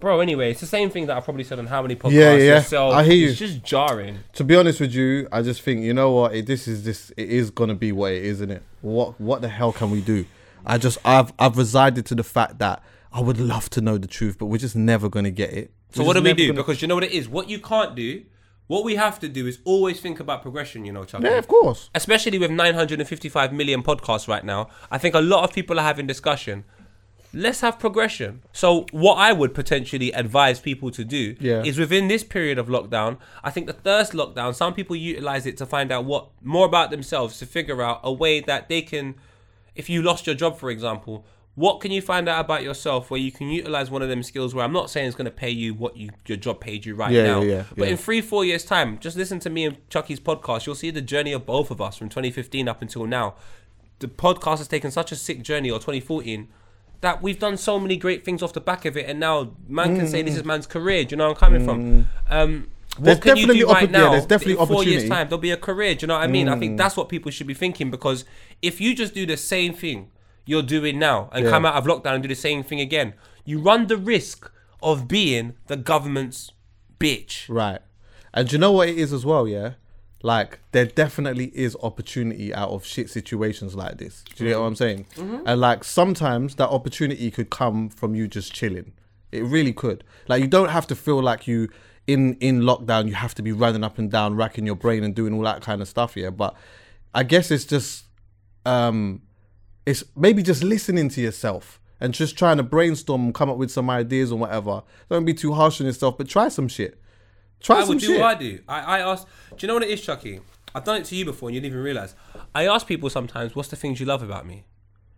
Bro, 0.00 0.20
anyway, 0.20 0.52
it's 0.52 0.62
the 0.62 0.66
same 0.66 0.88
thing 0.88 1.04
that 1.08 1.18
I 1.18 1.20
probably 1.20 1.44
said 1.44 1.58
on 1.58 1.66
how 1.66 1.82
many 1.82 1.94
podcasts 1.94 2.12
Yeah, 2.12 2.34
yeah, 2.34 2.54
yourself. 2.54 2.94
I 2.94 3.04
hear 3.04 3.12
you. 3.12 3.28
It's 3.28 3.38
just 3.38 3.62
jarring. 3.62 4.20
To 4.32 4.44
be 4.44 4.56
honest 4.56 4.80
with 4.80 4.94
you, 4.94 5.28
I 5.30 5.42
just 5.42 5.60
think 5.60 5.82
you 5.82 5.92
know 5.92 6.12
what? 6.12 6.34
It, 6.34 6.46
this 6.46 6.66
is 6.66 6.84
this. 6.84 7.12
It 7.18 7.28
is 7.28 7.50
gonna 7.50 7.74
be 7.74 7.92
what 7.92 8.12
it 8.12 8.24
is, 8.24 8.38
isn't 8.38 8.50
it? 8.50 8.62
What 8.80 9.20
What 9.20 9.42
the 9.42 9.48
hell 9.48 9.72
can 9.72 9.90
we 9.90 10.00
do? 10.00 10.24
I 10.66 10.78
just 10.78 10.98
I've 11.04 11.32
I've 11.38 11.56
resided 11.56 12.06
to 12.06 12.14
the 12.14 12.24
fact 12.24 12.58
that 12.58 12.82
I 13.12 13.20
would 13.20 13.38
love 13.40 13.70
to 13.70 13.80
know 13.80 13.98
the 13.98 14.06
truth, 14.06 14.38
but 14.38 14.46
we're 14.46 14.58
just 14.58 14.76
never 14.76 15.08
gonna 15.08 15.30
get 15.30 15.52
it. 15.52 15.72
So 15.92 16.02
We're 16.02 16.08
what 16.08 16.12
do 16.14 16.18
just 16.20 16.24
we 16.24 16.28
never 16.30 16.36
do? 16.38 16.46
gonna- 16.48 16.56
Because 16.62 16.82
you 16.82 16.88
know 16.88 16.94
what 16.94 17.04
it 17.04 17.12
is. 17.12 17.28
What 17.28 17.48
you 17.50 17.58
can't 17.58 17.96
do, 17.96 18.22
what 18.68 18.84
we 18.84 18.94
have 18.94 19.18
to 19.20 19.28
do 19.28 19.46
is 19.48 19.58
always 19.64 20.00
think 20.00 20.20
about 20.20 20.42
progression. 20.42 20.84
You 20.84 20.92
know, 20.92 21.04
Chuck. 21.04 21.22
yeah, 21.22 21.38
of 21.38 21.48
course. 21.48 21.90
Especially 21.94 22.38
with 22.38 22.50
955 22.52 23.52
million 23.52 23.82
podcasts 23.82 24.28
right 24.28 24.44
now, 24.44 24.68
I 24.90 24.98
think 24.98 25.14
a 25.14 25.20
lot 25.20 25.42
of 25.44 25.52
people 25.52 25.78
are 25.80 25.82
having 25.82 26.06
discussion. 26.06 26.64
Let's 27.32 27.60
have 27.60 27.78
progression. 27.78 28.42
So 28.52 28.86
what 28.90 29.14
I 29.14 29.32
would 29.32 29.54
potentially 29.54 30.10
advise 30.12 30.58
people 30.58 30.90
to 30.90 31.04
do 31.04 31.36
Yeah. 31.38 31.62
is 31.62 31.78
within 31.78 32.08
this 32.08 32.24
period 32.24 32.58
of 32.58 32.66
lockdown. 32.66 33.18
I 33.44 33.50
think 33.50 33.68
the 33.68 33.72
first 33.72 34.12
lockdown, 34.14 34.52
some 34.52 34.74
people 34.74 34.96
utilize 34.96 35.46
it 35.46 35.56
to 35.58 35.66
find 35.66 35.92
out 35.92 36.04
what 36.04 36.28
more 36.42 36.66
about 36.66 36.90
themselves 36.90 37.38
to 37.38 37.46
figure 37.46 37.82
out 37.82 38.00
a 38.02 38.12
way 38.12 38.40
that 38.40 38.68
they 38.68 38.82
can. 38.82 39.14
If 39.74 39.88
you 39.88 40.02
lost 40.02 40.26
your 40.26 40.34
job, 40.34 40.58
for 40.58 40.70
example, 40.70 41.24
what 41.54 41.80
can 41.80 41.90
you 41.90 42.00
find 42.00 42.28
out 42.28 42.40
about 42.44 42.62
yourself 42.62 43.10
where 43.10 43.20
you 43.20 43.32
can 43.32 43.48
utilize 43.48 43.90
one 43.90 44.02
of 44.02 44.08
them 44.08 44.22
skills? 44.22 44.54
Where 44.54 44.64
I'm 44.64 44.72
not 44.72 44.88
saying 44.88 45.08
it's 45.08 45.16
going 45.16 45.26
to 45.26 45.30
pay 45.30 45.50
you 45.50 45.74
what 45.74 45.96
you 45.96 46.10
your 46.26 46.38
job 46.38 46.60
paid 46.60 46.86
you 46.86 46.94
right 46.94 47.10
Yeah, 47.12 47.24
now, 47.26 47.42
yeah, 47.42 47.54
yeah, 47.54 47.64
but 47.76 47.88
in 47.88 47.96
three 47.96 48.20
four 48.20 48.44
years 48.44 48.64
time, 48.64 48.98
just 48.98 49.16
listen 49.16 49.40
to 49.40 49.50
me 49.50 49.64
and 49.66 49.76
Chuckie's 49.90 50.20
podcast. 50.20 50.66
You'll 50.66 50.74
see 50.74 50.90
the 50.90 51.02
journey 51.02 51.32
of 51.32 51.44
both 51.46 51.70
of 51.70 51.80
us 51.80 51.96
from 51.96 52.08
2015 52.08 52.68
up 52.68 52.80
until 52.82 53.06
now. 53.06 53.34
The 53.98 54.08
podcast 54.08 54.58
has 54.58 54.68
taken 54.68 54.90
such 54.90 55.12
a 55.12 55.16
sick 55.16 55.42
journey, 55.42 55.70
or 55.70 55.78
2014, 55.78 56.48
that 57.02 57.20
we've 57.20 57.38
done 57.38 57.56
so 57.56 57.78
many 57.78 57.96
great 57.96 58.24
things 58.24 58.42
off 58.42 58.52
the 58.54 58.60
back 58.60 58.84
of 58.86 58.96
it, 58.96 59.06
and 59.08 59.20
now 59.20 59.52
man 59.68 59.96
can 59.96 60.06
say 60.08 60.22
this 60.22 60.36
is 60.36 60.44
man's 60.44 60.66
career. 60.66 61.04
Do 61.04 61.12
you 61.12 61.16
know 61.18 61.24
where 61.24 61.30
I'm 61.32 61.36
coming 61.36 61.64
from? 61.64 62.08
Um, 62.30 62.68
Mm. 62.96 63.04
There's 63.04 63.16
what 63.16 63.22
can 63.22 63.36
you 63.36 63.46
definitely 63.46 63.60
do 63.60 63.68
right 63.68 63.90
yeah, 63.90 63.98
now? 63.98 64.10
there's 64.12 64.26
definitely 64.26 64.60
in 64.60 64.66
four 64.66 64.84
years 64.84 65.04
opportunity. 65.04 65.06
Mm. 65.06 65.10
time, 65.10 65.28
there'll 65.28 65.38
be 65.38 65.50
a 65.50 65.56
career. 65.56 65.94
Do 65.94 66.04
you 66.04 66.08
know 66.08 66.14
what 66.14 66.24
I 66.24 66.26
mean? 66.26 66.48
I 66.48 66.58
think 66.58 66.78
that's 66.78 66.96
what 66.96 67.08
people 67.08 67.30
should 67.30 67.46
be 67.46 67.54
thinking 67.54 67.90
because 67.90 68.24
if 68.62 68.80
you 68.80 68.94
just 68.94 69.14
do 69.14 69.26
the 69.26 69.36
same 69.36 69.74
thing, 69.74 70.10
you're 70.44 70.62
doing 70.62 70.98
now 70.98 71.30
and 71.32 71.46
come 71.46 71.64
out 71.64 71.74
of 71.74 71.84
lockdown 71.84 72.14
and 72.14 72.22
do 72.22 72.28
the 72.28 72.34
same 72.34 72.62
thing 72.62 72.80
again. 72.80 73.14
You 73.44 73.60
run 73.60 73.86
the 73.86 73.96
risk 73.96 74.50
of 74.82 75.08
being 75.08 75.54
the 75.66 75.76
government's 75.76 76.52
bitch. 76.98 77.48
Right. 77.48 77.80
And 78.32 78.48
do 78.48 78.54
you 78.54 78.58
know 78.58 78.72
what 78.72 78.88
it 78.88 78.98
is 78.98 79.12
as 79.12 79.24
well, 79.24 79.46
yeah? 79.46 79.72
Like 80.22 80.60
there 80.72 80.84
definitely 80.84 81.46
is 81.54 81.76
opportunity 81.82 82.52
out 82.54 82.70
of 82.70 82.84
shit 82.84 83.08
situations 83.08 83.74
like 83.74 83.98
this. 83.98 84.22
Do 84.34 84.44
you 84.44 84.50
get 84.50 84.58
what 84.58 84.66
I'm 84.66 84.76
saying? 84.76 85.06
And 85.46 85.60
like 85.60 85.82
sometimes 85.82 86.56
that 86.56 86.68
opportunity 86.68 87.30
could 87.30 87.50
come 87.50 87.88
from 87.88 88.14
you 88.14 88.28
just 88.28 88.52
chilling. 88.52 88.92
It 89.32 89.44
really 89.44 89.72
could. 89.72 90.04
Like 90.28 90.42
you 90.42 90.48
don't 90.48 90.68
have 90.68 90.86
to 90.88 90.96
feel 90.96 91.22
like 91.22 91.46
you 91.46 91.70
in 92.12 92.34
in 92.34 92.60
lockdown 92.60 93.06
you 93.06 93.14
have 93.14 93.34
to 93.34 93.42
be 93.42 93.52
running 93.52 93.84
up 93.84 93.98
and 93.98 94.10
down, 94.10 94.34
racking 94.34 94.66
your 94.66 94.74
brain 94.74 95.04
and 95.04 95.14
doing 95.14 95.34
all 95.34 95.42
that 95.42 95.62
kind 95.62 95.80
of 95.80 95.88
stuff, 95.88 96.16
yeah. 96.16 96.30
But 96.30 96.54
I 97.14 97.22
guess 97.22 97.50
it's 97.50 97.64
just 97.64 98.04
um 98.66 99.22
it's 99.86 100.04
maybe 100.16 100.42
just 100.42 100.62
listening 100.62 101.08
to 101.10 101.20
yourself 101.20 101.80
and 102.00 102.14
just 102.14 102.36
trying 102.36 102.56
to 102.56 102.62
brainstorm, 102.62 103.32
come 103.32 103.50
up 103.50 103.56
with 103.56 103.70
some 103.70 103.90
ideas 103.90 104.32
or 104.32 104.38
whatever. 104.38 104.82
Don't 105.08 105.24
be 105.24 105.34
too 105.34 105.52
harsh 105.52 105.80
on 105.80 105.86
yourself, 105.86 106.16
but 106.16 106.28
try 106.28 106.48
some 106.48 106.68
shit. 106.68 107.00
Try 107.60 107.76
I 107.76 107.80
some 107.80 107.90
would 107.90 107.98
do 107.98 108.06
shit. 108.06 108.20
what 108.20 108.36
I 108.36 108.38
do. 108.38 108.60
I, 108.66 108.80
I 108.80 108.98
ask, 109.00 109.26
do 109.50 109.56
you 109.60 109.68
know 109.68 109.74
what 109.74 109.82
it 109.82 109.90
is, 109.90 110.00
Chuckie? 110.00 110.40
I've 110.74 110.84
done 110.84 110.96
it 110.96 111.04
to 111.06 111.16
you 111.16 111.24
before 111.24 111.48
and 111.48 111.54
you 111.54 111.60
didn't 111.60 111.74
even 111.74 111.84
realize. 111.84 112.14
I 112.54 112.66
ask 112.66 112.86
people 112.86 113.10
sometimes, 113.10 113.54
what's 113.54 113.68
the 113.68 113.76
things 113.76 114.00
you 114.00 114.06
love 114.06 114.22
about 114.22 114.46
me? 114.46 114.64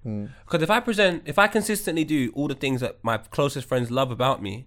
Hmm. 0.02 0.26
Because 0.44 0.62
if 0.62 0.70
I 0.70 0.80
present, 0.80 1.22
if 1.24 1.38
I 1.38 1.46
consistently 1.46 2.04
do 2.04 2.32
all 2.34 2.48
the 2.48 2.54
things 2.54 2.80
that 2.80 2.98
my 3.02 3.18
closest 3.18 3.68
friends 3.68 3.90
love 3.90 4.10
about 4.10 4.42
me, 4.42 4.66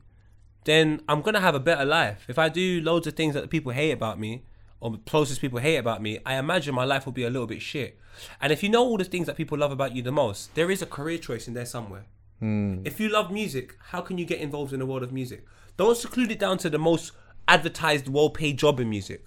then 0.66 1.01
I'm 1.07 1.22
gonna 1.22 1.39
have 1.39 1.55
a 1.55 1.59
better 1.59 1.86
life. 1.86 2.26
If 2.28 2.38
I 2.38 2.49
do 2.49 2.82
loads 2.82 3.07
of 3.07 3.13
things 3.13 3.34
that 3.34 3.49
people 3.49 3.72
hate 3.72 3.91
about 3.91 4.20
me, 4.20 4.43
or 4.80 4.91
the 4.91 4.97
closest 4.97 5.41
people 5.41 5.59
hate 5.59 5.78
about 5.78 6.01
me, 6.01 6.20
I 6.26 6.36
imagine 6.36 6.76
my 6.76 6.84
life 6.84 7.05
will 7.05 7.13
be 7.13 7.24
a 7.24 7.30
little 7.30 7.47
bit 7.47 7.61
shit. 7.61 7.97
And 8.41 8.51
if 8.51 8.61
you 8.61 8.70
know 8.70 8.84
all 8.84 8.97
the 8.97 9.03
things 9.03 9.28
that 9.28 9.38
people 9.38 9.57
love 9.57 9.72
about 9.72 9.95
you 9.95 10.01
the 10.01 10.11
most, 10.11 10.53
there 10.55 10.70
is 10.70 10.82
a 10.82 10.86
career 10.86 11.18
choice 11.18 11.47
in 11.47 11.53
there 11.53 11.66
somewhere. 11.66 12.05
Hmm. 12.39 12.80
If 12.84 12.99
you 12.99 13.09
love 13.09 13.32
music, 13.32 13.76
how 13.89 14.01
can 14.01 14.18
you 14.18 14.26
get 14.26 14.41
involved 14.41 14.74
in 14.74 14.80
the 14.80 14.86
world 14.86 15.03
of 15.03 15.13
music? 15.13 15.45
Don't 15.78 15.97
seclude 15.97 16.32
it 16.32 16.39
down 16.39 16.57
to 16.59 16.70
the 16.70 16.78
most 16.78 17.13
advertised, 17.47 18.07
well-paid 18.07 18.57
job 18.57 18.80
in 18.80 18.89
music. 18.89 19.26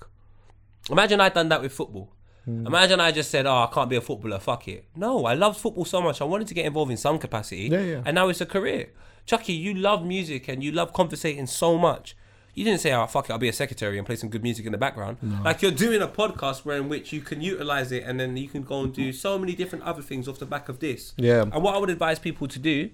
Imagine 0.90 1.20
I'd 1.20 1.34
done 1.34 1.48
that 1.48 1.62
with 1.62 1.72
football. 1.72 2.12
Mm. 2.48 2.66
Imagine 2.66 3.00
I 3.00 3.12
just 3.12 3.30
said, 3.30 3.46
"Oh, 3.46 3.66
I 3.68 3.68
can't 3.72 3.90
be 3.90 3.96
a 3.96 4.00
footballer. 4.00 4.38
Fuck 4.38 4.68
it." 4.68 4.84
No, 4.96 5.26
I 5.26 5.34
loved 5.34 5.60
football 5.60 5.84
so 5.84 6.00
much. 6.00 6.20
I 6.20 6.24
wanted 6.24 6.48
to 6.48 6.54
get 6.54 6.64
involved 6.64 6.90
in 6.90 6.96
some 6.96 7.18
capacity, 7.18 7.68
Yeah, 7.70 7.80
yeah. 7.82 8.02
and 8.06 8.14
now 8.14 8.28
it's 8.28 8.40
a 8.40 8.46
career. 8.46 8.88
Chuckie, 9.26 9.52
you 9.52 9.74
love 9.74 10.04
music 10.06 10.48
and 10.48 10.64
you 10.64 10.72
love 10.72 10.92
conversating 10.94 11.46
so 11.46 11.76
much. 11.76 12.16
You 12.54 12.64
didn't 12.64 12.80
say, 12.80 12.92
"Oh, 12.92 13.06
fuck 13.06 13.28
it, 13.28 13.32
I'll 13.32 13.38
be 13.38 13.48
a 13.48 13.52
secretary 13.52 13.98
and 13.98 14.06
play 14.06 14.16
some 14.16 14.30
good 14.30 14.42
music 14.42 14.64
in 14.66 14.72
the 14.72 14.78
background." 14.78 15.18
Like 15.44 15.60
you're 15.62 15.70
doing 15.70 16.00
a 16.02 16.08
podcast 16.08 16.64
where 16.64 16.78
in 16.78 16.88
which 16.88 17.12
you 17.12 17.20
can 17.20 17.40
utilize 17.42 17.92
it, 17.92 18.02
and 18.04 18.18
then 18.18 18.36
you 18.36 18.48
can 18.48 18.62
go 18.62 18.82
and 18.82 18.92
do 18.94 19.12
so 19.12 19.38
many 19.38 19.54
different 19.54 19.84
other 19.84 20.02
things 20.02 20.26
off 20.26 20.38
the 20.38 20.46
back 20.46 20.68
of 20.68 20.80
this. 20.80 21.12
Yeah. 21.16 21.42
And 21.42 21.62
what 21.62 21.74
I 21.74 21.78
would 21.78 21.90
advise 21.90 22.18
people 22.18 22.48
to 22.48 22.58
do 22.58 22.90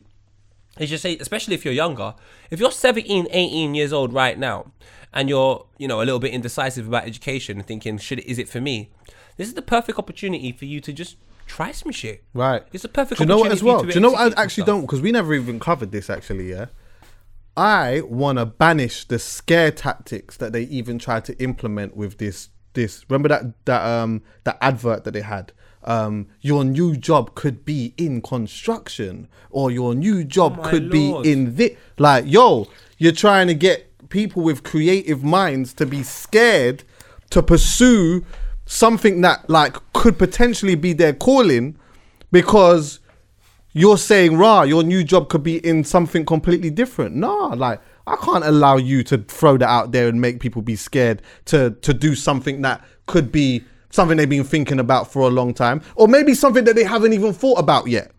is 0.78 0.90
just 0.90 1.02
say, 1.04 1.16
especially 1.18 1.54
if 1.54 1.64
you're 1.64 1.72
younger, 1.72 2.14
if 2.50 2.58
you're 2.58 2.72
17, 2.72 3.28
18 3.30 3.74
years 3.76 3.92
old 3.92 4.12
right 4.12 4.36
now, 4.36 4.72
and 5.12 5.28
you're, 5.28 5.64
you 5.78 5.86
know, 5.86 5.98
a 6.02 6.04
little 6.04 6.18
bit 6.18 6.32
indecisive 6.32 6.88
about 6.88 7.04
education 7.06 7.62
thinking, 7.62 7.96
should 7.98 8.18
is 8.20 8.38
it 8.38 8.48
for 8.48 8.60
me? 8.60 8.90
This 9.36 9.48
is 9.48 9.54
the 9.54 9.62
perfect 9.62 9.98
opportunity 9.98 10.52
for 10.52 10.64
you 10.64 10.80
to 10.80 10.92
just 10.92 11.16
try 11.46 11.72
some 11.72 11.92
shit. 11.92 12.24
Right. 12.32 12.62
It's 12.72 12.84
a 12.84 12.88
perfect 12.88 13.18
Do 13.18 13.24
you 13.24 13.28
know 13.28 13.38
what 13.38 13.52
as 13.52 13.62
well? 13.62 13.82
Do 13.82 13.92
you 13.92 14.00
know 14.00 14.12
what 14.12 14.38
I 14.38 14.42
actually 14.42 14.64
don't? 14.64 14.82
Because 14.82 15.00
we 15.00 15.12
never 15.12 15.34
even 15.34 15.60
covered 15.60 15.92
this 15.92 16.08
actually, 16.08 16.50
yeah? 16.50 16.66
I 17.56 18.00
want 18.02 18.38
to 18.38 18.46
banish 18.46 19.04
the 19.04 19.18
scare 19.18 19.70
tactics 19.70 20.36
that 20.38 20.52
they 20.52 20.62
even 20.62 20.98
tried 20.98 21.24
to 21.26 21.38
implement 21.42 21.96
with 21.96 22.18
this. 22.18 22.48
This 22.72 23.04
remember 23.08 23.28
that 23.28 23.64
that 23.66 23.86
um 23.86 24.22
that 24.42 24.58
advert 24.60 25.04
that 25.04 25.12
they 25.12 25.20
had. 25.20 25.52
Um, 25.84 26.28
your 26.40 26.64
new 26.64 26.96
job 26.96 27.34
could 27.34 27.64
be 27.64 27.92
in 27.98 28.22
construction, 28.22 29.28
or 29.50 29.70
your 29.70 29.94
new 29.94 30.24
job 30.24 30.58
Oh 30.58 30.68
could 30.70 30.92
Lord. 30.92 31.24
be 31.24 31.30
in 31.30 31.56
this. 31.56 31.72
Like, 31.98 32.24
yo, 32.26 32.68
you're 32.96 33.12
trying 33.12 33.48
to 33.48 33.54
get 33.54 34.08
people 34.08 34.42
with 34.42 34.62
creative 34.62 35.22
minds 35.22 35.74
to 35.74 35.84
be 35.84 36.02
scared 36.02 36.84
to 37.30 37.42
pursue 37.42 38.24
something 38.66 39.20
that 39.20 39.48
like 39.48 39.76
could 39.92 40.18
potentially 40.18 40.74
be 40.74 40.92
their 40.92 41.12
calling 41.12 41.76
because 42.32 43.00
you're 43.72 43.98
saying, 43.98 44.36
rah, 44.36 44.62
your 44.62 44.82
new 44.82 45.02
job 45.04 45.28
could 45.28 45.42
be 45.42 45.58
in 45.66 45.84
something 45.84 46.24
completely 46.24 46.70
different. 46.70 47.16
Nah, 47.16 47.54
like 47.54 47.80
I 48.06 48.16
can't 48.16 48.44
allow 48.44 48.76
you 48.76 49.02
to 49.04 49.18
throw 49.18 49.56
that 49.56 49.68
out 49.68 49.92
there 49.92 50.08
and 50.08 50.20
make 50.20 50.40
people 50.40 50.62
be 50.62 50.76
scared 50.76 51.22
to 51.46 51.70
to 51.82 51.94
do 51.94 52.14
something 52.14 52.62
that 52.62 52.84
could 53.06 53.32
be 53.32 53.64
something 53.90 54.16
they've 54.16 54.28
been 54.28 54.44
thinking 54.44 54.80
about 54.80 55.10
for 55.12 55.22
a 55.22 55.30
long 55.30 55.54
time, 55.54 55.80
or 55.94 56.08
maybe 56.08 56.34
something 56.34 56.64
that 56.64 56.74
they 56.74 56.84
haven't 56.84 57.12
even 57.12 57.32
thought 57.32 57.58
about 57.58 57.86
yet. 57.86 58.10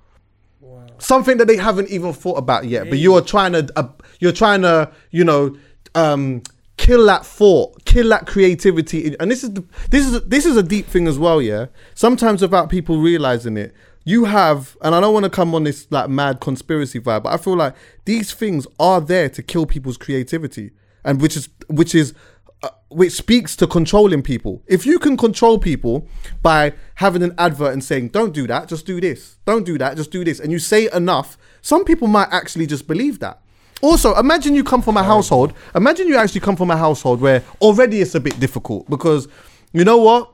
Something 0.97 1.37
that 1.39 1.47
they 1.47 1.57
haven't 1.57 1.89
even 1.89 2.13
thought 2.13 2.37
about 2.37 2.65
yet, 2.65 2.89
but 2.89 2.97
you 2.99 3.13
are 3.15 3.21
trying 3.21 3.51
to, 3.51 3.67
uh, 3.75 3.89
you're 4.19 4.31
trying 4.31 4.61
to, 4.61 4.89
you 5.11 5.25
know, 5.25 5.57
um, 5.93 6.41
kill 6.77 7.05
that 7.05 7.25
thought, 7.25 7.85
kill 7.85 8.09
that 8.09 8.27
creativity. 8.27 9.15
And 9.19 9.31
this 9.31 9.43
is 9.43 9.53
the, 9.53 9.63
this 9.89 10.05
is 10.05 10.21
this 10.21 10.45
is 10.45 10.57
a 10.57 10.63
deep 10.63 10.87
thing 10.87 11.07
as 11.07 11.17
well. 11.17 11.41
Yeah, 11.41 11.67
sometimes 11.93 12.41
without 12.41 12.69
people 12.69 12.99
realizing 12.99 13.57
it, 13.57 13.73
you 14.03 14.25
have, 14.25 14.77
and 14.81 14.93
I 14.93 15.01
don't 15.01 15.13
want 15.13 15.23
to 15.25 15.29
come 15.29 15.55
on 15.55 15.63
this 15.63 15.87
like 15.89 16.09
mad 16.09 16.39
conspiracy 16.39 16.99
vibe, 16.99 17.23
but 17.23 17.33
I 17.33 17.37
feel 17.37 17.55
like 17.55 17.75
these 18.05 18.31
things 18.33 18.67
are 18.79 19.01
there 19.01 19.29
to 19.29 19.43
kill 19.43 19.65
people's 19.65 19.97
creativity, 19.97 20.71
and 21.03 21.21
which 21.21 21.35
is 21.35 21.49
which 21.67 21.95
is 21.95 22.13
uh, 22.61 22.69
which 22.89 23.13
speaks 23.13 23.55
to 23.55 23.67
controlling 23.67 24.21
people. 24.21 24.63
If 24.67 24.85
you 24.85 24.99
can 24.99 25.17
control 25.17 25.57
people 25.57 26.07
by 26.41 26.73
having 26.95 27.23
an 27.23 27.33
advert 27.37 27.73
and 27.73 27.83
saying, 27.83 28.09
"Don't 28.09 28.33
do 28.33 28.45
that, 28.47 28.67
just 28.67 28.85
do 28.85 29.01
this. 29.01 29.37
Don't 29.45 29.65
do 29.65 29.77
that, 29.79 29.97
just 29.97 30.11
do 30.11 30.23
this," 30.23 30.39
and 30.39 30.51
you 30.51 30.59
say 30.59 30.89
enough, 30.93 31.37
some 31.61 31.83
people 31.83 32.07
might 32.07 32.29
actually 32.31 32.67
just 32.67 32.87
believe 32.87 33.19
that. 33.19 33.41
Also, 33.81 34.15
imagine 34.15 34.55
you 34.55 34.63
come 34.63 34.81
from 34.81 34.97
a 34.97 35.03
household. 35.03 35.53
Imagine 35.75 36.07
you 36.07 36.17
actually 36.17 36.41
come 36.41 36.55
from 36.55 36.71
a 36.71 36.77
household 36.77 37.21
where 37.21 37.43
already 37.61 38.01
it's 38.01 38.15
a 38.15 38.19
bit 38.19 38.39
difficult 38.39 38.89
because 38.89 39.27
you 39.73 39.83
know 39.83 39.97
what? 39.97 40.31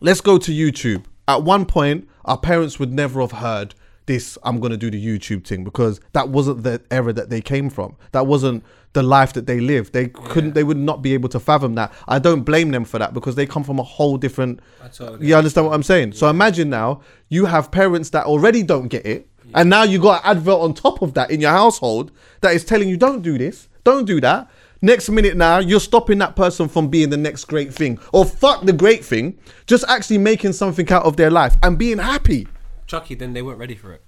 Let's 0.00 0.20
go 0.20 0.38
to 0.38 0.52
YouTube. 0.52 1.04
At 1.28 1.42
one 1.42 1.64
point, 1.64 2.08
our 2.24 2.38
parents 2.38 2.78
would 2.78 2.92
never 2.92 3.20
have 3.20 3.32
heard 3.32 3.74
this. 4.06 4.36
I'm 4.42 4.58
gonna 4.60 4.76
do 4.76 4.90
the 4.90 5.04
YouTube 5.04 5.46
thing 5.46 5.62
because 5.62 6.00
that 6.12 6.28
wasn't 6.28 6.64
the 6.64 6.82
era 6.90 7.12
that 7.12 7.30
they 7.30 7.40
came 7.40 7.70
from. 7.70 7.96
That 8.12 8.26
wasn't 8.26 8.64
the 8.92 9.02
life 9.02 9.32
that 9.34 9.46
they 9.46 9.60
lived. 9.60 9.92
They 9.92 10.08
couldn't. 10.08 10.54
They 10.54 10.64
would 10.64 10.76
not 10.76 11.00
be 11.00 11.14
able 11.14 11.28
to 11.28 11.38
fathom 11.38 11.76
that. 11.76 11.92
I 12.08 12.18
don't 12.18 12.42
blame 12.42 12.72
them 12.72 12.84
for 12.84 12.98
that 12.98 13.14
because 13.14 13.36
they 13.36 13.46
come 13.46 13.62
from 13.62 13.78
a 13.78 13.84
whole 13.84 14.16
different. 14.16 14.60
totally 14.88 15.28
you 15.28 15.36
understand 15.36 15.66
what 15.68 15.74
I'm 15.74 15.84
saying? 15.84 16.12
So 16.12 16.28
imagine 16.28 16.70
now 16.70 17.02
you 17.28 17.44
have 17.46 17.70
parents 17.70 18.10
that 18.10 18.26
already 18.26 18.64
don't 18.64 18.88
get 18.88 19.06
it, 19.06 19.28
and 19.54 19.70
now 19.70 19.82
you 19.82 19.98
got 20.00 20.24
an 20.24 20.36
advert 20.36 20.60
on 20.60 20.74
top 20.74 21.02
of 21.02 21.14
that 21.14 21.30
in 21.30 21.40
your 21.40 21.50
household 21.50 22.10
that 22.40 22.54
is 22.54 22.64
telling 22.64 22.88
you 22.88 22.96
don't 22.96 23.22
do 23.22 23.38
this, 23.38 23.68
don't 23.84 24.04
do 24.04 24.20
that. 24.20 24.50
Next 24.82 25.10
minute 25.10 25.36
now, 25.36 25.58
you're 25.58 25.80
stopping 25.80 26.18
that 26.18 26.36
person 26.36 26.68
from 26.68 26.88
being 26.88 27.10
the 27.10 27.16
next 27.16 27.44
great 27.44 27.74
thing. 27.74 27.98
Or 28.12 28.24
fuck 28.24 28.64
the 28.64 28.72
great 28.72 29.04
thing, 29.04 29.38
just 29.66 29.84
actually 29.88 30.18
making 30.18 30.54
something 30.54 30.90
out 30.90 31.04
of 31.04 31.16
their 31.16 31.30
life 31.30 31.54
and 31.62 31.78
being 31.78 31.98
happy. 31.98 32.48
Chuckie, 32.86 33.14
then 33.14 33.34
they 33.34 33.42
weren't 33.42 33.58
ready 33.58 33.74
for 33.74 33.92
it. 33.92 34.02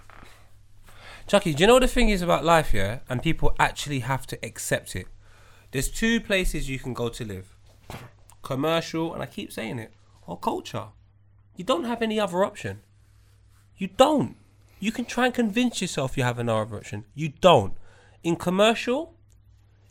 Chuckie, 1.27 1.53
do 1.53 1.63
you 1.63 1.67
know 1.67 1.75
what 1.75 1.83
the 1.83 1.89
thing 1.89 2.09
is 2.09 2.23
about 2.23 2.45
life, 2.45 2.73
yeah? 2.73 3.01
And 3.09 3.23
people 3.23 3.55
actually 3.59 4.01
have 4.01 4.27
to 4.29 4.39
accept 4.43 4.97
it. 4.97 5.07
There's 5.71 5.91
two 5.91 6.21
places 6.21 6.69
you 6.69 6.79
can 6.79 6.95
go 6.95 7.09
to 7.11 7.25
live 7.25 7.55
commercial, 8.43 9.15
and 9.15 9.23
I 9.23 9.27
keep 9.27 9.53
saying 9.53 9.79
it, 9.79 9.93
or 10.27 10.39
culture. 10.39 10.89
You 11.57 11.65
don't 11.65 11.85
have 11.85 12.03
any 12.03 12.19
other 12.19 12.45
option. 12.45 12.81
You 13.77 13.87
don't. 13.87 14.37
You 14.83 14.91
can 14.91 15.05
try 15.05 15.27
and 15.27 15.35
convince 15.35 15.81
yourself 15.81 16.17
you 16.17 16.25
have 16.25 16.41
another 16.41 16.75
option. 16.75 17.05
You 17.15 17.29
don't. 17.29 17.75
In 18.25 18.35
commercial, 18.35 19.15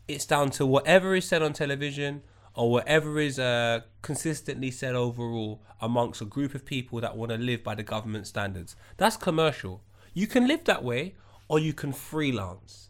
it's 0.06 0.26
down 0.26 0.50
to 0.52 0.66
whatever 0.66 1.16
is 1.16 1.26
said 1.26 1.42
on 1.42 1.54
television 1.54 2.24
or 2.56 2.70
whatever 2.70 3.18
is 3.18 3.40
uh, 3.40 3.80
consistently 4.02 4.70
said 4.70 4.94
overall 4.94 5.64
amongst 5.80 6.20
a 6.20 6.26
group 6.26 6.54
of 6.54 6.66
people 6.66 7.00
that 7.00 7.16
want 7.16 7.32
to 7.32 7.38
live 7.38 7.64
by 7.64 7.74
the 7.74 7.84
government 7.84 8.28
standards. 8.28 8.76
That's 8.98 9.16
commercial. 9.16 9.82
You 10.14 10.28
can 10.28 10.46
live 10.46 10.66
that 10.66 10.84
way 10.84 11.16
or 11.48 11.58
you 11.58 11.72
can 11.72 11.94
freelance. 11.94 12.90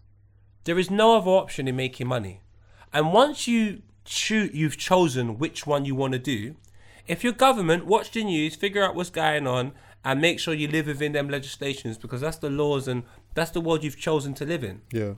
There 0.63 0.79
is 0.79 0.89
no 0.89 1.17
other 1.17 1.29
option 1.29 1.67
in 1.67 1.75
making 1.75 2.07
money. 2.07 2.41
And 2.91 3.13
once 3.13 3.47
you 3.47 3.83
shoot, 4.07 4.55
you've 4.55 4.77
chosen 4.77 5.37
which 5.37 5.67
one 5.67 5.85
you 5.85 5.93
want 5.93 6.13
to 6.13 6.19
do. 6.19 6.55
If 7.05 7.23
your 7.23 7.33
government 7.33 7.85
watch 7.85 8.09
the 8.09 8.23
news, 8.23 8.55
figure 8.55 8.83
out 8.83 8.95
what's 8.95 9.11
going 9.11 9.45
on, 9.45 9.73
and 10.03 10.19
make 10.19 10.39
sure 10.39 10.53
you 10.53 10.67
live 10.67 10.87
within 10.87 11.11
them 11.11 11.29
legislations 11.29 11.97
because 11.97 12.21
that's 12.21 12.37
the 12.37 12.49
laws 12.49 12.87
and 12.87 13.03
that's 13.33 13.51
the 13.51 13.61
world 13.61 13.83
you've 13.83 13.97
chosen 13.97 14.33
to 14.35 14.45
live 14.45 14.63
in. 14.63 14.81
Yeah. 14.91 15.13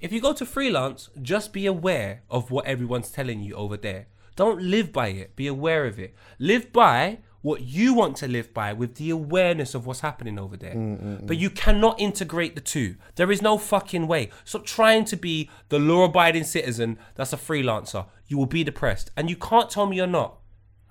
If 0.00 0.12
you 0.12 0.20
go 0.20 0.32
to 0.34 0.44
freelance, 0.44 1.08
just 1.22 1.52
be 1.52 1.66
aware 1.66 2.22
of 2.30 2.50
what 2.50 2.66
everyone's 2.66 3.10
telling 3.10 3.40
you 3.40 3.54
over 3.54 3.76
there. 3.76 4.06
Don't 4.34 4.60
live 4.60 4.92
by 4.92 5.08
it, 5.08 5.34
be 5.36 5.46
aware 5.46 5.86
of 5.86 5.98
it. 5.98 6.14
Live 6.38 6.72
by 6.72 7.18
what 7.46 7.62
you 7.62 7.94
want 7.94 8.16
to 8.16 8.26
live 8.26 8.52
by 8.52 8.72
with 8.72 8.96
the 8.96 9.08
awareness 9.08 9.74
of 9.74 9.86
what's 9.86 10.00
happening 10.00 10.36
over 10.38 10.56
there. 10.56 10.74
Mm, 10.74 11.00
mm, 11.00 11.26
but 11.26 11.36
mm. 11.36 11.40
you 11.40 11.48
cannot 11.48 11.98
integrate 12.00 12.56
the 12.56 12.60
two. 12.60 12.96
There 13.14 13.30
is 13.30 13.40
no 13.40 13.56
fucking 13.56 14.08
way. 14.08 14.30
Stop 14.44 14.66
trying 14.66 15.04
to 15.06 15.16
be 15.16 15.48
the 15.68 15.78
law 15.78 16.04
abiding 16.04 16.42
citizen 16.42 16.98
that's 17.14 17.32
a 17.32 17.36
freelancer. 17.36 18.06
You 18.26 18.36
will 18.36 18.46
be 18.46 18.64
depressed. 18.64 19.12
And 19.16 19.30
you 19.30 19.36
can't 19.36 19.70
tell 19.70 19.86
me 19.86 19.96
you're 19.96 20.08
not. 20.08 20.38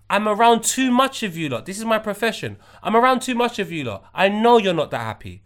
I'm 0.10 0.28
around 0.28 0.64
too 0.64 0.92
much 0.92 1.24
of 1.24 1.36
you 1.36 1.50
lot. 1.50 1.66
This 1.66 1.78
is 1.78 1.86
my 1.86 1.98
profession. 1.98 2.58
I'm 2.84 2.96
around 2.96 3.22
too 3.22 3.36
much 3.36 3.60
of 3.60 3.72
you 3.72 3.84
lot. 3.84 4.06
I 4.14 4.30
know 4.30 4.58
you're 4.58 4.74
not 4.74 4.92
that 4.92 5.02
happy. 5.02 5.42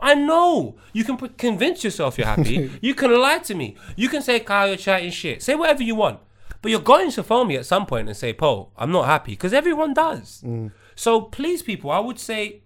I 0.00 0.14
know. 0.14 0.76
You 0.92 1.04
can 1.04 1.16
put, 1.16 1.36
convince 1.36 1.84
yourself 1.84 2.16
you're 2.16 2.26
happy. 2.26 2.70
you 2.80 2.94
can 2.94 3.12
lie 3.20 3.38
to 3.40 3.54
me. 3.54 3.76
You 3.96 4.08
can 4.08 4.22
say, 4.22 4.40
Kyle, 4.40 4.68
you're 4.68 4.76
chatting 4.76 5.10
shit. 5.10 5.42
Say 5.42 5.54
whatever 5.54 5.82
you 5.82 5.94
want. 5.94 6.20
But 6.62 6.70
you're 6.70 6.80
going 6.80 7.10
to 7.12 7.22
phone 7.22 7.48
me 7.48 7.56
at 7.56 7.66
some 7.66 7.86
point 7.86 8.08
and 8.08 8.16
say, 8.16 8.32
Paul, 8.32 8.72
I'm 8.76 8.90
not 8.90 9.06
happy. 9.06 9.32
Because 9.32 9.52
everyone 9.52 9.94
does. 9.94 10.42
Mm. 10.44 10.72
So 10.94 11.20
please, 11.22 11.62
people, 11.62 11.90
I 11.90 12.00
would 12.00 12.18
say 12.18 12.62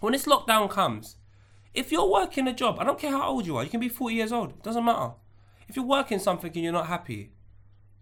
when 0.00 0.12
this 0.12 0.26
lockdown 0.26 0.68
comes, 0.70 1.16
if 1.74 1.90
you're 1.90 2.08
working 2.08 2.46
a 2.48 2.52
job, 2.52 2.78
I 2.78 2.84
don't 2.84 2.98
care 2.98 3.10
how 3.10 3.28
old 3.28 3.46
you 3.46 3.56
are, 3.56 3.64
you 3.64 3.70
can 3.70 3.80
be 3.80 3.88
40 3.88 4.14
years 4.14 4.32
old, 4.32 4.62
doesn't 4.62 4.84
matter. 4.84 5.12
If 5.68 5.76
you're 5.76 5.84
working 5.84 6.18
something 6.18 6.50
and 6.54 6.62
you're 6.62 6.72
not 6.72 6.86
happy, 6.86 7.32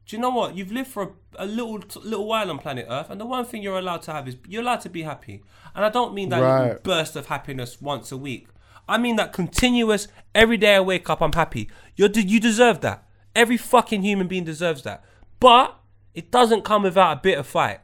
do 0.06 0.16
you 0.16 0.20
know 0.22 0.30
what? 0.30 0.54
You've 0.56 0.70
lived 0.72 0.88
for 0.90 1.02
a, 1.38 1.44
a 1.44 1.46
little 1.46 1.82
little 2.02 2.26
while 2.26 2.50
on 2.50 2.58
planet 2.58 2.86
Earth, 2.88 3.08
and 3.10 3.20
the 3.20 3.24
one 3.26 3.44
thing 3.44 3.62
you're 3.62 3.78
allowed 3.78 4.02
to 4.02 4.12
have 4.12 4.28
is 4.28 4.36
you're 4.48 4.62
allowed 4.62 4.80
to 4.82 4.90
be 4.90 5.02
happy. 5.02 5.42
And 5.74 5.84
I 5.84 5.88
don't 5.88 6.14
mean 6.14 6.28
that 6.28 6.40
Right. 6.42 6.82
burst 6.82 7.16
of 7.16 7.26
happiness 7.26 7.80
once 7.80 8.12
a 8.12 8.16
week. 8.16 8.48
I 8.88 8.98
mean 8.98 9.16
that 9.16 9.32
continuous, 9.32 10.08
every 10.34 10.58
day 10.58 10.74
I 10.76 10.80
wake 10.80 11.08
up, 11.08 11.22
I'm 11.22 11.32
happy. 11.32 11.70
You're, 11.96 12.10
you 12.10 12.38
deserve 12.38 12.80
that. 12.82 13.06
Every 13.34 13.56
fucking 13.56 14.02
human 14.02 14.28
being 14.28 14.44
deserves 14.44 14.82
that. 14.82 15.02
But 15.40 15.74
it 16.12 16.30
doesn't 16.30 16.64
come 16.64 16.82
without 16.82 17.16
a 17.16 17.20
bit 17.20 17.38
of 17.38 17.46
fight. 17.46 17.80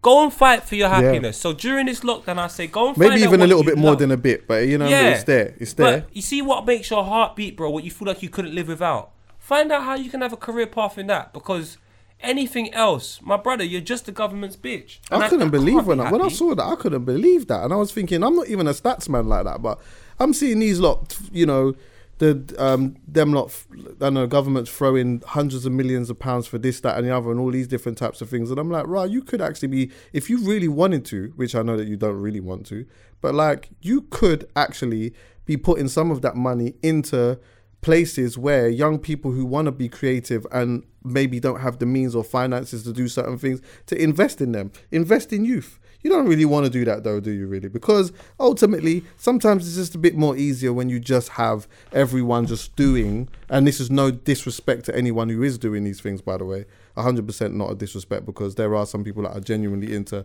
Go 0.00 0.22
and 0.22 0.32
fight 0.32 0.64
for 0.64 0.74
your 0.74 0.88
happiness. 0.88 1.36
So 1.38 1.52
during 1.52 1.86
this 1.86 2.00
lockdown, 2.00 2.38
I 2.38 2.46
say 2.48 2.66
go 2.66 2.88
and 2.88 2.96
find 2.96 3.10
Maybe 3.10 3.22
even 3.22 3.40
a 3.40 3.46
little 3.46 3.64
bit 3.64 3.78
more 3.78 3.90
love. 3.92 4.00
than 4.00 4.10
a 4.10 4.16
bit, 4.16 4.46
but 4.46 4.66
you 4.66 4.76
know, 4.78 4.86
it's 4.86 5.24
there. 5.24 5.54
It's 5.58 5.72
there. 5.74 6.00
But 6.00 6.16
you 6.16 6.20
see 6.22 6.42
what 6.42 6.66
makes 6.66 6.90
your 6.90 7.04
heart 7.04 7.36
beat, 7.36 7.56
bro? 7.56 7.70
What 7.70 7.84
you 7.84 7.90
feel 7.90 8.08
like 8.08 8.22
you 8.22 8.28
couldn't 8.28 8.54
live 8.54 8.68
without. 8.68 9.12
Find 9.44 9.70
out 9.70 9.82
how 9.82 9.94
you 9.94 10.08
can 10.08 10.22
have 10.22 10.32
a 10.32 10.38
career 10.38 10.66
path 10.66 10.96
in 10.96 11.06
that 11.08 11.34
because 11.34 11.76
anything 12.18 12.72
else, 12.72 13.20
my 13.20 13.36
brother, 13.36 13.62
you're 13.62 13.82
just 13.82 14.06
the 14.06 14.10
government's 14.12 14.56
bitch. 14.56 15.00
And 15.10 15.22
I 15.22 15.28
couldn't 15.28 15.50
believe 15.50 15.86
when 15.86 15.98
be 15.98 16.04
I, 16.04 16.10
when 16.10 16.22
I 16.22 16.28
saw 16.28 16.54
that. 16.54 16.64
I 16.64 16.74
couldn't 16.76 17.04
believe 17.04 17.46
that, 17.48 17.62
and 17.62 17.70
I 17.70 17.76
was 17.76 17.92
thinking, 17.92 18.22
I'm 18.22 18.36
not 18.36 18.48
even 18.48 18.66
a 18.66 18.70
stats 18.70 19.06
man 19.06 19.28
like 19.28 19.44
that, 19.44 19.60
but 19.60 19.78
I'm 20.18 20.32
seeing 20.32 20.60
these 20.60 20.80
lot, 20.80 21.18
you 21.30 21.44
know, 21.44 21.74
the 22.20 22.54
um 22.58 22.96
them 23.06 23.34
lot, 23.34 23.54
I 23.70 23.92
don't 23.98 24.14
know, 24.14 24.26
governments 24.26 24.70
throwing 24.70 25.20
hundreds 25.26 25.66
of 25.66 25.72
millions 25.72 26.08
of 26.08 26.18
pounds 26.18 26.46
for 26.46 26.56
this, 26.56 26.80
that, 26.80 26.96
and 26.96 27.06
the 27.06 27.14
other, 27.14 27.30
and 27.30 27.38
all 27.38 27.50
these 27.50 27.68
different 27.68 27.98
types 27.98 28.22
of 28.22 28.30
things, 28.30 28.50
and 28.50 28.58
I'm 28.58 28.70
like, 28.70 28.86
right, 28.86 29.10
you 29.10 29.20
could 29.20 29.42
actually 29.42 29.68
be, 29.68 29.90
if 30.14 30.30
you 30.30 30.38
really 30.38 30.68
wanted 30.68 31.04
to, 31.12 31.34
which 31.36 31.54
I 31.54 31.60
know 31.60 31.76
that 31.76 31.86
you 31.86 31.98
don't 31.98 32.18
really 32.18 32.40
want 32.40 32.64
to, 32.68 32.86
but 33.20 33.34
like 33.34 33.68
you 33.82 34.06
could 34.08 34.48
actually 34.56 35.12
be 35.44 35.58
putting 35.58 35.88
some 35.88 36.10
of 36.10 36.22
that 36.22 36.34
money 36.34 36.76
into 36.82 37.38
places 37.84 38.38
where 38.38 38.66
young 38.66 38.98
people 38.98 39.30
who 39.30 39.44
want 39.44 39.66
to 39.66 39.70
be 39.70 39.90
creative 39.90 40.46
and 40.50 40.82
maybe 41.04 41.38
don't 41.38 41.60
have 41.60 41.80
the 41.80 41.84
means 41.84 42.14
or 42.14 42.24
finances 42.24 42.82
to 42.82 42.94
do 42.94 43.08
certain 43.08 43.36
things 43.36 43.60
to 43.84 44.02
invest 44.02 44.40
in 44.40 44.52
them. 44.52 44.72
Invest 44.90 45.34
in 45.34 45.44
youth. 45.44 45.78
You 46.00 46.08
don't 46.08 46.26
really 46.26 46.46
want 46.46 46.64
to 46.64 46.70
do 46.70 46.86
that 46.86 47.04
though 47.04 47.20
do 47.20 47.30
you 47.30 47.46
really? 47.46 47.68
Because 47.68 48.10
ultimately 48.40 49.04
sometimes 49.18 49.66
it's 49.66 49.76
just 49.76 49.94
a 49.94 49.98
bit 49.98 50.16
more 50.16 50.34
easier 50.34 50.72
when 50.72 50.88
you 50.88 50.98
just 50.98 51.28
have 51.30 51.68
everyone 51.92 52.46
just 52.46 52.74
doing 52.74 53.28
and 53.50 53.66
this 53.66 53.80
is 53.80 53.90
no 53.90 54.10
disrespect 54.10 54.86
to 54.86 54.96
anyone 54.96 55.28
who 55.28 55.42
is 55.42 55.58
doing 55.58 55.84
these 55.84 56.00
things 56.00 56.22
by 56.22 56.38
the 56.38 56.46
way. 56.46 56.64
100% 56.96 57.52
not 57.52 57.70
a 57.70 57.74
disrespect 57.74 58.24
because 58.24 58.54
there 58.54 58.74
are 58.74 58.86
some 58.86 59.04
people 59.04 59.24
that 59.24 59.36
are 59.36 59.40
genuinely 59.40 59.94
into 59.94 60.24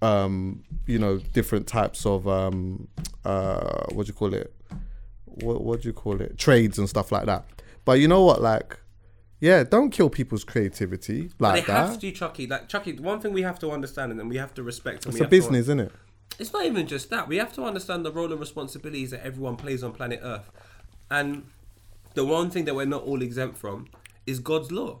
um 0.00 0.64
you 0.86 0.98
know 0.98 1.18
different 1.32 1.66
types 1.66 2.04
of 2.06 2.26
um 2.26 2.88
uh 3.24 3.84
what 3.92 4.06
do 4.06 4.10
you 4.10 4.14
call 4.14 4.34
it 4.34 4.55
what 5.42 5.62
what 5.62 5.82
do 5.82 5.88
you 5.88 5.92
call 5.92 6.20
it 6.20 6.38
trades 6.38 6.78
and 6.78 6.88
stuff 6.88 7.12
like 7.12 7.26
that 7.26 7.44
but 7.84 8.00
you 8.00 8.08
know 8.08 8.22
what 8.24 8.40
like 8.42 8.78
yeah 9.40 9.62
don't 9.62 9.90
kill 9.90 10.08
people's 10.08 10.44
creativity 10.44 11.30
But 11.38 11.54
like 11.54 11.66
they 11.66 11.72
have 11.72 11.92
that 11.92 12.00
to, 12.00 12.10
Chuckie. 12.12 12.46
Like 12.46 12.68
Chuckie, 12.68 12.94
one 12.98 13.20
thing 13.20 13.32
we 13.32 13.42
have 13.42 13.58
to 13.60 13.70
understand, 13.70 14.10
and 14.10 14.18
then 14.18 14.28
we 14.28 14.38
have 14.38 14.54
to 14.54 14.62
respect. 14.62 15.04
And 15.04 15.14
it's 15.14 15.14
we 15.14 15.20
a 15.20 15.24
have 15.24 15.30
to- 15.30 15.36
business 15.36 15.60
isn't 15.62 15.80
it 15.80 15.92
it's 16.38 16.52
not 16.52 16.66
even 16.66 16.86
just 16.86 17.08
that. 17.10 17.28
We 17.28 17.36
have 17.36 17.52
to 17.54 17.64
understand 17.64 18.04
the 18.04 18.12
role 18.12 18.30
and 18.30 18.38
responsibilities 18.40 19.10
that 19.10 19.24
everyone 19.24 19.56
plays 19.56 19.82
on 19.82 19.92
planet 19.92 20.20
Earth. 20.22 20.50
And 21.10 21.46
the 22.14 22.24
one 22.24 22.50
thing 22.50 22.64
that 22.66 22.74
we're 22.74 22.84
not 22.84 23.04
all 23.04 23.22
exempt 23.22 23.56
from 23.56 23.88
is 24.26 24.38
God's 24.38 24.70
law. 24.70 25.00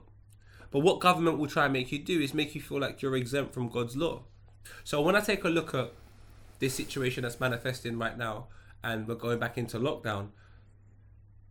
But 0.70 0.80
what 0.80 1.00
government 1.00 1.38
will 1.38 1.46
try 1.48 1.64
and 1.64 1.72
make 1.72 1.92
you 1.92 1.98
do 1.98 2.20
is 2.20 2.32
make 2.32 2.54
you 2.54 2.60
feel 2.60 2.80
like 2.80 3.02
you're 3.02 3.16
exempt 3.16 3.52
from 3.54 3.68
God's 3.68 3.96
law. 3.96 4.22
So 4.84 5.00
when 5.02 5.14
I 5.14 5.20
take 5.20 5.44
a 5.44 5.48
look 5.48 5.74
at 5.74 5.92
this 6.58 6.74
situation 6.74 7.22
that's 7.22 7.38
manifesting 7.38 7.98
right 7.98 8.16
now 8.16 8.46
and 8.86 9.08
we're 9.08 9.16
going 9.16 9.38
back 9.38 9.58
into 9.58 9.78
lockdown, 9.78 10.28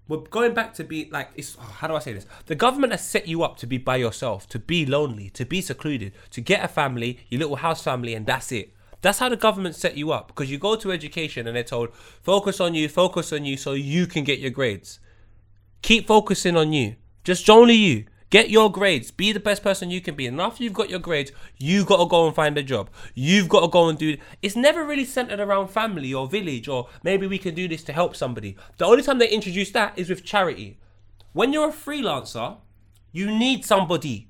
we're 0.07 0.17
going 0.17 0.53
back 0.53 0.73
to 0.75 0.83
be 0.83 1.09
like 1.11 1.29
it's 1.35 1.57
oh, 1.59 1.75
how 1.79 1.87
do 1.87 1.95
I 1.95 1.99
say 1.99 2.13
this? 2.13 2.25
The 2.45 2.55
government 2.55 2.93
has 2.93 3.03
set 3.03 3.27
you 3.27 3.43
up 3.43 3.57
to 3.57 3.67
be 3.67 3.77
by 3.77 3.97
yourself, 3.97 4.47
to 4.49 4.59
be 4.59 4.85
lonely, 4.85 5.29
to 5.31 5.45
be 5.45 5.61
secluded, 5.61 6.13
to 6.31 6.41
get 6.41 6.63
a 6.63 6.67
family, 6.67 7.19
your 7.29 7.39
little 7.39 7.57
house 7.57 7.83
family, 7.83 8.13
and 8.13 8.25
that's 8.25 8.51
it. 8.51 8.71
That's 9.01 9.19
how 9.19 9.29
the 9.29 9.35
government 9.35 9.75
set 9.75 9.97
you 9.97 10.11
up 10.11 10.29
because 10.29 10.49
you 10.49 10.57
go 10.57 10.75
to 10.77 10.91
education 10.91 11.45
and 11.45 11.55
they're 11.55 11.63
told 11.63 11.93
focus 11.93 12.59
on 12.59 12.73
you, 12.73 12.87
focus 12.87 13.33
on 13.33 13.45
you, 13.45 13.57
so 13.57 13.73
you 13.73 14.07
can 14.07 14.23
get 14.23 14.39
your 14.39 14.51
grades. 14.51 14.99
Keep 15.81 16.07
focusing 16.07 16.55
on 16.55 16.71
you, 16.73 16.95
just 17.23 17.49
only 17.49 17.75
you. 17.75 18.05
Get 18.35 18.49
your 18.49 18.69
grades. 18.69 19.11
Be 19.11 19.31
the 19.31 19.39
best 19.39 19.63
person 19.63 19.89
you 19.89 20.01
can 20.01 20.13
be. 20.13 20.27
And 20.27 20.41
after 20.41 20.61
you've 20.61 20.73
got 20.73 20.89
your 20.89 20.99
grades, 20.99 21.31
you 21.57 21.85
got 21.85 22.03
to 22.03 22.05
go 22.05 22.27
and 22.27 22.35
find 22.35 22.57
a 22.57 22.63
job. 22.63 22.89
You've 23.13 23.47
got 23.47 23.61
to 23.61 23.69
go 23.69 23.87
and 23.87 23.97
do. 23.97 24.17
It's 24.41 24.57
never 24.57 24.83
really 24.83 25.05
centered 25.05 25.39
around 25.39 25.69
family 25.69 26.13
or 26.13 26.27
village 26.27 26.67
or 26.67 26.89
maybe 27.01 27.27
we 27.27 27.37
can 27.37 27.55
do 27.55 27.69
this 27.69 27.81
to 27.85 27.93
help 27.93 28.13
somebody. 28.13 28.57
The 28.75 28.83
only 28.83 29.03
time 29.03 29.19
they 29.19 29.29
introduce 29.29 29.71
that 29.71 29.97
is 29.97 30.09
with 30.09 30.25
charity. 30.25 30.77
When 31.31 31.53
you're 31.53 31.69
a 31.69 31.71
freelancer, 31.71 32.57
you 33.13 33.27
need 33.27 33.63
somebody. 33.63 34.27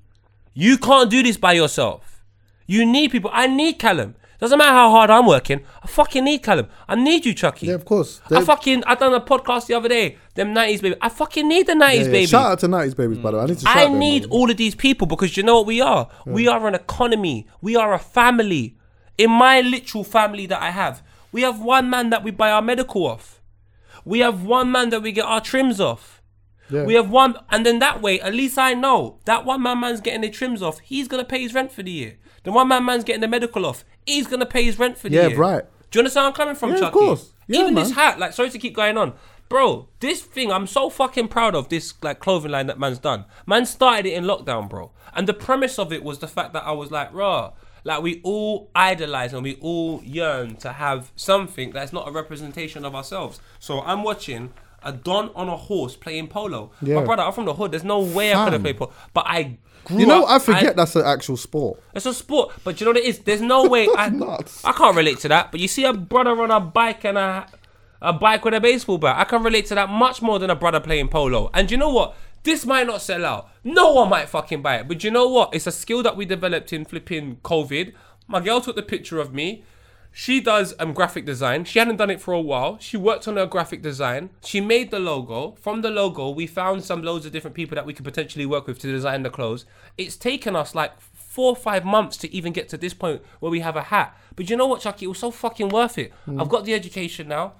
You 0.54 0.78
can't 0.78 1.10
do 1.10 1.24
this 1.24 1.36
by 1.36 1.54
yourself. 1.54 2.22
You 2.68 2.86
need 2.86 3.10
people. 3.10 3.30
I 3.32 3.48
need 3.48 3.80
Callum. 3.80 4.14
Doesn't 4.38 4.58
matter 4.58 4.72
how 4.72 4.90
hard 4.90 5.10
I'm 5.10 5.26
working. 5.26 5.60
I 5.82 5.86
fucking 5.86 6.24
need 6.24 6.42
Callum. 6.42 6.66
I 6.88 6.94
need 6.94 7.24
you, 7.24 7.32
Chuckie. 7.34 7.66
yeah 7.66 7.74
of 7.74 7.84
course 7.84 8.20
I 8.30 8.42
fucking 8.44 8.84
I 8.84 8.94
done 8.94 9.14
a 9.14 9.20
podcast 9.20 9.66
the 9.66 9.74
other 9.74 9.88
day. 9.88 10.16
Them 10.34 10.52
nineties 10.52 10.82
baby. 10.82 10.96
I 11.00 11.08
fucking 11.08 11.48
need 11.48 11.66
the 11.66 11.72
yeah, 11.72 11.78
nineties 11.78 12.06
yeah. 12.06 12.12
baby. 12.12 12.26
shout 12.26 12.46
out 12.52 12.58
to 12.60 12.66
90s 12.68 12.96
babies 12.96 13.18
by 13.18 13.30
the 13.30 13.36
way 13.38 13.42
i 13.44 13.46
need 13.46 13.58
to 13.58 13.64
shout 13.64 13.76
I 13.76 13.84
them, 13.84 13.98
need 13.98 14.22
man. 14.22 14.30
all 14.30 14.50
of 14.50 14.56
these 14.56 14.74
people 14.74 15.06
because 15.06 15.36
you 15.36 15.42
know 15.42 15.56
what 15.56 15.66
we 15.66 15.80
are? 15.80 16.08
We 16.26 16.48
are 16.48 16.66
an 16.66 16.74
economy. 16.74 17.46
We 17.60 17.76
are 17.76 17.94
a 17.94 17.98
family. 17.98 18.76
In 19.18 19.30
my 19.30 19.62
literal 19.62 20.04
family 20.04 20.44
that 20.46 20.60
I 20.60 20.70
have, 20.70 21.02
we 21.32 21.40
have 21.40 21.60
one 21.60 21.88
man 21.88 22.10
that 22.10 22.22
we 22.22 22.30
buy 22.30 22.50
our 22.50 22.60
medical 22.60 23.06
off. 23.06 23.40
We 24.04 24.18
have 24.20 24.44
one 24.44 24.70
man 24.70 24.90
that 24.90 25.00
we 25.02 25.10
get 25.12 25.24
our 25.24 25.40
trims 25.40 25.80
off. 25.80 26.22
Yeah. 26.68 26.84
We 26.84 26.94
have 26.94 27.08
one, 27.10 27.36
and 27.50 27.64
then 27.64 27.78
that 27.78 28.02
way, 28.02 28.20
at 28.20 28.34
least 28.34 28.58
I 28.58 28.74
know 28.74 29.18
that 29.24 29.44
one 29.44 29.62
man 29.62 29.80
man's 29.80 30.00
getting 30.00 30.20
the 30.20 30.30
trims 30.30 30.62
off. 30.62 30.80
He's 30.80 31.08
gonna 31.08 31.24
pay 31.24 31.40
his 31.40 31.54
rent 31.54 31.72
for 31.72 31.82
the 31.82 31.90
year. 31.90 32.18
The 32.46 32.52
one 32.52 32.68
man 32.68 32.84
man's 32.84 33.02
getting 33.02 33.22
the 33.22 33.26
medical 33.28 33.66
off. 33.66 33.84
He's 34.06 34.28
gonna 34.28 34.46
pay 34.46 34.62
his 34.62 34.78
rent 34.78 34.96
for 34.96 35.08
the 35.08 35.16
Yeah, 35.16 35.26
year. 35.26 35.36
right. 35.36 35.64
Do 35.90 35.98
you 35.98 36.00
understand 36.00 36.22
where 36.22 36.28
I'm 36.28 36.34
coming 36.36 36.54
from, 36.54 36.70
Yeah, 36.76 36.86
of 36.86 36.92
course. 36.92 37.32
Yeah, 37.48 37.62
Even 37.62 37.74
this 37.74 37.90
hat, 37.90 38.20
like, 38.20 38.32
sorry 38.34 38.50
to 38.50 38.58
keep 38.58 38.72
going 38.72 38.96
on, 38.96 39.14
bro. 39.48 39.88
This 39.98 40.22
thing, 40.22 40.52
I'm 40.52 40.68
so 40.68 40.88
fucking 40.88 41.26
proud 41.26 41.56
of 41.56 41.70
this 41.70 41.92
like 42.02 42.20
clothing 42.20 42.52
line 42.52 42.68
that 42.68 42.78
man's 42.78 43.00
done. 43.00 43.24
Man 43.46 43.66
started 43.66 44.06
it 44.06 44.12
in 44.12 44.22
lockdown, 44.22 44.68
bro, 44.68 44.92
and 45.12 45.26
the 45.26 45.34
premise 45.34 45.76
of 45.76 45.92
it 45.92 46.04
was 46.04 46.20
the 46.20 46.28
fact 46.28 46.52
that 46.52 46.62
I 46.64 46.70
was 46.70 46.92
like, 46.92 47.12
raw. 47.12 47.50
Like 47.82 48.00
we 48.02 48.20
all 48.22 48.70
idolize 48.76 49.32
and 49.32 49.42
we 49.42 49.56
all 49.60 50.00
yearn 50.04 50.54
to 50.58 50.72
have 50.74 51.10
something 51.16 51.72
that's 51.72 51.92
not 51.92 52.06
a 52.06 52.12
representation 52.12 52.84
of 52.84 52.94
ourselves. 52.94 53.40
So 53.58 53.80
I'm 53.80 54.04
watching 54.04 54.52
a 54.86 54.92
don 54.92 55.30
on 55.34 55.48
a 55.48 55.56
horse 55.56 55.96
playing 55.96 56.28
polo. 56.28 56.70
Yeah. 56.80 56.96
My 56.96 57.04
brother, 57.04 57.22
I'm 57.22 57.32
from 57.32 57.44
the 57.44 57.54
hood. 57.54 57.72
There's 57.72 57.84
no 57.84 58.00
way 58.00 58.32
I 58.32 58.44
could 58.44 58.52
have 58.54 58.62
Fam. 58.62 58.62
played 58.62 58.78
polo, 58.78 58.92
but 59.12 59.24
I 59.26 59.58
grew 59.84 60.00
you 60.00 60.06
know 60.06 60.24
up- 60.24 60.30
i 60.30 60.38
forget 60.40 60.74
that's 60.74 60.96
an 60.96 61.04
actual 61.06 61.36
sport 61.36 61.80
it's 61.94 62.06
a 62.06 62.12
sport, 62.14 62.52
but 62.64 62.80
you 62.80 62.84
know 62.86 62.90
what 62.90 62.96
it 62.98 63.04
is. 63.04 63.18
There's 63.20 63.40
no 63.40 63.68
way 63.68 63.88
I, 63.96 64.08
nuts. 64.08 64.64
I 64.64 64.72
can't 64.72 64.96
relate 64.96 65.18
to 65.20 65.28
that. 65.28 65.50
But 65.50 65.60
you 65.60 65.68
see 65.68 65.84
a 65.84 65.92
brother 65.92 66.30
on 66.42 66.50
a 66.50 66.60
bike 66.60 67.04
and 67.04 67.18
a 67.18 67.46
a 68.02 68.12
bike 68.12 68.44
with 68.44 68.54
a 68.54 68.60
baseball 68.60 68.98
bat. 68.98 69.16
I 69.18 69.24
can 69.24 69.42
relate 69.42 69.66
to 69.66 69.74
that 69.74 69.88
much 69.88 70.22
more 70.22 70.38
than 70.38 70.50
a 70.50 70.54
brother 70.56 70.80
playing 70.80 71.08
polo. 71.08 71.50
And 71.54 71.70
you 71.70 71.76
know 71.76 71.90
what? 71.90 72.14
This 72.42 72.64
might 72.64 72.86
not 72.86 73.02
sell 73.02 73.24
out. 73.24 73.48
No 73.64 73.92
one 73.92 74.08
might 74.08 74.28
fucking 74.28 74.62
buy 74.62 74.76
it. 74.76 74.86
But 74.88 75.02
you 75.02 75.10
know 75.10 75.26
what? 75.28 75.54
It's 75.54 75.66
a 75.66 75.72
skill 75.72 76.02
that 76.04 76.16
we 76.16 76.24
developed 76.26 76.72
in 76.72 76.84
flipping 76.84 77.36
COVID. 77.36 77.92
My 78.28 78.40
girl 78.40 78.60
took 78.60 78.76
the 78.76 78.82
picture 78.82 79.18
of 79.18 79.34
me. 79.34 79.64
She 80.18 80.40
does 80.40 80.72
um, 80.78 80.94
graphic 80.94 81.26
design. 81.26 81.66
She 81.66 81.78
hadn't 81.78 81.96
done 81.96 82.08
it 82.08 82.22
for 82.22 82.32
a 82.32 82.40
while. 82.40 82.78
She 82.80 82.96
worked 82.96 83.28
on 83.28 83.36
her 83.36 83.44
graphic 83.44 83.82
design. 83.82 84.30
She 84.42 84.62
made 84.62 84.90
the 84.90 84.98
logo. 84.98 85.56
From 85.60 85.82
the 85.82 85.90
logo, 85.90 86.30
we 86.30 86.46
found 86.46 86.84
some 86.84 87.02
loads 87.02 87.26
of 87.26 87.32
different 87.32 87.54
people 87.54 87.74
that 87.74 87.84
we 87.84 87.92
could 87.92 88.06
potentially 88.06 88.46
work 88.46 88.66
with 88.66 88.78
to 88.78 88.90
design 88.90 89.24
the 89.24 89.28
clothes. 89.28 89.66
It's 89.98 90.16
taken 90.16 90.56
us 90.56 90.74
like 90.74 90.98
four 91.02 91.50
or 91.50 91.54
five 91.54 91.84
months 91.84 92.16
to 92.16 92.34
even 92.34 92.54
get 92.54 92.70
to 92.70 92.78
this 92.78 92.94
point 92.94 93.20
where 93.40 93.52
we 93.52 93.60
have 93.60 93.76
a 93.76 93.82
hat. 93.82 94.18
But 94.36 94.48
you 94.48 94.56
know 94.56 94.66
what, 94.66 94.80
Chuckie? 94.80 95.04
It 95.04 95.08
was 95.08 95.18
so 95.18 95.30
fucking 95.30 95.68
worth 95.68 95.98
it. 95.98 96.14
I've 96.40 96.48
got 96.48 96.64
the 96.64 96.72
education 96.72 97.28
now. 97.28 97.52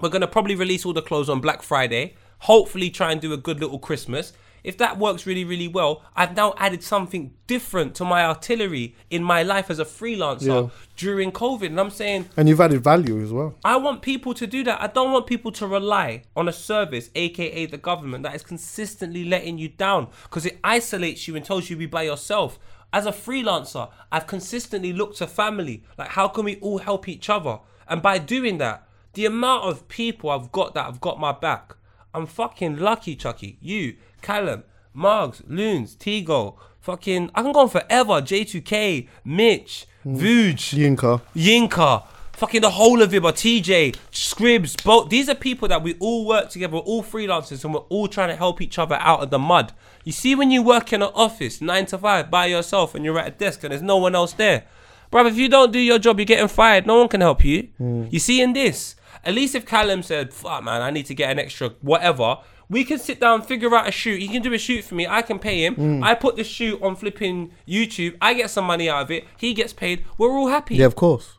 We're 0.00 0.08
gonna 0.08 0.26
probably 0.26 0.54
release 0.54 0.86
all 0.86 0.94
the 0.94 1.02
clothes 1.02 1.28
on 1.28 1.42
Black 1.42 1.60
Friday. 1.62 2.14
Hopefully, 2.38 2.88
try 2.88 3.12
and 3.12 3.20
do 3.20 3.34
a 3.34 3.36
good 3.36 3.60
little 3.60 3.78
Christmas. 3.78 4.32
If 4.66 4.76
that 4.78 4.98
works 4.98 5.26
really, 5.26 5.44
really 5.44 5.68
well, 5.68 6.02
I've 6.16 6.34
now 6.34 6.52
added 6.58 6.82
something 6.82 7.32
different 7.46 7.94
to 7.94 8.04
my 8.04 8.24
artillery 8.24 8.96
in 9.10 9.22
my 9.22 9.44
life 9.44 9.70
as 9.70 9.78
a 9.78 9.84
freelancer 9.84 10.46
Yeah. 10.64 10.68
during 10.96 11.30
COVID. 11.30 11.66
And 11.66 11.78
I'm 11.78 11.90
saying, 11.90 12.28
And 12.36 12.48
you've 12.48 12.60
added 12.60 12.82
value 12.82 13.22
as 13.22 13.32
well. 13.32 13.54
I 13.64 13.76
want 13.76 14.02
people 14.02 14.34
to 14.34 14.44
do 14.46 14.64
that. 14.64 14.82
I 14.82 14.88
don't 14.88 15.12
want 15.12 15.28
people 15.28 15.52
to 15.52 15.66
rely 15.68 16.22
on 16.34 16.48
a 16.48 16.52
service, 16.52 17.10
aka 17.14 17.66
the 17.66 17.78
government, 17.78 18.24
that 18.24 18.34
is 18.34 18.42
consistently 18.42 19.24
letting 19.24 19.56
you 19.58 19.68
down 19.68 20.08
because 20.24 20.44
it 20.44 20.58
isolates 20.64 21.28
you 21.28 21.36
and 21.36 21.44
tells 21.44 21.70
you 21.70 21.76
to 21.76 21.80
be 21.80 21.86
by 21.86 22.02
yourself. 22.02 22.58
As 22.92 23.06
a 23.06 23.12
freelancer, 23.12 23.88
I've 24.10 24.26
consistently 24.26 24.92
looked 24.92 25.18
to 25.18 25.28
family. 25.28 25.84
Like, 25.96 26.08
how 26.08 26.26
can 26.26 26.44
we 26.44 26.56
all 26.56 26.78
help 26.78 27.08
each 27.08 27.30
other? 27.30 27.60
And 27.88 28.02
by 28.02 28.18
doing 28.18 28.58
that, 28.58 28.88
the 29.12 29.26
amount 29.26 29.64
of 29.64 29.86
people 29.86 30.30
I've 30.30 30.50
got 30.50 30.74
that 30.74 30.86
have 30.86 31.00
got 31.00 31.20
my 31.20 31.30
back, 31.32 31.76
I'm 32.12 32.26
fucking 32.26 32.78
lucky, 32.78 33.14
Chuckie. 33.14 33.58
You, 33.60 33.96
Callum, 34.26 34.64
Margs, 34.92 35.40
Loons, 35.46 35.94
Tigo, 35.94 36.56
fucking, 36.80 37.30
I 37.32 37.42
can 37.42 37.52
go 37.52 37.60
on 37.60 37.68
forever. 37.68 38.14
J2K, 38.14 39.06
Mitch, 39.24 39.86
mm. 40.04 40.18
Vuj. 40.18 40.74
Yinka. 40.74 41.22
Yinka, 41.36 42.04
fucking 42.32 42.60
the 42.60 42.70
whole 42.70 43.02
of 43.02 43.14
it, 43.14 43.22
but 43.22 43.36
TJ, 43.36 43.94
Scribs, 44.10 44.82
both 44.82 45.10
these 45.10 45.28
are 45.28 45.36
people 45.36 45.68
that 45.68 45.80
we 45.80 45.94
all 46.00 46.26
work 46.26 46.50
together, 46.50 46.74
we're 46.74 46.80
all 46.80 47.04
freelancers 47.04 47.64
and 47.64 47.72
we're 47.72 47.80
all 47.82 48.08
trying 48.08 48.30
to 48.30 48.34
help 48.34 48.60
each 48.60 48.80
other 48.80 48.96
out 48.96 49.22
of 49.22 49.30
the 49.30 49.38
mud. 49.38 49.72
You 50.02 50.10
see, 50.10 50.34
when 50.34 50.50
you 50.50 50.60
work 50.60 50.92
in 50.92 51.02
an 51.02 51.10
office 51.14 51.60
nine 51.60 51.86
to 51.86 51.98
five 51.98 52.28
by 52.28 52.46
yourself 52.46 52.96
and 52.96 53.04
you're 53.04 53.20
at 53.20 53.28
a 53.28 53.30
desk 53.30 53.62
and 53.62 53.70
there's 53.70 53.80
no 53.80 53.98
one 53.98 54.16
else 54.16 54.32
there, 54.32 54.64
bruv, 55.12 55.28
if 55.28 55.36
you 55.36 55.48
don't 55.48 55.72
do 55.72 55.78
your 55.78 56.00
job, 56.00 56.18
you're 56.18 56.26
getting 56.26 56.48
fired. 56.48 56.84
No 56.84 56.98
one 56.98 57.08
can 57.08 57.20
help 57.20 57.44
you. 57.44 57.68
Mm. 57.80 58.12
You 58.12 58.18
see, 58.18 58.40
in 58.40 58.54
this, 58.54 58.96
at 59.24 59.34
least 59.34 59.54
if 59.54 59.64
Callum 59.66 60.02
said, 60.02 60.34
fuck 60.34 60.64
man, 60.64 60.82
I 60.82 60.90
need 60.90 61.06
to 61.06 61.14
get 61.14 61.30
an 61.30 61.38
extra 61.38 61.68
whatever. 61.80 62.38
We 62.68 62.84
can 62.84 62.98
sit 62.98 63.20
down, 63.20 63.42
figure 63.42 63.74
out 63.74 63.88
a 63.88 63.92
shoot. 63.92 64.20
He 64.20 64.28
can 64.28 64.42
do 64.42 64.52
a 64.52 64.58
shoot 64.58 64.84
for 64.84 64.94
me. 64.94 65.06
I 65.06 65.22
can 65.22 65.38
pay 65.38 65.64
him. 65.64 66.02
I 66.02 66.14
put 66.14 66.36
the 66.36 66.44
shoot 66.44 66.82
on 66.82 66.96
flipping 66.96 67.52
YouTube. 67.66 68.16
I 68.20 68.34
get 68.34 68.50
some 68.50 68.64
money 68.64 68.88
out 68.88 69.02
of 69.02 69.10
it. 69.10 69.24
He 69.36 69.54
gets 69.54 69.72
paid. 69.72 70.04
We're 70.18 70.30
all 70.30 70.48
happy. 70.48 70.76
Yeah, 70.76 70.86
of 70.86 70.96
course. 70.96 71.38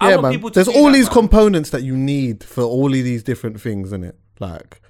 I 0.00 0.10
yeah, 0.10 0.20
man. 0.20 0.40
There's 0.52 0.68
all 0.68 0.90
these 0.90 1.06
man. 1.06 1.12
components 1.12 1.70
that 1.70 1.82
you 1.82 1.96
need 1.96 2.42
for 2.42 2.62
all 2.62 2.86
of 2.86 2.92
these 2.92 3.22
different 3.22 3.60
things, 3.60 3.92
in 3.92 4.04
it? 4.04 4.18
Like, 4.40 4.80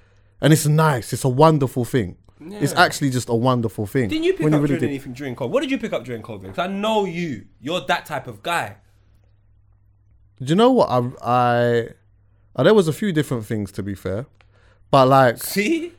and 0.41 0.53
it's 0.53 0.65
nice. 0.65 1.13
It's 1.13 1.23
a 1.23 1.29
wonderful 1.29 1.85
thing. 1.85 2.17
It's 2.39 2.73
actually 2.73 3.09
just 3.09 3.29
a 3.29 3.35
wonderful 3.35 3.85
thing. 3.85 4.09
Didn't 4.09 4.25
you 4.25 4.33
pick 4.33 4.43
When 4.43 4.53
up 4.53 4.61
really 4.61 4.75
during 4.75 4.89
anything 4.89 5.13
during 5.13 5.35
COVID? 5.35 5.49
What 5.49 5.61
did 5.61 5.71
you 5.71 5.77
pick 5.77 5.93
up 5.93 6.03
during 6.03 6.21
COVID? 6.21 6.41
Because 6.41 6.59
I 6.59 6.67
know 6.67 7.05
you. 7.05 7.45
You're 7.59 7.81
that 7.81 8.05
type 8.05 8.27
of 8.27 8.43
guy. 8.43 8.77
Do 10.39 10.49
you 10.49 10.55
know 10.55 10.71
what? 10.71 10.89
I, 10.89 11.11
I, 11.21 11.87
uh, 12.55 12.63
there 12.63 12.73
was 12.73 12.87
a 12.87 12.93
few 12.93 13.13
different 13.13 13.45
things 13.45 13.71
to 13.73 13.83
be 13.83 13.95
fair, 13.95 14.25
but 14.91 15.07
like, 15.07 15.37
See? 15.37 15.91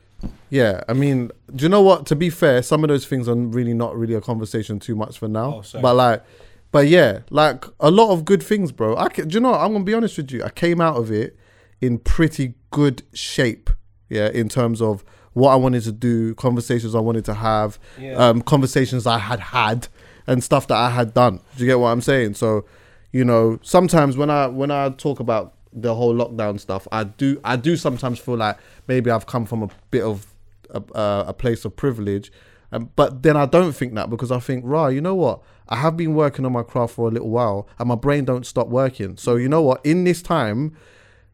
yeah, 0.50 0.82
I 0.88 0.92
mean, 0.92 1.30
do 1.54 1.64
you 1.64 1.68
know 1.68 1.82
what? 1.82 2.06
To 2.06 2.16
be 2.16 2.30
fair, 2.30 2.62
some 2.62 2.82
of 2.84 2.88
those 2.88 3.06
things 3.06 3.28
are 3.28 3.34
really 3.34 3.74
not 3.74 3.96
really 3.96 4.14
a 4.14 4.20
conversation 4.20 4.78
too 4.78 4.94
much 4.94 5.18
for 5.18 5.28
now. 5.28 5.62
Oh, 5.74 5.80
but 5.80 5.94
like, 5.94 6.24
but 6.72 6.88
yeah, 6.88 7.20
like 7.30 7.64
a 7.80 7.90
lot 7.90 8.12
of 8.12 8.24
good 8.24 8.42
things, 8.42 8.72
bro. 8.72 8.96
I 8.96 9.08
ca- 9.08 9.24
do 9.24 9.34
you 9.34 9.40
know? 9.40 9.50
What? 9.50 9.60
I'm 9.60 9.72
gonna 9.72 9.84
be 9.84 9.94
honest 9.94 10.16
with 10.16 10.30
you. 10.32 10.42
I 10.44 10.50
came 10.50 10.80
out 10.80 10.96
of 10.96 11.10
it 11.10 11.36
in 11.80 11.98
pretty 11.98 12.54
good 12.70 13.02
shape. 13.12 13.70
Yeah, 14.08 14.28
in 14.28 14.48
terms 14.48 14.80
of 14.80 15.04
what 15.32 15.50
I 15.50 15.56
wanted 15.56 15.82
to 15.82 15.92
do, 15.92 16.34
conversations 16.36 16.94
I 16.94 17.00
wanted 17.00 17.24
to 17.26 17.34
have, 17.34 17.78
Yeah. 18.00 18.14
um, 18.14 18.40
conversations 18.40 19.06
I 19.06 19.18
had 19.18 19.40
had, 19.40 19.88
and 20.26 20.42
stuff 20.42 20.66
that 20.68 20.76
I 20.76 20.90
had 20.90 21.12
done. 21.12 21.40
Do 21.56 21.64
you 21.64 21.70
get 21.70 21.78
what 21.80 21.88
I'm 21.88 22.00
saying? 22.00 22.34
So, 22.34 22.64
you 23.12 23.24
know, 23.24 23.58
sometimes 23.62 24.16
when 24.16 24.30
I 24.30 24.46
when 24.46 24.70
I 24.70 24.90
talk 24.90 25.18
about 25.20 25.54
the 25.76 25.94
whole 25.94 26.14
lockdown 26.14 26.58
stuff, 26.58 26.88
I 26.90 27.04
do 27.04 27.40
I 27.44 27.56
do 27.56 27.76
sometimes 27.76 28.18
feel 28.18 28.36
like 28.36 28.58
maybe 28.88 29.10
I've 29.10 29.26
come 29.26 29.46
from 29.46 29.62
a 29.62 29.68
bit 29.90 30.02
of 30.02 30.26
a, 30.70 30.82
a, 31.28 31.32
place 31.32 31.64
of 31.64 31.76
privilege, 31.76 32.32
um, 32.72 32.90
but 32.96 33.22
then 33.22 33.36
I 33.36 33.46
don't 33.46 33.72
think 33.72 33.94
that 33.94 34.10
because 34.10 34.32
I 34.32 34.40
think, 34.40 34.64
right, 34.66 34.90
you 34.90 35.00
know 35.00 35.14
what? 35.14 35.42
I 35.68 35.76
have 35.76 35.96
been 35.96 36.14
working 36.14 36.44
on 36.44 36.52
my 36.52 36.62
craft 36.62 36.94
for 36.94 37.08
a 37.08 37.10
little 37.10 37.30
while, 37.30 37.68
and 37.78 37.88
my 37.88 37.94
brain 37.94 38.24
don't 38.24 38.46
stop 38.46 38.68
working. 38.68 39.16
So 39.16 39.36
you 39.36 39.48
know 39.48 39.62
what? 39.62 39.84
In 39.84 40.04
this 40.04 40.22
time, 40.22 40.76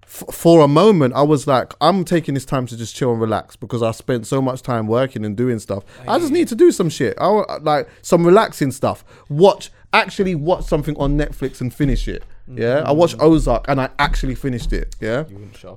for 0.06 0.62
a 0.62 0.68
moment, 0.68 1.14
I 1.14 1.22
was 1.22 1.46
like, 1.46 1.72
I'm 1.80 2.04
taking 2.04 2.34
this 2.34 2.44
time 2.44 2.66
to 2.66 2.76
just 2.76 2.94
chill 2.94 3.12
and 3.12 3.20
relax 3.20 3.56
because 3.56 3.82
I 3.82 3.92
spent 3.92 4.26
so 4.26 4.42
much 4.42 4.62
time 4.62 4.86
working 4.86 5.24
and 5.24 5.36
doing 5.36 5.58
stuff. 5.58 5.84
I 6.06 6.18
just 6.18 6.32
need 6.32 6.48
to 6.48 6.54
do 6.54 6.72
some 6.72 6.90
shit. 6.90 7.16
I 7.18 7.28
like 7.60 7.88
some 8.02 8.26
relaxing 8.26 8.72
stuff. 8.72 9.04
Watch, 9.28 9.70
actually 9.92 10.34
watch 10.34 10.64
something 10.64 10.96
on 10.96 11.16
Netflix 11.16 11.60
and 11.60 11.72
finish 11.72 12.08
it. 12.08 12.24
Yeah, 12.48 12.82
I 12.84 12.92
watched 12.92 13.16
Ozark 13.20 13.66
and 13.68 13.80
I 13.80 13.88
actually 13.98 14.34
finished 14.34 14.72
it. 14.72 14.94
Yeah, 15.00 15.24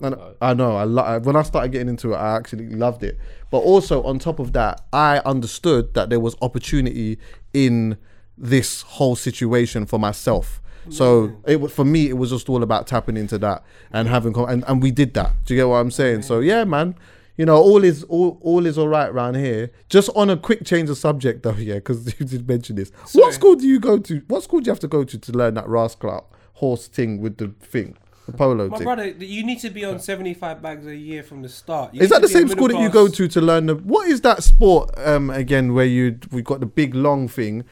and 0.02 0.16
I 0.42 0.54
know. 0.54 0.76
I 0.76 0.84
lo- 0.84 1.20
when 1.20 1.36
I 1.36 1.44
started 1.44 1.72
getting 1.72 1.90
into 1.90 2.14
it, 2.14 2.18
I 2.18 2.36
actually 2.36 2.70
loved 2.70 3.04
it. 3.04 3.18
But 3.52 3.60
also 3.60 4.02
on 4.04 4.20
top 4.20 4.40
of 4.40 4.54
that, 4.54 4.82
I 4.92 5.20
understood 5.20 5.94
that 5.94 6.10
there 6.10 6.20
was 6.20 6.36
opportunity 6.42 7.20
in 7.54 7.98
this 8.38 8.82
whole 8.82 9.16
situation 9.16 9.86
for 9.86 10.00
myself. 10.00 10.62
So 10.90 11.32
it 11.48 11.62
was 11.62 11.72
for 11.72 11.84
me. 11.86 12.10
It 12.10 12.18
was 12.18 12.30
just 12.30 12.48
all 12.48 12.62
about 12.62 12.86
tapping 12.86 13.18
into 13.18 13.38
that 13.40 13.64
and 13.92 14.08
having 14.08 14.34
com- 14.34 14.50
and, 14.50 14.64
and 14.68 14.84
we 14.84 14.92
did 14.92 15.16
that. 15.16 15.32
Do 15.46 15.54
you 15.56 15.62
get 15.62 15.68
what 15.68 15.78
I'm 15.78 15.92
saying? 15.92 16.22
So 16.24 16.40
yeah, 16.40 16.64
man. 16.64 16.96
You 17.38 17.46
know, 17.46 17.58
all 17.58 17.84
is 17.84 18.04
all 18.04 18.38
all 18.42 18.66
is 18.66 18.78
all 18.78 18.88
right 18.88 19.10
around 19.10 19.36
here. 19.36 19.72
Just 19.90 20.10
on 20.16 20.30
a 20.30 20.38
quick 20.38 20.64
change 20.64 20.90
of 20.90 20.98
subject 20.98 21.44
though, 21.44 21.52
yeah, 21.58 21.76
because 21.76 22.06
you 22.20 22.26
did 22.26 22.48
mention 22.48 22.76
this. 22.78 22.92
What 23.14 23.34
school 23.34 23.56
do 23.56 23.68
you 23.68 23.80
go 23.80 23.98
to? 23.98 24.22
What 24.28 24.44
school 24.44 24.60
do 24.62 24.68
you 24.68 24.72
have 24.72 24.80
to 24.82 24.88
go 24.88 25.04
to 25.04 25.18
to 25.18 25.32
learn 25.32 25.56
that 25.56 25.68
rascal 25.68 26.30
horse 26.56 26.88
thing 26.88 27.22
with 27.22 27.38
the 27.38 27.50
thing, 27.62 27.96
the 28.26 28.32
polo 28.34 28.68
My 28.70 28.78
thing? 28.78 28.86
brother, 28.86 29.08
you 29.08 29.46
need 29.46 29.60
to 29.60 29.70
be 29.70 29.86
on 29.86 30.00
75 30.00 30.62
bags 30.62 30.86
a 30.88 30.96
year 30.96 31.22
from 31.24 31.42
the 31.42 31.50
start. 31.50 31.94
You 31.94 32.02
Is 32.02 32.10
that 32.10 32.22
the 32.22 32.28
same 32.28 32.48
school 32.50 32.68
that 32.70 32.80
you 32.82 32.90
go 32.90 33.08
to 33.08 33.28
to 33.28 33.42
learn 33.42 33.66
the? 33.68 33.76
What 33.76 34.08
is 34.08 34.22
that 34.22 34.44
sport 34.44 34.90
um 34.98 35.30
again 35.30 35.74
where 35.74 35.86
you 35.86 36.18
we 36.32 36.42
got 36.42 36.60
the 36.60 36.66
big 36.66 36.96
long 36.96 37.28
thing 37.28 37.64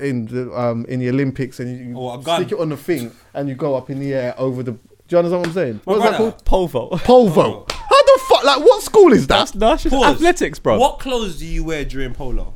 in 0.00 0.26
the 0.26 0.50
um 0.58 0.84
in 0.86 1.00
the 1.00 1.08
Olympics 1.10 1.60
and 1.60 1.68
you, 1.70 1.84
you 1.90 1.98
Oh, 1.98 2.14
a 2.18 2.22
gun. 2.22 2.40
stick 2.40 2.52
it 2.52 2.58
on 2.60 2.68
the 2.70 2.76
thing 2.76 3.12
and 3.34 3.48
you 3.48 3.54
go 3.54 3.74
up 3.76 3.90
in 3.90 3.98
the 4.00 4.12
air 4.14 4.34
over 4.38 4.62
the. 4.62 4.72
Do 4.72 4.78
you 5.08 5.18
understand 5.18 5.40
what 5.42 5.48
I'm 5.48 5.54
saying? 5.54 5.80
What's 5.84 6.02
that 6.02 6.16
brother- 6.18 6.32
called? 6.32 6.70
Polvo. 6.70 6.90
Polvo. 7.00 7.70
How 7.70 8.02
the 8.02 8.20
fuck? 8.28 8.44
Like 8.44 8.60
what 8.64 8.82
school 8.82 9.12
is 9.12 9.26
that? 9.26 9.38
That's 9.38 9.50
that's 9.52 9.82
just 9.84 9.94
Pause. 9.94 10.14
athletics, 10.16 10.58
bro. 10.58 10.78
What 10.78 11.00
clothes 11.00 11.38
do 11.38 11.46
you 11.46 11.64
wear 11.64 11.84
during 11.84 12.14
polo? 12.14 12.54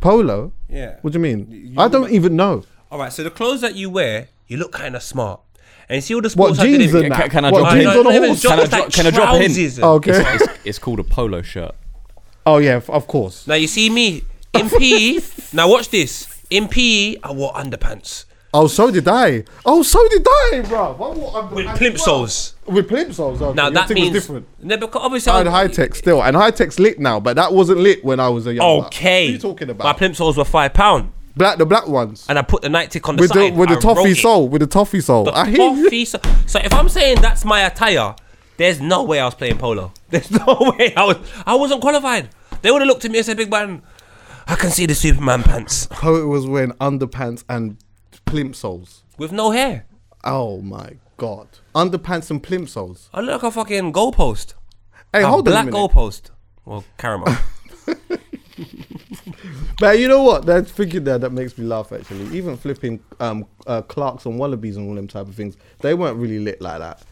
Polo. 0.00 0.52
Yeah. 0.68 0.96
What 1.02 1.12
do 1.12 1.18
you 1.18 1.22
mean? 1.22 1.46
You 1.50 1.80
I 1.80 1.88
don't 1.88 2.10
even 2.10 2.36
know. 2.36 2.62
All 2.90 2.98
right, 2.98 3.12
so 3.12 3.22
the 3.24 3.30
clothes 3.30 3.60
that 3.62 3.74
you 3.74 3.90
wear, 3.90 4.28
you 4.48 4.56
look 4.56 4.72
kind 4.72 4.96
of 4.96 5.02
smart. 5.02 5.40
And 5.88 5.96
you 5.96 6.00
see 6.02 6.14
all 6.14 6.20
the 6.20 6.26
What 6.26 6.32
sports 6.32 6.58
I 6.58 6.64
jeans 6.64 6.92
did 6.92 7.04
and 7.04 7.14
Can- 7.14 7.20
that? 7.20 7.30
can 7.30 7.44
I 7.44 7.50
what, 7.50 7.58
drop 7.60 7.72
a 7.72 7.76
jeans 7.76 7.94
hint? 7.94 8.06
on 8.06 8.12
a 8.12 8.26
horse? 8.26 8.42
Can 8.42 8.58
I 8.58 8.62
it's 8.62 8.70
dro- 8.70 8.78
like 8.80 8.92
can 8.92 9.06
I 9.06 9.10
drop 9.10 9.34
a 9.34 9.38
hint? 9.38 9.54
trousers 9.54 9.78
oh, 9.80 9.92
Okay. 9.94 10.10
It's, 10.34 10.42
it's, 10.42 10.52
it's 10.64 10.78
called 10.78 10.98
a 11.00 11.04
polo 11.04 11.40
shirt. 11.42 11.74
Oh 12.44 12.58
yeah, 12.58 12.76
f- 12.76 12.90
of 12.90 13.06
course. 13.06 13.46
Now 13.46 13.54
you 13.54 13.66
see 13.66 13.88
me 13.88 14.24
in 14.54 14.68
PE. 14.68 15.18
now 15.52 15.68
watch 15.68 15.88
this. 15.90 16.26
In 16.50 16.66
PE, 16.68 17.16
I 17.22 17.32
wore 17.32 17.52
underpants 17.52 18.24
Oh, 18.54 18.66
so 18.66 18.90
did 18.90 19.06
I. 19.06 19.44
Oh, 19.66 19.82
so 19.82 20.08
did 20.08 20.26
I, 20.26 20.62
bro. 20.66 20.92
with 21.52 21.66
plimsolls. 21.66 22.54
With 22.66 22.88
plimsolls. 22.88 23.42
Okay. 23.42 23.54
Now 23.54 23.64
Your 23.64 23.70
that 23.72 23.88
thing 23.88 23.96
means 23.96 24.14
was 24.14 24.22
different. 24.22 24.46
No, 24.64 24.76
because 24.78 25.02
obviously 25.04 25.32
I 25.32 25.38
had 25.38 25.46
I'm- 25.48 25.68
Hi-Tec 25.68 25.94
still, 25.94 26.22
and 26.22 26.34
Hi-Tec's 26.34 26.78
lit 26.78 26.98
now, 26.98 27.20
but 27.20 27.36
that 27.36 27.52
wasn't 27.52 27.80
lit 27.80 28.02
when 28.02 28.20
I 28.20 28.30
was 28.30 28.46
a 28.46 28.54
young. 28.54 28.84
Okay. 28.86 29.24
What 29.26 29.28
are 29.28 29.32
you 29.32 29.38
talking 29.38 29.70
about? 29.70 29.84
My 29.84 29.92
plimsolls 30.06 30.38
were 30.38 30.46
five 30.46 30.72
pound, 30.72 31.12
black, 31.38 31.58
the 31.58 31.64
black 31.66 31.86
ones 31.88 32.26
and 32.28 32.38
I 32.38 32.42
put 32.42 32.62
the 32.62 32.68
Nike 32.68 32.90
tick 32.90 33.08
on 33.08 33.16
the 33.16 33.22
with 33.22 33.32
the 33.32 33.48
side. 33.48 33.56
with 33.56 33.68
the 33.70 33.76
I 33.76 33.80
toffee 33.80 34.00
wrote 34.00 34.08
it. 34.10 34.16
sole, 34.16 34.48
with 34.48 34.60
the 34.60 34.66
toffee 34.66 35.00
sole. 35.00 35.24
The 35.24 35.32
I 35.36 35.46
hear 35.48 35.70
you. 35.70 35.84
toffee 35.84 36.04
so, 36.04 36.18
so 36.46 36.58
if 36.62 36.74
I'm 36.74 36.88
saying 36.88 37.20
that's 37.20 37.44
my 37.44 37.60
attire, 37.62 38.14
there's 38.56 38.80
no 38.80 39.04
way 39.04 39.20
I 39.20 39.24
was 39.24 39.34
playing 39.34 39.58
polo. 39.58 39.92
There's 40.10 40.30
no 40.30 40.74
way 40.78 40.92
I 40.96 41.04
was. 41.04 41.16
I 41.46 41.54
wasn't 41.54 41.80
qualified. 41.80 42.30
They 42.62 42.70
would 42.72 42.80
have 42.82 42.88
looked 42.88 43.04
at 43.04 43.10
me 43.12 43.18
and 43.18 43.26
said, 43.26 43.36
"Big 43.36 43.50
man, 43.50 43.82
I 44.48 44.56
can 44.56 44.70
see 44.70 44.84
the 44.86 44.94
Superman 44.96 45.42
pants 45.44 45.86
Poet 45.90 46.26
was 46.26 46.46
wearing 46.46 46.72
underpants 46.80 47.44
and 47.48 47.76
plimsolls. 48.26 49.02
with 49.16 49.30
no 49.32 49.50
hair. 49.52 49.86
Oh 50.24 50.60
my 50.60 50.96
god, 51.18 51.46
underpants 51.74 52.30
and 52.30 52.42
plimsolls. 52.42 53.08
I 53.14 53.20
look 53.20 53.42
like 53.42 53.48
a 53.48 53.54
fucking 53.54 53.92
goalpost. 53.92 54.54
Hey, 55.12 55.22
a 55.22 55.26
hold 55.28 55.46
on 55.46 55.52
a 55.52 55.54
black 55.54 55.66
minute. 55.66 55.78
goalpost. 55.78 56.30
Well, 56.64 56.84
caramel. 56.98 57.36
But 59.78 59.98
you 59.98 60.08
know 60.08 60.22
what? 60.22 60.44
That's 60.44 60.70
thinking 60.70 61.04
there 61.04 61.18
that 61.18 61.30
makes 61.30 61.56
me 61.56 61.64
laugh 61.64 61.92
actually. 61.92 62.36
Even 62.36 62.56
flipping 62.56 63.00
um, 63.20 63.46
uh, 63.66 63.82
Clarks 63.82 64.26
and 64.26 64.38
Wallabies 64.38 64.76
and 64.76 64.88
all 64.88 64.94
them 64.94 65.06
type 65.08 65.28
of 65.28 65.34
things, 65.34 65.56
they 65.80 65.94
weren't 65.94 66.16
really 66.18 66.40
lit 66.40 66.60
like 66.60 66.80
that 66.80 67.02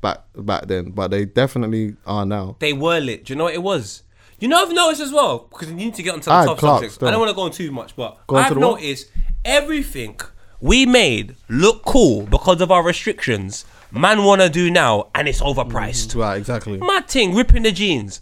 back 0.00 0.18
back 0.36 0.66
then, 0.66 0.90
but 0.90 1.10
they 1.10 1.24
definitely 1.24 1.96
are 2.06 2.26
now. 2.26 2.56
they 2.58 2.72
were 2.72 3.00
lit. 3.00 3.24
Do 3.24 3.32
you 3.32 3.38
know 3.38 3.44
what 3.44 3.54
it 3.54 3.62
was? 3.62 4.02
You 4.40 4.48
know, 4.48 4.60
I've 4.60 4.72
noticed 4.72 5.00
as 5.00 5.12
well 5.12 5.46
because 5.50 5.68
you 5.68 5.74
need 5.76 5.94
to 5.94 6.02
get 6.02 6.14
onto 6.14 6.24
the 6.24 6.32
I 6.32 6.44
top 6.44 6.58
Clarks 6.58 6.80
subjects. 6.94 7.02
I 7.02 7.10
don't 7.12 7.20
want 7.20 7.30
to 7.30 7.36
go 7.36 7.42
on 7.42 7.52
too 7.52 7.70
much, 7.70 7.94
but 7.94 8.18
Go 8.26 8.36
I've 8.36 8.52
the 8.52 8.60
what? 8.60 8.80
noticed 8.80 9.08
everything 9.44 10.18
we 10.60 10.84
made 10.86 11.36
look 11.48 11.84
cool 11.84 12.22
because 12.26 12.60
of 12.60 12.70
our 12.70 12.84
restrictions. 12.84 13.64
Man, 13.90 14.24
wanna 14.24 14.48
do 14.48 14.70
now, 14.70 15.08
and 15.14 15.28
it's 15.28 15.40
overpriced. 15.42 16.16
Right, 16.16 16.36
exactly. 16.36 16.78
Mad 16.78 17.08
thing, 17.08 17.34
ripping 17.34 17.62
the 17.62 17.72
jeans. 17.72 18.20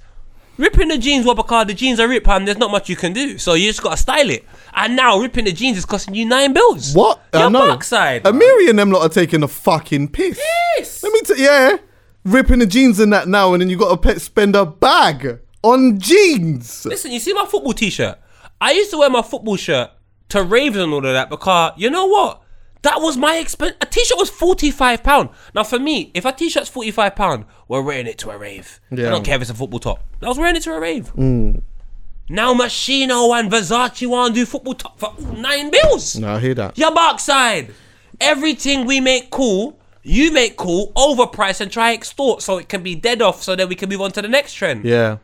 Ripping 0.59 0.89
the 0.89 0.99
jeans, 0.99 1.25
what 1.25 1.37
because 1.37 1.67
the 1.69 1.75
jeans 1.75 1.99
are 2.01 2.09
ripped 2.09 2.29
and 2.29 2.47
there's 2.47 2.59
not 2.59 2.71
much 2.71 2.89
you 2.91 2.97
can 2.97 3.13
do. 3.15 3.39
So 3.39 3.55
you 3.55 3.69
just 3.69 3.83
gotta 3.83 3.97
style 3.97 4.29
it. 4.29 4.45
And 4.75 4.95
now 4.95 5.19
ripping 5.19 5.47
the 5.47 5.53
jeans 5.53 5.79
is 5.79 5.87
costing 5.87 6.15
you 6.15 6.27
nine 6.27 6.53
bills. 6.53 6.93
What? 6.95 7.23
Your 7.33 7.45
I 7.45 7.49
know. 7.49 7.69
backside. 7.69 8.25
Amiri 8.25 8.69
and 8.69 8.79
them 8.79 8.91
lot 8.91 9.03
are 9.03 9.09
taking 9.09 9.43
a 9.43 9.49
fucking 9.49 10.09
piss. 10.09 10.39
Yes. 10.77 11.03
Let 11.03 11.13
me 11.13 11.21
tell 11.23 11.39
yeah. 11.39 11.77
Ripping 12.25 12.59
the 12.59 12.67
jeans 12.67 13.01
in 13.01 13.09
that 13.11 13.27
now, 13.29 13.55
and 13.55 13.63
then 13.63 13.71
you 13.71 13.79
got 13.79 13.91
to 13.91 13.97
pe- 13.97 14.19
spend 14.19 14.55
a 14.55 14.67
bag 14.67 15.39
on 15.63 15.99
jeans. 15.99 16.85
Listen, 16.85 17.13
you 17.13 17.19
see 17.21 17.33
my 17.33 17.47
football 17.47 17.73
t-shirt? 17.73 18.19
I 18.61 18.73
used 18.73 18.91
to 18.91 18.99
wear 18.99 19.09
my 19.09 19.23
football 19.23 19.57
shirt 19.57 19.91
to 20.29 20.43
raves 20.43 20.77
and 20.77 20.93
all 20.93 20.99
of 20.99 21.13
that 21.15 21.31
because 21.31 21.73
you 21.79 21.89
know 21.89 22.05
what? 22.05 22.43
That 22.83 23.01
was 23.01 23.17
my 23.17 23.37
expense. 23.37 23.75
A 23.81 23.87
t-shirt 23.87 24.19
was 24.19 24.29
forty-five 24.29 25.03
pound. 25.03 25.31
Now 25.55 25.65
for 25.65 25.79
me, 25.79 26.11
if 26.13 26.27
a 26.27 26.33
t-shirt's 26.33 26.69
forty-five 26.69 27.17
pound, 27.17 27.47
we're 27.71 27.83
wearing 27.83 28.09
it 28.09 28.19
to 28.19 28.31
a 28.31 28.37
rave. 28.37 28.81
I 28.91 28.97
don't 28.97 29.25
care 29.25 29.37
if 29.37 29.43
it's 29.43 29.51
a 29.51 29.55
football 29.55 29.79
top. 29.79 30.03
I 30.21 30.27
was 30.27 30.37
wearing 30.39 30.57
it 30.57 30.63
to 30.65 30.75
a 30.75 30.81
rave. 30.81 31.17
Now 31.17 32.53
Moschino 32.53 33.39
and 33.39 33.49
Versace 33.51 34.09
want 34.09 34.35
to 34.35 34.41
do 34.41 34.45
football 34.45 34.75
top 34.75 34.99
for 34.99 35.15
nine 35.37 35.71
bills. 35.71 36.17
No, 36.19 36.35
I 36.35 36.41
hear 36.41 36.55
that. 36.55 36.77
Your 36.77 36.93
backside. 36.93 37.73
Everything 38.21 38.87
we 38.87 39.01
make 39.01 39.31
cool, 39.31 39.79
you 40.03 40.33
make 40.33 40.57
cool, 40.57 40.93
overprice 40.97 41.61
and 41.61 41.71
try 41.71 41.93
extort 41.93 42.43
so 42.43 42.59
it 42.59 42.69
can 42.69 42.83
be 42.83 42.97
dead 42.97 43.23
off 43.23 43.41
so 43.41 43.55
that 43.55 43.69
we 43.69 43.77
can 43.77 43.89
move 43.89 44.01
on 44.01 44.11
to 44.13 44.23
the 44.23 44.29
next 44.29 44.55
trend. 44.55 44.85
Yeah. 44.85 45.19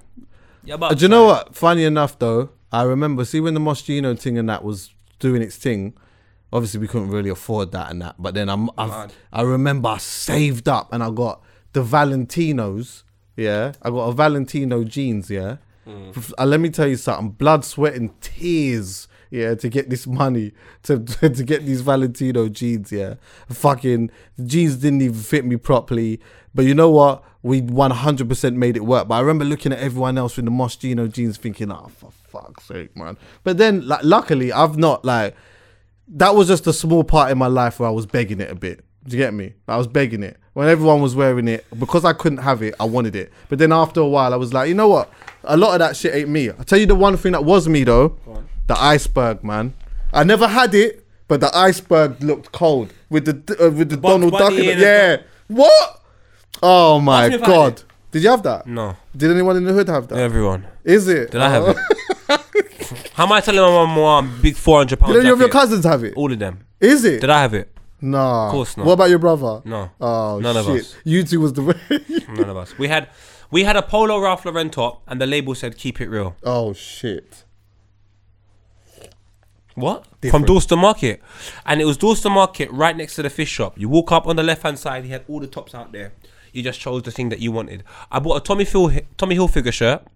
Your 0.65 0.83
Uh, 0.83 0.95
Do 0.95 1.03
you 1.05 1.09
know 1.09 1.25
what? 1.27 1.55
Funny 1.57 1.83
enough, 1.83 2.17
though, 2.17 2.51
I 2.71 2.83
remember 2.85 3.25
see 3.25 3.41
when 3.41 3.55
the 3.55 3.61
Moschino 3.61 4.17
thing 4.17 4.39
and 4.39 4.49
that 4.49 4.63
was 4.63 4.95
doing 5.19 5.43
its 5.43 5.57
thing. 5.57 5.95
Obviously, 6.53 6.79
we 6.79 6.87
couldn't 6.87 7.11
really 7.11 7.29
afford 7.31 7.73
that 7.73 7.91
and 7.91 8.01
that. 8.03 8.15
But 8.21 8.35
then 8.35 8.49
I'm, 8.49 8.71
I've, 8.79 9.13
I 9.33 9.43
remember 9.43 9.89
I 9.89 9.99
saved 9.99 10.69
up 10.69 10.93
and 10.93 11.03
I 11.03 11.11
got 11.11 11.43
the 11.77 11.83
Valentinos. 11.83 13.03
Yeah, 13.37 13.73
I 13.83 13.91
got 13.91 14.09
a 14.09 14.13
Valentino 14.13 14.83
jeans. 14.83 15.29
Yeah, 15.31 15.59
F- 15.87 16.33
uh, 16.39 16.47
let 16.47 16.59
me 16.59 16.71
tell 16.71 16.87
you 16.89 16.97
something. 16.97 17.29
Blood, 17.31 17.65
sweat, 17.67 17.95
and 17.95 18.19
tears. 18.23 19.09
Yeah, 19.31 19.55
to 19.57 19.69
get 19.69 19.91
this 19.91 20.07
money 20.07 20.53
to 20.85 20.99
to 21.29 21.45
get 21.45 21.67
these 21.67 21.83
Valentino 21.83 22.49
jeans. 22.49 22.91
Yeah, 22.91 23.15
fucking 23.51 24.11
the 24.39 24.45
jeans 24.45 24.77
didn't 24.77 25.03
even 25.03 25.19
fit 25.21 25.45
me 25.45 25.57
properly. 25.57 26.19
But 26.55 26.65
you 26.65 26.75
know 26.75 26.91
what? 26.91 27.23
We 27.43 27.61
100% 27.61 28.55
made 28.55 28.77
it 28.77 28.85
work. 28.87 29.07
But 29.09 29.17
I 29.17 29.21
remember 29.21 29.45
looking 29.45 29.73
at 29.73 29.79
everyone 29.79 30.17
else 30.17 30.37
with 30.37 30.47
the 30.47 30.51
Moschino 30.51 31.13
jeans, 31.13 31.37
thinking, 31.37 31.71
"Oh, 31.71 31.91
for 31.95 32.11
fuck's 32.11 32.65
sake, 32.65 32.97
man!" 32.97 33.19
But 33.45 33.59
then, 33.59 33.87
like, 33.87 34.03
luckily, 34.03 34.51
I've 34.53 34.79
not 34.79 35.05
like 35.05 35.37
that 36.09 36.35
was 36.35 36.49
just 36.49 36.67
a 36.67 36.73
small 36.73 37.05
part 37.05 37.31
in 37.31 37.37
my 37.37 37.49
life 37.49 37.79
where 37.79 37.89
I 37.89 37.93
was 37.93 38.07
begging 38.07 38.41
it 38.41 38.51
a 38.51 38.55
bit. 38.55 38.83
Do 39.07 39.17
you 39.17 39.23
get 39.23 39.35
me? 39.35 39.53
I 39.69 39.77
was 39.77 39.87
begging 39.87 40.23
it. 40.23 40.39
When 40.57 40.69
everyone 40.69 41.03
was 41.03 41.15
wearing 41.15 41.49
it, 41.49 41.67
because 41.79 42.07
I 42.07 42.15
couldn't 42.15 42.39
have 42.39 42.63
it, 42.63 42.75
I 42.81 42.85
wanted 42.87 43.15
it. 43.15 43.31
But 43.51 43.59
then 43.59 43.73
after 43.73 44.01
a 44.01 44.09
while, 44.09 44.33
I 44.33 44.37
was 44.37 44.55
like, 44.55 44.71
you 44.71 44.75
know 44.75 44.89
what? 44.89 45.13
A 45.45 45.55
lot 45.55 45.75
of 45.75 45.81
that 45.81 45.99
shit 45.99 46.15
ain't 46.15 46.31
me. 46.31 46.49
I'll 46.49 46.65
tell 46.65 46.79
you 46.79 46.87
the 46.87 46.95
one 46.95 47.19
thing 47.19 47.33
that 47.33 47.45
was 47.45 47.69
me 47.69 47.85
though. 47.85 48.17
The 48.67 48.75
iceberg, 48.81 49.45
man. 49.45 49.75
I 50.15 50.25
never 50.25 50.49
had 50.49 50.75
it, 50.75 51.07
but 51.29 51.41
the 51.41 51.55
iceberg 51.55 52.23
looked 52.23 52.53
cold 52.53 52.91
with 53.11 53.27
the 53.27 53.67
uh, 53.67 53.69
with 53.71 53.91
the 53.91 53.99
Bugs 53.99 54.15
Donald 54.15 54.33
Duck. 54.33 54.53
In 54.55 54.61
it. 54.61 54.79
Yeah. 54.79 55.17
What? 55.49 56.01
Oh 56.63 57.01
my 57.01 57.25
Ask 57.25 57.29
me 57.33 57.35
if 57.37 57.43
I 57.43 57.45
had 57.45 57.53
god. 57.55 57.83
Did 58.13 58.23
you 58.23 58.31
have 58.31 58.43
that? 58.45 58.67
No. 58.67 58.97
Did 59.15 59.33
anyone 59.33 59.59
in 59.59 59.65
the 59.65 59.75
hood 59.75 59.89
have 59.89 60.09
that? 60.09 60.19
Everyone. 60.19 60.67
Is 60.85 61.07
it? 61.07 61.33
Did 61.33 61.43
I 61.43 61.51
have 61.51 61.65
Oh. 61.65 61.71
it? 62.31 63.11
How 63.13 63.25
am 63.27 63.33
I 63.33 63.43
telling 63.43 63.61
my 63.61 63.95
mum 63.95 63.99
I'm 63.99 64.41
big 64.41 64.57
400 64.57 64.99
pound 64.99 65.13
Did 65.13 65.21
any 65.21 65.29
of 65.29 65.39
your 65.39 65.51
cousins 65.51 65.85
have 65.85 66.03
it? 66.03 66.15
All 66.17 66.33
of 66.33 66.39
them. 66.39 66.61
Is 66.81 67.05
it? 67.05 67.21
Did 67.21 67.29
I 67.29 67.43
have 67.43 67.53
it? 67.53 67.76
Nah. 68.07 68.47
Of 68.47 68.53
course 68.53 68.77
not. 68.77 68.87
What 68.87 68.93
about 68.93 69.11
your 69.11 69.19
brother? 69.19 69.63
No. 69.65 69.91
Oh 70.01 70.39
None 70.41 70.57
of 70.57 70.69
us. 70.69 70.95
You 71.05 71.25
two 71.25 71.41
was 71.41 71.53
the 71.55 71.63
None 72.29 72.49
of 72.49 72.57
us. 72.57 72.79
We 72.79 72.89
had 72.89 73.09
we 73.51 73.65
had 73.65 73.77
a 73.77 73.83
polo 73.83 74.21
Ralph 74.21 74.45
Lauren 74.45 74.71
top 74.71 75.03
and 75.09 75.21
the 75.21 75.27
label 75.27 75.55
said 75.55 75.77
keep 75.77 76.01
it 76.01 76.09
real. 76.09 76.37
Oh 76.45 76.73
shit. 76.73 77.45
What? 79.75 80.05
From 80.07 80.17
Different. 80.21 80.47
Dorster 80.47 80.79
Market. 80.79 81.21
And 81.67 81.81
it 81.81 81.85
was 81.85 81.99
Dorster 81.99 82.31
Market 82.31 82.71
right 82.71 82.97
next 82.97 83.17
to 83.17 83.23
the 83.23 83.29
fish 83.29 83.51
shop. 83.51 83.77
You 83.77 83.89
walk 83.89 84.13
up 84.13 84.27
on 84.27 84.37
the 84.37 84.43
left 84.43 84.63
hand 84.63 84.79
side, 84.79 85.05
he 85.05 85.11
had 85.11 85.25
all 85.29 85.41
the 85.41 85.47
tops 85.47 85.75
out 85.75 85.93
there. 85.93 86.13
You 86.53 86.63
just 86.63 86.81
chose 86.81 87.03
the 87.03 87.11
thing 87.11 87.29
that 87.31 87.41
you 87.41 87.53
wanted. 87.53 87.83
I 88.11 88.21
bought 88.21 88.37
a 88.37 88.41
Tommy 88.41 88.65
Hill 88.65 88.91
Tommy 89.17 89.37
Hilfiger 89.37 89.73
shirt. 89.73 90.07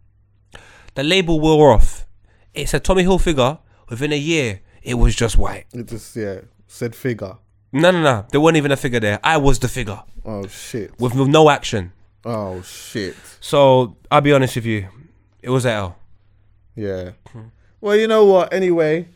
The 0.94 1.02
label 1.02 1.40
wore 1.40 1.72
off. 1.72 2.06
It's 2.54 2.72
a 2.72 2.80
Tommy 2.80 3.02
Hilfiger. 3.02 3.58
Within 3.88 4.12
a 4.12 4.16
year, 4.16 4.60
it 4.82 4.94
was 4.94 5.16
just 5.16 5.36
white. 5.36 5.66
It 5.74 5.88
just 5.88 6.14
yeah 6.14 6.42
said 6.68 6.94
figure. 6.94 7.36
No, 7.72 7.90
no, 7.90 8.02
no. 8.02 8.26
There 8.30 8.40
wasn't 8.40 8.56
even 8.58 8.72
a 8.72 8.76
figure 8.76 9.00
there. 9.00 9.20
I 9.22 9.36
was 9.36 9.58
the 9.58 9.68
figure 9.68 10.02
Oh 10.24 10.46
shit. 10.48 10.98
with, 10.98 11.14
with 11.14 11.28
no 11.28 11.50
action. 11.50 11.92
Oh 12.24 12.62
shit. 12.62 13.16
So 13.40 13.96
I'll 14.10 14.20
be 14.20 14.32
honest 14.32 14.56
with 14.56 14.66
you, 14.66 14.88
it 15.42 15.50
was 15.50 15.64
a 15.64 15.70
L. 15.72 15.96
Yeah. 16.74 17.10
Well, 17.80 17.96
you 17.96 18.06
know 18.08 18.24
what? 18.26 18.52
Anyway, 18.52 19.08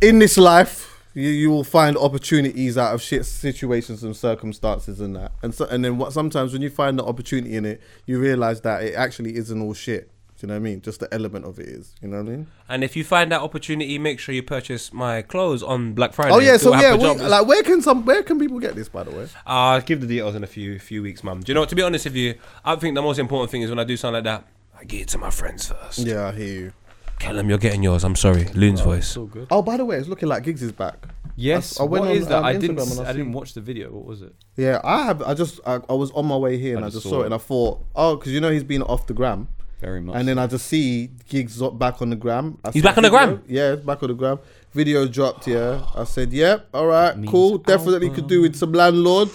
in 0.00 0.18
this 0.18 0.36
life, 0.36 1.02
you, 1.14 1.28
you 1.28 1.50
will 1.50 1.64
find 1.64 1.96
opportunities 1.96 2.76
out 2.78 2.94
of 2.94 3.02
shit 3.02 3.24
situations 3.26 4.04
and 4.04 4.14
circumstances 4.16 5.00
and 5.00 5.16
that. 5.16 5.32
And 5.42 5.54
so, 5.54 5.64
and 5.66 5.84
then 5.84 5.98
what? 5.98 6.12
Sometimes 6.12 6.52
when 6.52 6.62
you 6.62 6.70
find 6.70 6.98
the 6.98 7.04
opportunity 7.04 7.56
in 7.56 7.64
it, 7.64 7.80
you 8.06 8.18
realize 8.20 8.60
that 8.60 8.82
it 8.84 8.94
actually 8.94 9.36
isn't 9.36 9.60
all 9.60 9.74
shit. 9.74 10.10
Do 10.38 10.46
you 10.46 10.48
know 10.48 10.54
what 10.54 10.58
I 10.58 10.60
mean? 10.60 10.82
Just 10.82 11.00
the 11.00 11.12
element 11.14 11.46
of 11.46 11.58
it 11.58 11.66
is. 11.66 11.94
You 12.02 12.08
know 12.08 12.18
what 12.18 12.26
I 12.26 12.30
mean? 12.36 12.46
And 12.68 12.84
if 12.84 12.94
you 12.94 13.04
find 13.04 13.32
that 13.32 13.40
opportunity, 13.40 13.98
make 13.98 14.20
sure 14.20 14.34
you 14.34 14.42
purchase 14.42 14.92
my 14.92 15.22
clothes 15.22 15.62
on 15.62 15.94
Black 15.94 16.12
Friday. 16.12 16.34
Oh 16.34 16.38
yeah. 16.40 16.58
So 16.58 16.74
yeah, 16.74 16.94
we, 16.94 17.14
like 17.14 17.46
where 17.46 17.62
can 17.62 17.80
some 17.80 18.04
where 18.04 18.22
can 18.22 18.38
people 18.38 18.58
get 18.58 18.74
this? 18.74 18.88
By 18.88 19.04
the 19.04 19.12
way. 19.12 19.28
I'll 19.46 19.80
give 19.80 20.02
the 20.02 20.06
details 20.06 20.34
in 20.34 20.44
a 20.44 20.46
few 20.46 20.78
few 20.78 21.02
weeks, 21.02 21.24
mum. 21.24 21.40
Do 21.40 21.50
you 21.50 21.54
know 21.54 21.60
what? 21.60 21.70
To 21.70 21.74
be 21.74 21.82
honest 21.82 22.04
with 22.04 22.16
you, 22.16 22.34
I 22.64 22.76
think 22.76 22.94
the 22.94 23.02
most 23.02 23.18
important 23.18 23.50
thing 23.50 23.62
is 23.62 23.70
when 23.70 23.78
I 23.78 23.84
do 23.84 23.96
something 23.96 24.14
like 24.14 24.24
that, 24.24 24.46
I 24.78 24.84
give 24.84 25.00
it 25.02 25.08
to 25.08 25.18
my 25.18 25.30
friends 25.30 25.68
first. 25.68 26.00
Yeah, 26.00 26.26
I 26.28 26.32
hear 26.32 26.46
you. 26.46 26.72
Tell 27.18 27.34
them 27.34 27.48
you're 27.48 27.56
getting 27.58 27.82
yours. 27.82 28.04
I'm 28.04 28.14
sorry, 28.16 28.44
Loon's 28.54 28.82
voice. 28.82 29.08
So 29.08 29.24
good. 29.24 29.46
Oh, 29.50 29.62
by 29.62 29.78
the 29.78 29.86
way, 29.86 29.96
it's 29.96 30.08
looking 30.08 30.28
like 30.28 30.42
Giggs 30.42 30.62
is 30.62 30.72
back. 30.72 31.06
Yes. 31.34 31.78
I 31.78 31.84
went 31.84 32.04
what 32.04 32.10
on, 32.10 32.16
is 32.16 32.26
that? 32.28 32.38
um, 32.38 32.44
I 32.44 32.56
didn't. 32.56 32.78
And 32.78 33.06
I 33.06 33.10
I 33.10 33.12
didn't 33.12 33.32
watch 33.32 33.54
the 33.54 33.60
video. 33.60 33.90
What 33.90 34.04
was 34.04 34.22
it? 34.22 34.34
Yeah, 34.56 34.80
I 34.82 35.04
have. 35.04 35.22
I 35.22 35.34
just 35.34 35.60
I, 35.66 35.80
I 35.88 35.92
was 35.92 36.10
on 36.12 36.26
my 36.26 36.36
way 36.36 36.58
here 36.58 36.76
and 36.76 36.84
I, 36.84 36.88
I 36.88 36.90
just 36.90 36.96
just 36.96 37.04
saw 37.04 37.10
saw 37.10 37.20
it 37.20 37.22
it. 37.22 37.26
and 37.26 37.34
I 37.34 37.38
thought, 37.38 37.84
oh, 37.94 38.16
because 38.16 38.32
you 38.32 38.40
know 38.40 38.50
he's 38.50 38.64
been 38.64 38.82
off 38.82 39.06
the 39.06 39.14
gram, 39.14 39.48
Very 39.80 40.00
much. 40.00 40.16
and 40.16 40.26
then 40.26 40.38
I 40.38 40.46
just 40.46 40.66
see 40.66 41.10
Giggs 41.28 41.60
up- 41.60 41.78
back 41.78 42.00
on 42.00 42.08
the 42.10 42.16
gram. 42.16 42.58
I 42.64 42.70
He's 42.70 42.82
back 42.82 42.96
on 42.96 43.02
the 43.02 43.10
video- 43.10 43.26
gram? 43.36 43.42
Yeah, 43.46 43.74
he's 43.76 43.84
back 43.84 44.02
on 44.02 44.08
the 44.08 44.14
gram. 44.14 44.38
Video 44.72 45.06
dropped. 45.06 45.46
Yeah, 45.46 45.82
I 45.94 46.04
said, 46.04 46.32
yep, 46.32 46.68
all 46.72 46.86
right, 46.86 47.16
Means 47.16 47.30
cool. 47.30 47.58
Definitely 47.58 48.10
could 48.10 48.26
do 48.26 48.40
with 48.42 48.56
some 48.56 48.72
landlord. 48.72 49.28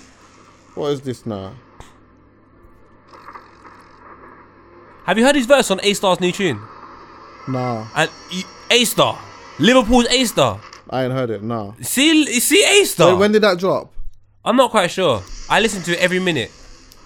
What 0.75 0.87
is 0.93 1.01
this 1.01 1.25
now? 1.25 1.53
Have 5.05 5.17
you 5.17 5.25
heard 5.25 5.35
his 5.35 5.45
verse 5.45 5.69
on 5.71 5.79
Aystar's 5.79 6.19
new 6.19 6.31
tune? 6.31 6.59
Nah, 7.47 7.87
And 7.95 8.09
Aystar, 8.69 9.17
Liverpool's 9.59 10.07
Aystar. 10.07 10.59
I 10.89 11.03
ain't 11.05 11.13
heard 11.13 11.29
it. 11.29 11.43
Nah. 11.43 11.73
See, 11.81 12.25
see 12.39 12.63
Aystar. 12.65 13.13
Wait, 13.13 13.19
when 13.19 13.31
did 13.31 13.41
that 13.43 13.57
drop? 13.59 13.91
I'm 14.45 14.55
not 14.55 14.71
quite 14.71 14.91
sure. 14.91 15.21
I 15.49 15.59
listen 15.59 15.81
to 15.83 15.91
it 15.93 15.99
every 15.99 16.19
minute, 16.19 16.51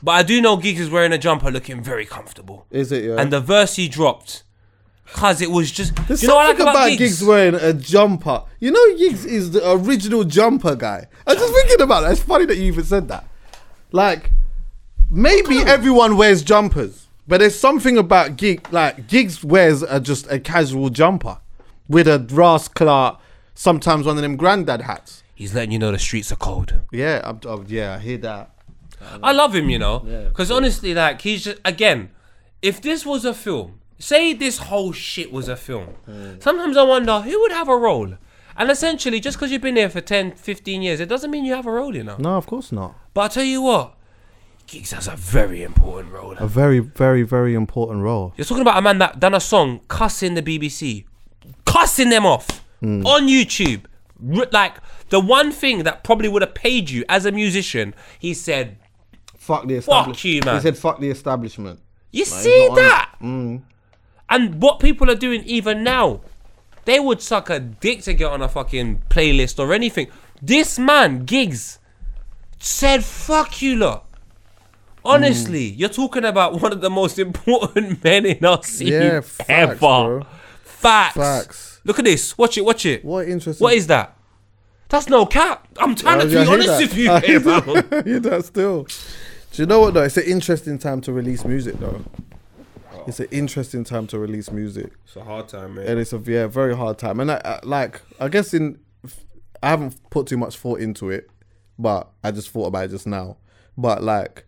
but 0.05 0.11
I 0.11 0.21
do 0.21 0.39
know 0.39 0.55
Giggs 0.55 0.79
is 0.79 0.89
wearing 0.91 1.11
a 1.11 1.17
jumper, 1.17 1.49
looking 1.49 1.81
very 1.81 2.05
comfortable. 2.05 2.67
Is 2.69 2.91
it? 2.91 3.05
Yeah. 3.05 3.15
And 3.17 3.33
the 3.33 3.41
verse 3.41 3.75
he 3.75 3.87
dropped, 3.87 4.43
cause 5.07 5.41
it 5.41 5.49
was 5.49 5.71
just. 5.71 5.95
There's 6.07 6.21
you 6.21 6.27
know 6.27 6.35
what 6.35 6.45
I 6.45 6.49
like 6.49 6.59
about, 6.59 6.75
about, 6.75 6.97
Giggs 6.99 7.23
wearing 7.23 7.55
a 7.55 7.73
jumper. 7.73 8.43
You 8.59 8.69
know, 8.69 8.97
Giggs 8.97 9.25
is 9.25 9.49
the 9.51 9.67
original 9.71 10.23
jumper 10.23 10.75
guy. 10.75 11.07
I 11.25 11.33
was 11.33 11.41
just 11.41 11.53
thinking 11.55 11.81
about 11.81 12.01
that. 12.01 12.11
It's 12.11 12.21
funny 12.21 12.45
that 12.45 12.55
you 12.55 12.65
even 12.65 12.83
said 12.83 13.07
that. 13.07 13.27
Like, 13.91 14.29
maybe 15.09 15.61
hmm. 15.61 15.67
everyone 15.67 16.17
wears 16.17 16.43
jumpers, 16.43 17.07
but 17.27 17.39
there's 17.39 17.59
something 17.59 17.97
about 17.97 18.37
Gig. 18.37 18.71
Like, 18.71 19.07
Giggs 19.07 19.43
wears 19.43 19.81
a, 19.81 19.99
just 19.99 20.31
a 20.31 20.39
casual 20.39 20.91
jumper 20.91 21.39
with 21.89 22.07
a 22.07 22.19
brass 22.19 22.67
clout. 22.67 23.19
Sometimes 23.55 24.05
one 24.05 24.17
of 24.17 24.21
them 24.21 24.35
granddad 24.35 24.81
hats. 24.81 25.23
He's 25.33 25.55
letting 25.55 25.71
you 25.71 25.79
know 25.79 25.91
the 25.91 25.97
streets 25.99 26.31
are 26.31 26.35
cold. 26.37 26.75
Yeah, 26.91 27.21
I'm, 27.23 27.39
I'm- 27.47 27.65
yeah, 27.67 27.95
I 27.95 27.99
hear 27.99 28.17
that. 28.19 28.54
I 29.23 29.31
love 29.31 29.55
him, 29.55 29.69
you 29.69 29.79
know, 29.79 29.99
because 29.99 30.51
honestly, 30.51 30.93
like 30.93 31.21
he's 31.21 31.43
just 31.45 31.59
again, 31.65 32.11
if 32.61 32.81
this 32.81 33.05
was 33.05 33.25
a 33.25 33.33
film, 33.33 33.79
say 33.99 34.33
this 34.33 34.57
whole 34.57 34.91
shit 34.91 35.31
was 35.31 35.47
a 35.47 35.55
film, 35.55 35.95
sometimes 36.39 36.77
I 36.77 36.83
wonder 36.83 37.21
who 37.21 37.39
would 37.41 37.51
have 37.51 37.69
a 37.69 37.77
role. 37.77 38.15
And 38.57 38.71
essentially, 38.71 39.19
just 39.19 39.37
because 39.37 39.51
you've 39.51 39.61
been 39.61 39.75
there 39.75 39.89
for 39.89 39.99
10, 39.99 40.35
15 40.35 40.81
years, 40.81 41.01
it 41.01 41.09
doesn't 41.09 41.29
mean 41.29 41.43
you 41.43 41.53
have 41.53 41.65
a 41.65 41.71
role, 41.71 41.93
you 41.93 42.03
know. 42.05 42.15
No, 42.17 42.37
of 42.37 42.47
course 42.47 42.71
not. 42.71 42.95
But 43.13 43.21
I'll 43.21 43.29
tell 43.29 43.43
you 43.43 43.61
what, 43.61 43.95
Giggs 44.67 44.93
has 44.93 45.07
a 45.07 45.15
very 45.15 45.61
important 45.61 46.13
role. 46.13 46.35
A 46.39 46.47
very, 46.47 46.79
very, 46.79 47.23
very 47.23 47.53
important 47.53 48.01
role. 48.01 48.33
You're 48.37 48.45
talking 48.45 48.61
about 48.61 48.77
a 48.77 48.81
man 48.81 48.97
that 48.99 49.19
done 49.19 49.33
a 49.33 49.39
song 49.39 49.81
cussing 49.87 50.33
the 50.33 50.41
BBC, 50.41 51.03
cussing 51.65 52.09
them 52.09 52.25
off 52.25 52.63
hmm. 52.79 53.05
on 53.05 53.27
YouTube. 53.27 53.83
R- 54.35 54.47
Like 54.51 54.75
the 55.09 55.19
one 55.19 55.51
thing 55.51 55.83
that 55.83 56.03
probably 56.03 56.29
would 56.29 56.41
have 56.41 56.55
paid 56.55 56.89
you 56.89 57.03
as 57.09 57.25
a 57.25 57.31
musician, 57.31 57.93
he 58.17 58.33
said, 58.33 58.77
Fuck 59.45 59.67
the 59.67 59.75
Fuck 59.81 60.07
establishment. 60.09 60.23
you, 60.25 60.41
man. 60.43 60.55
He 60.55 60.61
said, 60.61 60.77
"Fuck 60.77 60.99
the 60.99 61.09
establishment." 61.09 61.79
You 62.11 62.19
he's 62.23 62.33
see 62.33 62.67
not 62.67 62.71
on 62.71 62.77
it. 62.77 62.81
that? 62.81 63.11
Mm. 63.21 63.61
And 64.29 64.61
what 64.61 64.79
people 64.79 65.09
are 65.11 65.15
doing 65.15 65.43
even 65.43 65.83
now, 65.83 66.21
they 66.85 66.99
would 66.99 67.21
suck 67.21 67.49
a 67.49 67.59
dick 67.59 68.01
to 68.03 68.13
get 68.13 68.31
on 68.31 68.41
a 68.41 68.47
fucking 68.49 69.03
playlist 69.09 69.59
or 69.59 69.73
anything. 69.73 70.07
This 70.41 70.79
man, 70.79 71.25
Giggs, 71.25 71.79
said, 72.59 73.03
fuck 73.03 73.61
you 73.61 73.75
lot. 73.75 74.05
Honestly, 75.03 75.71
mm. 75.71 75.77
you're 75.77 75.89
talking 75.89 76.25
about 76.25 76.59
one 76.61 76.71
of 76.71 76.81
the 76.81 76.89
most 76.89 77.19
important 77.27 78.03
men 78.03 78.25
in 78.25 78.43
our 78.43 78.63
scene 78.63 78.87
Yeah, 78.93 79.21
facts, 79.21 79.49
ever. 79.49 79.75
bro. 79.75 80.25
Facts. 80.63 81.15
Facts. 81.17 81.81
Look 81.83 81.99
at 81.99 82.05
this. 82.05 82.35
Watch 82.37 82.57
it. 82.57 82.65
Watch 82.65 82.85
it. 82.85 83.05
What 83.05 83.27
interesting. 83.27 83.63
What 83.63 83.73
is 83.75 83.87
that? 83.87 84.17
That's 84.89 85.07
no 85.09 85.25
cap. 85.25 85.67
I'm 85.77 85.95
trying 85.95 86.21
oh, 86.21 86.21
to 86.21 86.25
Oh, 86.25 86.29
be 86.29 86.33
yeah, 86.33 86.41
I 86.41 86.43
hear 86.45 86.53
honest 86.53 86.67
that. 86.67 86.81
with 86.81 86.97
you, 86.97 87.11
I 87.11 87.19
hear. 87.19 87.39
I 87.99 88.03
hear 88.03 88.19
that 88.21 88.45
still. 88.45 88.87
Do 89.55 89.61
you 89.61 89.65
know 89.67 89.79
what 89.79 89.93
though? 89.93 90.03
It's 90.03 90.17
an 90.17 90.23
interesting 90.25 90.77
time 90.77 91.01
to 91.01 91.13
release 91.13 91.45
music 91.45 91.75
though. 91.79 92.03
It's 93.07 93.19
an 93.19 93.27
interesting 93.31 93.83
time 93.83 94.07
to 94.07 94.17
release 94.19 94.51
music, 94.51 94.91
It's 95.05 95.15
a 95.15 95.23
hard 95.23 95.47
time, 95.47 95.75
man. 95.75 95.85
and 95.85 95.99
it's 95.99 96.11
a 96.11 96.17
yeah 96.17 96.47
very 96.47 96.75
hard 96.75 96.97
time. 96.97 97.19
And 97.19 97.31
I, 97.31 97.41
I, 97.45 97.59
like 97.63 98.01
I 98.19 98.27
guess 98.29 98.53
in 98.53 98.79
I 99.61 99.69
haven't 99.69 99.97
put 100.09 100.27
too 100.27 100.37
much 100.37 100.57
thought 100.57 100.79
into 100.81 101.09
it, 101.09 101.29
but 101.77 102.09
I 102.23 102.31
just 102.31 102.49
thought 102.49 102.65
about 102.67 102.85
it 102.85 102.91
just 102.91 103.07
now. 103.07 103.37
But 103.77 104.03
like 104.03 104.45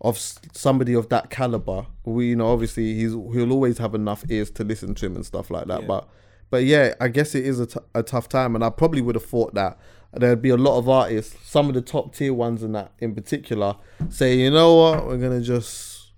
of 0.00 0.16
s- 0.16 0.38
somebody 0.52 0.94
of 0.94 1.10
that 1.10 1.28
caliber, 1.30 1.86
we 2.04 2.30
you 2.30 2.36
know 2.36 2.48
obviously 2.48 2.94
he's 2.94 3.12
he'll 3.12 3.52
always 3.52 3.78
have 3.78 3.94
enough 3.94 4.24
ears 4.30 4.50
to 4.52 4.64
listen 4.64 4.94
to 4.96 5.06
him 5.06 5.14
and 5.16 5.24
stuff 5.26 5.50
like 5.50 5.66
that. 5.66 5.82
Yeah. 5.82 5.86
But 5.86 6.08
but 6.50 6.64
yeah, 6.64 6.94
I 7.00 7.08
guess 7.08 7.34
it 7.34 7.46
is 7.46 7.60
a, 7.60 7.66
t- 7.66 7.80
a 7.94 8.02
tough 8.02 8.28
time, 8.28 8.54
and 8.54 8.64
I 8.64 8.70
probably 8.70 9.00
would 9.00 9.14
have 9.14 9.24
thought 9.24 9.54
that 9.54 9.78
there'd 10.12 10.42
be 10.42 10.50
a 10.50 10.56
lot 10.56 10.78
of 10.78 10.88
artists, 10.88 11.36
some 11.48 11.68
of 11.68 11.74
the 11.74 11.80
top 11.80 12.14
tier 12.14 12.34
ones 12.34 12.62
in 12.62 12.72
that 12.72 12.92
in 12.98 13.14
particular, 13.14 13.76
say 14.08 14.36
you 14.36 14.50
know 14.50 14.74
what, 14.74 15.06
we're 15.06 15.18
gonna 15.18 15.40
just 15.40 16.12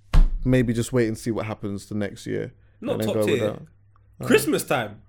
maybe 0.44 0.72
just 0.72 0.92
wait 0.92 1.08
and 1.08 1.16
see 1.16 1.30
what 1.30 1.46
happens 1.46 1.86
the 1.86 1.94
next 1.94 2.26
year. 2.26 2.52
Not 2.80 3.02
top 3.02 3.24
tier. 3.24 3.50
Uh-huh. 3.50 4.26
Christmas 4.26 4.64
time. 4.64 5.02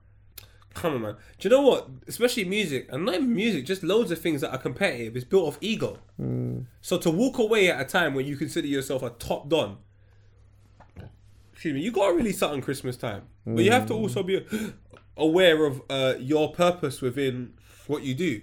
Come 0.74 0.96
on, 0.96 1.02
man. 1.02 1.16
Do 1.38 1.48
you 1.48 1.56
know 1.56 1.62
what? 1.62 1.88
Especially 2.08 2.46
music, 2.46 2.88
and 2.92 3.06
not 3.06 3.16
even 3.16 3.34
music, 3.34 3.66
just 3.66 3.84
loads 3.84 4.12
of 4.12 4.20
things 4.20 4.42
that 4.42 4.52
are 4.52 4.58
competitive. 4.58 5.16
It's 5.16 5.26
built 5.26 5.48
off 5.48 5.58
ego. 5.62 6.00
Mm. 6.20 6.66
So 6.82 6.98
to 6.98 7.12
walk 7.12 7.38
away 7.38 7.70
at 7.70 7.80
a 7.80 7.86
time 7.86 8.16
when 8.16 8.26
you 8.26 8.36
consider 8.36 8.68
yourself 8.68 9.04
a 9.04 9.12
top 9.12 9.50
don, 9.50 9.78
excuse 11.52 11.74
me, 11.76 11.82
you 11.82 11.92
gotta 11.92 12.14
release 12.14 12.40
something 12.40 12.62
Christmas 12.62 12.98
time, 12.98 13.24
but 13.46 13.64
you 13.64 13.72
have 13.72 13.86
to 13.88 13.94
mm. 13.94 14.00
also 14.00 14.24
be 14.24 14.46
aware 15.18 15.66
of 15.66 15.82
uh, 15.90 16.16
your 16.20 16.52
purpose 16.54 17.02
within 17.02 17.54
what 17.88 18.04
you 18.04 18.14
do. 18.16 18.42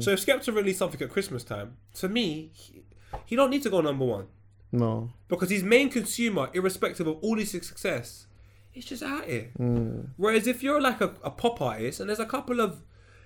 So 0.00 0.12
if 0.12 0.24
Skepta 0.24 0.54
released 0.54 0.78
something 0.78 1.02
at 1.02 1.10
Christmas 1.10 1.44
time, 1.44 1.76
to 1.94 2.08
me, 2.08 2.50
he, 2.54 2.82
he 3.26 3.36
don't 3.36 3.50
need 3.50 3.62
to 3.64 3.70
go 3.70 3.82
number 3.82 4.04
one 4.06 4.26
No, 4.72 5.10
because 5.28 5.50
his 5.50 5.62
main 5.62 5.90
consumer, 5.90 6.48
irrespective 6.54 7.06
of 7.06 7.18
all 7.20 7.36
his 7.36 7.50
success, 7.50 8.26
is 8.74 8.86
just 8.86 9.02
out 9.02 9.24
here. 9.26 9.50
Whereas 10.16 10.46
if 10.46 10.62
you're 10.62 10.80
like 10.80 11.02
a, 11.02 11.12
a 11.22 11.30
pop 11.30 11.60
artist 11.60 12.00
and 12.00 12.08
there's 12.08 12.18
a 12.18 12.24
couple 12.26 12.60
of 12.60 12.82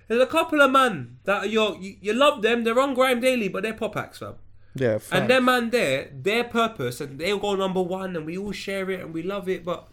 there's 0.08 0.20
a 0.22 0.26
couple 0.26 0.60
of 0.60 0.72
man 0.72 1.18
that 1.24 1.48
you're, 1.50 1.76
you 1.76 1.96
you 2.00 2.12
love 2.12 2.42
them, 2.42 2.64
they're 2.64 2.80
on 2.80 2.94
Grime 2.94 3.20
Daily, 3.20 3.46
but 3.48 3.62
they're 3.62 3.72
pop 3.74 3.96
acts, 3.96 4.18
fam. 4.18 4.34
yeah, 4.74 4.94
And 4.94 5.02
facts. 5.02 5.28
them 5.28 5.44
man 5.44 5.70
there, 5.70 6.10
their 6.12 6.42
purpose, 6.42 7.00
and 7.00 7.20
they'll 7.20 7.38
go 7.38 7.54
number 7.54 7.82
one, 7.82 8.16
and 8.16 8.26
we 8.26 8.36
all 8.36 8.50
share 8.52 8.90
it 8.90 8.98
and 9.00 9.14
we 9.14 9.22
love 9.22 9.48
it. 9.48 9.64
But 9.64 9.88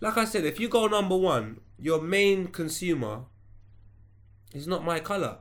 like 0.00 0.16
I 0.16 0.24
said, 0.26 0.44
if 0.44 0.60
you 0.60 0.68
go 0.68 0.86
number 0.86 1.16
one, 1.16 1.58
your 1.78 2.00
main 2.00 2.48
consumer 2.48 3.22
is 4.52 4.66
not 4.66 4.84
my 4.84 5.00
color. 5.00 5.38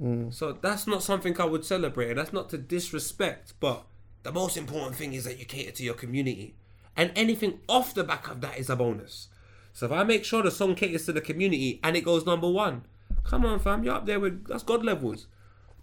Mm. 0.00 0.32
So 0.32 0.52
that's 0.52 0.86
not 0.86 1.02
something 1.02 1.38
I 1.40 1.44
would 1.44 1.64
celebrate, 1.64 2.10
and 2.10 2.18
that's 2.18 2.32
not 2.32 2.48
to 2.50 2.58
disrespect. 2.58 3.54
But 3.60 3.84
the 4.22 4.32
most 4.32 4.56
important 4.56 4.96
thing 4.96 5.14
is 5.14 5.24
that 5.24 5.38
you 5.38 5.44
cater 5.44 5.72
to 5.72 5.82
your 5.82 5.94
community, 5.94 6.54
and 6.96 7.12
anything 7.14 7.60
off 7.68 7.94
the 7.94 8.04
back 8.04 8.28
of 8.28 8.40
that 8.40 8.58
is 8.58 8.70
a 8.70 8.76
bonus. 8.76 9.28
So 9.72 9.86
if 9.86 9.92
I 9.92 10.04
make 10.04 10.24
sure 10.24 10.42
the 10.42 10.50
song 10.50 10.74
caters 10.74 11.04
to 11.04 11.12
the 11.12 11.20
community 11.20 11.80
and 11.84 11.96
it 11.96 12.00
goes 12.00 12.24
number 12.24 12.48
one, 12.48 12.86
come 13.24 13.44
on, 13.44 13.58
fam, 13.58 13.84
you're 13.84 13.94
up 13.94 14.06
there 14.06 14.18
with 14.18 14.46
that's 14.46 14.62
God 14.62 14.82
levels. 14.82 15.26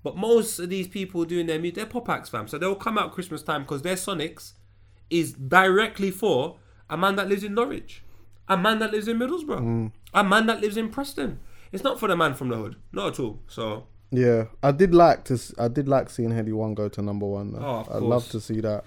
But 0.03 0.17
most 0.17 0.59
of 0.59 0.69
these 0.69 0.87
people 0.87 1.25
doing 1.25 1.45
their 1.45 1.59
music, 1.59 1.75
they're 1.75 1.85
pop 1.85 2.09
acts, 2.09 2.29
fam. 2.29 2.47
So 2.47 2.57
they'll 2.57 2.75
come 2.75 2.97
out 2.97 3.13
Christmas 3.13 3.43
time 3.43 3.61
because 3.61 3.83
their 3.83 3.95
Sonics 3.95 4.53
is 5.09 5.33
directly 5.33 6.11
for 6.11 6.57
a 6.89 6.97
man 6.97 7.15
that 7.15 7.29
lives 7.29 7.43
in 7.43 7.53
Norwich, 7.53 8.02
a 8.47 8.57
man 8.57 8.79
that 8.79 8.91
lives 8.91 9.07
in 9.07 9.17
Middlesbrough, 9.19 9.91
a 10.13 10.23
man 10.23 10.45
that 10.47 10.61
lives 10.61 10.77
in 10.77 10.89
Preston. 10.89 11.39
It's 11.71 11.83
not 11.83 11.99
for 11.99 12.07
the 12.07 12.15
man 12.15 12.33
from 12.35 12.49
the 12.49 12.55
hood, 12.57 12.75
not 12.91 13.13
at 13.13 13.19
all. 13.19 13.39
So 13.47 13.87
Yeah, 14.11 14.45
I 14.61 14.71
did 14.71 14.93
like 14.93 15.23
to. 15.25 15.39
I 15.57 15.67
did 15.67 15.87
like 15.87 16.09
seeing 16.09 16.29
Headie 16.29 16.53
One 16.53 16.73
go 16.75 16.87
to 16.89 17.01
number 17.01 17.25
one. 17.25 17.53
Though. 17.53 17.59
Oh, 17.59 17.87
I 17.91 17.97
love 17.97 18.27
to 18.29 18.39
see 18.39 18.59
that. 18.61 18.83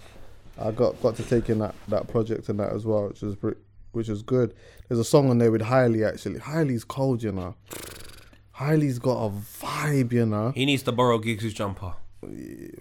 I 0.59 0.70
got 0.70 1.00
got 1.02 1.16
to 1.16 1.22
take 1.22 1.50
in 1.50 1.59
that 1.59 1.74
that 1.88 2.09
project 2.09 2.48
and 2.48 2.61
that 2.61 2.72
as 2.72 2.86
well, 2.86 3.09
which 3.09 3.22
was 3.22 3.34
br- 3.34 3.52
which 3.92 4.09
was 4.09 4.22
good. 4.22 4.54
There's 4.88 5.00
a 5.00 5.04
song 5.04 5.30
on 5.30 5.38
there 5.38 5.50
with 5.50 5.62
Haile 5.62 6.04
actually. 6.07 6.38
Haile's 6.38 6.84
cold, 6.84 7.22
you 7.22 7.32
know. 7.32 7.57
Haile's 8.52 8.98
got 8.98 9.18
a 9.26 9.30
vibe, 9.30 10.12
you 10.12 10.24
know. 10.26 10.52
he 10.52 10.64
needs 10.64 10.82
to 10.84 10.92
borrow 10.92 11.18
Giggs' 11.18 11.52
jumper. 11.52 11.94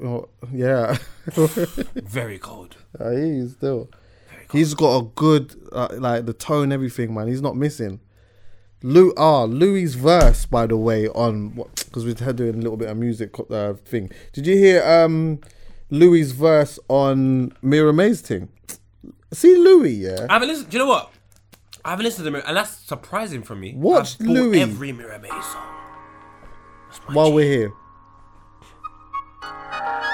Oh, 0.03 0.29
yeah, 0.51 0.97
Very 1.35 2.39
cold. 2.39 2.77
Uh, 2.97 3.11
he 3.11 3.39
is 3.39 3.51
still. 3.53 3.89
He's 4.51 4.73
got 4.73 4.97
a 4.97 5.03
good 5.15 5.55
uh, 5.71 5.89
like 5.97 6.25
the 6.25 6.33
tone, 6.33 6.71
everything, 6.71 7.13
man. 7.13 7.27
He's 7.27 7.41
not 7.41 7.55
missing. 7.55 7.99
Lou, 8.83 9.13
ah, 9.17 9.45
Louis' 9.45 9.95
verse, 9.95 10.45
by 10.45 10.67
the 10.67 10.77
way, 10.77 11.07
on 11.09 11.49
because 11.85 12.05
we're 12.05 12.13
doing 12.33 12.55
a 12.55 12.57
little 12.57 12.77
bit 12.77 12.89
of 12.89 12.97
music 12.97 13.31
uh, 13.49 13.73
thing. 13.73 14.11
Did 14.33 14.45
you 14.45 14.55
hear 14.57 14.83
um 14.83 15.39
Louis' 15.89 16.31
verse 16.31 16.77
on 16.87 17.51
Miraa 17.63 17.95
May's 17.95 18.21
thing? 18.21 18.49
See 19.33 19.55
Louis, 19.55 19.93
yeah. 19.93 20.27
I 20.29 20.33
haven't 20.33 20.49
listened. 20.49 20.69
Do 20.69 20.77
you 20.77 20.83
know 20.83 20.89
what? 20.89 21.11
I 21.83 21.91
haven't 21.91 22.03
listened 22.05 22.25
to 22.25 22.31
Miraa, 22.31 22.43
and 22.47 22.57
that's 22.57 22.77
surprising 22.77 23.41
for 23.43 23.55
me. 23.55 23.73
Watch 23.75 24.15
I've 24.21 24.27
Louis. 24.27 24.61
every 24.61 24.91
Miraa 24.93 25.21
May 25.21 25.29
song. 25.29 25.71
While 27.13 27.29
G. 27.29 27.33
we're 27.35 27.51
here, 27.51 27.73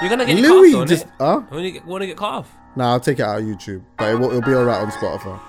You're 0.01 0.09
gonna 0.09 0.25
get 0.25 0.39
Louis 0.39 0.73
off, 0.73 0.87
just 0.87 1.05
huh? 1.19 1.41
want 1.51 1.51
to 1.51 1.71
get, 1.71 1.85
wanna 1.85 2.07
get 2.07 2.17
cut 2.17 2.25
off. 2.29 2.51
Nah, 2.75 2.93
I'll 2.93 2.99
take 2.99 3.19
it 3.19 3.23
out 3.23 3.39
of 3.39 3.45
YouTube, 3.45 3.83
but 3.97 4.11
it 4.13 4.15
will, 4.19 4.29
it'll 4.29 4.41
be 4.41 4.53
alright 4.53 4.81
on 4.81 4.91
Spotify. 4.91 5.39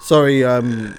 Sorry, 0.00 0.44
um, 0.44 0.94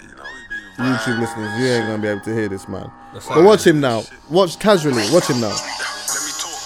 YouTube 0.77 1.19
listeners, 1.19 1.59
you 1.59 1.67
ain't 1.67 1.85
gonna 1.87 2.01
be 2.01 2.07
able 2.07 2.21
to 2.21 2.33
hear 2.33 2.49
this, 2.49 2.67
man. 2.67 2.89
That's 3.13 3.27
But 3.27 3.43
watch 3.43 3.65
him 3.65 3.79
now. 3.79 4.03
Watch 4.29 4.57
casually. 4.57 5.03
Watch 5.13 5.29
him 5.29 5.41
now. 5.41 5.53
Let 5.53 6.21
me 6.25 6.33
talk. 6.41 6.61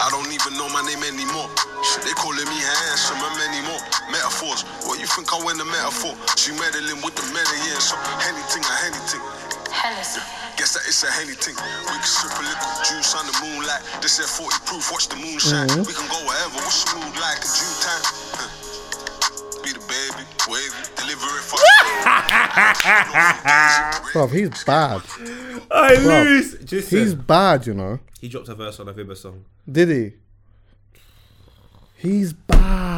I 0.00 0.08
don't 0.12 0.30
even 0.32 0.56
know 0.56 0.68
my 0.72 0.80
name 0.88 1.02
anymore. 1.04 1.48
Shit, 1.84 2.04
they 2.08 2.14
calling 2.16 2.46
me 2.48 2.58
handsome 2.60 3.20
and 3.20 3.34
many 3.36 3.60
more 3.68 3.82
metaphors. 4.08 4.64
What 4.88 5.00
you 5.00 5.06
think 5.06 5.28
I 5.32 5.38
win 5.44 5.58
the 5.58 5.66
metaphor? 5.68 6.16
She 6.40 6.52
meddling 6.56 7.02
with 7.04 7.16
the 7.16 7.26
meta, 7.34 7.56
yeah. 7.68 7.80
So 7.82 7.96
anything 8.24 8.64
or 8.64 8.76
anything. 8.86 9.22
Guess 9.86 10.74
that 10.74 10.82
it's 10.88 11.04
a 11.04 11.06
anything. 11.22 11.54
We 11.54 11.94
can 11.94 12.02
sip 12.02 12.32
a 12.34 12.42
little 12.42 12.74
juice 12.82 13.14
on 13.14 13.24
the 13.26 13.32
moonlight. 13.38 13.82
This 14.02 14.18
is 14.18 14.26
40 14.36 14.56
proof. 14.66 14.90
Watch 14.90 15.06
the 15.06 15.14
moonshine. 15.14 15.68
Mm-hmm. 15.68 15.86
We 15.86 15.94
can 15.94 16.08
go 16.10 16.18
wherever. 16.26 16.56
What's 16.58 16.82
the 16.90 16.98
mood 16.98 17.14
like 17.22 17.38
in 17.38 17.46
June 17.54 17.78
time? 17.86 18.02
Huh. 18.34 18.50
Be 19.62 19.70
the 19.70 19.78
baby, 19.86 20.26
wavy, 20.50 20.74
deliver 20.96 21.30
it 21.38 21.46
for. 21.46 21.60
Bruv, 24.12 24.32
he's 24.32 24.64
bad. 24.64 25.02
I 25.70 25.94
Bruv, 25.94 26.24
lose. 26.24 26.58
Just 26.64 26.90
He's 26.90 27.14
bad, 27.14 27.64
you 27.66 27.74
know. 27.74 28.00
he 28.20 28.28
dropped 28.28 28.48
a 28.48 28.56
verse 28.56 28.80
on 28.80 28.88
a 28.88 28.92
Vibber 28.92 29.16
song. 29.16 29.44
Did 29.70 29.88
he? 29.90 30.12
He's 31.96 32.32
bad. 32.32 32.95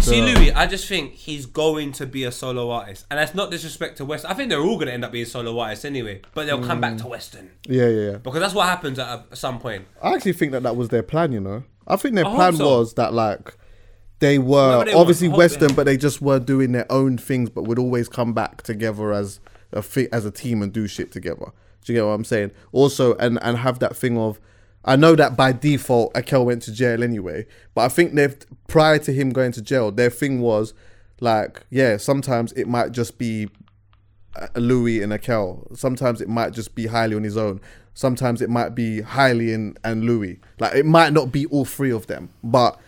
See. 0.00 0.22
Louis, 0.22 0.52
I 0.52 0.66
just 0.66 0.86
think 0.86 1.12
he's 1.12 1.44
going 1.46 1.92
to 1.92 2.06
be 2.06 2.24
a 2.24 2.32
solo 2.32 2.70
artist, 2.70 3.04
and 3.10 3.18
that's 3.18 3.34
not 3.34 3.50
disrespect 3.50 3.98
to 3.98 4.04
West. 4.04 4.24
I 4.24 4.32
think 4.34 4.48
they're 4.48 4.60
all 4.60 4.76
going 4.76 4.86
to 4.86 4.92
end 4.92 5.04
up 5.04 5.12
being 5.12 5.26
solo 5.26 5.58
artists 5.58 5.84
anyway, 5.84 6.22
but 6.34 6.46
they'll 6.46 6.64
come 6.64 6.80
back 6.80 6.96
to 6.98 7.04
mm. 7.04 7.10
WSTRN 7.10 7.48
Yeah, 7.66 7.88
yeah, 7.88 8.10
yeah. 8.12 8.16
because 8.18 8.40
that's 8.40 8.54
what 8.54 8.66
happens 8.66 8.98
at, 8.98 9.06
a, 9.08 9.24
at 9.30 9.38
some 9.38 9.58
point. 9.58 9.86
I 10.02 10.14
actually 10.14 10.32
think 10.32 10.52
that 10.52 10.62
that 10.62 10.76
was 10.76 10.88
their 10.88 11.02
plan, 11.02 11.32
you 11.32 11.40
know. 11.40 11.64
I 11.86 11.96
think 11.96 12.14
their 12.14 12.26
I 12.26 12.34
plan 12.34 12.56
so. 12.56 12.78
was 12.78 12.94
that, 12.94 13.12
like, 13.12 13.54
they 14.20 14.38
were 14.38 14.84
they 14.84 14.92
obviously 14.92 15.28
WSTRN, 15.28 15.68
they- 15.68 15.74
but 15.74 15.84
they 15.84 15.96
just 15.96 16.22
were 16.22 16.38
doing 16.38 16.72
their 16.72 16.90
own 16.90 17.18
things, 17.18 17.50
but 17.50 17.64
would 17.64 17.78
always 17.78 18.08
come 18.08 18.32
back 18.32 18.62
together 18.62 19.12
as 19.12 19.40
a 19.72 19.82
fi- 19.82 20.08
as 20.12 20.24
a 20.24 20.30
team 20.30 20.62
and 20.62 20.72
do 20.72 20.86
shit 20.86 21.12
together. 21.12 21.52
Do 21.84 21.92
you 21.92 21.98
get 21.98 22.04
what 22.06 22.12
I'm 22.12 22.24
saying? 22.24 22.52
Also, 22.72 23.14
and 23.16 23.38
and 23.42 23.58
have 23.58 23.78
that 23.80 23.96
thing 23.96 24.16
of, 24.18 24.40
I 24.84 24.96
know 24.96 25.14
that 25.14 25.36
by 25.36 25.52
default 25.52 26.14
Akelle 26.14 26.46
went 26.46 26.62
to 26.62 26.72
jail 26.72 27.02
anyway, 27.02 27.46
but 27.74 27.82
I 27.82 27.88
think 27.88 28.14
they've 28.14 28.36
prior 28.66 28.98
to 29.00 29.12
him 29.12 29.30
going 29.30 29.52
to 29.52 29.62
jail, 29.62 29.90
their 29.90 30.10
thing 30.10 30.40
was 30.40 30.72
like, 31.20 31.64
yeah, 31.70 31.98
sometimes 31.98 32.52
it 32.52 32.66
might 32.66 32.92
just 32.92 33.18
be 33.18 33.48
a 34.54 34.60
Louis 34.60 35.02
and 35.02 35.12
Akelle. 35.12 35.76
Sometimes 35.76 36.20
it 36.20 36.28
might 36.28 36.52
just 36.52 36.74
be 36.74 36.86
Haile 36.86 37.16
on 37.16 37.24
his 37.24 37.36
own. 37.36 37.60
Sometimes 37.94 38.40
it 38.40 38.48
might 38.48 38.74
be 38.74 39.02
Haile 39.02 39.52
and, 39.52 39.78
and 39.84 40.04
Louis. 40.04 40.40
Like 40.58 40.74
it 40.74 40.86
might 40.86 41.12
not 41.12 41.32
be 41.32 41.46
all 41.46 41.64
three 41.64 41.90
of 41.90 42.06
them, 42.06 42.30
but 42.42 42.78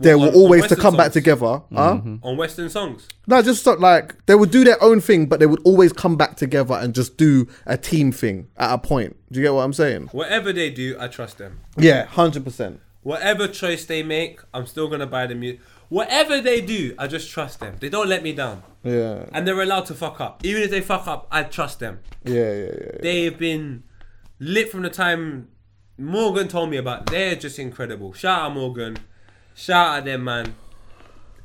they 0.00 0.14
were 0.14 0.22
on- 0.22 0.28
on 0.28 0.34
always 0.34 0.66
to 0.68 0.76
come 0.76 0.96
back 0.96 1.06
songs? 1.06 1.14
together. 1.14 1.46
Huh? 1.46 1.94
Mm-hmm. 1.94 2.16
On 2.22 2.36
WSTRN 2.36 2.70
songs, 2.70 3.08
No, 3.26 3.42
just 3.42 3.66
like 3.66 4.24
they 4.26 4.34
would 4.34 4.50
do 4.50 4.64
their 4.64 4.82
own 4.82 5.00
thing, 5.00 5.26
but 5.26 5.40
they 5.40 5.46
would 5.46 5.60
always 5.64 5.92
come 5.92 6.16
back 6.16 6.36
together 6.36 6.74
and 6.74 6.94
just 6.94 7.16
do 7.16 7.46
a 7.66 7.76
team 7.76 8.12
thing 8.12 8.48
at 8.56 8.72
a 8.72 8.78
point. 8.78 9.16
Do 9.32 9.40
you 9.40 9.46
get 9.46 9.54
what 9.54 9.62
I'm 9.62 9.72
saying? 9.72 10.08
whatever 10.12 10.52
they 10.52 10.70
do, 10.70 10.96
I 10.98 11.08
trust 11.08 11.38
them. 11.38 11.60
Yeah, 11.76 12.04
hundred 12.06 12.44
percent. 12.44 12.80
Whatever 13.02 13.46
choice 13.46 13.84
they 13.84 14.02
make, 14.02 14.40
I'm 14.52 14.66
still 14.66 14.88
gonna 14.88 15.06
buy 15.06 15.26
the 15.26 15.34
music. 15.36 15.60
Whatever 15.88 16.40
they 16.40 16.60
do, 16.60 16.94
I 16.98 17.06
just 17.06 17.30
trust 17.30 17.60
them. 17.60 17.76
They 17.78 17.88
don't 17.88 18.08
let 18.08 18.24
me 18.24 18.32
down, 18.32 18.64
Yeah, 18.82 19.26
and 19.32 19.46
they're 19.46 19.60
allowed 19.62 19.86
to 19.86 19.94
fuck 19.94 20.20
up. 20.20 20.44
Even 20.44 20.62
if 20.62 20.70
they 20.72 20.80
fuck 20.80 21.06
up, 21.06 21.28
I 21.30 21.44
trust 21.44 21.78
them. 21.78 22.00
yeah, 22.24 22.34
yeah, 22.34 22.52
yeah. 22.54 22.70
yeah. 22.94 22.98
They've 23.02 23.38
been 23.38 23.84
lit 24.40 24.70
from 24.72 24.82
the 24.82 24.90
time 24.90 25.46
Morgan 25.96 26.48
told 26.48 26.70
me 26.70 26.76
about. 26.76 27.06
They're 27.06 27.36
just 27.36 27.58
incredible. 27.60 28.12
Shout 28.12 28.40
out 28.42 28.54
Morgan. 28.54 28.96
Shout 29.56 29.98
out 29.98 30.04
them 30.04 30.24
man. 30.24 30.54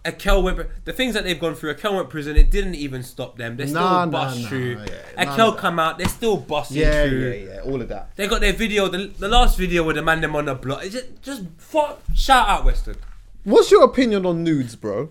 Akelle 0.04 0.44
went. 0.44 0.86
The 0.86 0.94
things 0.94 1.14
that 1.14 1.24
they've 1.24 1.40
gone 1.40 1.56
through. 1.56 1.76
Akelle 1.76 1.96
went 1.96 2.10
prison. 2.10 2.36
It 2.36 2.52
didn't 2.52 2.76
even 2.76 3.04
stop 3.04 3.38
them. 3.38 3.56
They 3.56 3.68
still 3.68 3.82
Nah, 3.82 4.06
nah, 4.06 4.12
bust 4.12 4.42
nah, 4.42 4.50
through. 4.50 4.80
yeah, 4.86 5.26
none 5.26 5.28
Akelle 5.28 5.58
come 5.58 5.80
out. 5.80 5.98
They're 5.98 6.08
still 6.08 6.38
busting 6.38 6.78
yeah, 6.78 7.08
through. 7.08 7.30
yeah, 7.32 7.54
yeah. 7.54 7.62
All 7.62 7.82
of 7.82 7.88
that. 7.90 8.16
They 8.16 8.28
got 8.28 8.42
their 8.42 8.54
video. 8.54 8.88
The, 8.88 9.08
the 9.18 9.30
last 9.30 9.58
video 9.58 9.84
with 9.84 9.96
the 9.96 10.02
man 10.02 10.22
them 10.22 10.36
on 10.36 10.46
the 10.46 10.56
block. 10.56 10.84
It's 10.84 10.94
just, 10.94 11.22
just 11.22 11.44
fuck. 11.58 12.02
Shout 12.16 12.50
out 12.50 12.66
WSTRN. 12.66 12.98
What's 13.44 13.72
your 13.72 13.84
opinion 13.84 14.26
on 14.26 14.44
nudes, 14.44 14.76
bro? 14.76 15.10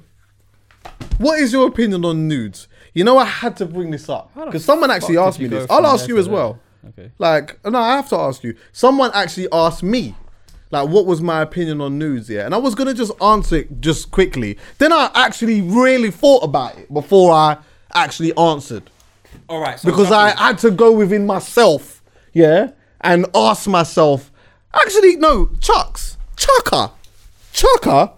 What 1.19 1.39
is 1.39 1.53
your 1.53 1.69
opinion 1.69 2.05
on 2.05 2.29
nudes? 2.29 2.69
You 2.93 3.05
know, 3.05 3.17
I 3.19 3.25
had 3.25 3.57
to 3.59 3.67
bring 3.67 3.91
this 3.93 4.09
up 4.09 4.33
because 4.35 4.65
someone 4.65 4.91
actually 4.91 5.19
asked 5.19 5.39
me 5.39 5.47
this. 5.47 5.67
I'll 5.71 5.87
ask 5.87 6.09
you 6.09 6.19
as 6.19 6.27
there? 6.27 6.35
well. 6.35 6.59
Okay. 6.89 7.13
Like, 7.19 7.65
no, 7.65 7.79
I 7.79 7.97
have 7.97 8.09
to 8.09 8.17
ask 8.17 8.43
you. 8.43 8.57
Someone 8.73 9.11
actually 9.15 9.49
asked 9.53 9.83
me, 9.83 10.15
like, 10.71 10.89
what 10.89 11.07
was 11.07 11.21
my 11.21 11.43
opinion 11.43 11.81
on 11.81 11.99
nudes? 11.99 12.29
Yeah, 12.31 12.45
and 12.47 12.55
I 12.55 12.59
was 12.59 12.75
gonna 12.75 12.95
just 12.95 13.13
answer 13.23 13.57
it 13.57 13.81
just 13.81 14.11
quickly. 14.11 14.59
Then 14.79 14.93
I 14.93 15.11
actually 15.15 15.61
really 15.61 16.11
thought 16.11 16.43
about 16.45 16.79
it 16.79 16.93
before 16.93 17.33
I 17.33 17.59
actually 17.95 18.37
answered 18.37 18.91
All 19.49 19.61
right. 19.61 19.79
So 19.79 19.91
because 19.91 20.13
I 20.13 20.31
had 20.31 20.59
to 20.59 20.71
go 20.71 20.93
within 20.93 21.27
myself, 21.27 22.03
yeah, 22.33 22.71
and 23.01 23.27
ask 23.35 23.69
myself. 23.69 24.31
Actually, 24.73 25.17
no, 25.17 25.51
Chucks, 25.61 26.17
Chucker, 26.37 26.93
Chucker. 27.53 28.13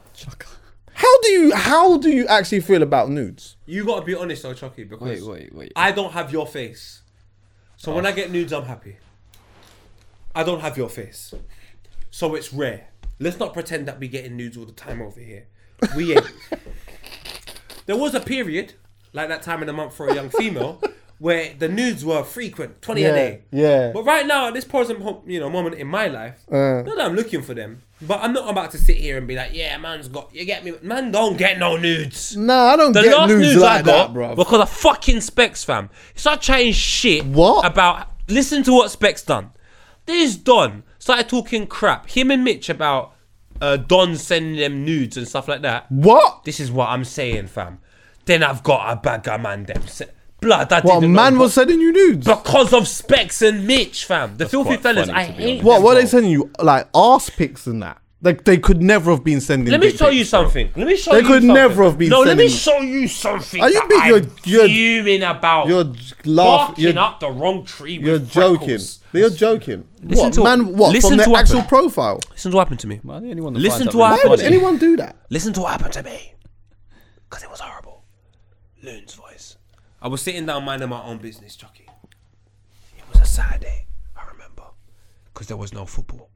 How 1.03 1.20
do 1.23 1.29
you 1.31 1.55
how 1.55 1.97
do 1.99 2.11
you 2.11 2.27
actually 2.29 2.61
feel 2.61 2.83
about 2.83 3.11
nudes? 3.11 3.57
you 3.66 3.85
gotta 3.85 4.05
be 4.07 4.15
honest 4.15 4.45
though, 4.45 4.55
Chuckie, 4.55 4.85
because 4.85 5.20
Wait, 5.20 5.24
wait, 5.24 5.55
wait. 5.55 5.73
I 5.74 5.91
don't 5.91 6.12
have 6.12 6.31
your 6.31 6.47
face. 6.47 7.03
So 7.77 7.93
when 7.93 8.07
I 8.07 8.12
get 8.12 8.31
nudes, 8.31 8.53
I'm 8.53 8.62
happy. 8.62 8.99
I 10.33 10.45
don't 10.45 10.61
have 10.61 10.77
your 10.77 10.89
face. 10.89 11.35
So 12.14 12.34
it's 12.34 12.52
rare. 12.52 12.89
Let's 13.18 13.39
not 13.39 13.55
pretend 13.55 13.89
that 13.89 13.98
we're 13.98 14.10
getting 14.10 14.36
nudes 14.36 14.56
all 14.59 14.66
the 14.66 14.72
time 14.72 15.01
over 15.01 15.18
here. 15.18 15.47
We 15.97 16.12
ain't. 16.14 16.30
there 17.86 17.97
was 17.97 18.14
a 18.14 18.20
period, 18.20 18.74
like 19.14 19.28
that 19.28 19.43
time 19.43 19.62
in 19.62 19.66
the 19.66 19.72
month 19.72 19.94
for 19.97 20.09
a 20.09 20.14
young 20.14 20.28
female, 20.28 20.80
where 21.18 21.55
the 21.59 21.68
nudes 21.68 22.05
were 22.05 22.22
frequent, 22.22 22.82
20 22.82 23.05
a 23.05 23.12
day. 23.12 23.43
yeah. 23.51 23.93
But 23.94 24.05
right 24.05 24.26
now, 24.26 24.48
at 24.48 24.55
this 24.55 24.64
present 24.66 25.01
you 25.26 25.40
know, 25.40 25.48
moment 25.48 25.76
in 25.76 25.86
my 25.86 26.06
life, 26.09 26.40
Uh. 26.52 26.82
not 26.82 26.97
that 26.97 27.01
I'm 27.01 27.14
looking 27.16 27.40
for 27.43 27.55
them, 27.55 27.82
but 28.02 28.20
I'm 28.20 28.34
not 28.34 28.51
about 28.51 28.72
to 28.72 28.78
sit 28.78 28.97
here 28.98 29.16
and 29.16 29.26
be 29.26 29.34
like, 29.34 29.55
yeah, 29.55 29.78
man's 29.78 30.09
got, 30.09 30.34
you 30.34 30.44
get 30.44 30.64
me? 30.64 30.74
Man, 30.82 31.12
don't 31.12 31.39
get 31.39 31.59
no 31.59 31.76
nudes. 31.78 32.36
Nah, 32.36 32.72
I 32.72 32.76
don't 32.76 32.93
The 32.93 33.02
get 33.02 33.16
last 33.16 33.28
nudes 33.30 33.56
like 33.56 33.80
I 33.80 33.82
got 33.82 34.06
that, 34.09 34.12
bro. 34.12 34.34
because 34.36 34.60
of 34.60 34.68
fucking 34.70 35.22
Specs, 35.22 35.64
fam. 35.64 35.89
Start 36.14 36.43
chatting 36.43 36.72
shit 36.72 37.24
What? 37.24 37.64
about. 37.64 38.09
Listen 38.28 38.62
to 38.64 38.72
what 38.72 38.90
Specs 38.90 39.22
done. 39.22 39.51
This 40.05 40.36
Don 40.36 40.82
started 41.03 41.29
talking 41.29 41.66
crap. 41.66 42.09
Him 42.09 42.31
and 42.31 42.45
Mitch 42.45 42.69
about 42.69 43.12
uh, 43.61 43.77
Don 43.77 44.15
sending 44.16 44.55
them 44.57 44.85
nudes 44.85 45.16
and 45.16 45.27
stuff 45.27 45.49
like 45.49 45.62
that. 45.62 45.91
What? 45.91 46.45
This 46.45 46.61
is 46.61 46.70
what 46.70 46.91
I'm 46.91 47.03
saying, 47.05 47.49
fam. 47.49 47.81
Then 48.24 48.45
I've 48.45 48.62
got 48.62 48.93
a 48.93 48.95
bag 48.95 49.27
of 49.27 49.41
man 49.41 49.65
them. 49.65 49.85
Se- 49.89 50.11
Blood, 50.41 50.73
I 50.73 50.81
What 50.81 51.01
didn't 51.01 51.12
man 51.12 51.35
know, 51.35 51.41
was 51.41 51.55
sending 51.55 51.81
you 51.81 51.93
nudes? 51.93 52.27
because 52.27 52.73
of 52.73 52.87
Specs 52.87 53.43
and 53.43 53.66
Mitch, 53.66 54.05
fam. 54.05 54.37
The 54.37 54.49
filthy 54.49 54.77
fellas, 54.77 55.09
funny, 55.09 55.19
I 55.19 55.24
hate. 55.24 55.62
What? 55.65 55.74
them, 55.74 55.83
What 55.85 55.97
are 55.97 56.01
they 56.01 56.07
sending 56.07 56.31
you? 56.33 56.51
Like 56.61 56.89
arse 56.95 57.31
pics 57.31 57.66
and 57.66 57.83
that? 57.83 57.99
Like 58.24 58.44
they 58.44 58.57
could 58.57 58.81
never 58.81 59.11
have 59.11 59.24
been 59.24 59.40
sending. 59.40 59.73
Let 59.73 59.81
me 59.81 59.90
show 59.90 60.05
pics, 60.07 60.16
you 60.16 60.23
bro. 60.23 60.43
something. 60.44 60.70
Let 60.77 60.86
me 60.86 60.97
show 60.97 61.11
They 61.11 61.16
you. 61.19 61.23
They 61.24 61.28
could 61.28 61.43
something. 61.43 61.55
never 61.55 61.82
have 61.85 61.99
been 61.99 62.09
No, 62.09 62.20
let 62.20 62.36
me 62.36 62.49
show 62.49 62.78
you 62.78 63.09
something. 63.09 63.61
Are 63.61 63.69
you 63.69 63.81
that 63.89 64.07
you're- 64.07 64.28
you're- 64.44 64.69
fuming 64.69 65.23
about. 65.24 65.66
You're 65.66 65.85
j- 65.85 66.15
laugh. 66.27 66.69
barking 66.69 66.85
You're, 66.85 66.99
up 67.01 67.19
the 67.19 67.31
wrong 67.31 67.65
tree. 67.65 67.94
you're 67.99 68.20
joking. 68.20 68.59
freckles. 68.78 69.01
You're 69.12 69.31
joking. 69.31 69.85
Listen 70.05 70.24
what 70.27 70.32
to- 70.35 70.44
man? 70.44 70.77
What 70.77 70.93
listen 70.93 71.11
from 71.11 71.19
to 71.19 71.24
their 71.31 71.36
actual 71.40 71.57
happened. 71.62 71.69
profile? 71.69 72.20
Listen 72.31 72.51
to 72.53 72.57
what 72.57 72.62
happened 72.66 72.81
to 72.81 72.86
me. 72.86 73.01
Am 73.03 73.11
I 73.11 73.20
the 73.20 73.31
only 73.31 73.43
one 73.43 73.53
that 73.55 73.59
Listen 73.61 73.86
to 73.86 73.93
that 73.93 73.97
what 73.99 74.11
really 74.11 74.23
Why 74.24 74.31
would 74.31 74.39
funny. 74.40 74.55
anyone 74.55 74.78
do 74.78 74.97
that? 74.99 75.16
Listen 75.28 75.53
to 75.55 75.61
what 75.61 75.73
happened 75.73 75.93
to 75.94 76.03
me. 76.05 76.35
Because 77.28 77.43
it 77.43 77.51
was 77.51 77.59
horrible. 77.61 78.05
Loon's 78.85 79.15
voice. 79.15 79.57
I 80.01 80.07
was 80.09 80.23
sitting 80.23 80.47
down 80.47 80.65
minding 80.65 80.89
my 80.90 81.03
own 81.03 81.19
business, 81.19 81.57
Chuckie. 81.57 81.89
It 82.97 83.05
was 83.12 83.20
a 83.20 83.27
Saturday, 83.27 83.86
I 84.16 84.27
remember. 84.31 84.62
Because 85.35 85.49
there 85.49 85.57
was 85.57 85.73
no 85.73 85.86
football. 85.86 86.28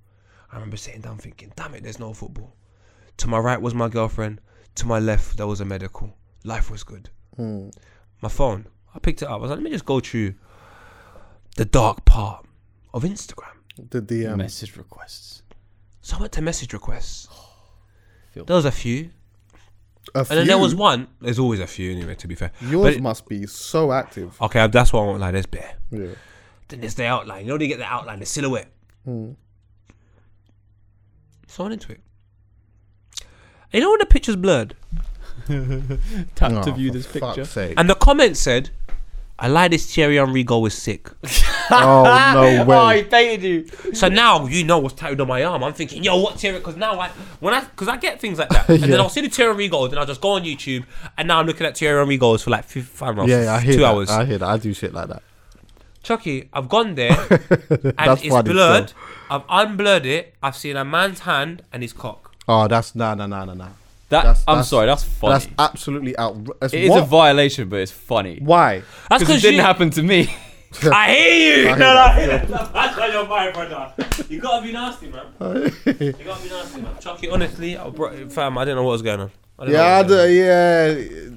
I 0.57 0.59
remember 0.59 0.79
sitting 0.79 1.03
down 1.03 1.19
thinking, 1.19 1.53
damn 1.55 1.75
it, 1.75 1.83
there's 1.83 1.99
no 1.99 2.15
football. 2.15 2.57
To 3.19 3.29
my 3.29 3.37
right 3.39 3.61
was 3.61 3.75
my 3.75 3.91
girlfriend. 3.91 4.41
To 4.77 4.87
my 4.87 4.99
left, 4.99 5.37
there 5.37 5.47
was 5.47 5.61
a 5.61 5.67
medical. 5.67 6.17
Life 6.45 6.71
was 6.71 6.83
good. 6.83 7.11
My 7.37 8.29
phone, 8.31 8.67
I 8.95 8.99
picked 8.99 9.21
it 9.21 9.27
up. 9.27 9.33
I 9.33 9.37
was 9.37 9.51
like, 9.51 9.59
let 9.59 9.65
me 9.65 9.71
just 9.71 9.85
go 9.85 10.01
through 10.01 10.33
the 11.57 11.67
dark 11.67 12.07
part 12.07 12.47
of 12.95 13.03
Instagram. 13.03 13.53
The 13.91 14.01
DM. 14.01 14.39
Message 14.39 14.79
requests. 14.79 15.43
So 16.01 16.17
I 16.17 16.21
went 16.21 16.33
to 16.33 16.43
message 16.43 16.73
requests. 16.73 17.29
There 18.35 18.57
was 18.57 18.67
a 18.67 18.71
few. 18.71 19.11
A 20.15 20.19
And 20.19 20.27
then 20.29 20.47
there 20.47 20.59
was 20.59 20.75
one. 20.75 21.09
There's 21.23 21.39
always 21.39 21.59
a 21.61 21.67
few 21.67 21.91
anyway, 21.91 22.15
to 22.17 22.29
be 22.29 22.35
fair. 22.35 22.53
Yours 22.61 22.95
But- 22.97 23.03
must 23.03 23.27
be 23.27 23.47
so 23.47 23.93
active. 23.93 24.41
Okay, 24.43 24.67
that's 24.67 24.93
what 24.93 25.01
I 25.01 25.07
won't 25.07 25.21
lie. 25.21 25.31
There's 25.31 25.47
bare. 25.47 25.77
Yeah. 25.91 26.09
Then 26.69 26.81
there's 26.81 26.95
the 26.97 27.07
outline. 27.07 27.47
You 27.47 27.53
know, 27.53 27.59
they 27.59 27.67
get 27.67 27.79
the 27.79 27.85
outline, 27.87 28.21
the 28.21 28.27
silhouette. 28.27 28.71
Hmm. 29.07 29.33
So 31.57 31.65
I 31.65 31.69
went 31.69 31.83
into 31.83 31.93
it. 31.93 32.01
You 33.73 33.81
know 33.81 33.89
when 33.89 33.99
the 34.01 34.05
picture's 34.05 34.37
blurred? 34.37 34.77
Tap 36.35 36.53
Oh, 36.53 36.63
to 36.63 36.73
view 36.73 36.91
this 36.91 37.07
picture. 37.07 37.47
sake. 37.47 37.73
And 37.79 37.89
the 37.89 37.95
comment 37.95 38.37
said, 38.37 38.69
I 39.39 39.49
like 39.49 39.71
this 39.71 39.95
Thierry 39.95 40.17
Henry 40.17 40.45
goal 40.45 40.61
was 40.61 40.75
sick. 40.75 41.09
oh 41.71 42.03
no 42.35 42.65
oh, 42.69 42.87
way. 42.89 43.05
baited 43.05 43.43
you. 43.43 43.95
so 43.95 44.09
now 44.09 44.45
you 44.47 44.65
know 44.65 44.79
what's 44.79 44.97
tattooed 44.97 45.23
on 45.23 45.29
my 45.29 45.45
arm. 45.45 45.65
I'm 45.65 45.73
thinking, 45.73 46.05
yo, 46.05 46.19
what 46.21 46.39
Thierry? 46.39 46.59
Because 46.59 46.77
now 46.77 47.01
I, 47.01 47.09
when 47.41 47.55
I, 47.55 47.61
because 47.61 47.89
I 47.89 47.97
get 47.97 48.21
things 48.21 48.39
like 48.39 48.51
that, 48.51 48.69
and 48.69 48.83
then 48.83 49.01
I'll 49.01 49.09
see 49.09 49.23
the 49.23 49.31
Thierry 49.31 49.53
Henry 49.53 49.69
goals, 49.69 49.93
and 49.93 49.99
I'll 49.99 50.05
just 50.07 50.21
go 50.21 50.33
on 50.33 50.43
YouTube, 50.45 50.85
and 51.17 51.27
now 51.27 51.41
I'm 51.41 51.47
looking 51.47 51.67
at 51.67 51.75
Thierry 51.79 51.99
Henry 51.99 52.19
goals 52.19 52.43
for 52.43 52.51
like 52.51 52.67
five, 52.67 53.15
I 53.15 53.15
don't 53.15 53.29
Yeah, 53.29 53.45
yeah, 53.45 53.55
I 53.55 53.61
hear 53.61 53.73
two 53.73 53.81
that. 53.81 53.95
hours. 53.95 54.11
I 54.11 54.27
hear 54.27 54.37
that. 54.39 54.47
I 54.49 54.59
do 54.59 54.75
shit 54.75 54.93
like 54.93 55.09
that. 55.09 55.23
Chuckie, 56.07 56.49
I've 56.53 56.69
gone 56.69 56.95
there 56.95 57.11
and 57.31 57.95
That's 57.99 58.23
it's 58.23 58.29
funny 58.33 58.53
blurred. 58.53 58.91
still. 58.91 59.01
I've 59.29 59.47
unblurred 59.49 60.07
it. 60.07 60.35
I've 60.41 60.55
seen 60.57 60.77
a 60.77 60.85
man's 60.85 61.19
hand 61.21 61.63
and 61.73 61.83
his 61.83 61.93
cock. 61.93 62.33
Oh, 62.47 62.69
that's 62.69 62.95
nah, 62.95 63.17
nah, 63.17 63.27
nah, 63.27 63.45
nah, 63.45 63.55
nah. 63.55 63.65
That 63.65 64.23
That's- 64.23 64.45
I'm 64.47 64.55
that's- 64.59 64.69
sorry, 64.69 64.87
that's 64.87 65.03
funny. 65.03 65.33
That's 65.33 65.49
absolutely 65.59 66.17
out. 66.17 66.37
That's 66.61 66.73
it 66.75 66.85
is 66.85 66.91
what? 66.91 67.03
a 67.03 67.07
violation, 67.07 67.69
but 67.69 67.81
it's 67.81 67.91
funny. 67.91 68.39
Why? 68.41 68.83
That's 69.11 69.21
Because 69.25 69.39
it 69.39 69.49
didn't 69.49 69.57
you. 69.57 69.63
happen 69.63 69.91
to 69.91 70.03
me. 70.05 70.33
I 70.85 71.13
hear 71.13 71.59
you. 71.65 71.69
I 71.71 71.77
no, 71.79 72.09
hear 72.11 72.47
no, 72.49 72.71
that's 72.73 72.99
on 72.99 73.11
your 73.13 73.27
mind, 73.27 73.53
brother. 73.55 73.93
You 74.29 74.39
gotta 74.41 74.65
be 74.65 74.73
nasty, 74.73 75.09
man. 75.09 75.27
You 75.41 76.13
gotta 76.25 76.43
be 76.45 76.49
nasty, 76.51 76.81
man. 76.83 76.95
Chuckie, 77.01 77.31
honestly, 77.31 77.77
I 77.77 77.89
bro- 77.91 78.29
fam, 78.29 78.57
I 78.59 78.65
didn't 78.65 78.77
know 78.77 78.85
what 78.85 78.93
was 78.93 79.03
going 79.03 79.21
on. 79.23 79.31
I 79.59 79.65
didn't 79.65 79.75
know 79.77 79.83
Yeah, 79.83 79.97
I 79.97 80.03
was 80.03 80.07
do, 80.09 80.15
going 80.15 80.31
on. 80.31 81.37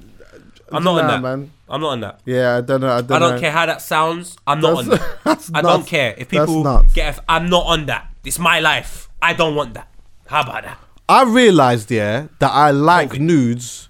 I'm 0.72 0.84
not 0.84 0.90
on 1.00 1.06
Nah, 1.06 1.10
that. 1.14 1.22
man. 1.22 1.50
I'm 1.70 1.80
not 1.80 1.90
on 1.90 2.00
that. 2.00 2.20
Yeah, 2.24 2.56
I 2.56 2.60
don't 2.62 2.80
know. 2.80 2.90
I 2.90 3.00
don't, 3.00 3.12
I 3.12 3.18
don't 3.20 3.34
know. 3.36 3.40
care 3.40 3.52
how 3.52 3.64
that 3.64 3.80
sounds. 3.80 4.36
I'm 4.44 4.60
not 4.60 4.78
on 4.78 4.88
that. 4.88 5.50
I 5.54 5.62
don't 5.62 5.86
care 5.86 6.16
if 6.18 6.28
people 6.28 6.64
nuts. 6.64 6.92
get. 6.92 7.10
If 7.10 7.20
I'm 7.28 7.48
not 7.48 7.64
on 7.66 7.86
that. 7.86 8.12
It's 8.24 8.40
my 8.40 8.58
life. 8.58 9.08
I 9.22 9.34
don't 9.34 9.54
want 9.54 9.74
that. 9.74 9.88
How 10.26 10.40
about 10.42 10.64
that? 10.64 10.78
I 11.08 11.22
realized, 11.22 11.90
yeah, 11.90 12.26
that 12.40 12.50
I 12.50 12.72
like 12.72 13.10
COVID. 13.10 13.20
nudes. 13.20 13.88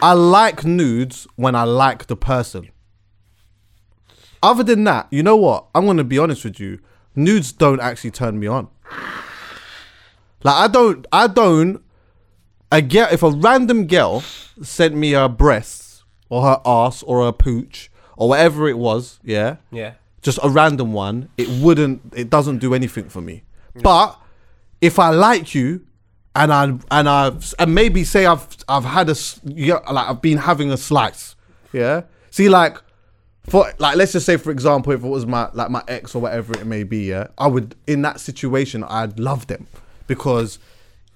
I 0.00 0.12
like 0.12 0.64
nudes 0.64 1.26
when 1.34 1.56
I 1.56 1.64
like 1.64 2.06
the 2.06 2.16
person. 2.16 2.70
Other 4.40 4.62
than 4.62 4.84
that, 4.84 5.08
you 5.10 5.22
know 5.22 5.36
what? 5.36 5.66
I'm 5.74 5.86
gonna 5.86 6.04
be 6.04 6.18
honest 6.18 6.44
with 6.44 6.60
you. 6.60 6.78
Nudes 7.16 7.50
don't 7.50 7.80
actually 7.80 8.12
turn 8.12 8.38
me 8.38 8.46
on. 8.46 8.68
Like 10.44 10.54
I 10.54 10.68
don't, 10.68 11.04
I 11.10 11.26
don't. 11.26 11.82
I 12.70 12.80
get 12.80 13.12
if 13.12 13.22
a 13.22 13.30
random 13.30 13.86
girl 13.86 14.20
sent 14.62 14.94
me 14.94 15.12
her 15.12 15.28
breasts 15.28 15.83
or 16.28 16.42
her 16.42 16.60
ass 16.64 17.02
or 17.02 17.24
her 17.24 17.32
pooch 17.32 17.90
or 18.16 18.28
whatever 18.28 18.68
it 18.68 18.78
was, 18.78 19.18
yeah, 19.24 19.56
Yeah. 19.70 19.92
just 20.22 20.38
a 20.42 20.48
random 20.48 20.92
one, 20.92 21.28
it 21.36 21.48
wouldn't 21.48 22.00
it 22.16 22.30
doesn't 22.30 22.58
do 22.58 22.74
anything 22.74 23.08
for 23.08 23.20
me. 23.20 23.42
But 23.82 24.18
if 24.80 24.98
I 24.98 25.10
like 25.10 25.54
you 25.54 25.84
and 26.36 26.52
I 26.52 26.64
and 26.90 27.08
I 27.08 27.32
and 27.58 27.74
maybe 27.74 28.04
say 28.04 28.26
I've 28.26 28.46
I've 28.68 28.84
had 28.84 29.08
a 29.08 29.12
s- 29.12 29.40
yeah, 29.44 29.78
like 29.90 30.08
I've 30.08 30.22
been 30.22 30.38
having 30.38 30.70
a 30.70 30.76
slice, 30.76 31.34
yeah. 31.72 32.02
See 32.30 32.48
like 32.48 32.76
for 33.48 33.70
like 33.78 33.96
let's 33.96 34.12
just 34.12 34.24
say 34.26 34.36
for 34.36 34.50
example 34.50 34.92
if 34.92 35.04
it 35.04 35.08
was 35.08 35.26
my 35.26 35.48
like 35.52 35.70
my 35.70 35.82
ex 35.88 36.14
or 36.14 36.22
whatever 36.22 36.54
it 36.58 36.66
may 36.66 36.82
be, 36.84 37.04
yeah, 37.10 37.28
I 37.36 37.46
would 37.48 37.74
in 37.86 38.02
that 38.02 38.20
situation 38.20 38.82
I'd 38.84 39.18
love 39.20 39.46
them 39.48 39.66
because 40.06 40.58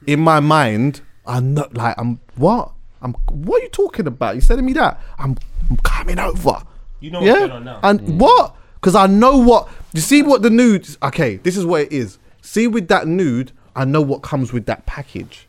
in 0.06 0.20
my 0.20 0.40
mind 0.40 1.00
I'm 1.26 1.54
not 1.54 1.74
like 1.74 1.94
I'm 1.98 2.20
what 2.36 2.72
I'm 3.02 3.12
what 3.30 3.60
are 3.60 3.64
you 3.64 3.70
talking 3.70 4.06
about? 4.06 4.34
You 4.34 4.40
telling 4.40 4.64
me 4.64 4.72
that 4.74 5.00
I'm 5.18 5.36
I'm 5.70 5.76
coming 5.78 6.18
over. 6.18 6.62
You 7.00 7.10
know 7.10 7.20
what's 7.20 7.28
yeah, 7.28 7.38
going 7.40 7.52
on 7.52 7.64
now. 7.64 7.80
and 7.82 8.00
mm. 8.00 8.18
what? 8.18 8.56
Because 8.74 8.94
I 8.94 9.06
know 9.06 9.38
what 9.38 9.68
you 9.92 10.00
see. 10.00 10.22
What 10.22 10.42
the 10.42 10.50
nude? 10.50 10.88
Okay, 11.02 11.36
this 11.36 11.56
is 11.56 11.64
what 11.64 11.82
it 11.82 11.92
is. 11.92 12.18
See, 12.42 12.66
with 12.66 12.88
that 12.88 13.06
nude, 13.06 13.52
I 13.76 13.84
know 13.84 14.00
what 14.00 14.22
comes 14.22 14.52
with 14.52 14.66
that 14.66 14.86
package. 14.86 15.46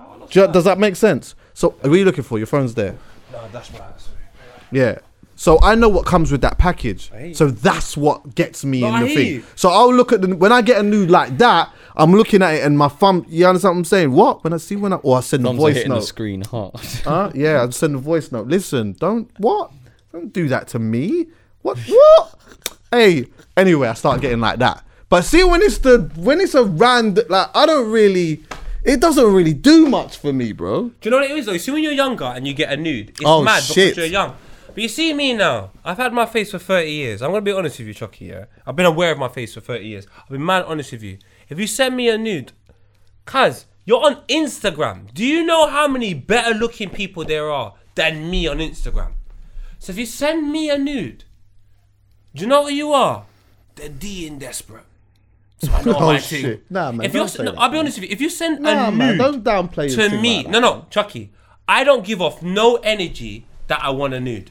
Oh, 0.00 0.26
Do 0.30 0.40
you- 0.40 0.48
does 0.48 0.64
that 0.64 0.78
make 0.78 0.96
sense? 0.96 1.34
So, 1.54 1.70
what 1.70 1.92
are 1.92 1.96
you 1.96 2.04
looking 2.04 2.24
for? 2.24 2.38
Your 2.38 2.46
phone's 2.46 2.74
there. 2.74 2.96
No, 3.30 3.46
that's 3.52 3.70
right. 3.72 3.82
Yeah. 4.70 4.98
So 5.42 5.58
I 5.60 5.74
know 5.74 5.88
what 5.88 6.06
comes 6.06 6.30
with 6.30 6.40
that 6.42 6.56
package. 6.58 7.10
So 7.34 7.48
that's 7.48 7.96
what 7.96 8.36
gets 8.36 8.64
me 8.64 8.82
No, 8.82 8.86
in 8.86 8.94
I 8.94 9.00
the 9.00 9.06
hear 9.08 9.16
thing. 9.16 9.26
you. 9.26 9.44
So 9.56 9.70
I'll 9.70 9.92
look 9.92 10.12
at 10.12 10.20
the 10.22 10.36
when 10.36 10.52
I 10.52 10.62
get 10.62 10.78
a 10.78 10.84
nude 10.84 11.10
like 11.10 11.36
that, 11.38 11.72
I'm 11.96 12.12
looking 12.12 12.42
at 12.42 12.54
it 12.54 12.62
and 12.64 12.78
my 12.78 12.86
thumb. 12.86 13.26
You 13.28 13.46
understand 13.48 13.72
what 13.74 13.78
I'm 13.78 13.84
saying? 13.84 14.12
What 14.12 14.44
when 14.44 14.52
I 14.52 14.58
see 14.58 14.76
when 14.76 14.92
I 14.92 14.96
or 14.96 15.18
I 15.18 15.20
send 15.20 15.42
Thumbs 15.42 15.56
the 15.58 15.62
are 15.64 15.66
voice 15.66 15.74
hitting 15.78 15.88
the 15.90 15.96
note. 15.96 16.04
screen 16.04 16.42
hard. 16.42 16.74
Huh? 17.04 17.32
Yeah, 17.34 17.64
I'd 17.64 17.74
send 17.74 17.96
a 17.96 17.98
voice 17.98 18.30
note. 18.30 18.46
Listen, 18.46 18.92
don't 19.00 19.28
what? 19.38 19.72
Don't 20.12 20.32
do 20.32 20.46
that 20.46 20.68
to 20.68 20.78
me. 20.78 21.26
What? 21.62 21.76
What? 21.88 22.34
hey. 22.92 23.26
Anyway, 23.56 23.88
I 23.88 23.94
start 23.94 24.20
getting 24.20 24.38
like 24.38 24.60
that. 24.60 24.84
But 25.08 25.22
see, 25.24 25.42
when 25.42 25.60
it's 25.60 25.78
the 25.78 26.08
when 26.14 26.40
it's 26.40 26.54
a 26.54 26.62
random, 26.62 27.24
like 27.28 27.48
I 27.52 27.66
don't 27.66 27.90
really 27.90 28.44
it 28.84 29.00
doesn't 29.00 29.34
really 29.34 29.54
do 29.54 29.88
much 29.88 30.18
for 30.18 30.32
me, 30.32 30.52
bro. 30.52 30.90
Do 30.90 30.94
you 31.02 31.10
know 31.10 31.16
what 31.16 31.28
it 31.28 31.36
is 31.36 31.46
though? 31.46 31.52
You 31.52 31.58
see, 31.58 31.72
when 31.72 31.82
you're 31.82 31.92
younger 32.04 32.26
and 32.26 32.46
you 32.46 32.54
get 32.54 32.70
a 32.72 32.76
nude, 32.76 33.08
it's 33.10 33.20
Oh, 33.24 33.42
mad 33.42 33.64
shit. 33.64 33.96
because 33.96 33.96
you're 33.96 34.06
young. 34.06 34.36
But 34.74 34.82
you 34.82 34.88
see 34.88 35.12
me 35.12 35.34
now. 35.34 35.70
I've 35.84 35.98
had 35.98 36.12
my 36.12 36.26
face 36.26 36.50
for 36.50 36.58
30 36.58 36.90
years. 36.90 37.22
I'm 37.22 37.30
gonna 37.30 37.42
be 37.42 37.52
honest 37.52 37.78
with 37.78 37.88
you, 37.88 37.94
Chuckie. 37.94 38.26
Yeah, 38.26 38.44
I've 38.66 38.76
been 38.76 38.86
aware 38.86 39.12
of 39.12 39.18
my 39.18 39.28
face 39.28 39.54
for 39.54 39.60
30 39.60 39.84
years. 39.86 40.06
I've 40.18 40.28
been 40.30 40.44
mad 40.44 40.64
honest 40.64 40.92
with 40.92 41.02
you. 41.02 41.18
If 41.48 41.58
you 41.58 41.66
send 41.66 41.96
me 41.96 42.08
a 42.08 42.16
nude, 42.16 42.52
cuz 43.26 43.66
you're 43.84 44.02
on 44.04 44.22
Instagram. 44.28 45.12
Do 45.12 45.24
you 45.24 45.44
know 45.44 45.68
how 45.68 45.88
many 45.88 46.14
better 46.14 46.54
looking 46.54 46.88
people 46.90 47.24
there 47.24 47.50
are 47.50 47.74
than 47.94 48.30
me 48.30 48.46
on 48.46 48.58
Instagram? 48.58 49.12
So 49.78 49.92
if 49.92 49.98
you 49.98 50.06
send 50.06 50.50
me 50.50 50.70
a 50.70 50.78
nude, 50.78 51.24
do 52.34 52.42
you 52.42 52.46
know 52.48 52.62
what 52.62 52.74
you 52.74 52.92
are? 52.92 53.24
The 53.74 53.88
D 53.88 54.26
in 54.26 54.38
desperate. 54.38 54.84
So 55.58 55.72
I 55.72 55.82
know 55.82 55.94
Oh, 55.98 56.06
my 56.12 56.18
shit. 56.18 56.42
thing. 56.42 56.60
Nah, 56.70 56.92
man, 56.92 57.04
If 57.06 57.14
you're, 57.14 57.26
no, 57.44 57.54
I'll 57.58 57.68
be 57.70 57.78
honest 57.78 57.98
with 57.98 58.08
you. 58.08 58.12
If 58.14 58.20
you 58.20 58.30
send 58.30 58.60
Nah, 58.60 58.88
a 58.88 58.92
man, 58.92 59.16
nude 59.16 59.18
don't 59.18 59.44
downplay 59.44 59.94
to 59.94 60.18
me, 60.20 60.38
like 60.38 60.48
no, 60.48 60.60
no, 60.60 60.86
Chuckie, 60.90 61.30
I 61.68 61.84
don't 61.84 62.04
give 62.04 62.22
off 62.22 62.42
no 62.42 62.76
energy 62.76 63.46
that 63.66 63.82
I 63.82 63.90
want 63.90 64.14
a 64.14 64.20
nude. 64.20 64.50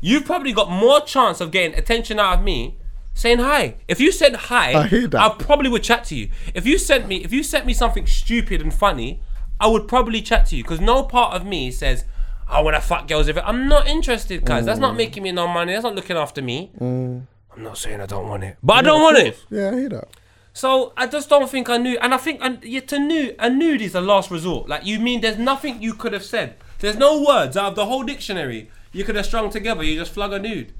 You've 0.00 0.24
probably 0.24 0.52
got 0.52 0.70
more 0.70 1.00
chance 1.00 1.40
of 1.40 1.50
getting 1.50 1.76
attention 1.78 2.18
out 2.18 2.38
of 2.38 2.44
me 2.44 2.78
saying 3.14 3.38
hi. 3.38 3.76
If 3.88 4.00
you 4.00 4.12
said 4.12 4.34
hi, 4.34 4.72
I 4.72 4.86
hear 4.86 5.06
that. 5.08 5.20
I 5.20 5.28
probably 5.34 5.68
would 5.68 5.82
chat 5.82 6.04
to 6.04 6.14
you. 6.14 6.30
If 6.54 6.66
you 6.66 6.78
sent 6.78 7.06
me, 7.06 7.16
if 7.24 7.32
you 7.32 7.42
sent 7.42 7.66
me 7.66 7.74
something 7.74 8.06
stupid 8.06 8.60
and 8.62 8.72
funny, 8.72 9.20
I 9.60 9.66
would 9.66 9.88
probably 9.88 10.22
chat 10.22 10.46
to 10.46 10.56
you 10.56 10.62
because 10.62 10.80
no 10.80 11.02
part 11.04 11.34
of 11.34 11.44
me 11.46 11.70
says. 11.70 12.04
I 12.52 12.62
want 12.62 12.74
to 12.74 12.80
fuck 12.80 13.06
girls 13.06 13.28
if 13.28 13.36
it. 13.36 13.44
I'm 13.46 13.68
not 13.68 13.86
interested, 13.86 14.44
guys. 14.44 14.64
That's 14.66 14.78
Mm. 14.80 14.82
not 14.82 14.96
making 14.96 15.22
me 15.22 15.30
no 15.30 15.46
money. 15.46 15.72
That's 15.72 15.84
not 15.84 15.94
looking 15.94 16.16
after 16.16 16.42
me. 16.42 16.72
I'm 16.80 17.28
not 17.58 17.78
saying 17.78 18.00
I 18.00 18.06
don't 18.06 18.28
want 18.28 18.42
it, 18.42 18.56
but 18.60 18.72
I 18.78 18.82
don't 18.82 19.00
want 19.00 19.18
it. 19.18 19.38
Yeah, 19.50 19.70
I 19.70 19.74
hear 19.74 19.88
that. 19.90 20.08
So 20.52 20.92
I 20.96 21.06
just 21.06 21.28
don't 21.28 21.48
think 21.48 21.68
I 21.68 21.76
knew, 21.76 21.96
and 22.02 22.12
I 22.12 22.16
think 22.16 22.40
and 22.42 22.58
yeah, 22.64 22.80
to 22.80 22.98
nude 22.98 23.36
a 23.38 23.48
nude 23.48 23.80
is 23.82 23.94
a 23.94 24.00
last 24.00 24.32
resort. 24.32 24.68
Like 24.68 24.84
you 24.84 24.98
mean 24.98 25.20
there's 25.20 25.38
nothing 25.38 25.80
you 25.80 25.94
could 25.94 26.12
have 26.12 26.24
said. 26.24 26.56
There's 26.80 26.96
no 26.96 27.22
words 27.22 27.56
out 27.56 27.68
of 27.68 27.74
the 27.76 27.86
whole 27.86 28.02
dictionary 28.02 28.68
you 28.92 29.04
could 29.04 29.16
have 29.16 29.26
strung 29.26 29.50
together. 29.50 29.82
You 29.82 29.98
just 29.98 30.14
flug 30.14 30.32
a 30.34 30.38
nude. 30.38 30.72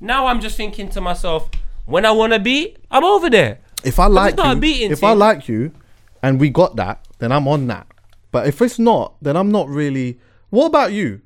Now 0.00 0.26
I'm 0.26 0.40
just 0.40 0.56
thinking 0.56 0.88
to 0.90 1.00
myself, 1.00 1.50
when 1.86 2.04
I 2.04 2.10
want 2.12 2.32
to 2.32 2.38
beat, 2.38 2.78
I'm 2.90 3.04
over 3.04 3.28
there. 3.30 3.58
If 3.84 3.98
I 3.98 4.06
like 4.06 4.36
you, 4.38 4.56
beating 4.56 4.90
if 4.90 5.02
I 5.04 5.12
like 5.12 5.48
you, 5.48 5.72
and 6.22 6.40
we 6.40 6.50
got 6.50 6.76
that, 6.76 7.06
then 7.18 7.30
I'm 7.32 7.46
on 7.48 7.66
that. 7.68 7.86
But 8.30 8.46
if 8.46 8.60
it's 8.60 8.78
not, 8.78 9.14
then 9.22 9.36
I'm 9.36 9.50
not 9.50 9.68
really. 9.68 10.18
What 10.50 10.66
about 10.66 10.92
you? 10.92 11.20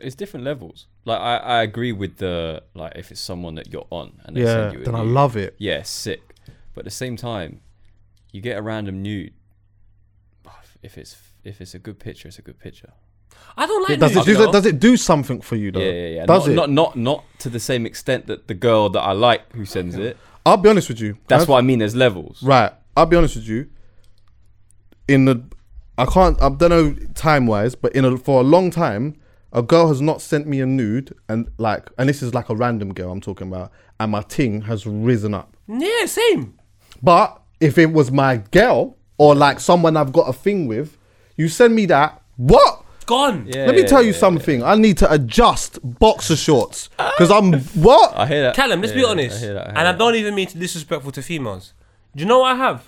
It's 0.00 0.14
different 0.14 0.44
levels. 0.44 0.86
Like 1.04 1.20
I, 1.20 1.36
I 1.36 1.62
agree 1.62 1.92
with 1.92 2.16
the 2.16 2.62
like 2.74 2.92
if 2.96 3.10
it's 3.10 3.20
someone 3.20 3.54
that 3.56 3.72
you're 3.72 3.86
on 3.90 4.20
and 4.24 4.36
they 4.36 4.42
Yeah, 4.42 4.46
send 4.70 4.72
you 4.74 4.80
a 4.80 4.84
then 4.84 4.94
I 4.94 5.02
nude, 5.02 5.12
love 5.12 5.36
it. 5.36 5.54
Yeah, 5.58 5.82
sick. 5.82 6.20
But 6.74 6.80
at 6.80 6.84
the 6.84 6.90
same 6.90 7.16
time, 7.16 7.60
you 8.32 8.40
get 8.40 8.56
a 8.58 8.62
random 8.62 9.02
nude. 9.02 9.32
If 10.82 10.96
it's 10.96 11.16
if 11.44 11.60
it's 11.60 11.74
a 11.74 11.78
good 11.78 11.98
picture, 11.98 12.28
it's 12.28 12.38
a 12.38 12.42
good 12.42 12.58
picture. 12.58 12.92
I 13.56 13.66
don't 13.66 13.82
like 13.88 13.98
Does 13.98 14.16
it 14.16 14.24
do, 14.24 14.32
you 14.32 14.52
does 14.52 14.66
it 14.66 14.80
do 14.80 14.96
something 14.96 15.40
for 15.40 15.56
you 15.56 15.70
though? 15.70 15.80
Yeah, 15.80 15.92
yeah, 15.92 16.08
yeah. 16.08 16.26
Does 16.26 16.46
not, 16.48 16.52
it? 16.52 16.56
Not 16.56 16.70
not 16.70 16.96
not 16.96 17.24
to 17.40 17.48
the 17.48 17.60
same 17.60 17.86
extent 17.86 18.26
that 18.26 18.48
the 18.48 18.54
girl 18.54 18.88
that 18.90 19.00
I 19.00 19.12
like 19.12 19.52
who 19.52 19.64
sends 19.64 19.96
it. 19.96 20.16
I'll 20.46 20.56
be 20.56 20.68
honest 20.68 20.88
with 20.88 21.00
you. 21.00 21.18
That's 21.28 21.42
I've- 21.42 21.50
what 21.52 21.58
I 21.58 21.62
mean. 21.62 21.80
There's 21.80 21.94
levels. 21.96 22.42
Right. 22.42 22.72
I'll 22.96 23.06
be 23.06 23.16
honest 23.16 23.36
with 23.36 23.46
you. 23.46 23.68
In 25.08 25.24
the, 25.24 25.42
I 25.98 26.06
can't. 26.06 26.40
I 26.40 26.48
don't 26.48 26.70
know 26.70 26.94
time 27.14 27.46
wise, 27.46 27.74
but 27.74 27.92
in 27.94 28.04
a, 28.04 28.16
for 28.16 28.40
a 28.40 28.44
long 28.44 28.70
time, 28.70 29.16
a 29.52 29.62
girl 29.62 29.88
has 29.88 30.00
not 30.00 30.20
sent 30.22 30.46
me 30.46 30.60
a 30.60 30.66
nude, 30.66 31.14
and 31.28 31.50
like, 31.58 31.90
and 31.98 32.08
this 32.08 32.22
is 32.22 32.32
like 32.34 32.48
a 32.48 32.54
random 32.54 32.94
girl 32.94 33.10
I'm 33.10 33.20
talking 33.20 33.48
about, 33.48 33.72
and 33.98 34.12
my 34.12 34.22
ting 34.22 34.62
has 34.62 34.86
risen 34.86 35.34
up. 35.34 35.56
yeah, 35.66 36.06
same. 36.06 36.58
But 37.02 37.40
if 37.60 37.76
it 37.78 37.92
was 37.92 38.10
my 38.10 38.38
girl 38.38 38.96
or 39.18 39.34
like 39.34 39.60
someone 39.60 39.96
I've 39.96 40.12
got 40.12 40.28
a 40.28 40.32
thing 40.32 40.66
with, 40.66 40.96
you 41.36 41.48
send 41.48 41.74
me 41.74 41.86
that. 41.86 42.22
What? 42.36 42.79
Gone. 43.10 43.38
Yeah, 43.48 43.66
Let 43.66 43.74
me 43.74 43.80
yeah, 43.82 43.86
tell 43.92 44.02
you 44.02 44.12
yeah, 44.12 44.18
something. 44.24 44.62
I 44.62 44.74
need 44.76 44.96
to 44.98 45.12
adjust 45.12 45.78
boxer 45.82 46.36
shorts 46.36 46.88
because 46.96 47.30
I'm 47.30 47.48
what? 47.88 48.08
I 48.16 48.24
hear 48.26 48.42
that. 48.44 48.54
Callum, 48.54 48.80
let's 48.80 48.92
be 48.92 49.04
honest. 49.04 49.36
I 49.36 49.40
hear 49.46 49.54
that, 49.54 49.66
I 49.66 49.70
hear 49.70 49.78
and 49.78 49.88
I 49.88 49.92
don't 50.00 50.14
even 50.14 50.32
mean 50.36 50.46
to 50.48 50.54
be 50.54 50.60
disrespectful 50.60 51.10
to 51.12 51.22
females. 51.22 51.74
Do 52.14 52.22
you 52.22 52.28
know 52.28 52.38
what 52.40 52.52
I 52.54 52.58
have? 52.66 52.78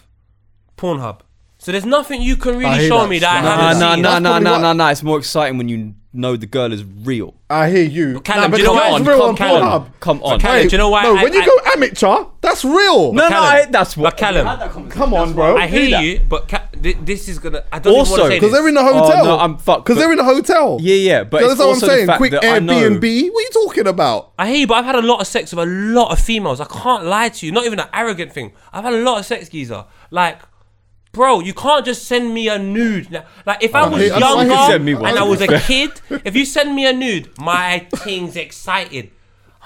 Pornhub. 0.77 1.20
So 1.59 1.73
there's 1.73 1.85
nothing 1.86 2.23
you 2.23 2.36
can 2.36 2.55
I 2.55 2.59
really 2.59 2.78
hear 2.81 2.89
show 2.89 3.01
that. 3.03 3.09
me 3.09 3.19
that 3.20 3.31
I 3.31 3.40
haven't 3.40 3.81
Nah, 3.81 3.86
nah, 3.89 3.94
seen. 3.94 4.03
nah, 4.03 4.11
That's 4.11 4.23
nah, 4.23 4.31
probably 4.31 4.44
nah, 4.44 4.53
what- 4.53 4.61
nah, 4.62 4.73
nah. 4.73 4.90
It's 4.90 5.03
more 5.03 5.19
exciting 5.19 5.59
when 5.59 5.69
you 5.69 5.94
know 6.13 6.37
the 6.37 6.47
girl 6.47 6.73
is 6.73 6.85
real. 6.85 7.35
I 7.49 7.71
hear 7.71 7.83
you. 7.85 8.21
Callum, 8.21 8.51
Nah, 8.51 8.57
do 8.57 8.63
you 8.63 8.69
know 8.69 8.75
but 8.75 8.91
what- 8.93 9.01
it's 9.01 9.09
Come 9.11 9.21
on, 9.21 9.29
on 9.31 9.37
Callum. 9.37 9.63
Pornhub. 9.63 9.87
Come 10.01 10.23
on. 10.23 10.41
Callum, 10.41 10.63
do 10.69 10.73
you 10.73 10.79
know 10.79 10.89
why 10.91 11.03
No, 11.03 11.17
I- 11.17 11.23
when 11.23 11.33
you 11.33 11.45
go 11.45 11.59
amateur, 11.75 12.25
that's 12.41 12.65
real. 12.65 13.13
No, 13.13 13.23
no, 13.23 13.29
Callum, 13.29 13.45
I, 13.51 13.67
that's 13.71 13.97
what. 13.97 14.11
but 14.11 14.17
Callum, 14.19 14.91
Come 14.91 15.15
on, 15.15 15.33
bro. 15.35 15.57
I 15.57 15.67
hear 15.67 16.01
you, 16.01 16.21
but 16.29 16.49
ca- 16.49 16.69
thi- 16.83 16.97
this 17.03 17.29
is 17.29 17.39
gonna. 17.39 17.65
I 17.73 17.79
don't 17.79 17.95
Also, 17.95 18.13
even 18.15 18.21
want 18.21 18.31
to 18.31 18.35
say 18.35 18.41
Because 18.41 18.53
they're 18.53 18.69
in 18.69 18.75
the 18.75 18.81
Oh, 18.81 18.93
hotel. 19.05 19.25
no, 19.25 19.39
I'm 19.39 19.57
fucked, 19.59 19.85
Because 19.85 19.99
they're 19.99 20.13
in 20.13 20.19
a 20.19 20.25
hotel. 20.25 20.79
Yeah, 20.81 20.95
yeah, 20.97 21.25
but 21.25 21.41
that's 21.47 21.59
what 21.59 21.71
I'm 21.71 21.81
saying. 21.81 22.09
Quick 22.17 22.33
that 22.33 22.45
I 22.45 22.59
know- 22.59 22.73
Airbnb. 22.75 23.31
What 23.31 23.39
are 23.41 23.43
you 23.43 23.51
talking 23.53 23.87
about? 23.87 24.33
I 24.39 24.49
hear 24.49 24.57
you, 24.59 24.67
but 24.67 24.75
I've 24.75 24.85
had 24.85 24.97
a 24.97 25.03
lot 25.03 25.21
of 25.21 25.27
sex 25.27 25.53
with 25.53 25.67
a 25.67 25.71
lot 25.71 26.11
of 26.13 26.19
females. 26.19 26.61
I 26.61 26.65
can't 26.67 27.05
lie 27.05 27.29
to 27.31 27.47
you. 27.47 27.53
Not 27.53 27.65
even 27.67 27.79
an 27.81 27.89
arrogant 27.95 28.33
thing. 28.33 28.53
I've 28.73 28.85
had 28.85 28.93
a 28.95 28.99
lot 29.03 29.19
of 29.19 29.27
sex, 29.27 29.49
geezer. 29.49 29.85
Like, 30.11 30.41
bro, 31.13 31.41
you 31.41 31.55
can't 31.55 31.85
just 31.85 32.05
send 32.07 32.33
me 32.35 32.49
a 32.49 32.59
nude. 32.59 33.11
Now, 33.11 33.25
Like, 33.47 33.63
if 33.63 33.75
I 33.75 33.87
was 33.87 34.11
I 34.11 34.17
I 34.17 34.19
younger 34.19 34.55
hear- 34.57 34.67
send 34.67 34.85
me 34.85 34.95
one. 34.95 35.11
and 35.11 35.19
I 35.19 35.23
was 35.25 35.41
a 35.41 35.59
kid, 35.67 36.01
if 36.25 36.35
you 36.35 36.45
send 36.45 36.75
me 36.75 36.87
a 36.87 36.93
nude, 36.93 37.29
my 37.39 37.87
thing's 37.97 38.37
excited. 38.37 39.11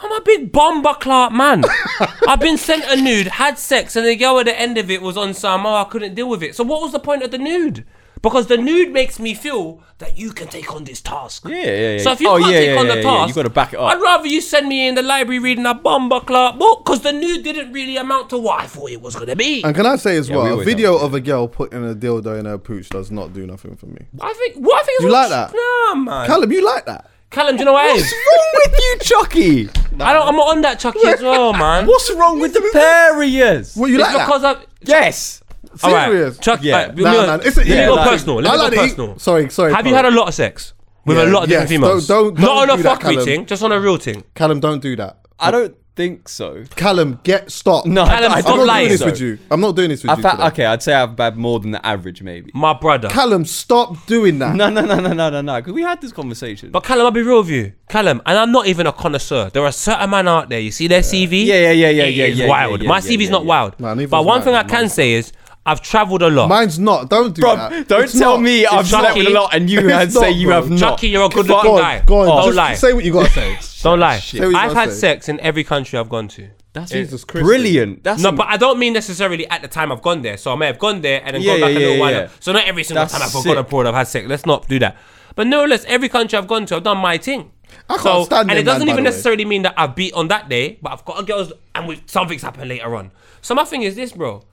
I'm 0.02 0.12
a 0.12 0.20
big 0.20 0.52
bomber 0.52 0.93
Clark 0.94 1.32
man. 1.32 1.64
I've 2.28 2.40
been 2.40 2.59
sent 2.59 2.85
a 2.86 3.01
nude, 3.01 3.28
had 3.28 3.59
sex, 3.59 3.97
and 3.97 4.05
the 4.06 4.14
girl 4.16 4.39
at 4.39 4.44
the 4.47 4.59
end 4.60 4.77
of 4.77 4.90
it 4.90 5.01
was 5.01 5.16
on 5.16 5.32
some, 5.32 5.64
oh, 5.64 5.74
I 5.77 5.85
couldn't 5.85 6.14
deal 6.14 6.28
with 6.28 6.43
it. 6.43 6.55
So 6.55 6.64
what 6.64 6.82
was 6.82 6.93
the 6.93 6.98
point 7.01 7.23
of 7.23 7.31
the 7.31 7.39
nude? 7.39 7.85
Because 8.26 8.46
the 8.48 8.56
nude 8.56 8.92
makes 8.92 9.20
me 9.20 9.34
feel 9.34 9.80
that 9.98 10.18
you 10.18 10.32
can 10.32 10.48
take 10.48 10.72
on 10.74 10.82
this 10.84 11.00
task. 11.00 11.44
Yeah, 11.48 11.56
yeah, 11.56 11.92
yeah. 11.92 11.98
So 11.98 12.10
if 12.12 12.20
you 12.20 12.28
Oh, 12.28 12.38
can't 12.38 12.50
yeah, 12.52 12.58
take 12.60 12.70
yeah, 12.74 12.80
on 12.80 12.88
the 12.88 12.94
yeah, 12.96 13.02
yeah. 13.02 13.10
task, 13.18 13.28
You 13.28 13.34
gotta 13.34 13.50
back 13.50 13.72
it 13.72 13.78
up. 13.78 13.92
I'd 13.92 14.00
rather 14.02 14.26
you 14.26 14.40
send 14.40 14.66
me 14.68 14.88
in 14.88 14.94
the 14.96 15.02
library 15.02 15.38
reading 15.38 15.64
a 15.66 15.74
bomber 15.74 16.18
club 16.20 16.58
book 16.58 16.84
because 16.84 17.02
the 17.02 17.12
nude 17.12 17.44
didn't 17.44 17.72
really 17.72 17.96
amount 17.96 18.30
to 18.30 18.38
what 18.38 18.60
I 18.62 18.66
thought 18.66 18.90
it 18.90 19.00
was 19.00 19.14
gonna 19.14 19.36
be. 19.36 19.62
And 19.62 19.74
can 19.76 19.86
I 19.86 19.94
say 19.96 20.16
as 20.16 20.28
we 20.28 20.36
well, 20.36 20.60
a 20.60 20.64
video 20.64 20.96
of 20.98 21.14
a 21.14 21.20
girl 21.20 21.46
putting 21.48 21.88
a 21.88 21.94
dildo 21.94 22.38
in 22.38 22.46
her 22.46 22.58
pooch 22.58 22.88
does 22.88 23.10
not 23.12 23.32
do 23.32 23.46
nothing 23.46 23.76
for 23.76 23.86
me. 23.86 24.00
I 24.20 24.32
think 24.34 24.56
what 24.56 24.82
I 24.82 24.84
think 24.84 25.00
is 25.00 25.04
You 25.04 25.12
like 25.12 25.30
what's- 25.30 25.52
that? 25.52 25.58
Nah, 25.88 25.94
man. 25.94 26.26
Callum, 26.26 26.50
you 26.52 26.64
like 26.64 26.84
that? 26.86 27.08
Callum, 27.30 27.56
do 27.56 27.60
you 27.60 27.64
know 27.66 27.72
what 27.74 27.86
it 27.90 27.96
is? 27.96 28.02
What's 28.02 28.12
wrong 28.12 28.52
with 28.54 28.74
you, 28.78 28.98
Chuckie? 29.00 29.68
I 30.00 30.12
don't. 30.12 30.28
I'm 30.28 30.36
not 30.36 30.48
on 30.56 30.60
that 30.62 30.78
Chuckie 30.78 31.06
as 31.06 31.20
well, 31.22 31.52
man. 31.52 31.86
What's 31.86 32.10
wrong 32.14 32.38
with 32.38 32.52
the 32.54 32.70
barriers? 32.72 33.74
What 33.76 33.90
you 33.90 33.98
It's 34.00 34.12
like 34.14 34.26
because 34.26 34.42
that? 34.42 34.56
I've. 34.58 34.66
Yes. 34.82 35.42
All 35.82 35.92
right, 35.92 36.06
Serious? 36.10 36.38
Chuck. 36.38 36.60
Yeah. 36.62 36.74
alright, 36.74 36.88
let 36.88 36.96
me 36.96 37.02
Nah, 37.04 37.36
go- 37.38 37.42
It's 37.44 37.56
a, 37.58 37.66
yeah, 37.66 37.86
go 37.86 37.94
like- 37.94 38.08
personal. 38.10 38.36
Let 38.36 38.46
I 38.50 38.52
me 38.56 38.58
like 38.62 38.70
go 38.70 38.76
to 38.76 38.84
eat- 38.84 38.88
personal. 38.90 39.18
Sorry, 39.18 39.50
sorry. 39.50 39.72
Have 39.74 39.86
you 39.86 39.94
had 39.94 40.04
a 40.06 40.10
lot 40.10 40.28
of 40.28 40.34
sex 40.34 40.72
with 41.04 41.18
a 41.18 41.26
lot 41.26 41.44
of 41.44 41.48
different 41.48 41.70
yes, 41.70 41.76
females? 41.78 42.06
don't- 42.06 42.34
don't- 42.34 42.38
not 42.40 42.46
don't 42.46 42.58
on 42.58 42.70
a 42.70 42.76
do 42.76 42.82
that, 42.84 42.98
fuckery 43.00 43.10
Callum. 43.12 43.24
thing, 43.24 43.46
just 43.46 43.62
on 43.62 43.72
a 43.72 43.80
real 43.80 43.96
thing. 43.96 44.24
Callum, 44.34 44.60
don't 44.60 44.80
do 44.82 44.96
that. 44.96 45.18
I 45.38 45.50
don't 45.50 45.74
think 45.96 46.28
so. 46.28 46.62
Callum, 46.76 47.18
get 47.24 47.50
stop. 47.50 47.86
No, 47.86 48.04
Callum, 48.04 48.30
I, 48.32 48.36
I 48.36 48.40
stop 48.42 48.52
I'm 48.52 48.58
don't 48.58 48.66
lying. 48.66 48.80
doing 48.88 48.90
this 48.92 49.00
so. 49.00 49.06
with 49.06 49.20
you. 49.20 49.38
I'm 49.50 49.60
not 49.62 49.76
doing 49.76 49.88
this 49.88 50.02
with 50.02 50.10
I've 50.10 50.18
you. 50.18 50.24
had, 50.24 50.30
today. 50.32 50.46
okay, 50.48 50.64
I'd 50.66 50.82
say 50.82 50.92
I've 50.92 51.16
had 51.16 51.38
more 51.38 51.58
than 51.58 51.70
the 51.70 51.86
average, 51.86 52.20
maybe. 52.22 52.50
My 52.54 52.74
brother. 52.74 53.08
Callum, 53.08 53.46
stop 53.46 54.04
doing 54.06 54.38
that. 54.40 54.54
No, 54.56 54.68
no, 54.68 54.82
no, 54.82 55.00
no, 55.00 55.12
no, 55.14 55.30
no, 55.30 55.40
no. 55.40 55.56
Because 55.56 55.72
we 55.72 55.80
had 55.82 56.00
this 56.02 56.12
conversation. 56.12 56.70
But 56.70 56.84
Callum, 56.84 57.06
I'll 57.06 57.12
be 57.12 57.22
real 57.22 57.38
with 57.38 57.48
you. 57.48 57.72
Callum, 57.88 58.20
and 58.26 58.38
I'm 58.38 58.52
not 58.52 58.66
even 58.66 58.86
a 58.86 58.92
connoisseur. 58.92 59.48
There 59.50 59.64
are 59.64 59.72
certain 59.72 60.10
men 60.10 60.28
out 60.28 60.50
there, 60.50 60.60
you 60.60 60.70
see 60.70 60.86
their 60.86 61.00
CV? 61.00 61.46
Yeah, 61.46 61.54
yeah, 61.54 61.70
yeah, 61.70 61.88
yeah, 61.90 62.04
It 62.04 62.14
yeah, 62.14 62.24
is 62.26 62.38
yeah, 62.40 62.48
wild. 62.48 62.82
yeah, 62.82 62.88
My 62.88 62.96
yeah, 62.98 63.00
CV's 63.02 63.22
yeah, 63.24 63.30
not 63.30 63.42
yeah. 63.42 63.48
wild. 63.48 63.80
Nah, 63.80 63.94
but 64.06 64.24
one 64.24 64.42
thing 64.42 64.54
I 64.54 64.64
can 64.64 64.90
say 64.90 65.12
is 65.12 65.32
I've 65.66 65.82
travelled 65.82 66.22
a 66.22 66.30
lot. 66.30 66.48
Mine's 66.48 66.78
not. 66.78 67.10
Don't 67.10 67.34
do 67.34 67.43
Bro, 67.43 67.56
that. 67.56 67.88
don't 67.88 68.05
It's 68.05 68.18
tell 68.18 68.34
not. 68.34 68.43
me 68.43 68.64
I've 68.64 68.88
Chuckie- 68.88 69.02
slept 69.02 69.18
with 69.18 69.26
a 69.26 69.30
lot 69.30 69.55
and 69.55 69.68
you 69.68 69.80
It's 69.88 69.90
had 69.90 70.12
say 70.12 70.20
not, 70.30 70.34
you 70.36 70.47
bro. 70.47 70.55
have 70.55 70.70
not. 70.70 70.78
Chuckie, 70.78 71.09
you're 71.09 71.24
a 71.26 71.28
good 71.28 71.47
Go 71.48 71.56
looking 71.56 71.70
on, 71.72 71.80
guy. 71.80 72.02
go 72.06 72.20
on. 72.20 72.26
Don't 72.28 72.44
Just 72.47 72.56
lie. 72.56 72.74
Say 72.74 72.93
what 72.93 73.05
you 73.05 73.12
gotta 73.12 73.30
say. 73.30 73.59
Don't 73.82 73.98
lie. 74.01 74.18
Say 74.20 74.40
what 74.40 74.48
you 74.51 74.56
I've 74.56 74.68
gotta 74.72 74.80
had 74.80 74.90
say. 74.93 74.97
sex 74.98 75.28
in 75.28 75.40
every 75.40 75.64
country 75.64 75.98
I've 75.98 76.09
gone 76.09 76.28
to. 76.28 76.48
That's 76.72 76.90
Jesus 76.93 77.24
Christ. 77.24 77.44
brilliant. 77.44 78.05
That's 78.05 78.22
No, 78.22 78.32
but 78.32 78.48
I 78.48 78.56
don't 78.59 78.78
mean 78.78 78.93
necessarily 78.93 79.48
at 79.48 79.62
the 79.62 79.68
time 79.68 79.90
I've 79.90 80.02
gone 80.02 80.20
there. 80.22 80.36
So 80.36 80.52
I 80.52 80.56
may 80.56 80.66
have 80.66 80.78
gone 80.78 81.01
there 81.01 81.22
and 81.24 81.34
then 81.34 81.40
Yeah, 81.43 81.52
gone 81.52 81.60
back 81.62 81.70
yeah, 81.72 81.76
a 81.76 81.80
little 81.80 81.94
yeah, 81.94 82.01
while. 82.01 82.12
yeah. 82.12 82.28
So 82.38 82.52
not 82.52 82.64
every 82.66 82.84
single 82.84 83.02
That's 83.05 83.14
time 83.14 83.22
I've 83.22 83.32
gone 83.32 83.43
sick. 83.44 83.56
abroad 83.56 83.86
I've 83.86 83.94
had 83.94 84.09
sex. 84.09 84.28
Let's 84.28 84.44
not 84.47 84.68
do 84.68 84.78
that. 84.80 84.97
But 85.34 85.47
nevertheless, 85.47 85.84
every 85.88 86.09
country 86.09 86.38
I've 86.38 86.47
gone 86.47 86.66
to, 86.66 86.76
I've 86.76 86.82
done 86.82 86.98
my 86.98 87.16
thing. 87.18 87.51
I 87.88 87.94
can't 87.94 88.02
so, 88.02 88.24
stand 88.24 88.43
and 88.43 88.51
them, 88.51 88.59
it 88.59 88.64
doesn't 88.64 88.86
by 88.86 88.93
even 88.93 89.05
the 89.05 89.09
way. 89.10 89.14
necessarily 89.14 89.44
mean 89.44 89.62
that 89.62 89.74
I've 89.76 89.94
beat 89.97 90.12
on 90.14 90.28
that 90.28 90.48
day, 90.48 90.78
but 90.82 90.93
I've 90.93 91.05
got 91.05 91.18
a 91.20 91.22
girls 91.24 91.52
and 91.74 91.88
we, 91.88 92.01
something's 92.06 92.43
happened 92.43 92.68
later 92.68 92.94
on. 92.94 93.10
So 93.40 93.55
my 93.55 93.64
thing 93.64 93.82
is 93.82 93.97
this, 93.97 94.12
bro. 94.12 94.44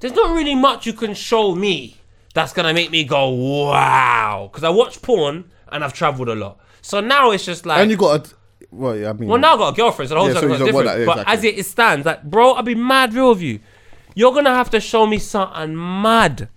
There's 0.00 0.14
not 0.14 0.34
really 0.34 0.54
much 0.54 0.86
you 0.86 0.92
can 0.92 1.14
show 1.14 1.54
me 1.54 1.96
that's 2.34 2.52
gonna 2.52 2.72
make 2.74 2.90
me 2.90 3.04
go 3.04 3.28
wow. 3.30 4.48
Because 4.50 4.64
I 4.64 4.68
watch 4.70 5.02
porn 5.02 5.50
and 5.72 5.82
I've 5.84 5.92
travelled 5.92 6.28
a 6.28 6.34
lot. 6.34 6.58
So 6.82 7.00
now 7.00 7.30
it's 7.32 7.44
just 7.44 7.66
like 7.66 7.80
And 7.80 7.90
you 7.90 7.96
got 7.96 8.26
a. 8.28 8.34
Well, 8.70 8.96
yeah, 8.96 9.10
I 9.10 9.12
mean. 9.14 9.28
well, 9.28 9.38
now 9.40 9.54
I've 9.54 9.58
got 9.58 9.72
a 9.72 9.76
girlfriend, 9.76 10.08
so 10.10 10.14
the 10.14 10.20
whole 10.20 10.28
Yeah, 10.28 10.34
so 10.34 10.40
thing's 10.40 10.52
you 10.60 10.66
don't 10.66 10.74
want 10.74 10.86
different. 10.86 11.06
that, 11.06 11.06
But 11.06 11.18
exactly. 11.32 11.50
as 11.50 11.58
it 11.58 11.66
stands, 11.66 12.06
like, 12.06 12.22
bro, 12.22 12.52
I'll 12.52 12.62
be 12.62 12.74
mad 12.74 13.14
real 13.14 13.30
with 13.30 13.40
you. 13.40 13.60
You're 14.14 14.32
gonna 14.32 14.54
have 14.54 14.68
to 14.70 14.80
show 14.80 15.06
me 15.06 15.18
something 15.18 15.74
mad 15.74 16.48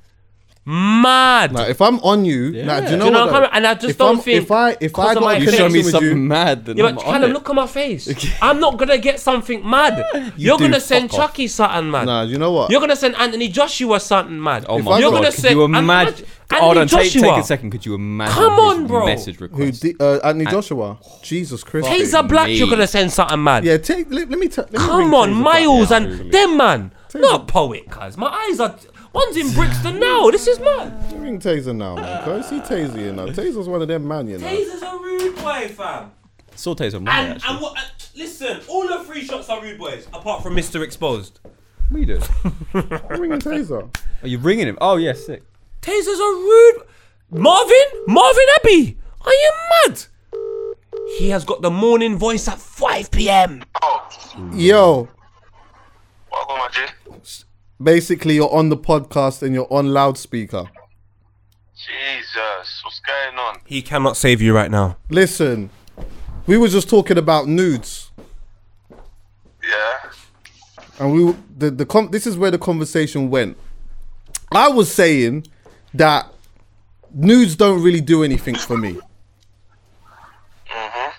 Mad. 0.64 1.54
Like, 1.54 1.70
if 1.70 1.82
I'm 1.82 2.00
on 2.02 2.24
you, 2.24 2.52
nah, 2.64 2.82
do 2.82 2.92
you 2.92 2.98
know, 2.98 3.06
Do 3.06 3.06
you 3.06 3.12
know 3.12 3.12
what? 3.12 3.14
what 3.14 3.22
I'm 3.22 3.26
though? 3.28 3.32
coming- 3.34 3.50
and 3.54 3.68
I 3.68 3.74
just 3.74 3.90
if 3.90 3.98
don't 3.98 4.18
I'm, 4.18 4.22
think 4.22 4.44
if 4.44 4.52
I 4.52 4.78
if 4.80 5.00
I 5.00 5.14
got 5.16 5.24
my 5.24 5.38
You 5.38 5.46
face- 5.48 5.56
show 5.58 5.64
me 5.70 5.82
connection 5.82 5.86
with 5.86 5.92
something 5.92 6.10
you, 6.10 6.16
mad. 6.16 6.66
Then 6.66 6.78
Yeah, 6.78 6.86
I'm 6.86 6.96
but 6.96 7.06
on 7.06 7.14
Callum, 7.14 7.30
it. 7.32 7.34
look 7.34 7.50
at 7.50 7.56
my 7.56 7.68
face. 7.68 8.32
I'm 8.44 8.60
not 8.60 8.78
gonna 8.78 8.98
get 9.00 9.20
something 9.20 9.68
mad. 9.68 10.34
You're 10.38 10.60
gonna 10.60 10.80
send 10.80 11.10
off. 11.12 11.18
Chuckie 11.18 11.48
something 11.48 11.90
mad. 11.90 12.06
nah, 12.06 12.22
you 12.24 12.38
know 12.38 12.52
what? 12.52 12.70
You're 12.70 12.80
gonna 12.80 12.96
send 12.96 13.16
Anthony 13.16 13.48
Joshua 13.48 14.00
something 14.00 14.42
mad. 14.42 14.66
Oh 14.70 14.78
If 14.78 14.86
my 14.86 15.00
You're 15.00 15.10
god! 15.10 15.18
gonna 15.18 15.32
send 15.32 15.56
you 15.56 15.64
and 15.66 15.76
imagine? 15.76 16.14
Anthony 16.14 16.60
Hold 16.60 16.78
on, 16.78 16.88
take, 16.88 17.12
take 17.12 17.24
a 17.38 17.44
second. 17.44 17.72
Could 17.72 17.86
you 17.86 17.96
imagine? 17.96 18.36
Come 18.36 18.54
on, 18.60 18.86
bro. 18.86 19.06
Message 19.06 19.38
Who? 19.38 19.46
request. 19.46 19.82
D- 19.82 19.96
uh, 20.00 20.20
Anthony 20.24 20.46
Joshua. 20.46 21.00
Jesus 21.24 21.64
Christ. 21.64 21.88
Taser 21.88 22.28
Black, 22.28 22.48
me. 22.48 22.56
you're 22.58 22.70
gonna 22.70 22.86
send 22.88 23.12
something 23.12 23.42
mad. 23.44 23.64
Yeah, 23.64 23.78
take. 23.78 24.12
Let, 24.12 24.30
let 24.30 24.38
me. 24.38 24.48
T- 24.50 24.62
let 24.62 24.74
Come 24.76 24.98
ring 25.12 25.14
on, 25.14 25.34
Miles 25.34 25.88
Black. 25.88 26.04
and 26.04 26.32
them 26.32 26.58
man. 26.58 26.92
Not 27.16 27.48
poet, 27.48 27.90
cuz. 27.90 28.16
My 28.16 28.28
eyes 28.28 28.60
are. 28.60 28.76
One's 29.14 29.36
in 29.38 29.52
Brixton 29.54 30.00
now. 30.00 30.30
This 30.32 30.48
is 30.48 30.60
mad. 30.60 31.12
Let 31.12 31.20
ring 31.20 31.40
Taser 31.40 31.76
now, 31.76 31.96
man. 31.96 32.24
Can 32.24 32.34
I 32.34 32.42
see 32.42 32.60
Taser? 32.60 32.98
You 33.04 33.12
know, 33.12 33.28
Taser's 33.28 33.68
one 33.68 33.82
of 33.82 33.88
them 33.88 34.08
man. 34.08 34.28
You 34.28 34.38
know. 34.38 34.48
Taser's 34.48 34.82
a 34.82 34.98
rude 34.98 35.36
boy, 35.36 35.68
fam. 35.68 36.12
Saw 36.56 36.74
Taser 36.76 36.96
on 36.96 37.04
Monday 37.04 37.22
And, 37.22 37.32
actually. 37.34 37.54
and 37.54 37.62
what? 37.62 37.78
uh, 37.78 37.82
listen, 38.16 38.62
all 38.70 38.88
the 38.88 39.04
three 39.04 39.24
shots 39.26 39.50
are 39.50 39.62
rude 39.62 39.78
boys, 39.78 40.08
apart 40.14 40.44
from 40.44 40.56
Mr. 40.56 40.82
Exposed. 40.84 41.40
What 41.90 41.98
are 41.98 42.00
you 42.00 42.06
doing? 42.06 42.22
I'm 43.10 43.20
ringing 43.22 43.40
Taser. 43.40 43.94
Are 44.24 44.28
you 44.28 44.38
ringing 44.38 44.68
him? 44.68 44.78
Oh 44.80 44.96
yeah, 44.96 45.14
sick. 45.14 45.44
Taser's 45.82 46.20
a 46.20 46.24
rude. 46.24 46.84
Marvin? 47.32 47.76
Marvin 48.08 48.44
Abbey? 48.60 48.98
Are 49.22 49.32
you 49.34 49.52
mad? 49.88 50.04
He 51.18 51.30
has 51.30 51.44
got 51.44 51.62
the 51.62 51.70
morning 51.72 52.18
voice 52.18 52.48
at 52.48 52.60
5 52.60 53.12
p.m. 53.12 53.64
Oh, 53.82 54.10
Yo, 54.54 55.10
what 56.30 56.48
going 56.48 56.62
on, 56.62 56.72
G? 56.72 56.82
Basically, 57.84 58.36
you're 58.36 58.54
on 58.54 58.70
the 58.70 58.78
podcast 58.78 59.42
and 59.42 59.54
you're 59.54 59.72
on 59.72 59.94
loudspeaker. 59.94 60.66
Jesus, 61.76 62.82
what's 62.84 63.00
going 63.00 63.38
on? 63.40 63.58
He 63.66 63.82
cannot 63.82 64.16
save 64.18 64.42
you 64.42 64.54
right 64.54 64.70
now. 64.70 64.98
Listen, 65.10 65.70
we 66.46 66.58
were 66.58 66.68
just 66.68 66.90
talking 66.90 67.18
about 67.18 67.48
nudes, 67.48 68.12
Yeah. 69.64 70.12
and 71.00 71.14
we 71.14 71.36
the 71.58 71.72
the 71.72 71.86
com- 71.86 72.12
this 72.12 72.28
is 72.28 72.38
where 72.38 72.52
the 72.52 72.60
conversation 72.60 73.30
went. 73.30 73.58
I 74.52 74.68
was 74.70 74.92
saying 74.92 75.48
that 75.94 76.32
nudes 77.14 77.56
don't 77.56 77.82
really 77.82 78.02
do 78.02 78.24
anything 78.24 78.56
for 78.56 78.78
me, 78.78 79.00
mm-hmm. 80.68 81.12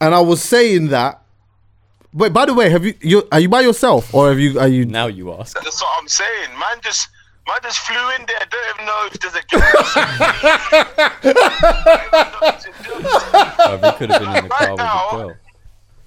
and 0.00 0.14
I 0.14 0.20
was 0.20 0.42
saying 0.42 0.88
that. 0.88 1.19
Wait, 2.12 2.32
by 2.32 2.44
the 2.44 2.52
way, 2.54 2.68
have 2.70 2.84
you 2.84 2.94
you 3.00 3.22
are 3.30 3.38
you 3.38 3.48
by 3.48 3.60
yourself 3.60 4.12
or 4.12 4.28
have 4.30 4.38
you 4.40 4.58
are 4.58 4.66
you? 4.68 4.84
Now 4.84 5.06
you 5.06 5.32
ask. 5.34 5.56
That's 5.62 5.80
what 5.80 5.90
I'm 6.00 6.08
saying. 6.08 6.50
Man 6.58 6.80
just 6.82 7.08
man 7.46 7.58
just 7.62 7.78
flew 7.80 8.10
in 8.18 8.26
there. 8.26 8.36
I 8.40 8.46
don't 8.50 8.74
even 8.74 8.86
know 8.86 9.08
if 9.12 9.20
there's 9.20 9.34
a 9.36 9.42
Uh, 13.62 13.78
we 13.82 13.92
could 13.98 14.10
have 14.10 14.20
been 14.22 14.36
in 14.36 14.44
the 14.44 14.48
car 14.50 14.70
with 14.70 14.78
now- 14.78 15.08
a 15.10 15.16
girl. 15.16 15.36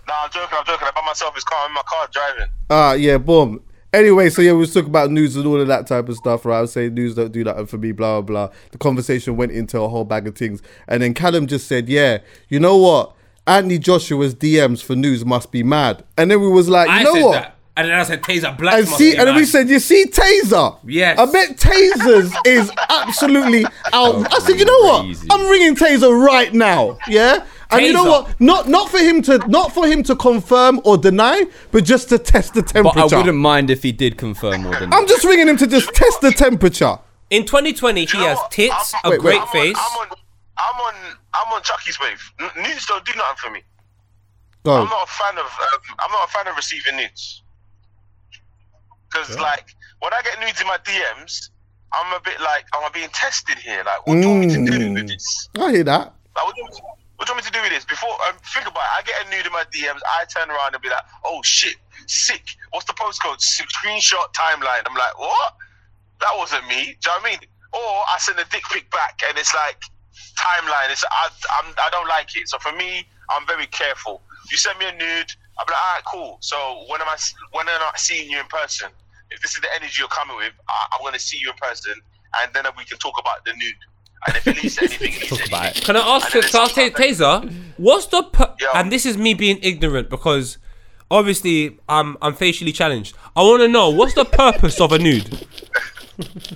Nah, 0.05 0.13
I'm 0.25 0.29
joking, 0.31 0.57
I'm 0.59 0.65
joking. 0.65 0.87
I'm 0.87 0.93
by 0.93 1.01
myself, 1.05 1.33
it's 1.35 1.45
car 1.45 1.59
I'm 1.63 1.69
in 1.69 1.75
my 1.75 1.81
car 1.85 2.09
driving. 2.11 2.49
Ah, 2.69 2.91
yeah, 2.93 3.17
boom. 3.17 3.61
Anyway, 3.93 4.29
so 4.29 4.41
yeah, 4.41 4.51
we 4.51 4.57
was 4.57 4.73
talking 4.73 4.89
about 4.89 5.09
news 5.11 5.37
and 5.37 5.45
all 5.47 5.61
of 5.61 5.67
that 5.67 5.87
type 5.87 6.09
of 6.09 6.17
stuff, 6.17 6.43
right? 6.45 6.57
I 6.57 6.61
was 6.61 6.73
saying 6.73 6.93
news 6.95 7.15
don't 7.15 7.31
do 7.31 7.43
that 7.45 7.69
for 7.69 7.77
me, 7.77 7.93
blah 7.93 8.19
blah 8.19 8.47
blah. 8.47 8.55
The 8.71 8.77
conversation 8.79 9.37
went 9.37 9.53
into 9.53 9.79
a 9.79 9.87
whole 9.87 10.03
bag 10.03 10.27
of 10.27 10.35
things, 10.35 10.61
and 10.89 11.01
then 11.01 11.13
Callum 11.13 11.47
just 11.47 11.67
said, 11.67 11.87
"Yeah, 11.87 12.17
you 12.49 12.59
know 12.59 12.75
what? 12.75 13.15
Anthony 13.45 13.77
Joshua's 13.79 14.33
DMs 14.35 14.81
for 14.83 14.95
news 14.95 15.25
must 15.25 15.51
be 15.51 15.63
mad." 15.63 16.03
And 16.17 16.31
then 16.31 16.41
we 16.41 16.47
was 16.47 16.69
like, 16.69 16.89
"You 16.89 17.03
know 17.03 17.27
what?" 17.27 17.55
And 17.75 17.87
then 17.89 17.99
I 17.99 18.03
said 18.03 18.21
Taser 18.21 18.55
Black. 18.55 18.75
And 18.75 18.87
see, 18.87 19.15
and 19.15 19.27
then 19.27 19.35
we 19.35 19.45
said, 19.45 19.67
"You 19.67 19.79
see, 19.79 20.05
Taser." 20.05 20.77
Yes. 20.85 21.17
I 21.17 21.25
bet 21.25 21.57
Tasers 21.57 22.31
is 22.45 22.71
absolutely 22.89 23.65
out. 23.65 23.71
Oh, 23.93 24.27
I 24.29 24.39
said, 24.39 24.59
"You 24.59 24.65
know 24.65 24.79
what? 24.81 25.17
I'm 25.31 25.49
ringing 25.49 25.75
Taser 25.75 26.23
right 26.23 26.53
now." 26.53 26.97
Yeah. 27.07 27.45
And 27.71 27.85
you 27.85 27.93
know 27.93 28.03
what? 28.03 28.39
Not 28.39 28.69
not 28.69 28.89
for 28.89 28.99
him 28.99 29.23
to 29.23 29.39
not 29.49 29.73
for 29.73 29.87
him 29.87 30.03
to 30.03 30.15
confirm 30.15 30.79
or 30.83 30.97
deny, 30.97 31.45
but 31.71 31.83
just 31.83 32.09
to 32.09 32.19
test 32.19 32.53
the 32.53 32.61
temperature. 32.61 32.83
But 32.83 32.93
temperature. 32.93 33.15
I 33.15 33.17
wouldn't 33.19 33.37
mind 33.39 33.71
if 33.71 33.81
he 33.81 33.91
did 33.91 34.17
confirm 34.17 34.61
more 34.63 34.75
than 34.79 34.93
I'm 34.93 35.07
just 35.07 35.23
ringing 35.23 35.47
him 35.47 35.57
to 35.57 35.65
just 35.65 35.89
test 35.95 36.21
the 36.21 36.31
temperature. 36.31 36.99
In 37.31 37.45
2020, 37.45 38.05
he 38.05 38.17
has 38.19 38.37
tits, 38.51 38.93
I'm- 38.93 39.05
a 39.05 39.09
Wait, 39.09 39.19
great 39.19 39.41
I'm 39.41 39.47
face. 39.47 39.75
On, 39.77 40.07
I'm 40.07 40.11
on 40.11 40.17
I'm 40.57 40.81
on 40.81 41.17
I'm 41.33 41.51
on 41.53 41.61
Chuckie's 41.63 41.99
wave. 41.99 42.21
Nudes 42.57 42.85
don't 42.85 43.05
do 43.05 43.13
nothing 43.15 43.37
for 43.37 43.49
me. 43.51 43.61
I'm 44.83 44.87
not 44.89 45.03
a 45.03 45.11
fan 45.11 45.37
of 45.37 45.45
um, 45.45 45.97
I'm 45.99 46.11
not 46.11 46.29
a 46.29 46.31
fan 46.31 46.47
of 46.47 46.55
receiving 46.55 46.95
nudes. 46.97 47.41
Cause 49.11 49.37
like 49.37 49.75
when 49.99 50.13
I 50.13 50.21
get 50.23 50.39
nudes 50.39 50.59
in 50.61 50.67
my 50.67 50.77
DMs, 50.77 51.49
I'm 51.93 52.13
a 52.13 52.19
bit 52.21 52.39
like, 52.41 52.65
am 52.73 52.83
I 52.83 52.89
being 52.89 53.09
tested 53.13 53.57
here? 53.59 53.83
Like, 53.85 54.05
what 54.07 54.15
do 54.15 54.21
you 54.21 54.27
want 54.29 54.39
me 54.41 54.47
to 54.49 54.65
do 54.65 54.71
Mm. 54.79 54.93
with 54.95 55.07
this? 55.07 55.49
I 55.59 55.71
hear 55.71 55.83
that. 55.83 56.13
Like, 56.35 56.45
what 56.45 56.55
do 56.55 56.61
you 56.61 56.63
want 56.65 56.73
me 56.73 56.79
to, 56.79 56.83
what 57.17 57.27
do 57.27 57.31
you 57.31 57.35
want 57.35 57.45
me 57.45 57.51
to 57.51 57.51
do 57.53 57.61
with 57.61 57.71
this? 57.71 57.85
Before, 57.85 58.09
um, 58.27 58.35
think 58.53 58.65
about 58.67 58.81
it. 58.81 58.91
I 58.97 59.01
get 59.05 59.15
a 59.25 59.29
nude 59.29 59.45
in 59.45 59.51
my 59.53 59.63
DMs. 59.69 60.01
I 60.17 60.25
turn 60.25 60.49
around 60.49 60.73
and 60.73 60.81
be 60.81 60.89
like, 60.89 61.05
oh 61.25 61.41
shit, 61.43 61.75
sick. 62.07 62.41
What's 62.71 62.85
the 62.87 62.93
postcode? 62.93 63.37
Screenshot 63.39 64.33
timeline. 64.33 64.81
I'm 64.87 64.95
like, 64.95 65.17
what? 65.19 65.55
That 66.21 66.31
wasn't 66.35 66.65
me. 66.67 66.75
Do 66.75 66.81
you 66.89 66.95
know 67.05 67.13
what 67.21 67.25
I 67.25 67.29
mean? 67.29 67.39
Or 67.73 67.79
I 68.09 68.15
send 68.19 68.39
a 68.39 68.45
dick 68.49 68.63
pic 68.71 68.89
back 68.91 69.19
and 69.27 69.37
it's 69.37 69.53
like 69.53 69.77
timeline. 70.37 70.89
It's 70.91 71.03
I, 71.09 71.29
I'm, 71.61 71.73
I 71.77 71.89
don't 71.91 72.07
like 72.07 72.35
it. 72.35 72.47
So 72.49 72.57
for 72.59 72.71
me, 72.73 73.05
I'm 73.29 73.45
very 73.47 73.65
careful. 73.67 74.21
You 74.51 74.57
send 74.57 74.77
me 74.79 74.85
a 74.87 74.91
nude, 74.91 75.31
I'm 75.59 75.65
like, 75.67 75.69
all 75.69 75.93
right, 75.95 76.03
cool. 76.05 76.37
So 76.41 76.85
when 76.89 77.01
am 77.01 77.07
I? 77.09 77.13
s- 77.13 77.33
When 77.51 77.67
am 77.69 77.79
I 77.81 77.91
seeing 77.97 78.29
you 78.29 78.39
in 78.39 78.45
person? 78.47 78.89
If 79.31 79.41
this 79.41 79.55
is 79.55 79.61
the 79.61 79.67
energy 79.75 79.95
you're 79.99 80.07
coming 80.09 80.35
with, 80.37 80.53
I, 80.69 80.87
I'm 80.93 81.01
going 81.01 81.13
to 81.13 81.19
see 81.19 81.37
you 81.39 81.49
in 81.49 81.55
person, 81.57 81.93
and 82.41 82.53
then 82.53 82.65
we 82.77 82.83
can 82.85 82.97
talk 82.97 83.15
about 83.19 83.43
the 83.45 83.53
nude. 83.53 83.73
And 84.27 84.37
if 84.37 84.47
it 84.47 84.61
leads 84.63 84.75
to 84.77 84.83
anything, 84.85 85.13
it 85.13 85.27
Talk 85.29 85.47
about 85.47 85.77
it. 85.77 85.83
Can 85.83 85.95
I 85.95 85.99
ask 85.99 86.33
you, 86.33 86.41
can 86.41 86.59
I 86.59 86.63
it's 86.65 86.73
say, 86.75 86.87
about 86.87 86.97
that- 86.97 87.07
Taser? 87.49 87.53
What's 87.77 88.05
the 88.07 88.23
pu- 88.23 88.53
Yeah. 88.61 88.69
and 88.75 88.91
this 88.91 89.05
is 89.05 89.17
me 89.17 89.33
being 89.33 89.59
ignorant 89.61 90.09
because 90.09 90.57
obviously 91.09 91.77
I'm 91.89 92.17
I'm 92.21 92.33
facially 92.35 92.71
challenged. 92.71 93.15
I 93.35 93.41
want 93.41 93.61
to 93.61 93.67
know 93.67 93.89
what's 93.89 94.13
the 94.13 94.25
purpose 94.25 94.79
of 94.79 94.91
a 94.91 94.99
nude. 94.99 95.45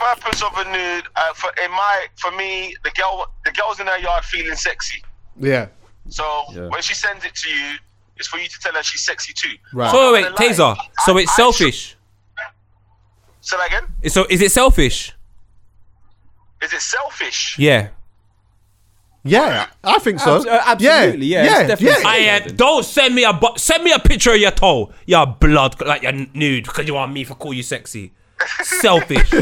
the 0.00 0.20
purpose 0.20 0.42
of 0.42 0.52
a 0.56 0.64
nude 0.64 1.04
uh, 1.16 1.32
for 1.34 1.50
in 1.64 1.70
my 1.70 2.06
for 2.16 2.30
me 2.32 2.74
the 2.84 2.90
girl 2.90 3.30
the 3.44 3.50
girl's 3.52 3.80
in 3.80 3.86
her 3.86 3.98
yard 3.98 4.24
feeling 4.24 4.54
sexy 4.56 5.02
Yeah. 5.38 5.66
so 6.08 6.24
Yeah. 6.52 6.68
when 6.68 6.82
she 6.82 6.94
sends 6.94 7.24
it 7.24 7.34
to 7.34 7.50
you 7.50 7.76
it's 8.16 8.28
for 8.28 8.38
you 8.38 8.48
to 8.48 8.58
tell 8.60 8.72
her 8.74 8.82
she's 8.82 9.04
sexy 9.04 9.32
too 9.32 9.54
Right. 9.72 9.90
So 9.90 10.12
wait, 10.12 10.24
I'm 10.26 10.32
not 10.32 10.38
gonna 10.38 10.50
Taser. 10.50 10.76
lie. 10.76 10.88
So 11.04 11.16
I- 11.16 11.20
it's 11.22 11.32
I 11.32 11.36
selfish. 11.36 11.96
say 13.40 13.56
that 13.56 13.66
again 13.68 14.10
So 14.10 14.26
is 14.28 14.40
it 14.42 14.52
selfish? 14.52 15.12
is 16.62 16.72
it 16.72 16.80
selfish 16.82 17.56
Yeah. 17.58 17.88
Yeah, 19.22 19.66
I 19.84 19.98
think 19.98 20.18
so. 20.18 20.36
Abs- 20.36 20.46
uh, 20.46 20.62
absolutely, 20.64 21.26
yeah, 21.26 21.42
it's 21.44 21.52
yeah, 21.52 21.66
definitely- 21.66 22.02
yeah. 22.24 22.38
I 22.38 22.40
uh, 22.46 22.48
don't 22.56 22.82
send 22.86 23.14
me 23.14 23.24
a 23.24 23.34
bu- 23.34 23.58
send 23.58 23.84
me 23.84 23.92
a 23.92 23.98
picture 23.98 24.32
of 24.32 24.38
your 24.40 24.50
toe, 24.50 24.94
your 25.04 25.26
blood 25.26 25.78
like 25.82 26.00
your 26.02 26.12
nude 26.12 26.64
because 26.64 26.86
you 26.86 26.94
want 26.94 27.12
me 27.12 27.26
to 27.26 27.34
call 27.34 27.52
you 27.52 27.62
sexy. 27.62 28.14
Selfish. 28.62 29.32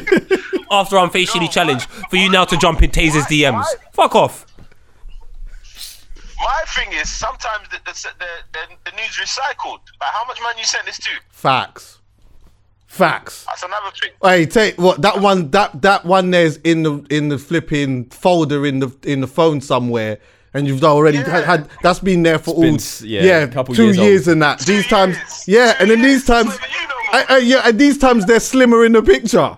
After 0.70 0.98
I'm 0.98 1.10
facially 1.10 1.46
No, 1.46 1.50
challenged 1.50 1.86
why- 1.90 2.02
for 2.10 2.16
you 2.16 2.30
now 2.30 2.44
to 2.44 2.56
jump 2.56 2.82
in 2.82 2.90
Taser's 2.90 3.14
why- 3.24 3.28
DMs. 3.30 3.52
why- 3.54 3.74
Fuck 3.92 4.14
off. 4.14 4.46
my 6.40 6.62
thing 6.68 6.92
is 6.92 7.08
sometimes 7.08 7.68
the 7.70 7.78
the, 7.84 7.92
the, 8.18 8.26
the, 8.52 8.90
the 8.90 8.96
news 8.96 9.16
recycled 9.20 9.80
like 10.00 10.10
how 10.12 10.24
much 10.26 10.38
man 10.42 10.54
you 10.56 10.64
sent 10.64 10.86
this 10.86 10.98
to 10.98 11.10
Facts. 11.30 11.98
Facts. 12.86 13.44
that's 13.46 13.62
another 13.62 13.90
thing 14.00 14.10
Hey, 14.22 14.46
take 14.46 14.78
what 14.78 15.02
that 15.02 15.20
one 15.20 15.50
that 15.50 15.82
that 15.82 16.04
one 16.04 16.30
there's 16.30 16.56
in 16.58 16.82
the 16.84 17.04
in 17.10 17.28
the 17.28 17.38
flipping 17.38 18.06
folder 18.10 18.64
in 18.66 18.78
the 18.80 18.90
in 19.04 19.20
the 19.20 19.26
phone 19.26 19.60
somewhere. 19.60 20.18
And 20.54 20.66
you've 20.66 20.82
already 20.82 21.18
Yeah. 21.18 21.28
had, 21.28 21.44
had 21.44 21.68
that's 21.82 21.98
been 21.98 22.22
there 22.22 22.38
for 22.38 22.54
been 22.54 22.70
all 22.70 22.74
s- 22.76 23.02
yeah, 23.02 23.40
a 23.40 23.48
couple 23.48 23.74
two 23.74 23.84
years 23.84 23.96
years, 23.98 24.28
and 24.28 24.40
that. 24.42 24.60
These 24.60 24.84
Two 24.84 24.88
times, 24.88 25.16
yeah, 25.46 25.74
Two 25.74 25.82
and 25.82 25.90
then 25.90 26.00
these 26.00 26.24
times, 26.24 26.48
It's 26.54 26.60
not 26.60 26.70
even 26.70 26.80
you 26.82 26.88
no 26.88 26.97
I. 27.12 27.24
I, 27.28 27.38
yeah, 27.38 27.62
and 27.64 27.78
these 27.78 27.98
times 27.98 28.26
they're 28.26 28.40
slimmer 28.40 28.84
in 28.84 28.92
the 28.92 29.02
picture. 29.02 29.56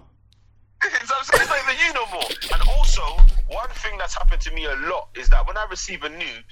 it's, 0.85 1.13
I'm 1.13 1.25
saying, 1.25 1.43
it's 1.43 1.49
not 1.51 1.59
even 1.65 1.87
you 1.87 1.93
no 1.95 2.07
more. 2.13 2.29
And 2.55 2.63
also, 2.77 3.03
one 3.49 3.69
thing 3.71 3.99
that's 3.99 4.15
happened 4.17 4.41
to 4.43 4.53
me 4.53 4.65
a 4.67 4.75
lot 4.77 5.09
is 5.17 5.29
that 5.31 5.47
when 5.47 5.57
I 5.57 5.67
receive 5.71 6.03
a 6.05 6.09
nude, 6.09 6.45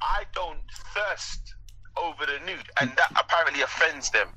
I 0.00 0.24
don't 0.34 0.58
thirst 0.94 1.54
over 1.96 2.26
the 2.26 2.38
nude, 2.46 2.66
and 2.80 2.90
that 2.96 3.10
apparently 3.16 3.62
offends 3.62 4.10
them. 4.10 4.28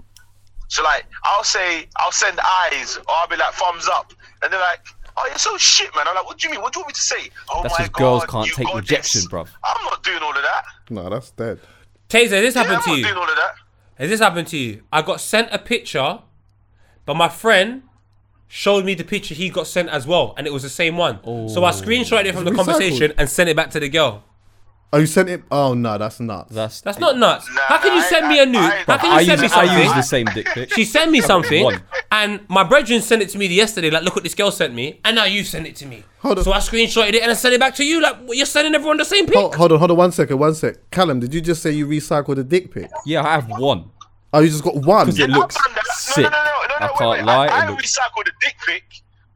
So 0.70 0.84
like, 0.84 1.06
I'll 1.24 1.44
say, 1.44 1.88
I'll 1.98 2.12
send 2.12 2.40
eyes, 2.40 2.98
or 2.98 3.04
I'll 3.10 3.28
be 3.28 3.38
like 3.38 3.54
thumbs 3.54 3.88
up, 3.88 4.12
and 4.44 4.52
they're 4.52 4.60
like, 4.60 4.82
"Oh, 5.16 5.26
you're 5.28 5.38
so 5.38 5.58
shit, 5.58 5.96
man." 5.96 6.06
I'm 6.10 6.16
like, 6.16 6.26
"What 6.26 6.38
do 6.40 6.48
you 6.48 6.52
mean? 6.54 6.62
What 6.62 6.74
do 6.74 6.80
you 6.80 6.84
want 6.84 6.90
me 6.90 6.94
to 6.94 7.02
say?" 7.02 7.30
Oh 7.50 7.64
That's 7.64 7.80
my 7.80 7.88
'cause 7.88 7.90
girls 8.02 8.22
God, 8.26 8.30
can't 8.30 8.48
you 8.48 8.54
take 8.54 8.66
got 8.68 8.76
rejection, 8.76 9.22
this." 9.22 9.28
bruv. 9.30 9.48
I'm 9.64 9.84
not 9.86 10.04
doing 10.04 10.22
all 10.22 10.36
of 10.36 10.42
that. 10.44 10.64
No, 10.90 11.10
that's 11.10 11.32
dead. 11.32 11.60
Taser, 12.10 12.30
this 12.42 12.56
Yeah, 12.56 12.64
happened 12.64 12.78
I'm 12.78 12.84
to 12.84 12.90
not 12.90 12.98
you. 12.98 13.04
doing 13.06 13.16
all 13.18 13.30
of 13.30 13.36
that. 13.36 13.54
Has 13.98 14.10
this 14.10 14.20
happened 14.20 14.48
to 14.50 14.58
you? 14.58 14.84
I 14.92 15.02
got 15.02 15.20
sent 15.20 15.50
a 15.52 15.58
picture, 15.58 16.20
but 17.06 17.16
my 17.16 17.30
friend 17.30 17.84
showed 18.48 18.86
me 18.86 18.94
the 18.94 19.04
picture 19.04 19.34
he 19.34 19.50
got 19.50 19.68
sent 19.68 19.90
as 19.90 20.06
well, 20.06 20.34
and 20.38 20.46
it 20.46 20.54
was 20.54 20.64
the 20.64 20.70
same 20.70 20.98
one. 20.98 21.20
So 21.50 21.64
I 21.64 21.70
oh. 21.70 21.74
screenshotted 21.74 22.26
it 22.26 22.36
from 22.36 22.46
the 22.46 22.52
Recycled. 22.52 22.56
conversation 22.56 23.14
and 23.18 23.30
sent 23.30 23.50
it 23.50 23.56
back 23.56 23.72
to 23.72 23.80
the 23.80 23.90
girl. 23.90 24.24
Oh, 24.94 25.00
you 25.00 25.06
sent 25.06 25.28
it? 25.30 25.44
Oh 25.52 25.74
no, 25.74 25.98
that's 25.98 26.20
nuts. 26.22 26.54
That's 26.56 26.80
That's 26.82 26.98
not 26.98 27.18
nuts. 27.18 27.46
Nah, 27.54 27.62
How 27.64 27.78
can 27.78 27.94
you 27.94 28.02
send 28.04 28.26
I- 28.26 28.30
me 28.30 28.40
a 28.40 28.46
nude? 28.46 28.56
I- 28.62 28.84
How 28.88 28.98
can 28.98 29.12
I 29.12 29.20
you 29.20 29.26
send 29.28 29.42
use 29.42 29.52
me 29.52 29.58
I 29.58 29.84
use 29.84 29.94
the 29.94 30.02
same 30.02 30.26
dick 30.34 30.46
pic. 30.48 30.74
She 30.74 30.86
sent 30.86 31.12
me 31.12 31.20
something. 31.20 31.78
And 32.10 32.40
my 32.48 32.64
brethren 32.64 33.02
sent 33.02 33.22
it 33.22 33.28
to 33.30 33.38
me 33.38 33.48
yesterday. 33.48 33.90
Like, 33.90 34.04
look 34.04 34.16
what 34.16 34.24
this 34.24 34.34
girl 34.34 34.50
sent 34.50 34.74
me, 34.74 35.02
and 35.04 35.16
now 35.18 35.26
you 35.26 35.44
sent 35.44 35.68
it 35.68 35.76
to 35.78 35.86
me. 35.86 36.04
Hold 36.20 36.38
on. 36.40 36.44
So 36.46 36.54
I 36.54 36.60
screenshotted 36.60 37.14
it 37.16 37.22
and 37.22 37.30
I 37.30 37.34
sent 37.34 37.54
it 37.54 37.60
back 37.60 37.76
to 37.76 37.84
you. 37.84 38.02
Like, 38.02 38.16
you're 38.30 38.46
sending 38.46 38.74
everyone 38.76 38.96
the 38.96 39.04
same 39.06 39.26
pic. 39.26 39.36
Hold, 39.36 39.56
hold 39.56 39.72
on, 39.74 39.80
hold 39.80 39.92
on, 39.92 39.98
one 39.98 40.12
second, 40.14 40.40
one 40.40 40.56
sec. 40.56 40.90
Callum, 40.90 41.20
did 41.20 41.34
you 41.34 41.42
just 41.42 41.62
say 41.62 41.72
you 41.72 41.86
recycled 41.86 42.38
a 42.40 42.44
dick 42.44 42.74
pic? 42.74 42.90
Yeah, 43.06 43.24
I 43.28 43.34
have 43.34 43.50
one. 43.60 43.92
Oh, 44.34 44.40
you 44.40 44.48
just 44.50 44.64
got 44.64 44.76
one. 44.76 45.08
Because 45.08 45.20
it 45.20 45.30
looks 45.30 45.58
I've 45.58 45.64
done 45.66 45.74
that. 45.76 45.86
sick. 45.96 46.24
No, 46.24 46.30
no, 46.30 46.38
no, 46.38 46.44
no, 46.44 46.48
no, 46.48 46.76
I 46.80 46.86
wait, 46.88 46.98
can't 46.98 47.10
wait. 47.12 47.24
lie. 47.26 47.48
I, 47.48 47.66
I 47.66 47.70
looks 47.70 47.84
recycled 47.98 48.28
a 48.28 48.32
dick 48.42 48.56
pic, 48.66 48.84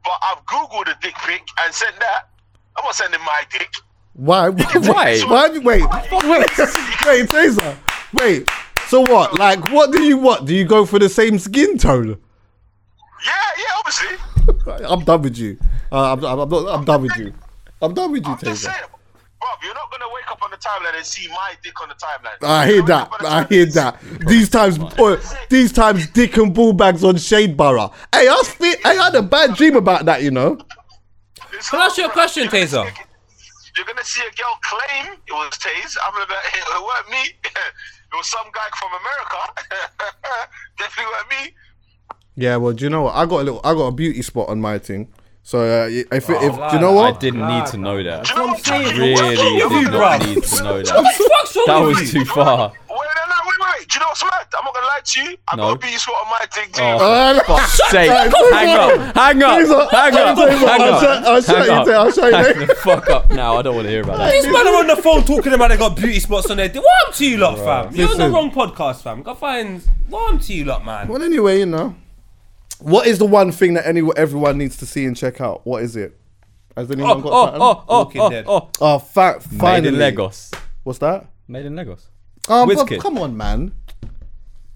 but 0.02 0.14
I've 0.22 0.44
googled 0.46 0.88
a 0.90 0.96
dick 1.02 1.14
pic 1.26 1.42
and 1.62 1.74
sent 1.74 1.98
that. 2.00 2.28
I'm 2.78 2.84
not 2.84 2.94
sending 2.94 3.20
my 3.20 3.42
dick. 3.52 3.70
Why? 4.14 4.50
Why? 4.50 5.20
Why? 5.20 5.48
Wait, 5.48 5.64
wait, 5.64 5.64
wait, 5.64 6.22
wait, 6.24 6.48
Taser. 7.28 7.76
Wait. 8.12 8.48
So 8.88 9.00
what? 9.00 9.38
Like, 9.38 9.70
what 9.70 9.90
do 9.90 10.02
you 10.02 10.18
what? 10.18 10.44
Do 10.44 10.54
you 10.54 10.64
go 10.66 10.84
for 10.84 10.98
the 10.98 11.08
same 11.08 11.38
skin 11.38 11.78
tone? 11.78 12.08
Yeah, 12.08 13.32
yeah, 13.56 13.64
obviously. 13.78 14.84
I'm 14.86 15.04
done 15.04 15.22
with 15.22 15.38
you. 15.38 15.56
Uh, 15.90 16.12
I'm, 16.12 16.24
I'm, 16.24 16.40
I'm, 16.40 16.48
not, 16.48 16.74
I'm 16.74 16.84
done 16.84 17.02
with 17.02 17.16
you. 17.16 17.32
I'm 17.80 17.94
done 17.94 18.12
with 18.12 18.26
you, 18.26 18.32
I'm 18.32 18.38
just 18.38 18.66
Taser. 18.66 18.72
saying, 18.72 18.84
bro, 19.40 19.48
you're 19.62 19.74
not 19.74 19.90
gonna 19.90 20.04
wake 20.12 20.30
up 20.30 20.42
on 20.42 20.50
the 20.50 20.56
timeline 20.58 20.96
and 20.96 21.06
see 21.06 21.28
my 21.28 21.54
dick 21.62 21.80
on 21.80 21.88
the 21.88 21.94
timeline. 21.94 22.46
I 22.46 22.66
hear 22.66 22.76
You're 22.76 22.86
that. 22.86 23.10
wake 23.10 23.22
up 23.22 23.32
on 23.32 23.44
I 23.44 23.46
hear 23.48 23.66
that. 23.66 24.00
These 24.26 24.50
times, 24.50 24.78
oh, 24.98 25.44
these 25.48 25.72
times, 25.72 26.06
dick 26.10 26.36
and 26.36 26.52
ball 26.52 26.74
bags 26.74 27.02
on 27.02 27.16
Shade 27.16 27.56
Borough. 27.56 27.90
Hey, 28.12 28.28
I 28.28 28.32
was 28.34 28.54
I 28.84 28.94
had 28.94 29.14
a 29.14 29.22
bad 29.22 29.54
dream 29.54 29.76
about 29.76 30.04
that, 30.04 30.22
you 30.22 30.30
know. 30.30 30.58
It's 31.54 31.70
Can 31.70 31.80
I 31.80 31.86
ask 31.86 31.96
you 31.96 32.06
a 32.06 32.10
question, 32.10 32.48
bro. 32.48 32.58
You're 32.58 32.68
gonna 32.68 32.90
Taser? 32.90 33.06
See 33.74 33.80
a- 33.80 33.84
You're 33.84 33.86
gonna 33.86 34.04
see 34.04 34.22
a 34.22 34.30
girl 34.36 34.58
claim 34.62 35.18
it 35.26 35.32
was 35.32 35.58
Taze. 35.58 35.96
I'm 36.06 36.12
gonna 36.14 36.26
be, 36.26 36.34
it 36.34 36.82
weren't 36.82 37.10
me. 37.10 37.32
It 38.12 38.16
was 38.16 38.26
some 38.26 38.44
guy 38.52 38.68
from 38.78 38.90
America. 38.92 39.88
Definitely 40.78 41.12
weren't 41.12 41.30
me. 41.46 41.54
Yeah, 42.36 42.56
well, 42.56 42.74
do 42.74 42.84
you 42.84 42.90
know 42.90 43.02
what? 43.04 43.14
I 43.14 43.24
got 43.24 43.36
a 43.40 43.44
little, 43.44 43.60
I 43.64 43.72
got 43.72 43.84
a 43.86 43.92
beauty 43.92 44.20
spot 44.20 44.50
on 44.50 44.60
my 44.60 44.78
thing. 44.78 45.08
So 45.42 45.60
uh, 45.60 45.88
if, 45.88 46.06
if, 46.12 46.28
Oh, 46.30 46.34
if 46.46 46.70
do 46.70 46.76
you 46.76 46.80
know 46.82 46.92
what? 46.92 47.16
I 47.16 47.18
didn't 47.18 47.48
need 47.48 47.64
to 47.68 47.76
know 47.78 48.02
that. 48.02 48.24
Do 48.26 48.32
you 48.34 48.38
know 48.38 48.46
what 48.48 48.56
I'm 48.58 48.84
saying? 48.84 48.98
Really 48.98 49.36
did 49.36 49.90
not 49.90 50.20
bruv? 50.20 50.34
need 50.34 50.42
to 50.44 50.62
know 50.62 50.76
that. 50.82 50.86
the 50.86 51.28
fuck's 51.30 51.56
wrong 51.56 51.64
That 51.66 51.78
was 51.80 52.10
too 52.12 52.24
far. 52.26 52.72
Wait, 53.72 53.80
no, 53.80 53.80
no, 53.80 53.80
wait, 53.80 53.80
wait, 53.80 53.80
wait. 53.80 53.88
Do 53.88 53.94
you 53.94 54.00
know 54.00 54.06
what's 54.08 54.22
mad? 54.24 54.46
I'm 54.58 54.64
not 54.64 54.74
gonna 54.74 54.86
lie 54.86 55.00
to 55.04 55.20
you. 55.22 55.36
I 55.48 55.56
No. 55.56 55.62
got 55.62 55.72
a 55.72 55.78
beauty 55.78 55.96
spot 55.98 56.14
on 56.24 56.30
my 56.30 56.46
thing 56.52 56.72
too. 56.72 56.82
Oh, 56.82 57.12
Uh, 57.12 57.42
fuck's 57.46 57.90
sake. 57.90 58.10
Hang 58.10 58.76
up. 58.78 59.16
Hang 59.16 59.42
up. 59.42 59.58
Taser, 59.60 59.90
Hang 59.90 60.14
up. 60.16 60.38
Taser, 60.38 60.58
Hang 60.68 60.80
I'll 60.82 60.94
up. 60.94 61.24
I'll 61.26 61.42
show 61.42 61.54
Hang 61.56 61.66
you, 61.66 61.72
up. 61.72 61.88
I'll 61.88 62.12
show 62.12 62.26
you 62.26 62.34
Hang 62.66 62.66
fuck 62.76 63.10
up 63.10 63.30
now. 63.32 63.56
I 63.56 63.62
don't 63.62 63.74
want 63.74 63.86
to 63.86 63.90
hear 63.90 64.02
about 64.02 64.18
that. 64.18 64.32
These 64.32 64.46
men 64.46 64.66
are 64.66 64.76
on 64.76 64.86
the 64.86 64.96
phone 64.96 65.22
talking 65.24 65.52
about 65.52 65.68
they 65.68 65.76
got 65.76 65.96
beauty 65.96 66.20
spots 66.20 66.50
on 66.50 66.56
there. 66.58 66.68
What 66.70 66.84
am 67.08 67.12
to 67.14 67.26
you 67.28 67.38
lot, 67.38 67.58
fam? 67.58 67.94
You're 67.94 68.10
on 68.10 68.18
the 68.18 68.28
wrong 68.30 68.50
podcast, 68.50 69.02
fam. 69.02 69.22
Go 69.22 69.34
find. 69.34 69.82
What 70.08 70.32
am 70.32 70.38
to 70.40 70.52
you 70.52 70.64
lot, 70.64 70.84
man? 70.84 71.08
Well, 71.08 71.22
anyway, 71.22 71.60
you 71.60 71.66
know, 71.66 71.94
what 72.80 73.06
is 73.06 73.18
the 73.18 73.26
one 73.26 73.52
thing 73.52 73.74
that 73.74 73.86
any 73.86 74.02
everyone 74.16 74.58
needs 74.58 74.76
to 74.78 74.86
see 74.86 75.04
and 75.04 75.16
check 75.16 75.40
out? 75.40 75.66
What 75.66 75.82
is 75.82 75.96
it? 75.96 76.18
Has 76.76 76.90
anyone 76.90 77.18
Oh, 77.18 77.20
got 77.20 77.32
oh, 77.32 77.44
something? 77.46 77.62
oh, 77.62 77.84
oh, 77.88 77.98
Walking 78.04 78.20
oh, 78.22 78.30
Dead. 78.30 78.44
oh. 78.48 78.68
Oh, 78.80 78.98
fa- 78.98 79.40
Made 79.50 79.58
finally. 79.60 79.88
in 79.88 79.98
Lagos. 79.98 80.50
What's 80.84 80.98
that? 81.00 81.26
Made 81.46 81.66
in 81.66 81.76
Lagos. 81.76 82.06
Um, 82.48 82.68
bruv, 82.68 83.00
come 83.00 83.18
on, 83.18 83.36
man. 83.36 83.72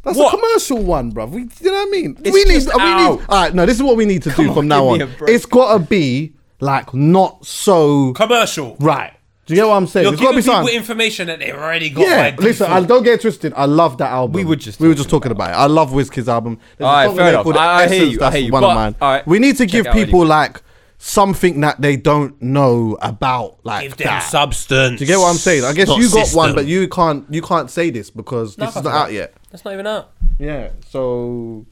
That's 0.02 0.16
What? 0.18 0.32
a 0.32 0.36
commercial 0.36 0.78
one, 0.82 1.12
bruv. 1.12 1.30
We, 1.30 1.42
you 1.42 1.48
know 1.62 1.72
what 1.72 1.88
I 1.88 1.90
mean? 1.90 2.16
It's 2.22 2.32
we 2.32 2.44
need. 2.44 2.64
we 2.66 2.94
need. 2.94 3.06
All 3.06 3.18
right, 3.28 3.52
no. 3.54 3.66
This 3.66 3.76
is 3.76 3.82
what 3.82 3.96
we 3.96 4.04
need 4.04 4.22
to 4.22 4.30
do 4.30 4.48
on, 4.50 4.54
from 4.54 4.68
now 4.68 4.86
on. 4.88 4.98
me 4.98 5.04
a 5.04 5.06
break. 5.08 5.34
It's 5.34 5.46
got 5.46 5.72
to 5.72 5.78
be 5.80 6.34
like 6.60 6.94
not 6.94 7.44
so 7.44 8.12
Commercial. 8.12 8.76
right. 8.80 9.12
Do 9.46 9.54
you 9.54 9.60
get 9.60 9.68
what 9.68 9.74
I'm 9.76 9.86
saying? 9.86 10.04
You're 10.06 10.12
to 10.12 10.18
giving 10.18 10.36
be 10.36 10.42
people 10.42 10.54
something. 10.56 10.74
information 10.74 11.26
that 11.28 11.38
they've 11.38 11.54
already 11.54 11.90
got. 11.90 12.02
Yeah, 12.02 12.34
listen. 12.36 12.70
I 12.70 12.80
don't 12.82 13.04
get 13.04 13.20
twisted. 13.20 13.52
I 13.56 13.66
love 13.66 13.96
that 13.98 14.10
album. 14.10 14.32
We 14.32 14.44
were 14.44 14.56
just 14.56 14.80
we 14.80 14.88
were 14.88 14.94
just 14.94 15.08
talking 15.08 15.30
talking 15.30 15.32
about 15.32 15.50
it. 15.50 15.54
I 15.54 15.66
love 15.66 15.90
Wizkid's 15.92 16.28
album. 16.28 16.58
There's 16.78 16.86
Alright, 16.88 17.16
fair 17.16 17.28
enough. 17.28 17.46
I- 17.56 17.82
I 17.84 17.88
hear 17.88 18.04
you, 18.04 18.20
I 18.22 18.30
hear 18.32 18.40
you. 18.40 18.50
one 18.52 18.62
But, 18.62 18.70
of 18.70 18.74
mine. 18.74 18.94
alright, 19.00 19.26
we 19.26 19.38
need 19.38 19.56
to 19.58 19.66
give 19.66 19.86
people 19.92 20.26
like 20.26 20.62
something 20.98 21.60
that 21.60 21.80
they 21.80 21.96
don't 21.96 22.40
know 22.40 22.96
about, 23.00 23.58
like 23.64 23.82
Give 23.88 23.96
them 23.96 24.06
that. 24.06 24.18
substance. 24.20 24.98
Do 24.98 25.04
you 25.04 25.08
get 25.08 25.18
what 25.18 25.30
I'm 25.30 25.36
saying? 25.36 25.64
I 25.64 25.72
guess 25.72 25.88
Not 25.88 25.98
you 25.98 26.10
got 26.10 26.30
one, 26.32 26.54
but 26.54 26.66
you 26.66 26.88
can't. 26.88 27.26
You 27.32 27.42
can't 27.42 27.70
say 27.70 27.90
this 27.90 28.10
because 28.10 28.56
No, 28.58 28.66
this 28.66 28.70
is 28.76 28.82
can't 28.82 28.84
not 28.86 28.94
out 28.94 29.12
yet. 29.12 29.34
That's 29.50 29.64
not 29.64 29.74
even 29.74 29.86
out. 29.86 30.12
Yeah. 30.38 30.70
So. 30.88 31.66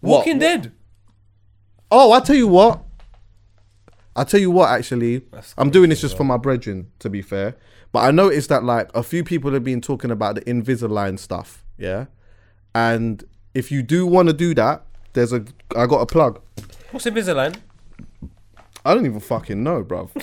what- 0.00 0.18
Walking 0.18 0.38
Dead. 0.38 0.72
Oh, 1.90 2.12
I 2.12 2.20
tell 2.20 2.36
you 2.36 2.48
what. 2.48 2.82
I 4.16 4.24
tell 4.24 4.40
you 4.40 4.50
what. 4.50 4.70
Actually, 4.70 5.18
That's 5.30 5.54
I'm 5.58 5.70
doing 5.70 5.90
this 5.90 6.00
just 6.00 6.16
for 6.16 6.24
my 6.24 6.36
brethren. 6.36 6.90
To 7.00 7.10
be 7.10 7.22
fair, 7.22 7.54
but 7.92 8.00
I 8.00 8.10
noticed 8.10 8.48
that 8.48 8.64
like 8.64 8.90
a 8.94 9.02
few 9.02 9.22
people 9.22 9.52
have 9.52 9.62
been 9.62 9.80
talking 9.80 10.10
about 10.10 10.34
the 10.36 10.40
Invisalign 10.42 11.18
stuff. 11.18 11.64
Yeah, 11.78 12.06
and 12.74 13.22
if 13.54 13.70
you 13.70 13.82
do 13.82 14.06
want 14.06 14.28
to 14.28 14.32
do 14.32 14.54
that, 14.54 14.84
there's 15.12 15.32
a. 15.32 15.44
I 15.76 15.86
got 15.86 16.00
a 16.00 16.06
plug. 16.06 16.40
What's 16.90 17.04
Invisalign? 17.06 17.56
I 18.86 18.94
don't 18.94 19.04
even 19.06 19.20
fucking 19.20 19.62
know, 19.62 19.82
bruv. 19.82 20.10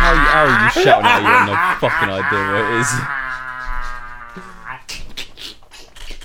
How, 0.00 0.12
you- 0.12 0.18
how 0.18 0.44
are 0.46 0.64
you 0.64 0.70
shouting 0.84 1.06
out? 1.06 1.20
You 1.20 1.26
have 1.28 1.46
no 1.46 1.54
fucking 1.88 2.10
idea 2.10 2.42
what 2.52 2.64
it 2.64 2.80
is. 2.80 2.90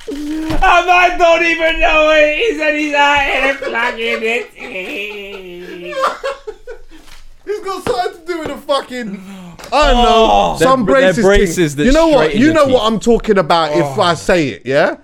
And 0.07 0.63
I 0.89 1.17
don't 1.17 1.43
even 1.43 1.79
know 1.79 2.05
what 2.05 2.17
it 2.19 2.37
is, 2.39 2.61
and 2.61 2.77
he's 2.77 2.93
out 2.93 3.21
here 3.21 3.55
plugging 3.55 4.19
it. 4.21 4.49
he's 7.45 7.59
got 7.61 7.83
something 7.83 8.21
to 8.21 8.27
do 8.27 8.39
with 8.39 8.47
the 8.47 8.57
fucking. 8.57 9.19
I 9.73 9.91
don't 9.91 10.03
know. 10.03 10.55
Some 10.59 10.85
They're- 10.85 10.95
they're 10.95 11.13
braces. 11.13 11.25
braces 11.25 11.75
that 11.75 11.85
You 11.85 11.91
know 11.91 12.07
what? 12.07 12.35
You 12.35 12.45
your 12.45 12.53
know 12.53 12.65
what. 12.67 12.83
I'm 12.85 12.99
talking 12.99 13.37
about 13.37 13.71
if 13.75 13.99
I 13.99 14.13
say 14.13 14.49
it. 14.49 14.61
Yeah. 14.65 14.97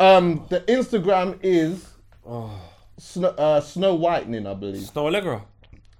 Um, 0.00 0.44
the 0.50 0.60
Instagram 0.62 1.38
is 1.42 1.86
Snow, 3.16 3.28
uh, 3.28 3.62
Snow 3.62 3.94
Whitening, 3.94 4.46
I 4.46 4.52
believe. 4.52 4.82
Snow 4.82 5.06
Allegra. 5.06 5.42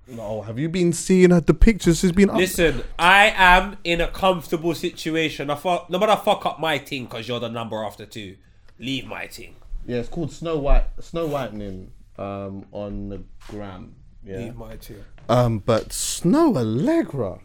No, 0.07 0.43
have 0.43 0.59
you 0.59 0.69
been 0.69 0.93
seeing 0.93 1.31
her, 1.31 1.41
the 1.41 1.55
pictures? 1.55 2.01
She's 2.01 2.13
been. 2.13 2.29
Up? 2.29 2.37
Listen, 2.37 2.83
I 2.99 3.33
am 3.35 3.79
in 3.85 4.03
a 4.03 4.09
comfortable 4.09 4.75
situation. 4.75 5.49
I 5.49 5.55
fuck, 5.55 5.89
no 5.89 5.99
matter 5.99 6.15
fuck 6.17 6.45
up 6.45 6.61
my 6.61 6.77
team 6.77 7.05
because 7.07 7.27
you're 7.27 7.41
the 7.41 7.49
number 7.49 7.83
after 7.83 8.05
two. 8.05 8.37
Leave 8.79 9.07
my 9.07 9.27
team. 9.29 9.57
Yeah, 9.87 10.01
it's 10.01 10.11
called 10.11 10.31
Snow 10.31 10.59
White. 10.59 10.85
Snow 11.01 11.27
Whitening. 11.27 11.91
Um, 12.19 12.67
on 12.71 13.09
the 13.09 13.23
gram. 13.49 13.95
Yeah. 14.23 14.37
Leave 14.39 14.57
my 14.57 14.77
thing. 14.77 15.03
Um, 15.31 15.59
but 15.61 15.95
Snow 15.95 16.55
Allegra. 16.55 17.39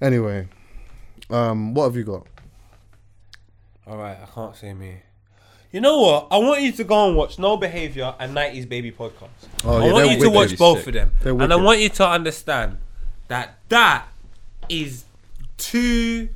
Anyway, 0.00 0.48
um, 1.28 1.74
what 1.74 1.84
have 1.84 1.96
you 1.96 2.04
got? 2.04 2.26
All 3.92 3.98
right, 3.98 4.16
I 4.22 4.24
can't 4.34 4.56
say 4.56 4.72
me. 4.72 5.02
You 5.70 5.82
know 5.82 6.00
what? 6.00 6.28
I 6.30 6.38
want 6.38 6.62
you 6.62 6.72
to 6.72 6.82
go 6.84 7.06
and 7.08 7.14
watch 7.14 7.38
No 7.38 7.58
Behavior 7.58 8.14
and 8.18 8.34
90s 8.34 8.66
Baby 8.66 8.90
podcast. 8.90 9.28
Oh, 9.66 9.76
I 9.82 9.84
yeah, 9.86 9.92
want 9.92 10.04
they're 10.06 10.14
you 10.14 10.20
to 10.24 10.30
wicked. 10.30 10.32
watch 10.52 10.58
both 10.58 10.78
Sick. 10.78 10.86
of 10.88 10.94
them. 10.94 11.12
They're 11.20 11.32
And 11.34 11.42
I 11.52 11.56
wicked. 11.56 11.64
want 11.66 11.80
you 11.80 11.88
to 11.90 12.08
understand 12.08 12.78
that 13.28 13.58
that 13.68 14.06
is 14.70 15.04
two 15.58 16.30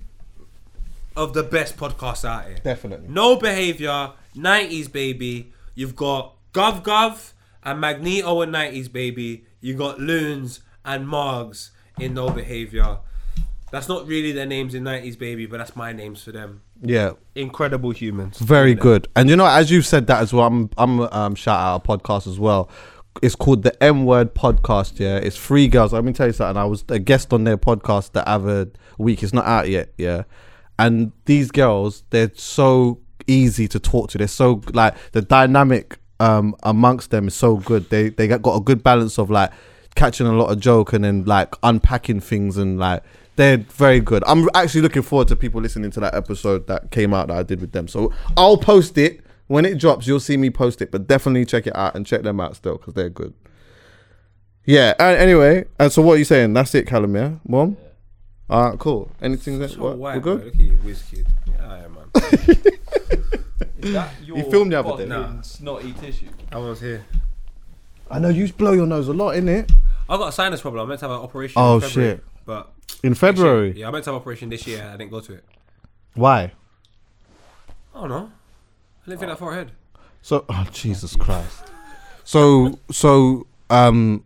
of 1.16 1.32
the 1.32 1.42
best 1.42 1.78
podcasts 1.78 2.26
out 2.28 2.46
here. 2.46 2.58
Definitely. 2.62 3.08
No 3.08 3.36
Behavior, 3.36 4.10
90s 4.36 4.92
Baby. 4.92 5.50
You've 5.74 5.96
got 5.96 6.34
Gov 6.52 6.82
Gov 6.84 7.32
and 7.64 7.80
Magneto 7.80 8.42
and 8.42 8.52
90s 8.54 8.92
Baby. 8.92 9.46
You've 9.62 9.78
got 9.78 9.98
Loons 9.98 10.60
and 10.84 11.06
Margs 11.08 11.70
in 11.98 12.12
No 12.12 12.28
Behavior. 12.28 12.98
That's 13.70 13.88
not 13.88 14.06
really 14.06 14.32
their 14.32 14.44
names 14.44 14.74
in 14.74 14.82
90s 14.84 15.18
Baby, 15.18 15.46
but 15.46 15.56
that's 15.56 15.74
my 15.74 15.92
names 15.92 16.22
for 16.22 16.32
them. 16.32 16.60
Yeah, 16.82 17.12
Incredible 17.34 17.90
humans. 17.90 18.38
very 18.38 18.74
good. 18.74 19.08
And 19.16 19.28
you 19.30 19.36
know, 19.36 19.46
as 19.46 19.70
you've 19.70 19.86
said 19.86 20.06
that 20.08 20.20
as 20.22 20.32
well, 20.32 20.46
I'm 20.46 20.70
I'm 20.76 21.00
um 21.00 21.34
shout 21.34 21.58
out 21.58 21.84
a 21.84 21.88
podcast 21.88 22.26
as 22.26 22.38
well. 22.38 22.70
It's 23.22 23.34
called 23.34 23.62
the 23.62 23.82
M 23.82 24.04
Word 24.04 24.34
Podcast. 24.34 24.98
Yeah, 24.98 25.16
it's 25.16 25.36
three 25.38 25.68
girls. 25.68 25.92
Let 25.92 26.04
me 26.04 26.12
tell 26.12 26.26
you 26.26 26.32
something. 26.34 26.56
I 26.60 26.64
was 26.66 26.84
a 26.88 26.98
guest 26.98 27.32
on 27.32 27.44
their 27.44 27.56
podcast 27.56 28.12
the 28.12 28.26
other 28.28 28.70
week. 28.98 29.22
It's 29.22 29.32
not 29.32 29.46
out 29.46 29.68
yet. 29.68 29.92
Yeah, 29.96 30.24
and 30.78 31.12
these 31.24 31.50
girls, 31.50 32.04
they're 32.10 32.30
so 32.34 33.00
easy 33.26 33.68
to 33.68 33.80
talk 33.80 34.10
to. 34.10 34.18
They're 34.18 34.28
so 34.28 34.60
like 34.72 34.94
the 35.12 35.22
dynamic 35.22 35.98
um 36.20 36.54
amongst 36.62 37.10
them 37.10 37.28
is 37.28 37.34
so 37.34 37.56
good. 37.56 37.88
They 37.90 38.10
they 38.10 38.28
got 38.28 38.42
got 38.42 38.56
a 38.56 38.60
good 38.60 38.82
balance 38.82 39.18
of 39.18 39.30
like 39.30 39.50
catching 39.94 40.26
a 40.26 40.32
lot 40.32 40.50
of 40.52 40.60
joke 40.60 40.92
and 40.92 41.02
then 41.04 41.24
like 41.24 41.54
unpacking 41.62 42.20
things 42.20 42.58
and 42.58 42.78
like 42.78 43.02
they're 43.36 43.58
very 43.58 44.00
good. 44.00 44.22
I'm 44.26 44.48
actually 44.54 44.80
looking 44.82 45.02
forward 45.02 45.28
to 45.28 45.36
people 45.36 45.60
listening 45.60 45.90
to 45.92 46.00
that 46.00 46.14
episode 46.14 46.66
that 46.66 46.90
came 46.90 47.14
out 47.14 47.28
that 47.28 47.36
I 47.36 47.42
did 47.42 47.60
with 47.60 47.72
them. 47.72 47.86
So 47.88 48.12
I'll 48.36 48.56
post 48.56 48.98
it 48.98 49.20
when 49.46 49.64
it 49.64 49.78
drops. 49.78 50.06
You'll 50.06 50.20
see 50.20 50.36
me 50.36 50.50
post 50.50 50.82
it, 50.82 50.90
but 50.90 51.06
definitely 51.06 51.44
check 51.44 51.66
it 51.66 51.76
out 51.76 51.94
and 51.94 52.04
check 52.06 52.22
them 52.22 52.40
out 52.40 52.56
still 52.56 52.76
because 52.76 52.94
they're 52.94 53.10
good. 53.10 53.34
Yeah. 54.64 54.94
And 54.98 55.16
anyway, 55.16 55.66
and 55.78 55.92
so 55.92 56.02
what 56.02 56.14
are 56.14 56.18
you 56.18 56.24
saying? 56.24 56.52
That's 56.54 56.74
it, 56.74 56.86
Callum. 56.86 57.14
Yeah, 57.14 57.34
mom. 57.46 57.76
All 58.48 58.70
right, 58.70 58.78
cool. 58.78 59.10
Anything 59.20 59.58
that 59.58 59.70
So 59.70 59.80
what, 59.80 59.98
white, 59.98 60.14
we're 60.16 60.20
bro. 60.20 60.36
good? 60.36 60.44
Look 60.46 60.54
at 60.54 60.60
you, 60.60 60.72
whiz 60.76 61.02
kid. 61.02 61.26
Yeah, 61.46 61.68
I 61.72 61.78
am, 61.78 61.94
man. 61.94 62.10
Is 63.78 63.92
that 63.92 64.12
your 64.24 64.42
filmed 64.50 64.72
the 64.72 64.78
other 64.80 65.04
day. 65.04 65.08
fucking 65.08 65.42
snotty 65.42 65.92
tissue? 65.94 66.28
I 66.52 66.58
was 66.58 66.80
here. 66.80 67.04
I 68.10 68.18
know 68.18 68.28
you 68.28 68.50
blow 68.52 68.72
your 68.72 68.86
nose 68.86 69.08
a 69.08 69.12
lot, 69.12 69.34
innit? 69.34 69.70
I 70.08 70.16
got 70.16 70.28
a 70.28 70.32
sinus 70.32 70.60
problem. 70.60 70.86
I 70.86 70.88
meant 70.88 71.00
to 71.00 71.08
have 71.08 71.16
an 71.16 71.22
operation. 71.22 71.54
Oh, 71.56 71.76
in 71.80 71.88
shit. 71.88 72.24
But 72.46 72.72
In 73.02 73.14
February. 73.14 73.72
yeah, 73.76 73.88
I 73.88 73.90
meant 73.90 74.04
to 74.04 74.12
have 74.12 74.20
operation 74.20 74.48
this 74.48 74.66
year. 74.66 74.88
I 74.92 74.96
didn't 74.96 75.10
go 75.10 75.20
to 75.20 75.34
it. 75.34 75.44
Why? 76.14 76.52
I 77.94 78.00
don't 78.00 78.08
know. 78.08 78.30
I 79.04 79.10
didn't 79.10 79.20
feel 79.20 79.28
that 79.28 79.38
forehead. 79.38 79.72
So, 80.22 80.44
oh, 80.48 80.66
Jesus 80.72 81.14
Christ. 81.16 81.64
So, 82.24 82.78
so, 82.90 83.46
um, 83.70 84.24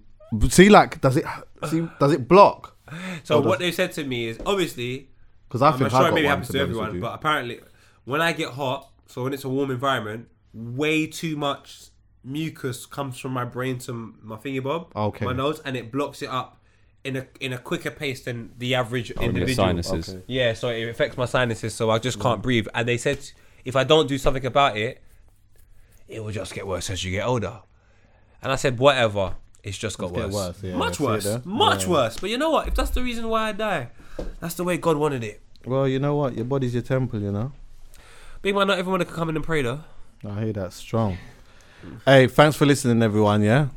see, 0.49 0.69
like, 0.69 1.01
does 1.01 1.17
it, 1.17 1.25
see, 1.69 1.89
does 1.99 2.13
it 2.13 2.29
block? 2.29 2.77
So 3.23 3.41
what 3.41 3.59
they 3.61 3.71
said 3.73 3.93
to 3.93 4.05
me 4.05 4.27
is 4.27 4.39
obviously 4.45 5.09
Because 5.49 5.63
I 5.63 5.71
I'm 5.71 5.79
think 5.79 5.91
sure 5.91 6.01
I 6.03 6.09
it 6.09 6.15
maybe 6.15 6.27
happens 6.27 6.49
to 6.49 6.53
to 6.55 6.59
be 6.59 6.61
honest 6.63 6.77
with 6.77 6.87
everyone, 6.89 7.01
but 7.01 7.15
apparently 7.15 7.61
when 8.05 8.21
I 8.21 8.33
get 8.33 8.51
hot, 8.51 8.91
so 9.07 9.23
when 9.23 9.33
it's 9.33 9.45
a 9.45 9.49
warm 9.49 9.71
environment, 9.71 10.27
way 10.53 11.07
too 11.07 11.37
much 11.37 11.91
mucus 12.25 12.87
comes 12.87 13.17
from 13.19 13.33
my 13.33 13.45
brain 13.45 13.79
to 13.79 13.93
my 14.23 14.37
thingy 14.37 14.61
bob, 14.63 14.91
Okay. 14.97 15.25
my 15.25 15.33
nose, 15.33 15.61
and 15.65 15.77
it 15.77 15.93
blocks 15.93 16.21
it 16.23 16.29
up 16.31 16.60
in 17.05 17.17
a 17.17 17.27
in 17.41 17.53
a 17.53 17.59
quicker 17.59 17.91
pace 17.91 18.23
than 18.23 18.53
the 18.59 18.75
average 18.75 19.13
Oh, 19.17 19.23
individual. 19.23 19.67
sinuses. 19.69 20.09
Okay. 20.11 20.23
Yeah, 20.27 20.53
so 20.55 20.69
it 20.69 20.89
affects 20.89 21.17
my 21.17 21.25
sinuses, 21.27 21.75
so 21.75 21.91
I 21.91 21.99
just 21.99 22.21
can't 22.21 22.41
mm. 22.41 22.43
breathe. 22.43 22.69
And 22.75 22.87
they 22.87 22.99
said 22.99 23.19
if 23.65 23.77
I 23.77 23.85
don't 23.85 24.09
do 24.09 24.19
something 24.19 24.45
about 24.45 24.77
it, 24.77 25.01
it 26.09 26.23
will 26.23 26.33
just 26.33 26.55
get 26.55 26.67
worse 26.67 26.91
as 26.91 27.05
you 27.05 27.11
get 27.11 27.27
older. 27.27 27.61
And 28.43 28.51
I 28.53 28.57
said, 28.57 28.79
whatever. 28.79 29.37
It's 29.63 29.77
just 29.77 29.99
got 29.99 30.15
get 30.15 30.31
worse. 30.31 30.35
worse, 30.35 30.63
yeah, 30.63 30.77
much 30.77 30.99
worse. 30.99 31.45
Much 31.45 31.85
Yeah. 31.85 31.91
worse. 31.91 32.17
But 32.19 32.31
you 32.31 32.39
know 32.39 32.49
what? 32.51 32.69
If 32.69 32.75
that's 32.75 32.91
the 32.91 33.03
reason 33.03 33.29
why 33.29 33.51
I 33.51 33.53
die, 33.53 33.91
that's 34.41 34.55
the 34.55 34.65
way 34.65 34.79
God 34.79 34.97
wanted 34.97 35.23
it. 35.23 35.43
Well, 35.67 35.87
you 35.87 35.99
know 35.99 36.17
what? 36.17 36.35
Your 36.35 36.47
body's 36.47 36.73
your 36.73 36.83
temple, 36.83 37.21
you 37.21 37.31
know? 37.31 37.53
Big 38.41 38.55
man, 38.55 38.69
not 38.69 38.79
everyone 38.79 39.05
can 39.05 39.15
come 39.15 39.29
in 39.29 39.37
and 39.37 39.45
pray 39.45 39.61
though. 39.61 39.81
I 40.27 40.45
hear 40.45 40.53
that 40.55 40.73
strong. 40.73 41.19
Hey, 42.07 42.27
thanks 42.27 42.57
for 42.57 42.65
listening, 42.65 43.03
everyone. 43.03 43.43
Yeah, 43.43 43.69